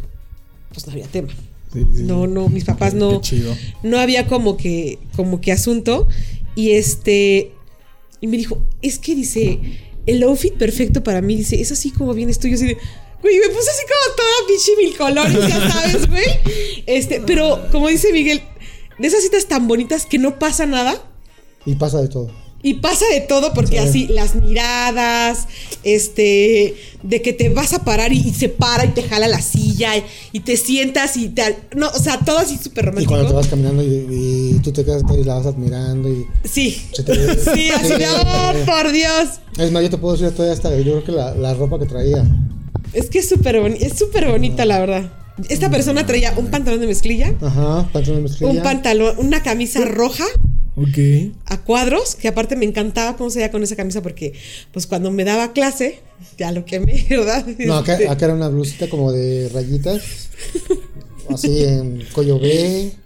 pues 0.73 0.87
no 0.87 0.93
había 0.93 1.07
tema. 1.07 1.29
Sí, 1.73 1.81
sí. 1.95 2.03
No, 2.03 2.27
no, 2.27 2.49
mis 2.49 2.65
papás 2.65 2.93
Qué- 2.95 2.99
no, 2.99 3.21
qué 3.21 3.29
chido. 3.29 3.55
no 3.83 3.99
había 3.99 4.27
como 4.27 4.57
que, 4.57 4.99
como 5.17 5.41
que 5.41 5.53
asunto. 5.53 6.09
Y 6.55 6.71
este, 6.73 7.53
y 8.21 8.27
me 8.27 8.37
dijo, 8.37 8.59
es 8.83 8.99
que 8.99 9.15
dice, 9.15 9.59
el 10.07 10.23
outfit 10.23 10.55
perfecto 10.55 11.03
para 11.03 11.21
mí, 11.21 11.37
dice, 11.37 11.61
es 11.61 11.71
así 11.71 11.91
como 11.91 12.15
vienes 12.15 12.39
tú. 12.39 12.49
Yo 12.49 12.55
así 12.55 12.67
de, 12.67 12.79
güey, 13.23 13.37
me 13.39 13.49
puse 13.49 13.71
así 13.71 13.83
como 13.83 14.17
toda 14.17 14.47
pinche 14.49 14.73
mil 14.77 14.97
colores, 14.97 15.49
ya 15.49 15.71
sabes, 15.73 16.09
güey. 16.09 16.25
Este, 16.87 17.21
pero 17.27 17.61
como 17.73 17.89
dice 17.89 18.13
Miguel, 18.13 18.43
de 18.99 19.09
esas 19.09 19.23
citas 19.23 19.47
tan 19.47 19.69
bonitas 19.69 20.07
que 20.07 20.19
no 20.19 20.39
pasa 20.39 20.67
nada. 20.67 21.03
Y 21.67 21.75
pasa 21.75 22.01
de 22.01 22.09
todo. 22.09 22.31
Y 22.61 22.75
pasa 22.75 23.05
de 23.13 23.21
todo 23.21 23.55
porque 23.55 23.73
Sí. 23.81 23.89
así 23.89 24.07
las 24.09 24.35
miradas, 24.35 25.47
este, 25.85 26.75
de 27.05 27.23
que 27.23 27.33
te 27.33 27.51
vas 27.51 27.73
a 27.73 27.85
parar 27.85 28.13
y, 28.13 28.19
y 28.19 28.35
se 28.35 28.49
para 28.49 28.85
y 28.85 28.89
te 28.89 29.03
jala 29.05 29.29
la 29.29 29.41
silla 29.41 29.97
y, 29.97 30.03
y 30.33 30.41
te 30.41 30.57
sientas 30.57 31.17
y 31.17 31.29
te, 31.29 31.57
no, 31.77 31.89
o 31.89 31.99
sea, 31.99 32.19
todo 32.19 32.39
así 32.39 32.57
súper 32.57 32.85
Y 32.85 32.87
romántico. 32.89 33.13
cuando 33.13 33.29
te 33.29 33.35
vas 33.35 33.47
caminando 33.47 33.83
y, 33.85 33.87
y 34.57 34.59
tú 34.63 34.73
te 34.73 34.85
quedas 34.85 35.03
y 35.17 35.25
la 35.25 35.35
vas 35.35 35.47
admirando 35.47 36.09
y 36.09 36.27
Sí. 36.45 36.83
se 36.93 37.05
te 37.05 37.15
Sí, 37.55 37.71
así 37.71 37.93
oh, 38.27 38.53
por 38.67 38.91
Dios. 38.91 39.29
Es 39.57 39.71
más, 39.71 39.83
yo 39.85 39.91
te 39.91 39.99
puedo 39.99 40.17
decir 40.17 40.35
todavía 40.35 40.55
hasta, 40.55 40.71
yo 40.77 40.83
creo 40.83 41.05
que 41.05 41.13
la, 41.13 41.35
la 41.37 41.55
ropa 41.55 41.79
que 41.79 41.87
traía. 41.87 42.25
Es 42.93 43.11
que 43.11 43.19
es 43.19 43.29
súper 43.29 43.57
boni- 43.61 43.79
es 43.81 43.99
súper 43.99 44.29
bonita, 44.31 44.65
la 44.65 44.79
verdad. 44.79 45.13
Esta 45.49 45.71
persona 45.71 46.05
traía 46.07 46.33
un 46.37 46.49
pantalón 46.49 46.81
de 46.81 46.87
mezclilla, 46.89 47.33
Ajá, 47.41 47.89
pantalón 47.93 48.17
de 48.19 48.23
mezclilla. 48.29 48.53
un 48.53 48.63
pantalón, 48.63 49.15
una 49.19 49.43
camisa 49.43 49.85
roja 49.85 50.25
Ok. 50.75 50.99
a 51.47 51.59
cuadros, 51.63 52.17
que 52.17 52.27
aparte 52.29 52.57
me 52.57 52.65
encantaba 52.65 53.17
cómo 53.17 53.31
se 53.31 53.39
veía 53.39 53.51
con 53.53 53.63
esa 53.63 53.77
camisa 53.77 54.03
porque, 54.03 54.33
pues 54.73 54.87
cuando 54.89 55.11
me 55.13 55.25
daba 55.25 55.53
clase, 55.53 56.01
ya 56.39 56.51
lo 56.51 56.65
quemé, 56.65 57.07
¿verdad? 57.11 57.47
No, 57.59 57.75
acá, 57.77 57.93
Este, 57.95 58.09
acá 58.09 58.25
era 58.27 58.35
una 58.35 58.49
blusita 58.49 58.89
como 58.89 59.13
de 59.13 59.49
rayitas. 59.55 60.03
así 61.31 61.63
en 61.65 62.05
cuello 62.13 62.39
B. 62.39 62.93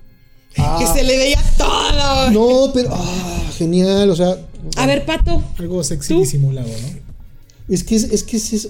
Ah, 0.58 0.76
que 0.78 0.86
se 0.86 1.02
le 1.02 1.16
veía 1.16 1.42
todo. 1.56 2.30
No, 2.30 2.72
pero. 2.74 2.90
Ah, 2.92 3.50
genial, 3.56 4.10
o 4.10 4.14
sea. 4.14 4.36
A 4.76 4.84
ver, 4.84 5.06
Pato. 5.06 5.42
Algo 5.58 5.82
sexy 5.82 6.12
¿Tú? 6.12 6.20
disimulado, 6.20 6.68
¿no? 6.68 7.74
Es 7.74 7.82
que 7.82 7.94
es, 7.96 8.02
es 8.04 8.22
que 8.22 8.36
es, 8.36 8.52
es- 8.52 8.68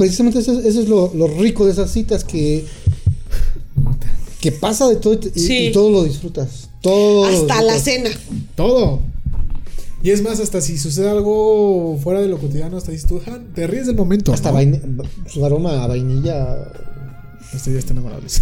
precisamente 0.00 0.38
eso, 0.40 0.58
es- 0.58 0.64
eso 0.64 0.80
es 0.80 0.88
lo, 0.88 1.12
lo 1.14 1.26
rico 1.28 1.66
de 1.66 1.72
esas 1.72 1.90
citas 1.92 2.24
que 2.24 2.64
que 4.40 4.50
pasa 4.52 4.88
de 4.88 4.96
todo 4.96 5.12
y, 5.34 5.38
Sí. 5.38 5.70
todo 5.74 5.90
lo 5.90 6.02
disfrutas. 6.04 6.70
Todo. 6.80 7.26
Hasta 7.26 7.60
la 7.60 7.78
cena. 7.78 8.08
Todo. 8.54 9.00
Y 10.02 10.08
es 10.10 10.22
más, 10.22 10.40
hasta 10.40 10.62
si 10.62 10.78
sucede 10.78 11.10
algo 11.10 11.98
fuera 12.02 12.22
de 12.22 12.28
lo 12.28 12.38
cotidiano, 12.38 12.78
hasta 12.78 12.90
dices 12.90 13.06
tú, 13.06 13.20
"Ja, 13.22 13.38
te 13.54 13.66
ríes 13.66 13.86
del 13.86 13.96
momento. 13.96 14.32
Hasta 14.32 14.50
¿no? 14.50 15.02
su 15.26 15.44
aroma 15.44 15.84
a 15.84 15.86
vainilla. 15.88 16.56
Este 17.54 17.70
ya 17.74 17.78
están 17.80 17.98
enamorables. 17.98 18.40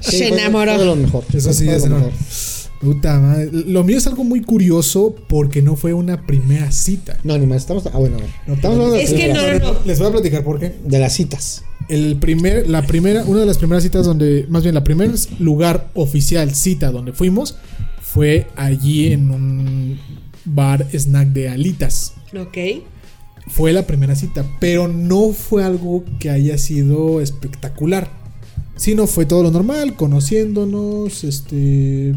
Se 0.00 0.28
enamoró. 0.28 0.72
fue 0.76 0.78
de 0.78 0.84
lo 0.86 0.96
mejor. 0.96 1.24
Eso 1.34 1.52
sí, 1.52 1.68
es 1.68 1.88
lo 1.88 1.96
mejor. 1.96 2.12
Puta 2.86 3.18
madre. 3.18 3.50
Lo 3.52 3.82
mío 3.82 3.98
es 3.98 4.06
algo 4.06 4.22
muy 4.22 4.42
curioso 4.42 5.12
porque 5.28 5.60
no 5.60 5.74
fue 5.74 5.92
una 5.92 6.24
primera 6.24 6.70
cita. 6.70 7.18
No, 7.24 7.36
ni 7.36 7.44
más. 7.44 7.58
Estamos. 7.62 7.84
Ah, 7.86 7.98
bueno, 7.98 8.16
No, 8.46 8.54
estamos 8.54 8.76
hablando 8.76 8.96
de, 8.96 9.02
Es 9.02 9.12
que 9.12 9.32
no, 9.32 9.42
no, 9.42 9.58
no. 9.72 9.78
Les 9.84 9.98
voy 9.98 10.06
a 10.08 10.12
platicar 10.12 10.44
por 10.44 10.60
qué. 10.60 10.76
de 10.84 10.98
las 11.00 11.12
citas. 11.12 11.64
El 11.88 12.16
primer, 12.16 12.68
la 12.68 12.82
primera, 12.82 13.24
una 13.24 13.40
de 13.40 13.46
las 13.46 13.58
primeras 13.58 13.82
citas 13.82 14.06
donde, 14.06 14.46
más 14.48 14.62
bien 14.62 14.74
la 14.74 14.84
primer 14.84 15.10
lugar 15.40 15.90
oficial 15.94 16.54
cita 16.54 16.92
donde 16.92 17.12
fuimos 17.12 17.56
fue 18.00 18.46
allí 18.54 19.12
en 19.12 19.30
un 19.32 19.98
bar 20.44 20.86
snack 20.92 21.28
de 21.28 21.48
alitas. 21.48 22.14
Ok. 22.40 22.84
Fue 23.48 23.72
la 23.72 23.84
primera 23.86 24.14
cita, 24.14 24.44
pero 24.60 24.86
no 24.86 25.32
fue 25.32 25.64
algo 25.64 26.04
que 26.20 26.30
haya 26.30 26.56
sido 26.56 27.20
espectacular. 27.20 28.10
Sino 28.76 29.06
fue 29.06 29.26
todo 29.26 29.42
lo 29.42 29.50
normal, 29.50 29.96
conociéndonos, 29.96 31.24
este. 31.24 32.14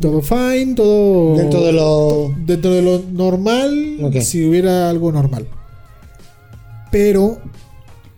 Todo 0.00 0.22
fine, 0.22 0.74
todo. 0.74 1.36
Dentro 1.36 1.64
de 1.64 1.72
lo. 1.72 2.34
Dentro 2.44 2.72
de 2.72 2.82
lo 2.82 3.02
normal, 3.12 4.10
si 4.22 4.44
hubiera 4.44 4.90
algo 4.90 5.12
normal. 5.12 5.46
Pero, 6.90 7.38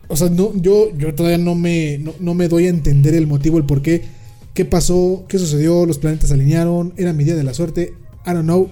o 0.08 0.16
sea, 0.16 0.28
no, 0.28 0.52
yo, 0.54 0.90
yo 0.96 1.14
todavía 1.14 1.38
no 1.38 1.54
me, 1.54 1.98
no, 1.98 2.14
no 2.20 2.34
me 2.34 2.48
doy 2.48 2.66
a 2.66 2.70
entender 2.70 3.14
el 3.14 3.26
motivo, 3.26 3.58
el 3.58 3.64
por 3.64 3.82
qué. 3.82 4.02
¿Qué 4.54 4.64
pasó? 4.64 5.24
¿Qué 5.28 5.38
sucedió? 5.38 5.84
¿Los 5.84 5.98
planetas 5.98 6.28
se 6.28 6.34
alinearon? 6.34 6.94
¿Era 6.96 7.12
mi 7.12 7.24
día 7.24 7.36
de 7.36 7.44
la 7.44 7.52
suerte? 7.52 7.92
I 8.26 8.30
don't 8.30 8.44
know. 8.44 8.70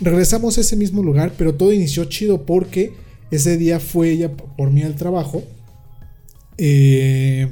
Regresamos 0.00 0.58
a 0.58 0.60
ese 0.60 0.76
mismo 0.76 1.02
lugar, 1.02 1.32
pero 1.38 1.54
todo 1.54 1.72
inició 1.72 2.04
chido 2.04 2.44
porque 2.44 2.92
ese 3.30 3.56
día 3.56 3.80
fue 3.80 4.10
ella 4.10 4.30
por 4.30 4.70
mí 4.70 4.82
al 4.82 4.94
trabajo. 4.94 5.42
Eh, 6.58 7.48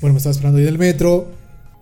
bueno, 0.00 0.12
me 0.14 0.18
estaba 0.18 0.32
esperando 0.32 0.58
ahí 0.58 0.64
del 0.64 0.78
metro. 0.78 1.28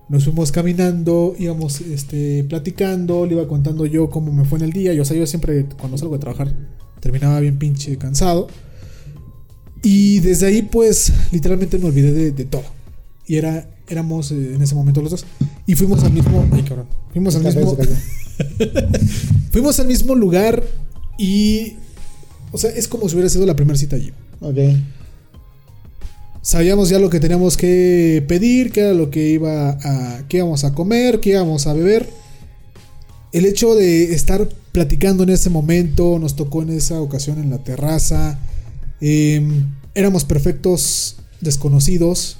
Nos 0.07 0.23
fuimos 0.23 0.51
caminando, 0.51 1.35
íbamos 1.37 1.81
este, 1.81 2.43
platicando, 2.43 3.25
le 3.25 3.33
iba 3.33 3.47
contando 3.47 3.85
yo 3.85 4.09
cómo 4.09 4.31
me 4.31 4.45
fue 4.45 4.59
en 4.59 4.65
el 4.65 4.71
día. 4.71 4.93
Yo, 4.93 5.01
o 5.01 5.05
sea, 5.05 5.17
yo 5.17 5.25
siempre 5.25 5.65
cuando 5.79 5.97
salgo 5.97 6.13
de 6.13 6.19
trabajar 6.19 6.55
terminaba 6.99 7.39
bien 7.39 7.57
pinche 7.57 7.97
cansado. 7.97 8.47
Y 9.81 10.19
desde 10.19 10.47
ahí 10.47 10.61
pues 10.61 11.13
literalmente 11.31 11.77
me 11.77 11.85
olvidé 11.85 12.11
de, 12.11 12.31
de 12.31 12.45
todo. 12.45 12.63
Y 13.27 13.37
era, 13.37 13.67
éramos 13.87 14.31
eh, 14.31 14.55
en 14.55 14.61
ese 14.61 14.75
momento 14.75 15.01
los 15.01 15.11
dos. 15.11 15.25
Y 15.65 15.75
fuimos 15.75 16.03
al 16.03 16.13
mismo... 16.13 16.47
Ay, 16.51 16.63
cabrón. 16.63 16.87
Fuimos 17.11 17.35
al 17.35 17.43
mismo... 17.43 17.77
Fuimos 19.51 19.79
al 19.79 19.87
mismo 19.87 20.15
lugar 20.15 20.63
y... 21.17 21.73
O 22.51 22.57
sea, 22.57 22.69
es 22.69 22.87
como 22.87 23.09
si 23.09 23.15
hubiera 23.15 23.29
sido 23.29 23.45
la 23.45 23.55
primera 23.55 23.77
cita 23.77 23.95
allí. 23.95 24.11
Ok. 24.41 24.57
Sabíamos 26.49 26.89
ya 26.89 26.99
lo 26.99 27.09
que 27.09 27.19
teníamos 27.19 27.57
que 27.57 28.23
pedir, 28.27 28.71
qué 28.71 28.81
era 28.81 28.93
lo 28.93 29.09
que 29.09 29.29
iba 29.29 29.71
a, 29.81 30.27
qué 30.29 30.37
íbamos 30.37 30.63
a 30.63 30.75
comer, 30.75 31.19
qué 31.19 31.31
íbamos 31.31 31.65
a 31.65 31.73
beber. 31.73 32.07
El 33.31 33.47
hecho 33.47 33.73
de 33.73 34.13
estar 34.13 34.47
platicando 34.71 35.23
en 35.23 35.29
ese 35.31 35.49
momento, 35.49 36.19
nos 36.19 36.35
tocó 36.35 36.61
en 36.61 36.69
esa 36.69 37.01
ocasión 37.01 37.39
en 37.39 37.49
la 37.49 37.63
terraza. 37.63 38.37
eh, 39.01 39.41
éramos 39.95 40.23
perfectos 40.23 41.15
desconocidos. 41.41 42.37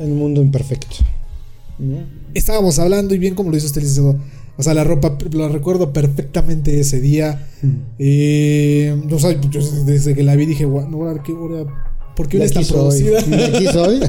En 0.00 0.10
un 0.10 0.18
mundo 0.18 0.42
imperfecto. 0.42 0.96
Estábamos 2.34 2.80
hablando 2.80 3.14
y 3.14 3.18
bien 3.18 3.36
como 3.36 3.50
lo 3.52 3.56
hizo 3.56 3.66
este 3.66 3.78
licenciado. 3.80 4.18
O 4.56 4.62
sea, 4.64 4.74
la 4.74 4.82
ropa 4.82 5.16
la 5.32 5.48
recuerdo 5.48 5.92
perfectamente 5.92 6.80
ese 6.80 7.00
día. 7.00 7.46
Eh, 8.00 9.00
o 9.08 9.18
sea, 9.20 9.40
yo 9.40 9.60
desde 9.84 10.14
que 10.16 10.22
la 10.24 10.34
vi 10.34 10.46
dije, 10.46 10.66
"Gua- 10.66 10.88
no, 10.88 11.04
ahora, 11.06 11.22
¿qué 11.22 11.32
hora? 11.32 11.85
¿Por 12.16 12.28
qué 12.28 12.38
De 12.38 12.44
hoy 12.44 12.50
está 12.50 12.62
producida? 12.74 13.22
De 13.22 13.44
aquí 13.44 13.66
soy. 13.72 14.00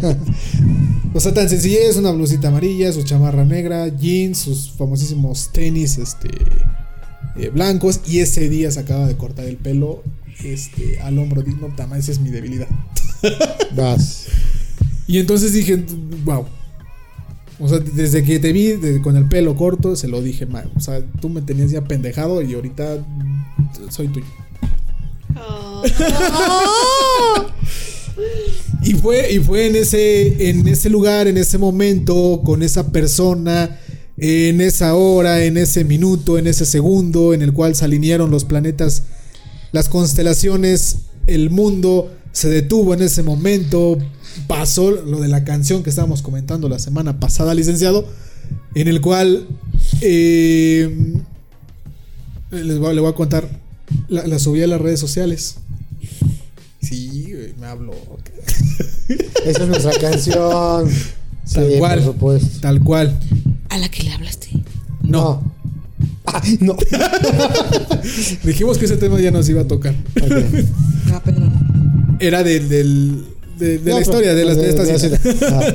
O 1.14 1.20
sea, 1.20 1.34
tan 1.34 1.50
sencilla 1.50 1.80
es 1.90 1.96
una 1.96 2.12
blusita 2.12 2.50
amarilla, 2.50 2.92
su 2.92 3.02
chamarra 3.02 3.44
negra, 3.44 3.88
jeans, 3.88 4.38
sus 4.38 4.70
famosísimos 4.72 5.50
tenis 5.52 5.98
este, 5.98 6.28
eh, 7.38 7.50
blancos. 7.50 8.02
Y 8.08 8.20
ese 8.20 8.50
día 8.50 8.70
se 8.72 8.82
acaba 8.82 9.08
de 9.08 9.16
cortar 9.18 9.46
el 9.46 9.56
pelo 9.58 10.04
este, 10.44 11.00
al 11.00 11.18
hombro. 11.18 11.42
Di, 11.42 11.54
No, 11.56 11.74
tama, 11.76 11.98
esa 11.98 12.12
es 12.12 12.20
mi 12.20 12.30
debilidad. 12.30 12.68
Vas. 13.76 14.26
Y 15.08 15.18
entonces 15.18 15.54
dije, 15.54 15.84
wow. 16.24 16.46
O 17.60 17.68
sea, 17.68 17.80
desde 17.80 18.24
que 18.24 18.38
te 18.40 18.52
vi 18.54 18.74
de- 18.74 19.02
con 19.02 19.16
el 19.18 19.28
pelo 19.28 19.56
corto, 19.56 19.96
se 19.96 20.08
lo 20.08 20.22
dije, 20.22 20.46
"Ma, 20.46 20.66
O 20.76 20.80
sea, 20.80 21.02
tú 21.20 21.30
me 21.30 21.42
tenías 21.42 21.72
ya 21.72 21.82
pendejado 21.84 22.44
y 22.44 22.54
ahorita 22.54 23.04
soy 23.90 24.10
tuyo. 24.10 24.26
Y 28.84 28.94
fue, 28.94 29.34
y 29.34 29.40
fue 29.40 29.68
en 29.68 29.76
ese, 29.76 30.50
en 30.50 30.66
ese 30.68 30.90
lugar, 30.90 31.28
en 31.28 31.38
ese 31.38 31.58
momento, 31.58 32.42
con 32.46 32.64
esa 32.64 32.90
persona, 32.92 33.80
en 34.18 34.62
esa 34.62 34.96
hora, 34.96 35.44
en 35.44 35.58
ese 35.58 35.84
minuto, 35.84 36.38
en 36.38 36.48
ese 36.48 36.66
segundo, 36.66 37.34
en 37.34 37.42
el 37.42 37.52
cual 37.52 37.76
se 37.76 37.84
alinearon 37.84 38.32
los 38.32 38.46
planetas, 38.46 39.04
las 39.74 39.90
constelaciones, 39.90 41.00
el 41.28 41.50
mundo 41.50 42.14
se 42.32 42.50
detuvo 42.50 42.94
en 42.94 43.02
ese 43.02 43.24
momento. 43.24 43.98
Pasó 44.48 44.92
lo 44.92 45.20
de 45.20 45.28
la 45.28 45.44
canción 45.44 45.84
que 45.84 45.90
estábamos 45.90 46.22
comentando 46.22 46.70
la 46.70 46.80
semana 46.80 47.20
pasada, 47.20 47.54
licenciado, 47.54 48.08
en 48.74 48.88
el 48.88 49.02
cual 49.02 49.48
eh, 50.02 51.14
les 52.52 52.66
le 52.66 52.80
voy 52.80 53.10
a 53.10 53.16
contar, 53.16 53.50
la, 54.10 54.26
la 54.28 54.40
subí 54.40 54.62
a 54.64 54.68
las 54.68 54.80
redes 54.82 55.00
sociales. 55.00 55.56
Sí, 56.82 57.32
güey, 57.34 57.54
me 57.60 57.68
hablo. 57.68 57.94
Esa 59.46 59.64
es 59.64 59.68
nuestra 59.68 59.92
canción. 60.00 60.90
Tal 61.54 61.72
sí, 61.72 61.78
cual. 61.80 62.00
por 62.04 62.14
supuesto. 62.14 62.60
Tal 62.62 62.84
cual. 62.84 63.20
A 63.70 63.78
la 63.78 63.90
que 63.90 64.04
le 64.04 64.12
hablaste. 64.12 64.50
No. 65.04 65.56
Ah, 66.30 66.42
no. 66.60 66.76
Dijimos 68.44 68.78
que 68.78 68.84
ese 68.86 68.98
tema 68.98 69.20
ya 69.22 69.32
nos 69.32 69.48
iba 69.50 69.62
a 69.62 69.68
tocar. 69.68 69.96
Ok. 70.22 70.32
Ah, 71.12 71.22
perdón. 71.24 72.18
Era 72.20 72.44
del, 72.44 72.68
del- 72.68 73.26
de, 73.58 73.78
de 73.80 73.90
No, 73.92 73.96
la 73.96 74.02
historia, 74.02 74.34
de, 74.36 74.44
pero- 74.46 74.54
las, 74.62 74.78
de 74.78 74.94
esta 75.00 75.00
cita. 75.00 75.50
Ah, 75.58 75.74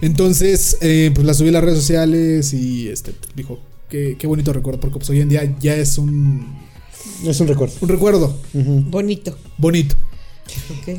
Entonces, 0.00 0.76
eh, 0.80 1.10
pues 1.14 1.26
la 1.26 1.34
subí 1.34 1.48
a 1.48 1.52
las 1.52 1.64
redes 1.64 1.78
sociales 1.80 2.54
y 2.54 2.88
este 2.88 3.12
dijo, 3.34 3.58
qué, 3.90 4.16
qué 4.18 4.26
bonito 4.28 4.52
recuerdo, 4.52 4.78
porque 4.80 4.98
pues 4.98 5.10
hoy 5.10 5.20
en 5.20 5.28
día 5.28 5.52
ya 5.60 5.74
es 5.74 5.98
un, 5.98 6.46
es 7.26 7.40
un 7.40 7.48
recuerdo. 7.48 7.74
un 7.80 7.88
recuerdo. 7.88 8.36
Bonito. 8.54 9.36
bonito. 9.58 9.96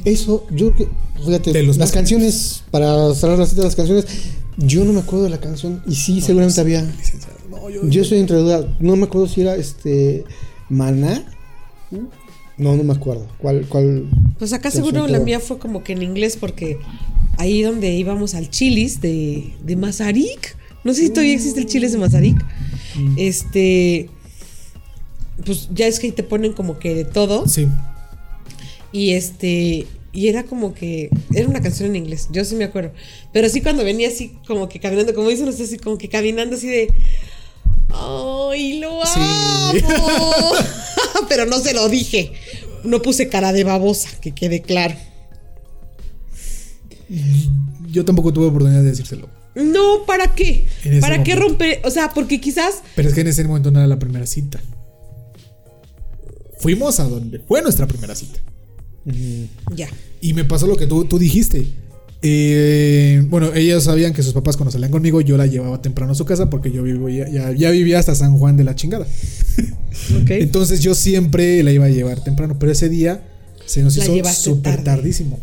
Eso, 0.05 0.45
yo 0.51 0.71
creo 0.71 0.89
que, 0.89 1.21
fíjate, 1.25 1.51
De 1.53 1.63
los 1.63 1.77
las 1.77 1.89
más- 1.89 1.91
canciones, 1.93 2.63
para 2.71 3.13
cerrar 3.13 3.37
la 3.37 3.45
cita 3.45 3.61
de 3.61 3.67
las 3.67 3.75
canciones, 3.75 4.05
yo 4.57 4.83
no 4.85 4.93
me 4.93 4.99
acuerdo 4.99 5.25
de 5.25 5.29
la 5.29 5.39
canción 5.39 5.81
y 5.87 5.95
sí, 5.95 6.21
seguramente 6.21 6.59
había. 6.61 6.81
Licenciado, 6.81 7.35
no, 7.49 7.69
yo- 7.69 7.87
Yo 7.87 8.01
estoy 8.01 8.19
entre 8.19 8.37
duda, 8.37 8.75
no 8.79 8.95
me 8.95 9.05
acuerdo 9.05 9.27
si 9.27 9.41
era 9.41 9.55
este 9.55 10.23
Maná. 10.69 11.23
No, 12.57 12.75
no 12.75 12.83
me 12.83 12.93
acuerdo. 12.93 13.27
¿Cuál? 13.39 13.65
cuál? 13.67 14.09
Pues 14.39 14.53
acá 14.53 14.69
seguro 14.71 15.07
la 15.07 15.19
mía 15.19 15.39
fue 15.39 15.57
como 15.59 15.83
que 15.83 15.93
en 15.93 16.01
inglés 16.03 16.37
porque 16.39 16.77
ahí 17.37 17.61
donde 17.63 17.91
íbamos 17.95 18.35
al 18.35 18.49
chilis 18.49 19.01
de, 19.01 19.53
de 19.63 19.75
Mazarik, 19.75 20.55
no 20.83 20.93
sé 20.93 21.01
si 21.01 21.09
todavía 21.09 21.33
existe 21.33 21.59
el 21.59 21.65
chilis 21.65 21.91
de 21.91 21.97
Mazarik, 21.97 22.37
este, 23.17 24.09
pues 25.45 25.69
ya 25.73 25.87
es 25.87 25.99
que 25.99 26.07
ahí 26.07 26.11
te 26.11 26.23
ponen 26.23 26.53
como 26.53 26.79
que 26.79 26.95
de 26.95 27.05
todo 27.05 27.47
Sí. 27.47 27.67
y 28.91 29.11
este, 29.13 29.87
y 30.11 30.27
era 30.27 30.43
como 30.43 30.73
que, 30.73 31.09
era 31.33 31.47
una 31.47 31.61
canción 31.61 31.89
en 31.89 31.95
inglés, 31.97 32.27
yo 32.31 32.43
sí 32.45 32.55
me 32.55 32.65
acuerdo, 32.65 32.91
pero 33.31 33.49
sí 33.49 33.61
cuando 33.61 33.83
venía 33.83 34.07
así 34.09 34.33
como 34.47 34.69
que 34.69 34.79
caminando, 34.79 35.13
como 35.13 35.29
dicen 35.29 35.47
ustedes, 35.47 35.69
así 35.69 35.77
como 35.79 35.97
que 35.97 36.09
caminando 36.09 36.55
así 36.55 36.67
de... 36.67 36.89
¡Ay, 37.95 38.79
lo 38.79 39.05
Sí. 39.05 39.19
amo! 39.19 40.51
Pero 41.29 41.45
no 41.45 41.59
se 41.59 41.73
lo 41.75 41.87
dije. 41.89 42.33
No 42.83 43.03
puse 43.03 43.29
cara 43.29 43.53
de 43.53 43.63
babosa, 43.63 44.09
que 44.19 44.31
quede 44.31 44.63
claro. 44.63 44.95
Yo 47.91 48.03
tampoco 48.05 48.33
tuve 48.33 48.47
oportunidad 48.47 48.81
de 48.81 48.89
decírselo. 48.89 49.29
No, 49.55 50.05
¿para 50.07 50.33
qué? 50.33 50.65
¿Para 50.99 51.23
qué 51.23 51.35
romper? 51.35 51.81
O 51.85 51.91
sea, 51.91 52.09
porque 52.09 52.41
quizás. 52.41 52.81
Pero 52.95 53.09
es 53.09 53.13
que 53.15 53.21
en 53.21 53.27
ese 53.27 53.43
momento 53.43 53.69
no 53.69 53.79
era 53.79 53.87
la 53.87 53.99
primera 53.99 54.25
cita. 54.25 54.59
Fuimos 56.63 56.99
a 56.99 57.03
donde 57.03 57.39
fue 57.39 57.61
nuestra 57.61 57.85
primera 57.87 58.15
cita. 58.15 58.39
Ya. 59.75 59.89
Y 60.21 60.33
me 60.33 60.45
pasó 60.45 60.65
lo 60.65 60.75
que 60.77 60.87
tú, 60.87 61.05
tú 61.05 61.19
dijiste. 61.19 61.67
Eh, 62.21 63.21
bueno, 63.29 63.53
ellos 63.53 63.83
sabían 63.83 64.13
que 64.13 64.23
sus 64.23 64.31
papás 64.33 64.55
cuando 64.55 64.71
salían 64.71 64.91
conmigo 64.91 65.19
yo 65.19 65.35
la 65.35 65.45
llevaba 65.45 65.81
temprano 65.81 66.13
a 66.13 66.15
su 66.15 66.23
casa 66.23 66.49
porque 66.49 66.71
yo 66.71 66.81
vivo 66.83 67.09
ya, 67.09 67.27
ya, 67.29 67.51
ya 67.51 67.69
vivía 67.69 67.99
hasta 67.99 68.15
San 68.15 68.37
Juan 68.37 68.55
de 68.55 68.63
la 68.63 68.75
chingada. 68.75 69.05
Entonces 70.29 70.79
yo 70.79 70.95
siempre 70.95 71.61
la 71.63 71.71
iba 71.73 71.85
a 71.85 71.89
llevar 71.89 72.23
temprano, 72.23 72.57
pero 72.57 72.71
ese 72.71 72.87
día 72.87 73.23
se 73.65 73.83
nos 73.83 73.97
La 73.97 74.05
hizo 74.05 74.33
súper 74.33 74.75
tarde. 74.77 74.83
tardísimo. 74.83 75.39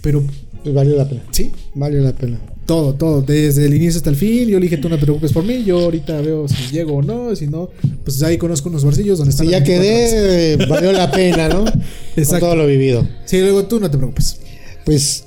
Pero 0.00 0.24
valió 0.70 0.96
la 0.96 1.08
pena. 1.08 1.22
sí, 1.30 1.50
Valió 1.74 2.00
la 2.00 2.12
pena. 2.12 2.38
todo, 2.66 2.94
todo, 2.94 3.22
desde 3.22 3.66
el 3.66 3.74
inicio 3.74 3.96
hasta 3.98 4.10
el 4.10 4.16
fin. 4.16 4.46
Yo 4.48 4.58
le 4.60 4.64
dije, 4.66 4.76
tú 4.78 4.88
no 4.88 4.96
te 4.96 5.02
preocupes 5.02 5.32
por 5.32 5.44
mí, 5.44 5.64
yo 5.64 5.80
ahorita 5.80 6.20
veo 6.20 6.46
si 6.48 6.70
llego 6.72 6.94
o 6.98 7.02
no, 7.02 7.34
si 7.34 7.46
no, 7.48 7.70
pues 8.04 8.22
ahí 8.22 8.38
conozco 8.38 8.68
unos 8.68 8.84
barcillos 8.84 9.18
donde 9.18 9.30
están 9.30 9.46
Si 9.46 9.52
ya 9.52 9.58
24 9.60 9.88
horas. 9.90 10.10
quedé, 10.12 10.66
valió 10.68 10.92
la 10.92 11.10
pena, 11.10 11.48
¿no? 11.48 11.64
Con 11.64 11.82
Exacto. 12.16 12.46
todo 12.46 12.56
lo 12.56 12.66
vivido. 12.66 13.06
Sí, 13.24 13.40
luego 13.40 13.64
tú 13.64 13.80
no 13.80 13.90
te 13.90 13.96
preocupes. 13.98 14.38
Pues 14.84 15.24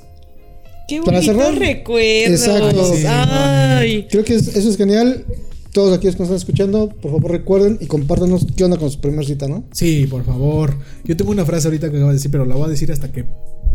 Qué 0.88 1.00
cerrar. 1.22 1.58
recuerdos. 1.58 2.40
Exacto. 2.46 2.94
Sí, 2.94 3.02
Ay. 3.06 4.06
creo 4.10 4.24
que 4.24 4.34
es- 4.36 4.56
eso 4.56 4.68
es 4.70 4.76
genial. 4.76 5.24
Todos 5.72 5.94
aquellos 5.98 6.14
que 6.16 6.20
nos 6.22 6.28
están 6.30 6.36
escuchando, 6.38 6.88
por 6.88 7.10
favor 7.10 7.30
recuerden 7.32 7.76
y 7.82 7.86
compártanos 7.86 8.46
qué 8.56 8.64
onda 8.64 8.78
con 8.78 8.90
su 8.90 8.98
primera 8.98 9.22
cita, 9.24 9.46
¿no? 9.46 9.64
Sí, 9.72 10.06
por 10.08 10.24
favor. 10.24 10.74
Yo 11.04 11.16
tengo 11.18 11.32
una 11.32 11.44
frase 11.44 11.68
ahorita 11.68 11.90
que 11.90 11.96
acabo 11.96 12.10
de 12.10 12.16
decir, 12.16 12.30
pero 12.30 12.46
la 12.46 12.54
voy 12.54 12.64
a 12.64 12.68
decir 12.70 12.90
hasta 12.92 13.12
que 13.12 13.24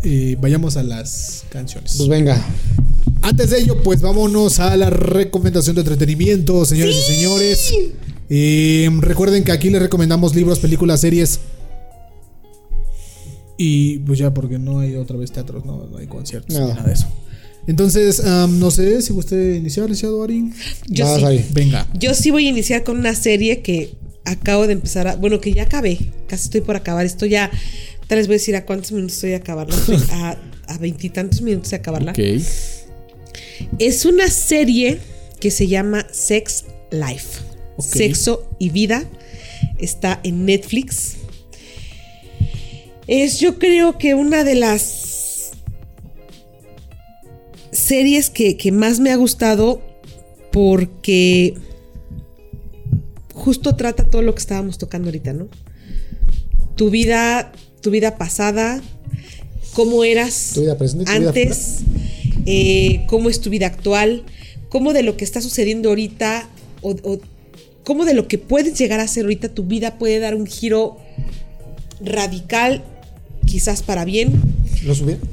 eh, 0.04 0.36
vayamos 0.40 0.76
a 0.76 0.82
las 0.82 1.44
canciones. 1.50 1.94
Pues 1.96 2.08
venga. 2.08 2.44
Antes 3.22 3.50
de 3.50 3.60
ello, 3.60 3.82
pues 3.82 4.00
vámonos 4.00 4.58
a 4.58 4.76
la 4.76 4.90
recomendación 4.90 5.76
de 5.76 5.82
entretenimiento, 5.82 6.64
señores 6.64 6.96
y 6.96 7.14
señores. 7.14 7.72
Eh, 8.28 8.88
recuerden 9.00 9.44
que 9.44 9.52
aquí 9.52 9.70
les 9.70 9.80
recomendamos 9.80 10.34
libros, 10.34 10.58
películas, 10.58 11.00
series. 11.00 11.40
Y 13.56 13.98
pues 14.00 14.18
ya, 14.18 14.34
porque 14.34 14.58
no 14.58 14.80
hay 14.80 14.96
otra 14.96 15.16
vez 15.16 15.30
teatros, 15.30 15.64
no, 15.64 15.86
no 15.86 15.98
hay 15.98 16.06
conciertos, 16.06 16.52
Nada. 16.54 16.68
ni 16.68 16.74
nada 16.74 16.88
de 16.88 16.94
eso. 16.94 17.06
Entonces, 17.66 18.22
no 18.24 18.70
sé 18.72 19.02
si 19.02 19.12
usted 19.12 19.54
iniciar, 19.54 19.88
licenciado 19.88 20.24
Ari. 20.24 20.50
Yo 20.88 21.04
Vas 21.06 21.20
sí. 21.20 21.24
ahí. 21.24 21.46
Venga. 21.52 21.86
Yo 21.94 22.12
sí 22.14 22.30
voy 22.30 22.46
a 22.46 22.50
iniciar 22.50 22.82
con 22.82 22.98
una 22.98 23.14
serie 23.14 23.62
que 23.62 23.94
acabo 24.24 24.66
de 24.66 24.72
empezar 24.72 25.06
a. 25.06 25.16
Bueno, 25.16 25.40
que 25.40 25.52
ya 25.52 25.62
acabé. 25.64 25.98
Casi 26.26 26.44
estoy 26.44 26.62
por 26.62 26.74
acabar. 26.74 27.06
Esto 27.06 27.24
ya. 27.26 27.50
Tal 28.12 28.18
vez 28.18 28.26
voy 28.26 28.34
a 28.34 28.36
decir 28.40 28.56
a 28.56 28.66
cuántos 28.66 28.92
minutos 28.92 29.14
estoy 29.14 29.30
de 29.30 29.36
acabarla. 29.36 29.74
Estoy 29.74 29.96
a 30.10 30.36
a 30.66 30.76
veintitantos 30.76 31.40
minutos 31.40 31.70
de 31.70 31.76
acabarla. 31.76 32.12
Es 33.78 34.04
una 34.04 34.28
serie 34.28 34.98
que 35.40 35.50
se 35.50 35.66
llama 35.66 36.06
Sex 36.12 36.66
Life. 36.90 37.40
Sexo 37.78 38.50
y 38.58 38.68
vida. 38.68 39.04
Está 39.78 40.20
en 40.24 40.44
Netflix. 40.44 41.14
Es 43.06 43.40
yo 43.40 43.58
creo 43.58 43.96
que 43.96 44.12
una 44.12 44.44
de 44.44 44.56
las 44.56 45.52
series 47.70 48.28
que, 48.28 48.58
que 48.58 48.72
más 48.72 49.00
me 49.00 49.10
ha 49.10 49.16
gustado 49.16 49.80
porque 50.52 51.54
justo 53.32 53.74
trata 53.74 54.04
todo 54.04 54.20
lo 54.20 54.34
que 54.34 54.40
estábamos 54.40 54.76
tocando 54.76 55.08
ahorita, 55.08 55.32
¿no? 55.32 55.48
Tu 56.76 56.90
vida, 56.90 57.52
tu 57.82 57.90
vida 57.90 58.16
pasada, 58.16 58.80
cómo 59.74 60.04
eras 60.04 60.52
Tu 60.54 60.62
vida 60.62 60.78
presente, 60.78 61.10
antes, 61.10 61.80
eh, 62.46 63.04
cómo 63.08 63.28
es 63.28 63.40
tu 63.40 63.50
vida 63.50 63.66
actual, 63.66 64.22
cómo 64.70 64.94
de 64.94 65.02
lo 65.02 65.18
que 65.18 65.24
está 65.24 65.42
sucediendo 65.42 65.90
ahorita 65.90 66.48
o, 66.80 66.92
o 67.02 67.20
cómo 67.84 68.04
de 68.06 68.14
lo 68.14 68.28
que 68.28 68.38
puedes 68.38 68.78
llegar 68.78 69.00
a 69.00 69.06
ser 69.08 69.24
ahorita 69.24 69.50
tu 69.50 69.64
vida 69.64 69.98
puede 69.98 70.18
dar 70.18 70.34
un 70.34 70.46
giro 70.46 70.96
radical, 72.00 72.82
quizás 73.46 73.82
para 73.82 74.04
bien, 74.04 74.32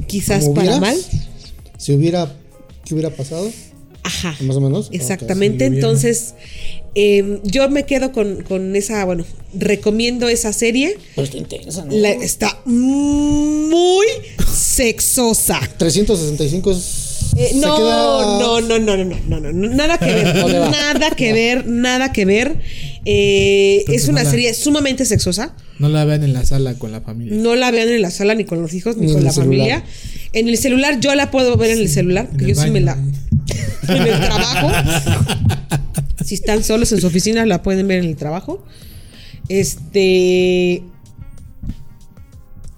quizás 0.07 0.43
¿Como 0.43 0.55
para 0.55 0.77
hubieras? 0.77 0.81
mal. 0.81 0.97
Si 1.77 1.93
hubiera, 1.93 2.35
¿qué 2.85 2.93
hubiera 2.93 3.09
pasado? 3.09 3.49
Ajá. 4.03 4.35
Más 4.41 4.55
o 4.55 4.61
menos. 4.61 4.89
Exactamente. 4.91 5.65
Entonces, 5.65 6.35
em, 6.95 7.41
yo 7.43 7.69
me 7.69 7.83
quedo 7.83 8.11
con, 8.11 8.43
con, 8.43 8.75
esa, 8.75 9.05
bueno, 9.05 9.25
recomiendo 9.53 10.27
esa 10.27 10.53
serie. 10.53 10.97
Pero 11.15 11.25
está 11.25 11.37
intensa, 11.37 11.85
¿no? 11.85 11.93
Está 11.93 12.59
muy 12.65 14.07
sexosa. 14.53 15.59
365 15.77 16.71
es... 16.71 17.09
Eh, 17.35 17.51
no, 17.55 18.39
no, 18.39 18.61
no, 18.61 18.79
no, 18.79 18.97
no, 18.97 19.05
no, 19.05 19.39
no, 19.39 19.51
no, 19.53 19.69
nada 19.69 19.97
que 19.97 20.05
ver, 20.13 20.35
nada 20.35 21.11
que 21.11 21.31
ver, 21.31 21.57
eh, 21.59 21.63
nada 21.67 22.11
que 22.11 22.25
ver. 22.25 22.55
Es 23.05 24.07
una 24.07 24.25
serie 24.25 24.53
sumamente 24.53 25.05
sexosa. 25.05 25.55
No 25.77 25.89
la 25.89 26.03
vean 26.05 26.23
en 26.23 26.33
la 26.33 26.45
sala 26.45 26.73
con 26.73 26.91
la 26.91 27.01
familia. 27.01 27.37
No 27.37 27.55
la 27.55 27.71
vean 27.71 27.87
en 27.89 28.01
la 28.01 28.11
sala 28.11 28.35
ni 28.35 28.45
con 28.45 28.61
los 28.61 28.73
hijos 28.73 28.97
ni, 28.97 29.11
con 29.13 29.23
la 29.23 29.31
familia. 29.31 29.83
En 30.33 30.49
el 30.49 30.57
celular 30.57 30.99
yo 30.99 31.13
la 31.15 31.31
puedo 31.31 31.55
ver 31.55 31.71
en 31.71 31.79
el 31.79 31.89
celular, 31.89 32.27
sí, 32.31 32.37
que 32.37 32.47
yo 32.47 32.55
sí 32.55 32.69
me 32.71 32.81
la 32.81 32.97
en 33.89 34.01
el 34.07 34.19
trabajo. 34.19 34.71
si 36.25 36.35
están 36.35 36.63
solos 36.63 36.91
en 36.91 37.01
su 37.01 37.07
oficina 37.07 37.45
la 37.45 37.61
pueden 37.61 37.87
ver 37.87 37.99
en 38.03 38.09
el 38.09 38.15
trabajo. 38.15 38.63
Este 39.47 40.83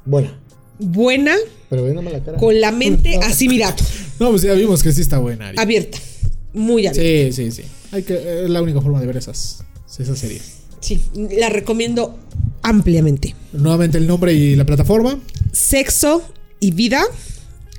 Buena. 0.05 0.33
buena 0.79 1.35
Pero 1.69 1.93
nomás 1.93 2.13
la 2.13 2.23
cara. 2.23 2.37
con 2.37 2.59
la 2.59 2.71
mente 2.71 3.17
así 3.17 3.47
mira, 3.47 3.75
No, 4.19 4.29
pues 4.31 4.41
ya 4.41 4.53
vimos 4.53 4.81
que 4.81 4.91
sí 4.91 5.01
está 5.01 5.19
buena. 5.19 5.49
Ari. 5.49 5.57
abierta, 5.59 5.97
muy 6.53 6.87
abierta. 6.87 7.33
Sí, 7.35 7.51
sí, 7.51 7.61
sí. 7.61 7.67
Hay 7.91 8.03
que, 8.03 8.43
es 8.45 8.49
la 8.49 8.61
única 8.61 8.81
forma 8.81 8.99
de 8.99 9.07
ver 9.07 9.17
esas, 9.17 9.63
esas 9.99 10.17
series. 10.17 10.53
Sí, 10.79 10.99
la 11.37 11.49
recomiendo 11.49 12.17
ampliamente. 12.63 13.35
Nuevamente 13.53 13.97
el 13.97 14.07
nombre 14.07 14.33
y 14.33 14.55
la 14.55 14.65
plataforma. 14.65 15.19
Sexo 15.51 16.23
y 16.59 16.71
vida 16.71 17.03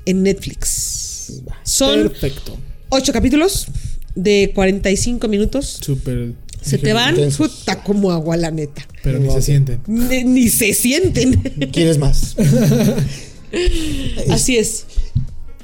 en 0.05 0.23
Netflix. 0.23 1.41
Son 1.63 2.09
Perfecto. 2.09 2.57
Ocho 2.93 3.11
capítulos 3.13 3.67
de 4.15 4.51
45 4.55 5.27
minutos. 5.27 5.79
Súper. 5.81 6.33
Se 6.61 6.77
te 6.77 6.93
van 6.93 7.15
Intensos. 7.15 7.49
puta 7.59 7.83
como 7.83 8.11
agua, 8.11 8.37
la 8.37 8.49
neta. 8.51 8.87
Pero 9.03 9.19
ni 9.19 9.29
se 9.29 9.41
sienten. 9.41 9.81
Ni, 9.87 10.23
ni 10.23 10.47
se 10.49 10.73
sienten. 10.73 11.33
¿Quieres 11.73 11.97
más? 11.97 12.35
Así 14.29 14.57
es. 14.57 14.85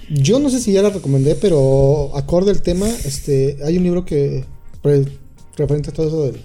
Yo 0.10 0.40
no 0.40 0.50
sé 0.50 0.60
si 0.60 0.72
ya 0.72 0.82
la 0.82 0.90
recomendé, 0.90 1.36
pero 1.36 2.16
acorde 2.18 2.52
al 2.52 2.62
tema, 2.62 2.90
este, 3.06 3.58
hay 3.64 3.78
un 3.78 3.84
libro 3.84 4.06
que 4.06 4.44
re- 4.84 5.06
referente 5.56 5.92
a 5.92 5.94
todo 5.94 6.08
eso 6.08 6.24
del, 6.26 6.42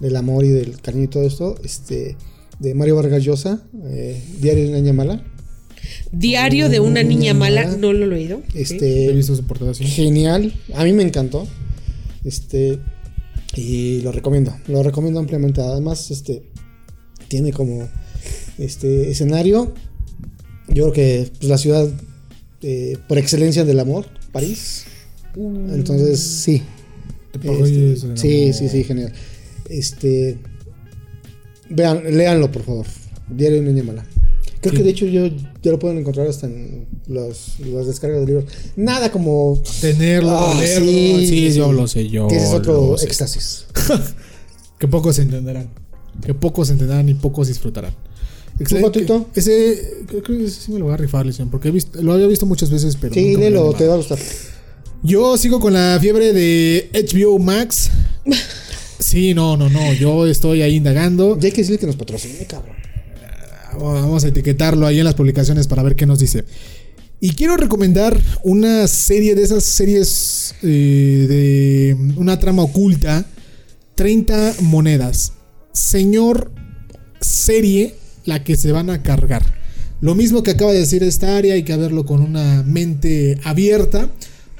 del 0.00 0.16
amor 0.16 0.44
y 0.44 0.48
del 0.50 0.80
cariño 0.80 1.04
y 1.04 1.08
todo 1.08 1.22
esto, 1.26 1.56
este, 1.64 2.16
de 2.58 2.74
Mario 2.74 2.96
Vargas 2.96 3.22
Llosa, 3.24 3.62
eh, 3.86 4.22
Diario 4.40 4.64
de 4.64 4.68
una 4.70 4.78
niña 4.78 4.92
mala. 4.92 5.24
Diario 6.12 6.68
de 6.68 6.80
una 6.80 7.02
niña 7.02 7.34
mala, 7.34 7.76
no 7.76 7.92
lo 7.92 8.04
he 8.04 8.08
leído. 8.08 8.42
He 8.54 8.62
Este, 8.62 9.12
visto 9.12 9.36
su 9.36 9.44
portada 9.44 9.72
genial, 9.74 10.52
a 10.74 10.84
mí 10.84 10.92
me 10.92 11.02
encantó. 11.02 11.46
Este, 12.24 12.78
y 13.54 14.00
lo 14.02 14.12
recomiendo, 14.12 14.54
lo 14.68 14.82
recomiendo 14.82 15.20
ampliamente. 15.20 15.60
Además, 15.60 16.10
este, 16.10 16.42
tiene 17.28 17.52
como 17.52 17.88
este 18.58 19.10
escenario, 19.10 19.74
yo 20.68 20.84
creo 20.84 20.92
que 20.92 21.30
pues, 21.38 21.48
la 21.48 21.58
ciudad 21.58 21.88
eh, 22.62 22.96
por 23.06 23.18
excelencia 23.18 23.64
del 23.64 23.80
amor, 23.80 24.06
París. 24.32 24.84
Entonces, 25.36 26.18
sí. 26.20 26.62
Te 27.40 27.48
Este, 27.94 28.16
sí, 28.16 28.52
sí, 28.52 28.68
sí, 28.68 28.84
genial. 28.84 29.12
Este, 29.68 30.38
vean, 31.70 32.02
léanlo, 32.16 32.50
por 32.50 32.62
favor. 32.62 32.86
Diario 33.28 33.56
de 33.58 33.62
una 33.62 33.70
niña 33.72 33.84
mala. 33.84 34.06
Creo 34.60 34.74
que 34.74 34.82
de 34.82 34.90
hecho 34.90 35.06
yo 35.06 35.26
ya 35.62 35.70
lo 35.70 35.78
pueden 35.78 35.98
encontrar 35.98 36.26
hasta 36.26 36.46
en 36.46 36.86
los, 37.06 37.58
las 37.60 37.86
descargas 37.86 38.20
de 38.20 38.26
libros. 38.26 38.44
Nada 38.76 39.10
como 39.12 39.62
Tenerlo, 39.80 40.30
Ah, 40.36 40.54
leerlo. 40.58 40.86
sí, 40.86 41.26
Sí, 41.28 41.52
yo 41.52 41.72
lo 41.72 41.86
sé, 41.86 42.08
yo. 42.08 42.28
que 42.28 42.36
ese 42.36 42.46
es 42.46 42.52
otro 42.54 42.96
éxtasis. 43.00 43.66
Que 44.78 44.86
pocos 44.86 45.18
entenderán. 45.18 45.68
Que 46.24 46.34
pocos 46.34 46.70
entenderán 46.70 47.08
y 47.08 47.14
pocos 47.14 47.48
disfrutarán. 47.48 47.92
Patito? 48.82 49.26
Ese, 49.34 50.04
creo 50.06 50.22
que 50.22 50.44
ese 50.44 50.60
sí 50.62 50.72
me 50.72 50.78
lo 50.78 50.86
voy 50.86 50.94
a 50.94 50.96
rifar, 50.96 51.24
Licen, 51.26 51.48
porque 51.48 51.68
he 51.68 51.70
visto, 51.70 52.00
lo 52.02 52.12
había 52.12 52.26
visto 52.26 52.46
muchas 52.46 52.70
veces, 52.70 52.96
pero. 53.00 53.14
Sí, 53.14 53.36
léelo, 53.36 53.72
te 53.72 53.86
va 53.86 53.94
a 53.94 53.96
gustar. 53.96 54.18
Yo 55.02 55.36
sigo 55.38 55.60
con 55.60 55.72
la 55.74 55.98
fiebre 56.00 56.32
de 56.32 56.90
HBO 56.92 57.38
Max. 57.38 57.90
Sí, 59.00 59.32
no, 59.32 59.56
no, 59.56 59.68
no. 59.70 59.92
Yo 59.92 60.26
estoy 60.26 60.60
ahí 60.60 60.74
indagando. 60.74 61.38
Ya 61.38 61.46
hay 61.46 61.52
que 61.52 61.58
decirle 61.60 61.78
que 61.78 61.86
nos 61.86 61.94
patrocine, 61.94 62.44
cabrón. 62.48 62.74
Vamos 63.78 64.24
a 64.24 64.28
etiquetarlo 64.28 64.86
ahí 64.86 64.98
en 64.98 65.04
las 65.04 65.14
publicaciones 65.14 65.66
para 65.66 65.82
ver 65.82 65.96
qué 65.96 66.06
nos 66.06 66.18
dice. 66.18 66.44
Y 67.20 67.30
quiero 67.32 67.56
recomendar 67.56 68.20
una 68.44 68.86
serie 68.86 69.34
de 69.34 69.42
esas 69.42 69.64
series 69.64 70.54
eh, 70.62 71.26
de 71.28 72.12
una 72.16 72.38
trama 72.38 72.62
oculta. 72.62 73.26
30 73.94 74.54
monedas. 74.62 75.32
Señor 75.72 76.52
serie 77.20 77.96
la 78.24 78.44
que 78.44 78.56
se 78.56 78.70
van 78.70 78.90
a 78.90 79.02
cargar. 79.02 79.58
Lo 80.00 80.14
mismo 80.14 80.44
que 80.44 80.52
acaba 80.52 80.72
de 80.72 80.78
decir 80.78 81.02
esta 81.02 81.36
área, 81.36 81.54
hay 81.54 81.64
que 81.64 81.76
verlo 81.76 82.06
con 82.06 82.20
una 82.20 82.62
mente 82.62 83.40
abierta. 83.42 84.08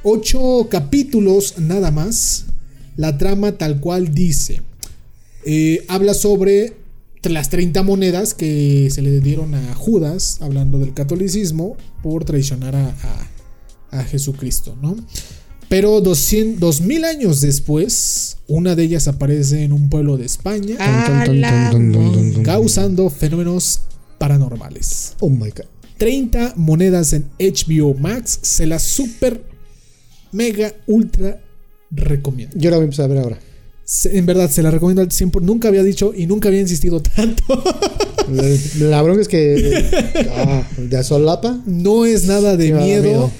Ocho 0.02 0.66
capítulos 0.68 1.58
nada 1.58 1.92
más. 1.92 2.46
La 2.96 3.16
trama 3.16 3.52
tal 3.52 3.78
cual 3.78 4.12
dice. 4.12 4.62
Eh, 5.44 5.84
habla 5.86 6.14
sobre 6.14 6.74
las 7.24 7.50
30 7.50 7.82
monedas 7.82 8.34
que 8.34 8.88
se 8.90 9.02
le 9.02 9.20
dieron 9.20 9.54
a 9.54 9.74
Judas, 9.74 10.38
hablando 10.40 10.78
del 10.78 10.94
catolicismo, 10.94 11.76
por 12.02 12.24
traicionar 12.24 12.76
a, 12.76 12.88
a- 12.88 13.28
a 14.00 14.04
Jesucristo, 14.04 14.76
¿no? 14.80 14.96
Pero 15.68 16.00
200, 16.00 16.60
2000 16.60 17.04
años 17.04 17.40
después, 17.40 18.38
una 18.46 18.74
de 18.74 18.84
ellas 18.84 19.06
aparece 19.08 19.64
en 19.64 19.72
un 19.72 19.90
pueblo 19.90 20.16
de 20.16 20.24
España, 20.26 20.76
causando 22.44 23.10
fenómenos 23.10 23.80
paranormales. 24.18 25.14
Oh 25.20 25.28
my 25.30 25.50
god. 25.50 25.66
30 25.98 26.54
monedas 26.56 27.12
en 27.12 27.26
HBO 27.38 27.94
Max, 27.94 28.38
se 28.42 28.66
las 28.66 28.82
super, 28.82 29.42
mega, 30.32 30.72
ultra 30.86 31.42
recomiendo. 31.90 32.56
Yo 32.56 32.70
la 32.70 32.76
voy 32.76 32.82
a 32.82 32.84
empezar 32.84 33.06
a 33.06 33.08
ver 33.08 33.18
ahora. 33.18 33.38
En 34.04 34.26
verdad, 34.26 34.50
se 34.50 34.62
la 34.62 34.70
recomiendo 34.70 35.00
al 35.02 35.08
100%. 35.08 35.40
Nunca 35.40 35.68
había 35.68 35.82
dicho 35.82 36.12
y 36.14 36.26
nunca 36.26 36.48
había 36.48 36.60
insistido 36.60 37.00
tanto. 37.02 37.42
La, 38.30 38.44
la 38.90 39.02
bronca 39.02 39.22
es 39.22 39.28
que. 39.28 39.84
ah, 40.36 40.62
de 40.76 40.96
asolapa. 40.98 41.58
No 41.64 42.04
es 42.04 42.26
nada 42.26 42.56
de 42.58 42.72
miedo, 42.72 43.02
miedo. 43.02 43.30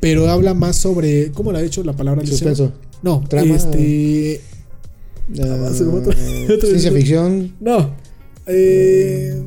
pero 0.00 0.30
habla 0.30 0.54
más 0.54 0.76
sobre. 0.76 1.30
¿Cómo 1.32 1.52
le 1.52 1.58
ha 1.58 1.62
dicho 1.62 1.84
la 1.84 1.92
palabra? 1.92 2.24
Suspenso. 2.26 2.72
No, 3.02 3.22
Trama. 3.28 3.54
este. 3.54 4.40
otro- 5.38 6.12
ciencia 6.68 6.92
ficción. 6.92 7.52
No. 7.60 7.94
Eh, 8.46 9.42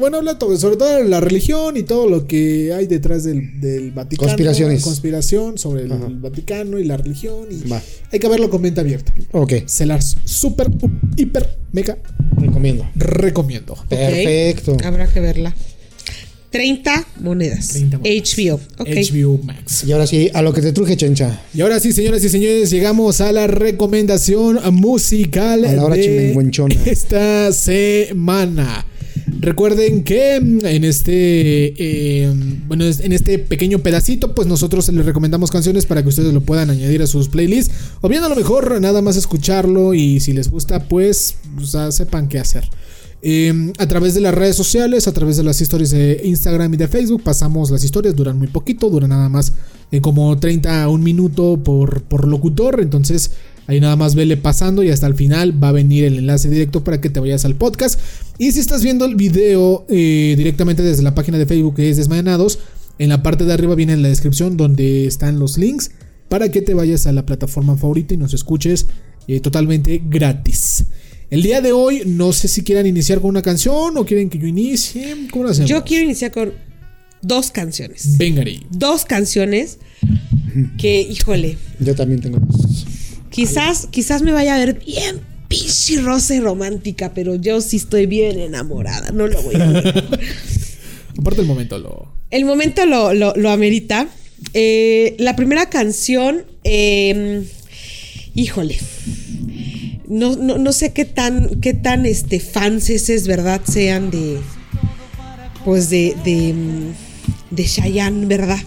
bueno, 0.00 0.18
habla 0.18 0.38
todo- 0.38 0.56
sobre 0.56 0.76
todo 0.76 0.96
de 0.96 1.08
la 1.08 1.20
religión 1.20 1.76
y 1.76 1.82
todo 1.82 2.08
lo 2.08 2.26
que 2.26 2.72
hay 2.72 2.86
detrás 2.86 3.24
del, 3.24 3.60
del 3.60 3.90
Vaticano. 3.92 4.28
Conspiraciones. 4.28 4.82
Conspiración 4.82 5.58
sobre 5.58 5.84
el, 5.84 5.92
Ajá. 5.92 6.06
Vaticano 6.10 6.78
y 6.78 6.84
la 6.84 6.96
religión. 6.96 7.46
Y 7.50 7.68
Va. 7.68 7.80
hay 8.10 8.18
que 8.18 8.28
verlo 8.28 8.50
con 8.50 8.62
mente 8.62 8.80
abierta. 8.80 9.14
Ok, 9.32 9.52
Se 9.66 9.86
las 9.86 10.16
super, 10.24 10.68
up, 10.68 10.90
hiper, 11.16 11.58
mega 11.72 11.98
recomiendo. 12.40 12.86
recomiendo. 12.94 13.76
Perfecto. 13.88 14.76
Habrá 14.84 15.06
que 15.06 15.20
verla. 15.20 15.54
30 16.50 17.06
monedas. 17.20 17.68
30 17.68 17.96
monedas. 17.98 18.36
HBO. 18.36 18.60
Ok. 18.78 18.88
HBO 18.88 19.38
Max. 19.42 19.84
Y 19.84 19.92
ahora 19.92 20.06
sí, 20.06 20.30
a 20.34 20.42
lo 20.42 20.52
que 20.52 20.60
te 20.60 20.72
truje, 20.72 20.98
chencha. 20.98 21.40
Y 21.54 21.62
ahora 21.62 21.80
sí, 21.80 21.92
señoras 21.92 22.22
y 22.24 22.28
señores, 22.28 22.68
llegamos 22.70 23.22
a 23.22 23.32
la 23.32 23.46
recomendación 23.46 24.58
musical 24.74 25.64
A 25.64 25.72
la 25.72 25.82
hora 25.84 25.96
de 25.96 26.02
chimenguenchona. 26.02 26.74
esta 26.84 27.50
semana. 27.52 28.84
Recuerden 29.40 30.04
que 30.04 30.36
en 30.36 30.84
este 30.84 31.74
eh, 31.76 32.32
bueno, 32.68 32.84
en 32.84 33.12
este 33.12 33.38
pequeño 33.38 33.80
pedacito, 33.80 34.34
pues 34.34 34.46
nosotros 34.46 34.88
les 34.88 35.06
recomendamos 35.06 35.50
canciones 35.50 35.86
para 35.86 36.02
que 36.02 36.08
ustedes 36.08 36.32
lo 36.32 36.42
puedan 36.42 36.70
añadir 36.70 37.02
a 37.02 37.06
sus 37.06 37.28
playlists. 37.28 37.74
O 38.00 38.08
bien 38.08 38.22
a 38.22 38.28
lo 38.28 38.36
mejor 38.36 38.80
nada 38.80 39.02
más 39.02 39.16
escucharlo 39.16 39.94
y 39.94 40.20
si 40.20 40.32
les 40.32 40.50
gusta, 40.50 40.88
pues, 40.88 41.36
o 41.56 41.92
sepan 41.92 42.28
qué 42.28 42.38
hacer. 42.38 42.68
Eh, 43.24 43.72
a 43.78 43.86
través 43.86 44.14
de 44.14 44.20
las 44.20 44.34
redes 44.34 44.56
sociales, 44.56 45.06
a 45.06 45.12
través 45.12 45.36
de 45.36 45.44
las 45.44 45.60
historias 45.60 45.90
de 45.90 46.20
Instagram 46.24 46.74
y 46.74 46.76
de 46.76 46.88
Facebook, 46.88 47.22
pasamos 47.22 47.70
las 47.70 47.84
historias, 47.84 48.16
duran 48.16 48.36
muy 48.36 48.48
poquito, 48.48 48.90
duran 48.90 49.10
nada 49.10 49.28
más 49.28 49.52
eh, 49.92 50.00
como 50.00 50.36
30 50.36 50.82
a 50.82 50.88
un 50.88 51.04
minuto 51.04 51.56
por, 51.62 52.02
por 52.02 52.26
locutor, 52.26 52.80
entonces 52.80 53.30
ahí 53.66 53.80
nada 53.80 53.96
más 53.96 54.14
vele 54.14 54.36
pasando 54.36 54.82
y 54.82 54.90
hasta 54.90 55.06
el 55.06 55.14
final 55.14 55.62
va 55.62 55.68
a 55.68 55.72
venir 55.72 56.04
el 56.04 56.18
enlace 56.18 56.48
directo 56.48 56.84
para 56.84 57.00
que 57.00 57.10
te 57.10 57.20
vayas 57.20 57.44
al 57.44 57.54
podcast. 57.54 58.00
Y 58.38 58.52
si 58.52 58.60
estás 58.60 58.82
viendo 58.82 59.04
el 59.04 59.14
video 59.14 59.86
eh, 59.88 60.34
directamente 60.36 60.82
desde 60.82 61.02
la 61.02 61.14
página 61.14 61.38
de 61.38 61.46
Facebook 61.46 61.76
que 61.76 61.90
es 61.90 61.96
Desmayanados, 61.96 62.58
en 62.98 63.08
la 63.08 63.22
parte 63.22 63.44
de 63.44 63.52
arriba 63.52 63.74
viene 63.74 63.94
en 63.94 64.02
la 64.02 64.08
descripción 64.08 64.56
donde 64.56 65.06
están 65.06 65.38
los 65.38 65.58
links 65.58 65.92
para 66.28 66.50
que 66.50 66.62
te 66.62 66.74
vayas 66.74 67.06
a 67.06 67.12
la 67.12 67.26
plataforma 67.26 67.76
favorita 67.76 68.14
y 68.14 68.16
nos 68.16 68.34
escuches 68.34 68.86
eh, 69.28 69.40
totalmente 69.40 70.02
gratis. 70.04 70.84
El 71.30 71.42
día 71.42 71.60
de 71.60 71.72
hoy, 71.72 72.02
no 72.04 72.32
sé 72.32 72.48
si 72.48 72.62
quieran 72.62 72.86
iniciar 72.86 73.20
con 73.20 73.30
una 73.30 73.42
canción 73.42 73.96
o 73.96 74.04
quieren 74.04 74.28
que 74.28 74.38
yo 74.38 74.46
inicie. 74.46 75.28
¿Cómo 75.30 75.44
lo 75.44 75.50
hacemos? 75.50 75.70
Yo 75.70 75.82
quiero 75.82 76.04
iniciar 76.04 76.30
con 76.30 76.52
dos 77.22 77.50
canciones. 77.50 78.18
Venga. 78.18 78.44
Dos 78.70 79.04
canciones 79.04 79.78
que, 80.76 81.00
híjole, 81.00 81.56
Yo 81.80 81.94
también 81.94 82.20
tengo. 82.20 82.38
Quizás, 83.32 83.88
quizás 83.90 84.22
me 84.22 84.32
vaya 84.32 84.54
a 84.54 84.58
ver 84.58 84.74
bien 84.84 85.20
pinche 85.48 86.00
rosa 86.00 86.34
y 86.34 86.40
romántica, 86.40 87.12
pero 87.14 87.34
yo 87.34 87.60
sí 87.60 87.76
estoy 87.76 88.06
bien 88.06 88.38
enamorada, 88.38 89.10
no 89.10 89.26
lo 89.26 89.42
voy 89.42 89.54
a 89.56 89.66
negar. 89.66 90.04
Aparte 91.18 91.40
el 91.42 91.46
momento 91.46 91.78
lo. 91.78 92.08
El 92.30 92.44
momento 92.46 92.86
lo, 92.86 93.12
lo- 93.12 93.34
lo 93.36 93.50
amerita. 93.50 94.08
Eh, 94.54 95.14
la 95.18 95.36
primera 95.36 95.68
canción, 95.68 96.44
eh, 96.64 97.44
híjole, 98.34 98.78
no, 100.08 100.36
no, 100.36 100.56
no 100.58 100.72
sé 100.72 100.92
qué 100.92 101.04
tan, 101.04 101.60
qué 101.60 101.74
tan 101.74 102.06
este, 102.06 102.40
fanses 102.40 103.08
es 103.10 103.26
verdad 103.26 103.60
sean 103.70 104.10
de, 104.10 104.38
pues 105.64 105.90
de, 105.90 106.16
de, 106.24 106.52
mm, 106.54 107.54
de 107.54 107.64
Chayanne, 107.66 108.26
¿verdad? 108.26 108.58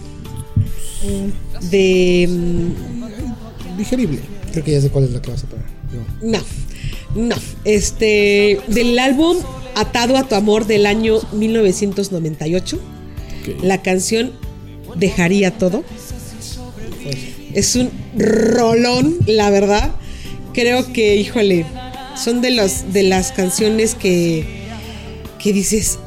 De, 1.70 2.26
mm, 2.28 3.76
Digerible. 3.76 4.20
Creo 4.56 4.64
que 4.64 4.72
ya 4.72 4.80
sé 4.80 4.88
cuál 4.88 5.04
es 5.04 5.10
la 5.10 5.20
que 5.20 5.30
vas 5.30 5.44
a 5.44 5.46
poner. 5.46 5.66
Yo. 5.92 6.26
no, 6.26 6.38
no, 7.14 7.36
este, 7.64 8.58
del 8.68 8.98
álbum 8.98 9.36
Atado 9.74 10.16
a 10.16 10.26
tu 10.26 10.34
amor 10.34 10.66
del 10.66 10.86
año 10.86 11.20
1998. 11.32 12.76
Ok. 12.76 13.62
La 13.62 13.82
canción 13.82 14.32
Dejaría 14.94 15.50
todo. 15.50 15.84
Es 17.52 17.76
un 17.76 17.90
rolón, 18.16 19.18
la 19.26 19.50
verdad. 19.50 19.90
Creo 20.54 20.90
que, 20.94 21.16
híjole, 21.16 21.66
son 22.16 22.40
de 22.40 22.52
los 22.52 22.94
de 22.94 23.02
las 23.02 23.32
canciones 23.32 23.94
que, 23.94 24.46
que 25.38 25.52
dices, 25.52 25.98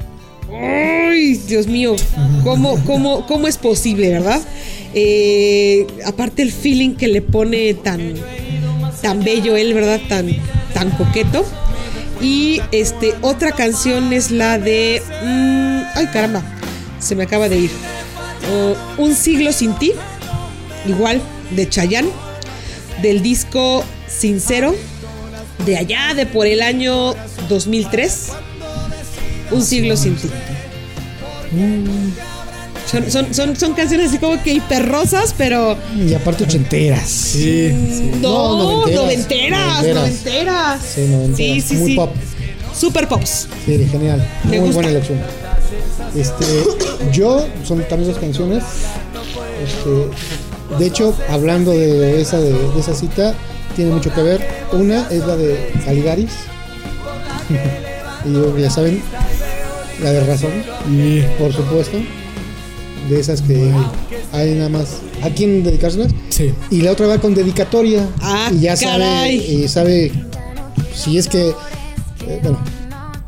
¡ay, 0.52 1.36
Dios 1.48 1.68
mío! 1.68 1.96
¿Cómo, 2.44 2.84
cómo, 2.86 3.28
cómo 3.28 3.48
es 3.48 3.58
posible, 3.58 4.10
verdad? 4.10 4.42
Eh, 4.96 5.86
aparte 6.06 6.42
el 6.42 6.52
feeling 6.52 6.96
que 6.96 7.08
le 7.08 7.22
pone 7.22 7.76
tan, 7.76 8.16
tan 9.02 9.24
bello 9.24 9.56
él, 9.58 9.74
¿verdad? 9.74 10.00
Tan, 10.08 10.28
tan 10.74 10.92
coqueto. 10.92 11.46
Y 12.22 12.62
este, 12.72 13.16
otra 13.22 13.52
canción 13.52 14.12
es 14.14 14.32
la 14.32 14.60
de. 14.60 15.02
mm, 15.24 15.98
ay, 15.98 16.08
caramba. 16.08 16.44
Se 17.00 17.16
me 17.16 17.24
acaba 17.24 17.48
de 17.50 17.58
ir. 17.58 17.72
Uh, 18.52 19.02
Un 19.02 19.16
siglo 19.16 19.54
sin 19.54 19.74
ti. 19.76 19.94
Igual, 20.88 21.22
de 21.52 21.70
Chayanne. 21.70 22.10
Del 23.02 23.22
disco 23.22 23.84
Sincero. 24.08 24.76
De 25.66 25.78
allá, 25.78 26.14
de 26.14 26.26
por 26.26 26.48
el 26.48 26.62
año 26.62 27.14
2003. 27.48 28.30
Un 29.52 29.64
siglo 29.64 29.96
sin 29.98 30.16
ti. 30.16 30.30
Son, 32.90 33.12
son, 33.12 33.34
son, 33.34 33.56
son 33.56 33.74
canciones 33.74 34.10
así 34.10 34.18
como 34.18 34.42
que 34.42 34.54
hiperrosas, 34.54 35.36
pero. 35.38 35.78
Y 35.96 36.14
aparte 36.14 36.44
ochenteras. 36.46 37.08
Sí, 37.08 37.70
sí. 37.70 38.12
No, 38.22 38.58
No, 38.58 38.88
noventeras, 38.88 39.84
noventeras, 39.84 39.96
noventeras. 39.96 40.82
Sí, 40.82 41.02
noventeras. 41.02 41.38
Sí, 41.38 41.62
sí, 41.62 41.76
Muy 41.76 41.90
sí. 41.92 41.96
pop. 41.96 42.12
Super 42.76 43.08
pops. 43.08 43.48
Sí, 43.66 43.88
genial. 43.92 44.26
Me 44.46 44.52
Muy 44.52 44.60
gusta. 44.60 44.74
buena 44.76 44.90
elección. 44.90 45.20
Este, 46.16 46.46
yo, 47.12 47.46
son 47.64 47.84
también 47.88 48.12
dos 48.12 48.20
canciones. 48.20 48.64
Este, 49.64 50.78
de 50.80 50.86
hecho, 50.88 51.14
hablando 51.30 51.72
de 51.72 52.22
esa, 52.22 52.40
de, 52.40 52.54
de 52.54 52.80
esa 52.80 52.96
cita, 52.96 53.34
tiene 53.76 53.92
mucho 53.92 54.12
que 54.14 54.22
ver. 54.24 54.48
Una 54.72 55.08
es 55.12 55.26
la 55.26 55.36
de 55.36 55.72
Caligaris. 55.86 56.32
y 58.26 58.62
ya 58.62 58.70
saben, 58.70 59.02
la 60.02 60.12
de 60.12 60.24
Razón, 60.26 60.52
Y- 60.92 61.22
por 61.38 61.54
supuesto. 61.54 61.98
De 63.08 63.20
esas 63.20 63.42
que 63.42 63.72
hay 64.32 64.56
nada 64.56 64.70
más. 64.70 64.98
¿A 65.22 65.30
quién 65.30 65.64
dedicárselas? 65.64 66.12
sí. 66.30 66.52
Y 66.72 66.82
la 66.82 66.92
otra 66.92 67.08
va 67.08 67.18
con 67.20 67.34
dedicatoria. 67.34 68.08
Ah, 68.22 68.52
y 68.54 68.60
ya 68.62 68.76
caray. 68.76 69.40
sabe, 69.40 69.54
y 69.54 69.68
sabe 69.68 70.12
si 70.94 71.18
es 71.18 71.28
que, 71.28 71.50
eh, 71.50 72.40
bueno, 72.42 72.60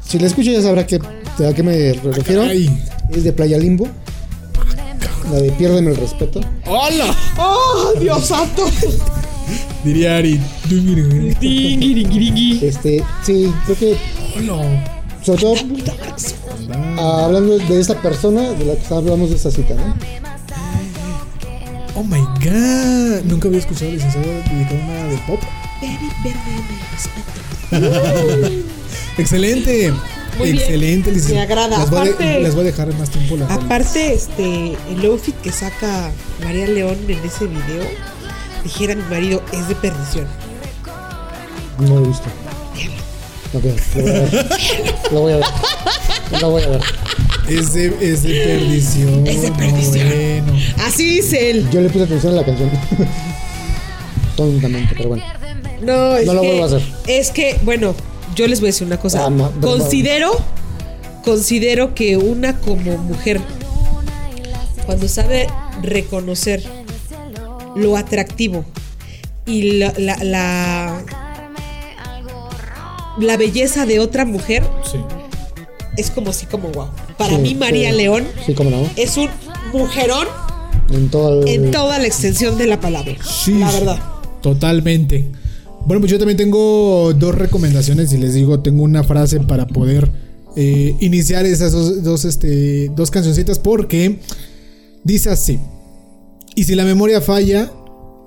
si 0.05 0.19
la 0.19 0.27
escucha 0.27 0.51
ya 0.51 0.61
sabrá 0.61 0.85
que, 0.85 0.95
a 0.97 1.53
qué 1.53 1.63
me 1.63 1.93
refiero. 1.93 2.43
Es 2.43 3.23
de 3.23 3.33
Playa 3.33 3.57
Limbo. 3.57 3.87
La 5.31 5.37
de 5.37 5.51
Piérdeme 5.51 5.91
el 5.91 5.97
respeto. 5.97 6.41
¡Hola! 6.65 7.15
¡Oh, 7.37 7.93
Dios 7.99 8.25
santo! 8.25 8.65
Diría 9.83 10.17
Ari. 10.17 10.39
Este, 12.61 13.03
sí, 13.25 13.51
creo 13.65 13.77
que, 13.77 13.97
Hola. 14.37 15.00
Sobre 15.23 15.41
todo, 15.41 15.53
ah, 16.97 17.25
hablando 17.25 17.57
de 17.57 17.79
esta 17.79 18.01
persona, 18.01 18.41
de 18.51 18.65
la 18.65 18.75
que 18.75 18.93
hablamos 18.93 19.29
de 19.29 19.35
esta 19.35 19.51
cita, 19.51 19.73
¿no? 19.75 19.95
Oh 21.95 22.03
my 22.03 22.19
god. 22.43 23.23
Nunca 23.25 23.47
había 23.47 23.59
escuchado 23.59 23.91
licenciado 23.91 24.25
dedicar 24.27 24.73
una 24.73 25.03
de 25.07 25.17
pop. 25.27 25.39
Excelente. 29.17 29.93
Muy 30.37 30.51
bien. 30.53 30.57
Excelente, 30.63 31.11
licenciado. 31.11 31.35
Me 31.47 31.53
agrada. 31.53 31.77
Las 31.77 31.89
voy, 31.89 31.99
a 31.99 32.01
Aparte- 32.03 32.39
las 32.41 32.53
voy 32.55 32.61
a 32.61 32.65
dejar 32.65 32.93
más 32.97 33.09
tiempo. 33.09 33.35
rolas. 33.35 33.51
Aparte, 33.51 34.13
este, 34.13 34.77
el 34.89 35.05
outfit 35.05 35.35
que 35.41 35.51
saca 35.51 36.11
María 36.43 36.67
León 36.67 36.97
en 37.07 37.19
ese 37.19 37.45
video, 37.45 37.83
dijera 38.63 38.95
mi 38.95 39.03
marido, 39.03 39.43
es 39.51 39.67
de 39.67 39.75
perdición. 39.75 40.25
No 41.79 41.87
lo 41.99 42.05
he 42.05 42.07
visto. 42.07 42.23
Ok, 43.53 43.63
lo 43.95 44.01
voy 44.01 44.11
a 44.11 44.21
ver. 44.21 44.33
Lo 45.11 45.19
voy 45.21 45.33
a 45.33 45.37
ver. 45.37 45.45
Lo 46.41 46.49
voy 46.51 46.63
a 46.63 46.69
ver. 46.69 46.81
Es 47.49 47.73
de, 47.73 47.87
es 48.01 48.23
de 48.23 48.33
perdición. 48.45 49.27
Es 49.27 49.41
de 49.41 49.51
perdición. 49.51 50.07
bueno. 50.07 50.59
Así 50.85 51.15
dice 51.15 51.51
él. 51.51 51.69
Yo 51.69 51.81
le 51.81 51.89
puse 51.89 52.05
atención 52.05 52.33
a 52.33 52.35
la 52.37 52.45
canción. 52.45 52.69
Tontamente, 54.37 54.93
pero 54.95 55.09
bueno. 55.09 55.23
No, 55.81 56.15
es 56.15 56.25
No 56.25 56.33
lo 56.33 56.41
que, 56.41 56.47
vuelvo 56.47 56.63
a 56.63 56.67
hacer. 56.67 56.81
Es 57.07 57.31
que, 57.31 57.59
bueno, 57.63 57.93
yo 58.35 58.47
les 58.47 58.59
voy 58.59 58.67
a 58.67 58.71
decir 58.71 58.87
una 58.87 58.97
cosa. 58.97 59.25
Ah, 59.25 59.29
no, 59.29 59.51
considero, 59.59 60.31
considero 61.23 61.93
que 61.93 62.17
una 62.17 62.57
como 62.59 62.97
mujer, 62.99 63.41
cuando 64.85 65.07
sabe 65.07 65.47
reconocer 65.81 66.63
lo 67.75 67.97
atractivo 67.97 68.63
y 69.45 69.73
la, 69.73 69.93
la, 69.97 70.17
la, 70.23 71.03
la 73.19 73.37
belleza 73.37 73.85
de 73.85 73.99
otra 73.99 74.25
mujer, 74.25 74.63
Sí. 74.89 74.97
es 75.97 76.09
como 76.11 76.29
así 76.31 76.45
como 76.45 76.69
wow. 76.69 76.87
Para 77.17 77.35
Sí, 77.35 77.41
mí, 77.41 77.55
María 77.55 77.91
sí. 77.91 77.97
León 77.97 78.25
Sí, 78.45 78.53
cómo 78.53 78.69
no. 78.69 78.77
es 78.95 79.17
un 79.17 79.29
mujerón 79.73 80.27
En 80.91 81.09
todo 81.09 81.41
el- 81.43 81.47
en 81.47 81.71
toda 81.71 81.99
la 81.99 82.05
extensión 82.07 82.57
de 82.57 82.67
la 82.67 82.79
palabra. 82.79 83.15
Sí. 83.23 83.53
La 83.59 83.71
verdad. 83.71 83.99
Totalmente. 84.41 85.31
Bueno, 85.85 85.99
pues 86.01 86.11
yo 86.11 86.17
también 86.19 86.37
tengo 86.37 87.13
dos 87.13 87.33
recomendaciones 87.35 88.11
y 88.13 88.17
les 88.17 88.33
digo, 88.33 88.59
tengo 88.59 88.83
una 88.83 89.03
frase 89.03 89.39
para 89.39 89.67
poder 89.67 90.11
eh, 90.57 90.95
iniciar 90.99 91.45
esas 91.45 91.71
dos, 91.71 92.03
dos, 92.03 92.25
este, 92.25 92.89
dos 92.89 93.09
cancioncitas 93.09 93.57
porque 93.57 94.19
dice 95.03 95.29
así. 95.29 95.59
Y 96.55 96.65
si 96.65 96.75
la 96.75 96.83
memoria 96.83 97.21
falla, 97.21 97.71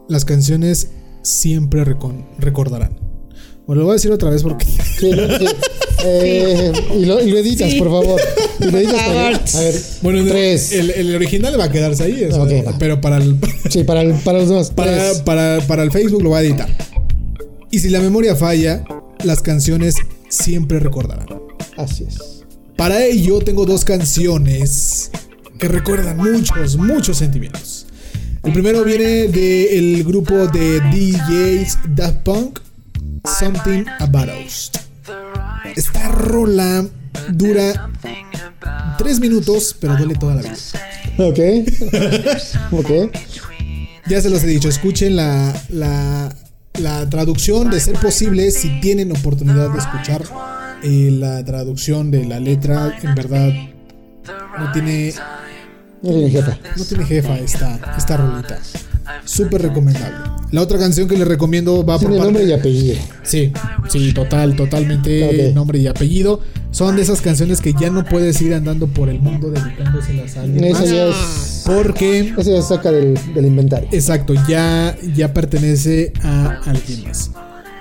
las 0.09 0.24
canciones 0.24 0.89
siempre 1.23 1.85
recordarán. 2.39 2.98
Bueno, 3.66 3.81
lo 3.81 3.86
voy 3.86 3.93
a 3.93 3.95
decir 3.95 4.11
otra 4.12 4.31
vez 4.31 4.43
porque... 4.43 4.66
Sí, 5.01 5.11
sí. 5.11 5.47
Eh, 6.07 6.73
y, 6.99 7.05
lo, 7.07 7.23
y 7.23 7.31
lo 7.31 7.39
editas, 7.39 7.70
Sí. 7.70 7.78
por 7.78 7.89
favor. 7.89 8.20
Y 8.61 8.65
lo 8.70 8.78
editas. 8.78 9.55
A 9.55 9.61
ver, 9.61 9.81
Bueno, 10.03 10.24
tres. 10.28 10.73
el, 10.73 10.91
el 10.91 11.15
original 11.15 11.59
va 11.59 11.65
a 11.65 11.73
quedarse 11.73 12.03
ahí, 12.05 12.24
eso, 12.24 12.41
va. 12.47 12.77
pero 12.78 13.01
para 13.01 13.16
el... 13.16 13.36
Sí, 13.70 13.85
para, 13.85 14.03
el- 14.03 14.12
para 14.16 14.41
los 14.41 14.49
demás. 14.51 14.70
Para, 14.70 15.12
para, 15.24 15.61
para 15.66 15.82
el 15.82 15.91
Facebook 15.91 16.23
lo 16.23 16.28
voy 16.31 16.39
a 16.39 16.43
editar. 16.43 16.69
Y 17.70 17.78
si 17.78 17.89
la 17.89 18.01
memoria 18.01 18.36
falla, 18.36 18.85
las 19.24 19.41
canciones 19.41 19.95
siempre 20.28 20.78
recordarán. 20.78 21.27
Así 21.78 22.05
es. 22.07 22.19
Para 22.77 23.03
ello 23.05 23.39
tengo 23.39 23.65
dos 23.65 23.85
canciones 23.85 25.11
que 25.59 25.69
recuerdan 25.69 26.19
muchos, 26.19 26.77
muchos 26.77 27.16
sentimientos. 27.16 27.86
El 28.43 28.53
primero 28.53 28.85
viene 28.85 29.28
del 29.28 30.05
grupo 30.05 30.35
de 30.49 30.81
DJs 30.81 31.78
Daft 31.97 32.19
Punk, 32.24 32.59
Something 33.39 33.85
About 34.01 34.28
Us. 34.47 34.70
Esta 35.76 36.09
rola 36.09 36.86
dura 37.32 37.90
tres 38.98 39.18
minutos, 39.20 39.76
pero 39.81 39.97
duele 39.97 40.14
toda 40.14 40.36
la 40.36 40.43
vida. 40.43 40.56
Ok. 41.18 41.39
ok. 42.72 43.10
Ya 44.06 44.20
se 44.20 44.28
los 44.28 44.43
he 44.44 44.47
dicho, 44.47 44.68
escuchen 44.68 45.16
la, 45.16 45.55
la, 45.70 46.35
la 46.78 47.09
traducción 47.09 47.70
de 47.70 47.81
ser 47.81 47.94
posible 47.98 48.51
si 48.51 48.81
tienen 48.81 49.10
oportunidad 49.12 49.70
de 49.70 49.78
escuchar 49.78 50.22
eh, 50.82 51.09
la 51.10 51.43
traducción 51.44 52.10
de 52.10 52.24
la 52.26 52.39
letra. 52.39 52.98
En 53.02 53.14
verdad, 53.14 53.51
no 54.59 54.72
tiene, 54.72 55.14
No 56.02 56.10
tiene 56.10 56.31
jefa. 56.31 56.59
no 56.76 56.85
tiene 56.85 57.05
jefa 57.06 57.39
esta, 57.39 57.94
esta 57.97 58.16
rolita. 58.18 58.59
Súper 59.24 59.62
recomendable. 59.62 60.16
La 60.51 60.60
otra 60.62 60.78
canción 60.78 61.09
que 61.09 61.16
les 61.16 61.26
recomiendo 61.26 61.85
va 61.85 61.94
por 61.98 62.09
Tiene 62.10 62.16
parte- 62.18 62.32
nombre 62.32 62.44
y 62.44 62.52
apellido. 62.52 62.97
Sí, 63.24 63.52
sí, 63.89 64.12
total, 64.12 64.55
totalmente 64.56 65.52
nombre 65.55 65.78
y 65.78 65.86
apellido. 65.89 66.40
Son 66.70 66.97
de 66.97 67.02
esas 67.02 67.20
canciones 67.20 67.60
que 67.60 67.72
ya 67.78 67.90
no 67.90 68.05
puedes 68.05 68.40
ir 68.43 68.52
andando 68.55 68.86
por 68.89 69.09
el 69.09 69.20
mundo 69.20 69.51
dedicándoselas 69.51 70.36
a 70.36 70.43
alguien 70.43 70.64
Eso 70.64 70.81
más. 70.81 70.90
ya 70.90 71.09
es. 71.09 71.62
Porque, 71.66 72.35
Eso 72.36 72.51
ya 72.55 72.62
saca 72.62 72.90
del, 72.90 73.18
del 73.35 73.47
inventario. 73.47 73.89
exacto, 73.93 74.35
ya, 74.48 74.97
ya 75.14 75.32
pertenece 75.32 76.12
a 76.22 76.60
alguien 76.66 77.05
más. 77.05 77.31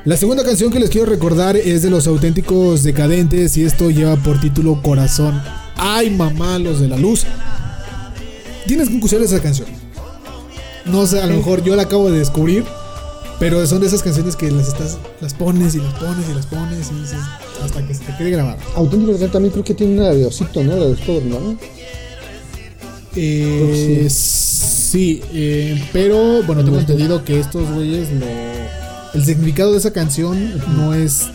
La 0.05 0.17
segunda 0.17 0.43
canción 0.43 0.71
que 0.71 0.79
les 0.79 0.89
quiero 0.89 1.05
recordar 1.07 1.55
es 1.55 1.81
de 1.81 1.89
los 1.89 2.07
auténticos 2.07 2.83
decadentes 2.83 3.55
y 3.57 3.63
esto 3.63 3.89
lleva 3.89 4.15
por 4.17 4.39
título 4.39 4.81
Corazón. 4.81 5.41
Ay, 5.75 6.09
mamá, 6.09 6.59
los 6.59 6.79
de 6.79 6.87
la 6.89 6.97
luz. 6.97 7.25
Tienes 8.67 8.89
que 8.89 8.95
escuchar 8.95 9.21
esa 9.21 9.39
canción. 9.41 9.67
No 10.85 11.07
sé, 11.07 11.21
a 11.21 11.27
lo 11.27 11.37
mejor 11.37 11.63
yo 11.63 11.75
la 11.75 11.83
acabo 11.83 12.11
de 12.11 12.19
descubrir, 12.19 12.65
pero 13.39 13.65
son 13.65 13.79
de 13.79 13.87
esas 13.87 14.03
canciones 14.03 14.35
que 14.35 14.51
las 14.51 14.67
estás, 14.67 14.97
las 15.21 15.33
pones 15.33 15.75
y 15.75 15.79
las 15.79 15.93
pones 15.93 16.29
y 16.29 16.33
las 16.33 16.45
pones 16.45 16.91
y 16.91 17.01
dices 17.01 17.19
hasta 17.63 17.85
que 17.85 17.93
se 17.93 18.03
te 18.03 18.17
quede 18.17 18.31
grabada. 18.31 18.57
Auténtico 18.75 19.13
también 19.27 19.51
creo 19.51 19.63
que 19.63 19.73
tiene 19.73 19.93
una 19.93 20.09
de 20.09 20.25
Osito, 20.25 20.63
¿no? 20.63 20.75
La 20.75 20.85
de 20.85 20.91
Osito, 20.91 21.21
¿no? 21.21 21.57
Eh, 23.15 24.07
sí, 24.09 25.21
eh, 25.33 25.87
pero 25.93 26.43
bueno, 26.43 26.63
tengo 26.63 26.79
entendido 26.79 27.23
que 27.23 27.39
estos 27.39 27.69
güeyes 27.71 28.11
lo. 28.11 28.25
El 29.13 29.23
significado 29.23 29.71
de 29.71 29.77
esa 29.77 29.93
canción 29.93 30.59
no 30.75 30.93
es 30.95 31.27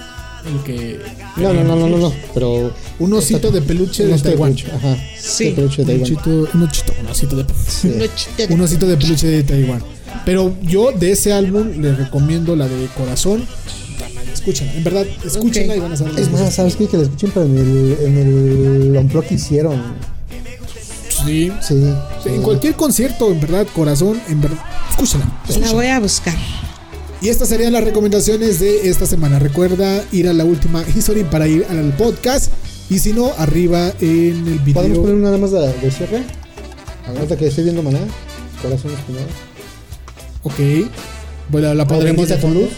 el 0.53 0.63
que. 0.65 0.99
No, 1.37 1.53
no, 1.53 1.63
no, 1.65 1.77
no, 1.77 1.89
no, 1.89 1.97
no. 1.99 2.13
Pero. 2.35 2.73
Un 2.99 3.13
osito 3.13 3.51
de 3.51 3.63
peluche 3.63 4.05
de 4.07 4.19
Taiwán. 4.19 4.55
peluche, 4.55 4.73
Ajá. 4.75 4.97
Sí. 5.21 5.45
De 5.47 5.53
peluche 5.53 5.85
de 5.85 5.95
Un 5.97 6.03
osito, 6.03 6.31
un 6.55 6.63
osito, 6.63 6.93
un 7.01 7.07
osito 7.09 7.37
de 7.37 8.11
chiste. 8.15 8.47
un 8.51 8.61
osito 8.61 8.87
de 8.87 8.97
peluche 8.97 9.27
de 9.27 9.43
Taiwán. 9.45 9.83
Pero 10.25 10.55
yo 10.63 10.91
de 10.93 11.13
ese 11.13 11.33
álbum 11.33 11.81
les 11.81 11.97
recomiendo 11.97 12.57
la 12.57 12.67
de 12.67 12.87
Corazón. 12.97 13.47
Escúchala, 14.33 14.73
en 14.75 14.85
verdad, 14.85 15.07
escúchenla 15.25 15.77
y 15.77 15.81
van 15.81 15.93
a 15.93 15.97
saber. 15.97 16.19
Es 16.19 16.31
más, 16.31 16.55
¿sabes 16.55 16.77
qué? 16.77 16.87
Que 16.87 16.97
la 16.97 17.03
escuchen, 17.05 17.31
pero 17.33 17.47
en 17.47 17.59
el, 17.59 17.97
en 18.03 18.19
el 18.19 18.97
unplug 18.97 19.25
que 19.25 19.35
hicieron. 19.35 19.81
Sí. 21.25 21.51
Sí. 21.61 21.75
Sí, 22.23 22.29
En 22.29 22.43
cualquier 22.43 22.75
concierto, 22.75 23.31
en 23.31 23.41
verdad, 23.41 23.67
Corazón, 23.75 24.21
en 24.29 24.41
verdad, 24.41 24.59
escúchala. 24.91 25.29
La 25.61 25.73
voy 25.73 25.87
a 25.87 25.99
buscar. 26.01 26.35
Y 27.21 27.29
estas 27.29 27.49
serían 27.49 27.73
las 27.73 27.83
recomendaciones 27.83 28.61
de 28.61 28.89
esta 28.89 29.05
semana. 29.05 29.39
Recuerda 29.39 30.05
ir 30.13 30.29
a 30.29 30.33
la 30.33 30.45
última 30.45 30.85
history 30.95 31.25
para 31.25 31.49
ir 31.49 31.67
al 31.69 31.93
podcast. 31.97 32.53
Y 32.91 33.01
si 33.01 33.13
no, 33.13 33.33
arriba 33.37 33.93
en 34.01 34.47
el 34.47 34.59
video. 34.61 34.75
¿Podemos 34.75 34.99
poner 34.99 35.15
una 35.15 35.25
nada 35.25 35.39
más 35.39 35.51
de, 35.51 35.59
de 35.61 35.91
cierre? 35.91 36.23
Ahorita 37.07 37.37
que 37.37 37.49
estoy 37.49 37.65
viendo 37.65 37.83
maná. 37.83 37.99
Corazón 38.63 38.93
espinado. 38.93 39.27
Ok. 40.45 40.89
Bueno, 41.51 41.75
la 41.75 41.87
pondremos 41.87 42.29
Bendita 42.29 42.37
de 42.37 42.41
tu 42.41 42.55
luz. 42.55 42.71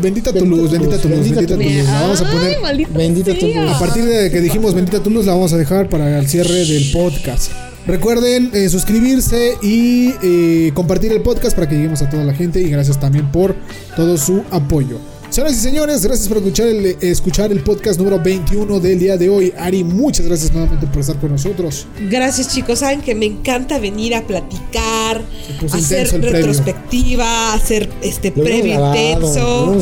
Bendita 0.00 0.32
tu 0.32 0.44
luz, 0.44 0.70
bendita 0.70 0.98
tu 0.98 1.08
luz, 1.08 1.20
bendita 1.20 1.56
tu 1.56 1.62
luz. 1.62 1.84
La 1.84 2.00
vamos 2.02 2.20
a 2.20 2.30
poner. 2.30 2.88
Bendita 2.88 3.38
tu 3.38 3.46
luz. 3.46 3.72
A 3.72 3.78
partir 3.78 4.04
de 4.04 4.30
que 4.30 4.40
dijimos 4.40 4.74
bendita 4.74 5.02
tu 5.02 5.10
luz, 5.10 5.26
la 5.26 5.34
vamos 5.34 5.52
a 5.52 5.56
dejar 5.56 5.88
para 5.88 6.18
el 6.18 6.28
cierre 6.28 6.64
del 6.64 6.90
podcast. 6.92 7.50
Recuerden 7.86 8.50
eh, 8.52 8.68
suscribirse 8.68 9.56
y 9.60 10.14
eh, 10.22 10.70
compartir 10.74 11.12
el 11.12 11.20
podcast 11.22 11.56
para 11.56 11.68
que 11.68 11.74
lleguemos 11.74 12.00
a 12.02 12.08
toda 12.08 12.24
la 12.24 12.34
gente. 12.34 12.60
Y 12.60 12.68
gracias 12.68 13.00
también 13.00 13.30
por 13.32 13.56
todo 13.96 14.16
su 14.16 14.44
apoyo. 14.50 14.98
Señoras 15.32 15.56
y 15.56 15.60
señores, 15.60 16.04
gracias 16.04 16.28
por 16.28 16.36
escuchar 16.36 16.66
el, 16.66 16.84
escuchar 17.00 17.52
el 17.52 17.60
podcast 17.60 17.98
número 17.98 18.20
21 18.22 18.80
del 18.80 18.98
día 18.98 19.16
de 19.16 19.30
hoy. 19.30 19.50
Ari, 19.58 19.82
muchas 19.82 20.26
gracias 20.26 20.52
nuevamente 20.52 20.86
por 20.86 21.00
estar 21.00 21.18
con 21.18 21.30
nosotros. 21.30 21.86
Gracias 22.10 22.54
chicos, 22.54 22.80
saben 22.80 23.00
que 23.00 23.14
me 23.14 23.24
encanta 23.24 23.78
venir 23.78 24.14
a 24.14 24.26
platicar, 24.26 25.22
hacer 25.72 26.20
retrospectiva, 26.20 27.54
hacer 27.54 27.88
este 28.02 28.30
previo 28.30 28.88
intenso. 28.88 29.74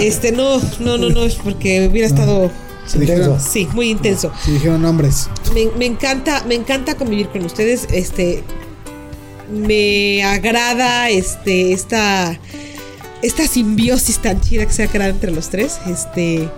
Este 0.00 0.32
no, 0.32 0.60
no, 0.80 0.98
no, 0.98 1.08
no, 1.08 1.22
es 1.22 1.36
porque 1.36 1.86
hubiera 1.88 2.08
estado 2.08 2.50
Se 2.86 2.98
dijeron, 2.98 3.28
Intenso. 3.30 3.50
sí, 3.52 3.68
muy 3.72 3.90
intenso. 3.90 4.32
se 4.44 4.52
dijeron 4.52 4.82
nombres. 4.82 5.28
Me, 5.54 5.66
me 5.78 5.86
encanta, 5.86 6.42
me 6.46 6.54
encanta 6.54 6.96
convivir 6.96 7.28
con 7.28 7.44
ustedes. 7.44 7.86
Este 7.92 8.42
me 9.52 10.22
agrada 10.24 11.08
este 11.10 11.72
esta 11.72 12.38
esta 13.22 13.46
simbiosis 13.46 14.18
tan 14.20 14.40
chida 14.40 14.64
que 14.66 14.72
se 14.72 14.82
ha 14.84 14.88
creado 14.88 15.12
entre 15.12 15.30
los 15.30 15.50
tres. 15.50 15.78
Este 15.86 16.48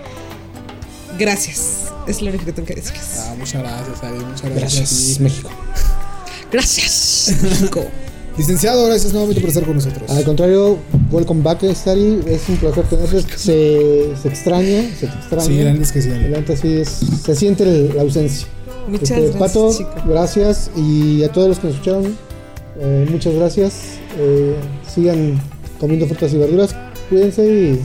gracias. 1.19 1.79
Es 2.07 2.21
lo 2.21 2.31
único 2.31 2.45
que 2.45 2.53
tengo 2.53 2.67
que 2.67 2.75
decirles. 2.75 3.21
Ah, 3.21 3.35
muchas 3.39 3.63
gracias, 3.63 4.03
Ari, 4.03 4.19
muchas 4.19 4.43
gracias. 4.43 4.75
Gracias. 4.75 5.21
México. 5.21 5.51
Gracias, 6.51 7.35
México. 7.43 7.85
Licenciado, 8.37 8.87
gracias 8.87 9.13
nuevamente 9.13 9.41
por 9.43 9.51
estar 9.51 9.65
con 9.65 9.75
nosotros. 9.75 10.11
Al 10.11 10.25
contrario, 10.25 10.79
welcome 11.11 11.43
back, 11.43 11.63
Stari. 11.75 12.21
Es 12.27 12.49
un 12.49 12.57
placer 12.57 12.85
tenerte. 12.85 13.23
Se, 13.37 14.13
se 14.21 14.29
extraña, 14.29 14.83
se 14.99 15.07
te 15.07 15.15
extraña. 15.19 15.45
Sí, 15.45 15.63
la 15.63 15.73
es 15.73 15.93
que 15.93 16.03
sí. 16.03 16.09
La 16.09 16.57
sí 16.57 16.73
es, 16.73 16.89
se 17.25 17.37
siente 17.37 17.65
el- 17.65 17.95
la 17.95 18.03
ausencia. 18.03 18.47
Muchas 18.89 19.11
Este, 19.11 19.21
gracias, 19.21 19.39
Pato, 19.39 19.73
chico. 19.77 19.91
gracias. 20.07 20.71
Y 20.77 21.23
a 21.25 21.29
todos 21.31 21.49
los 21.49 21.59
que 21.59 21.67
nos 21.67 21.75
escucharon, 21.77 22.17
eh, 22.81 23.07
muchas 23.11 23.35
gracias. 23.35 23.73
Eh, 24.19 24.55
sigan 24.93 25.41
comiendo 25.79 26.07
frutas 26.07 26.33
y 26.33 26.39
verduras. 26.39 26.75
Cuídense 27.11 27.45
y 27.47 27.81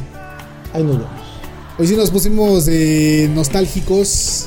ahí 0.73 0.83
nos 0.83 0.93
vemos. 0.97 1.07
Hoy 1.77 1.87
sí 1.87 1.95
nos 1.95 2.09
pusimos 2.09 2.67
eh, 2.69 3.29
nostálgicos. 3.35 4.45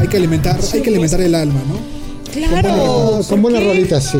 Hay 0.00 0.08
que 0.08 0.16
alimentar, 0.16 0.58
hay 0.72 0.80
que 0.80 0.88
alimentar 0.90 1.20
el 1.20 1.34
alma, 1.34 1.60
¿no? 1.68 2.32
Claro. 2.32 3.10
¿por 3.16 3.24
Son 3.24 3.42
buenas 3.42 3.62
rolitas, 3.62 4.04
sí. 4.10 4.18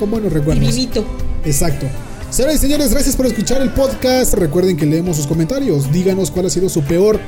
Con 0.00 0.10
buenos 0.10 0.32
recuerdos. 0.32 0.66
Divinito. 0.66 1.04
Exacto. 1.44 1.86
Señoras 2.30 2.56
y 2.56 2.58
señores, 2.58 2.90
gracias 2.90 3.16
por 3.16 3.26
escuchar 3.26 3.60
el 3.60 3.68
podcast. 3.68 4.32
Recuerden 4.32 4.78
que 4.78 4.86
leemos 4.86 5.18
sus 5.18 5.26
comentarios. 5.26 5.92
Díganos 5.92 6.30
cuál 6.30 6.46
ha 6.46 6.50
sido 6.50 6.70
su 6.70 6.82
peor 6.82 7.20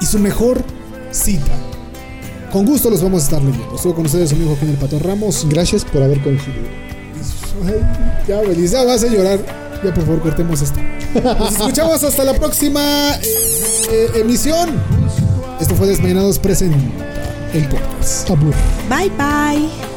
y 0.00 0.06
su 0.06 0.18
mejor 0.18 0.60
cita. 1.12 1.52
Con 2.50 2.66
gusto 2.66 2.90
los 2.90 3.00
vamos 3.00 3.22
a 3.22 3.24
estar 3.26 3.42
leyendo. 3.42 3.76
Estuvo 3.76 3.94
con 3.94 4.06
ustedes 4.06 4.30
su 4.30 4.34
amigo 4.34 4.50
Joaquín 4.50 4.70
el 4.70 4.76
Pato 4.76 4.98
Ramos. 4.98 5.46
Gracias 5.48 5.84
por 5.84 6.02
haber 6.02 6.20
coincidido. 6.20 6.66
Ya, 8.26 8.40
Belis, 8.40 8.72
ya 8.72 8.82
vas 8.82 9.04
a 9.04 9.06
llorar. 9.06 9.38
Ya, 9.84 9.94
por 9.94 10.04
favor, 10.04 10.20
cortemos 10.22 10.62
esto. 10.62 10.80
Nos 11.22 11.52
escuchamos 11.52 12.02
hasta 12.02 12.24
la 12.24 12.34
próxima 12.34 13.14
eh, 13.14 13.22
eh, 13.92 14.10
emisión. 14.16 14.70
Esto 15.60 15.76
fue 15.76 15.86
Desmañanados 15.86 16.40
Presenta 16.40 16.76
el 17.52 17.68
podcast. 17.68 18.28
Bye 18.88 19.10
bye. 19.16 19.95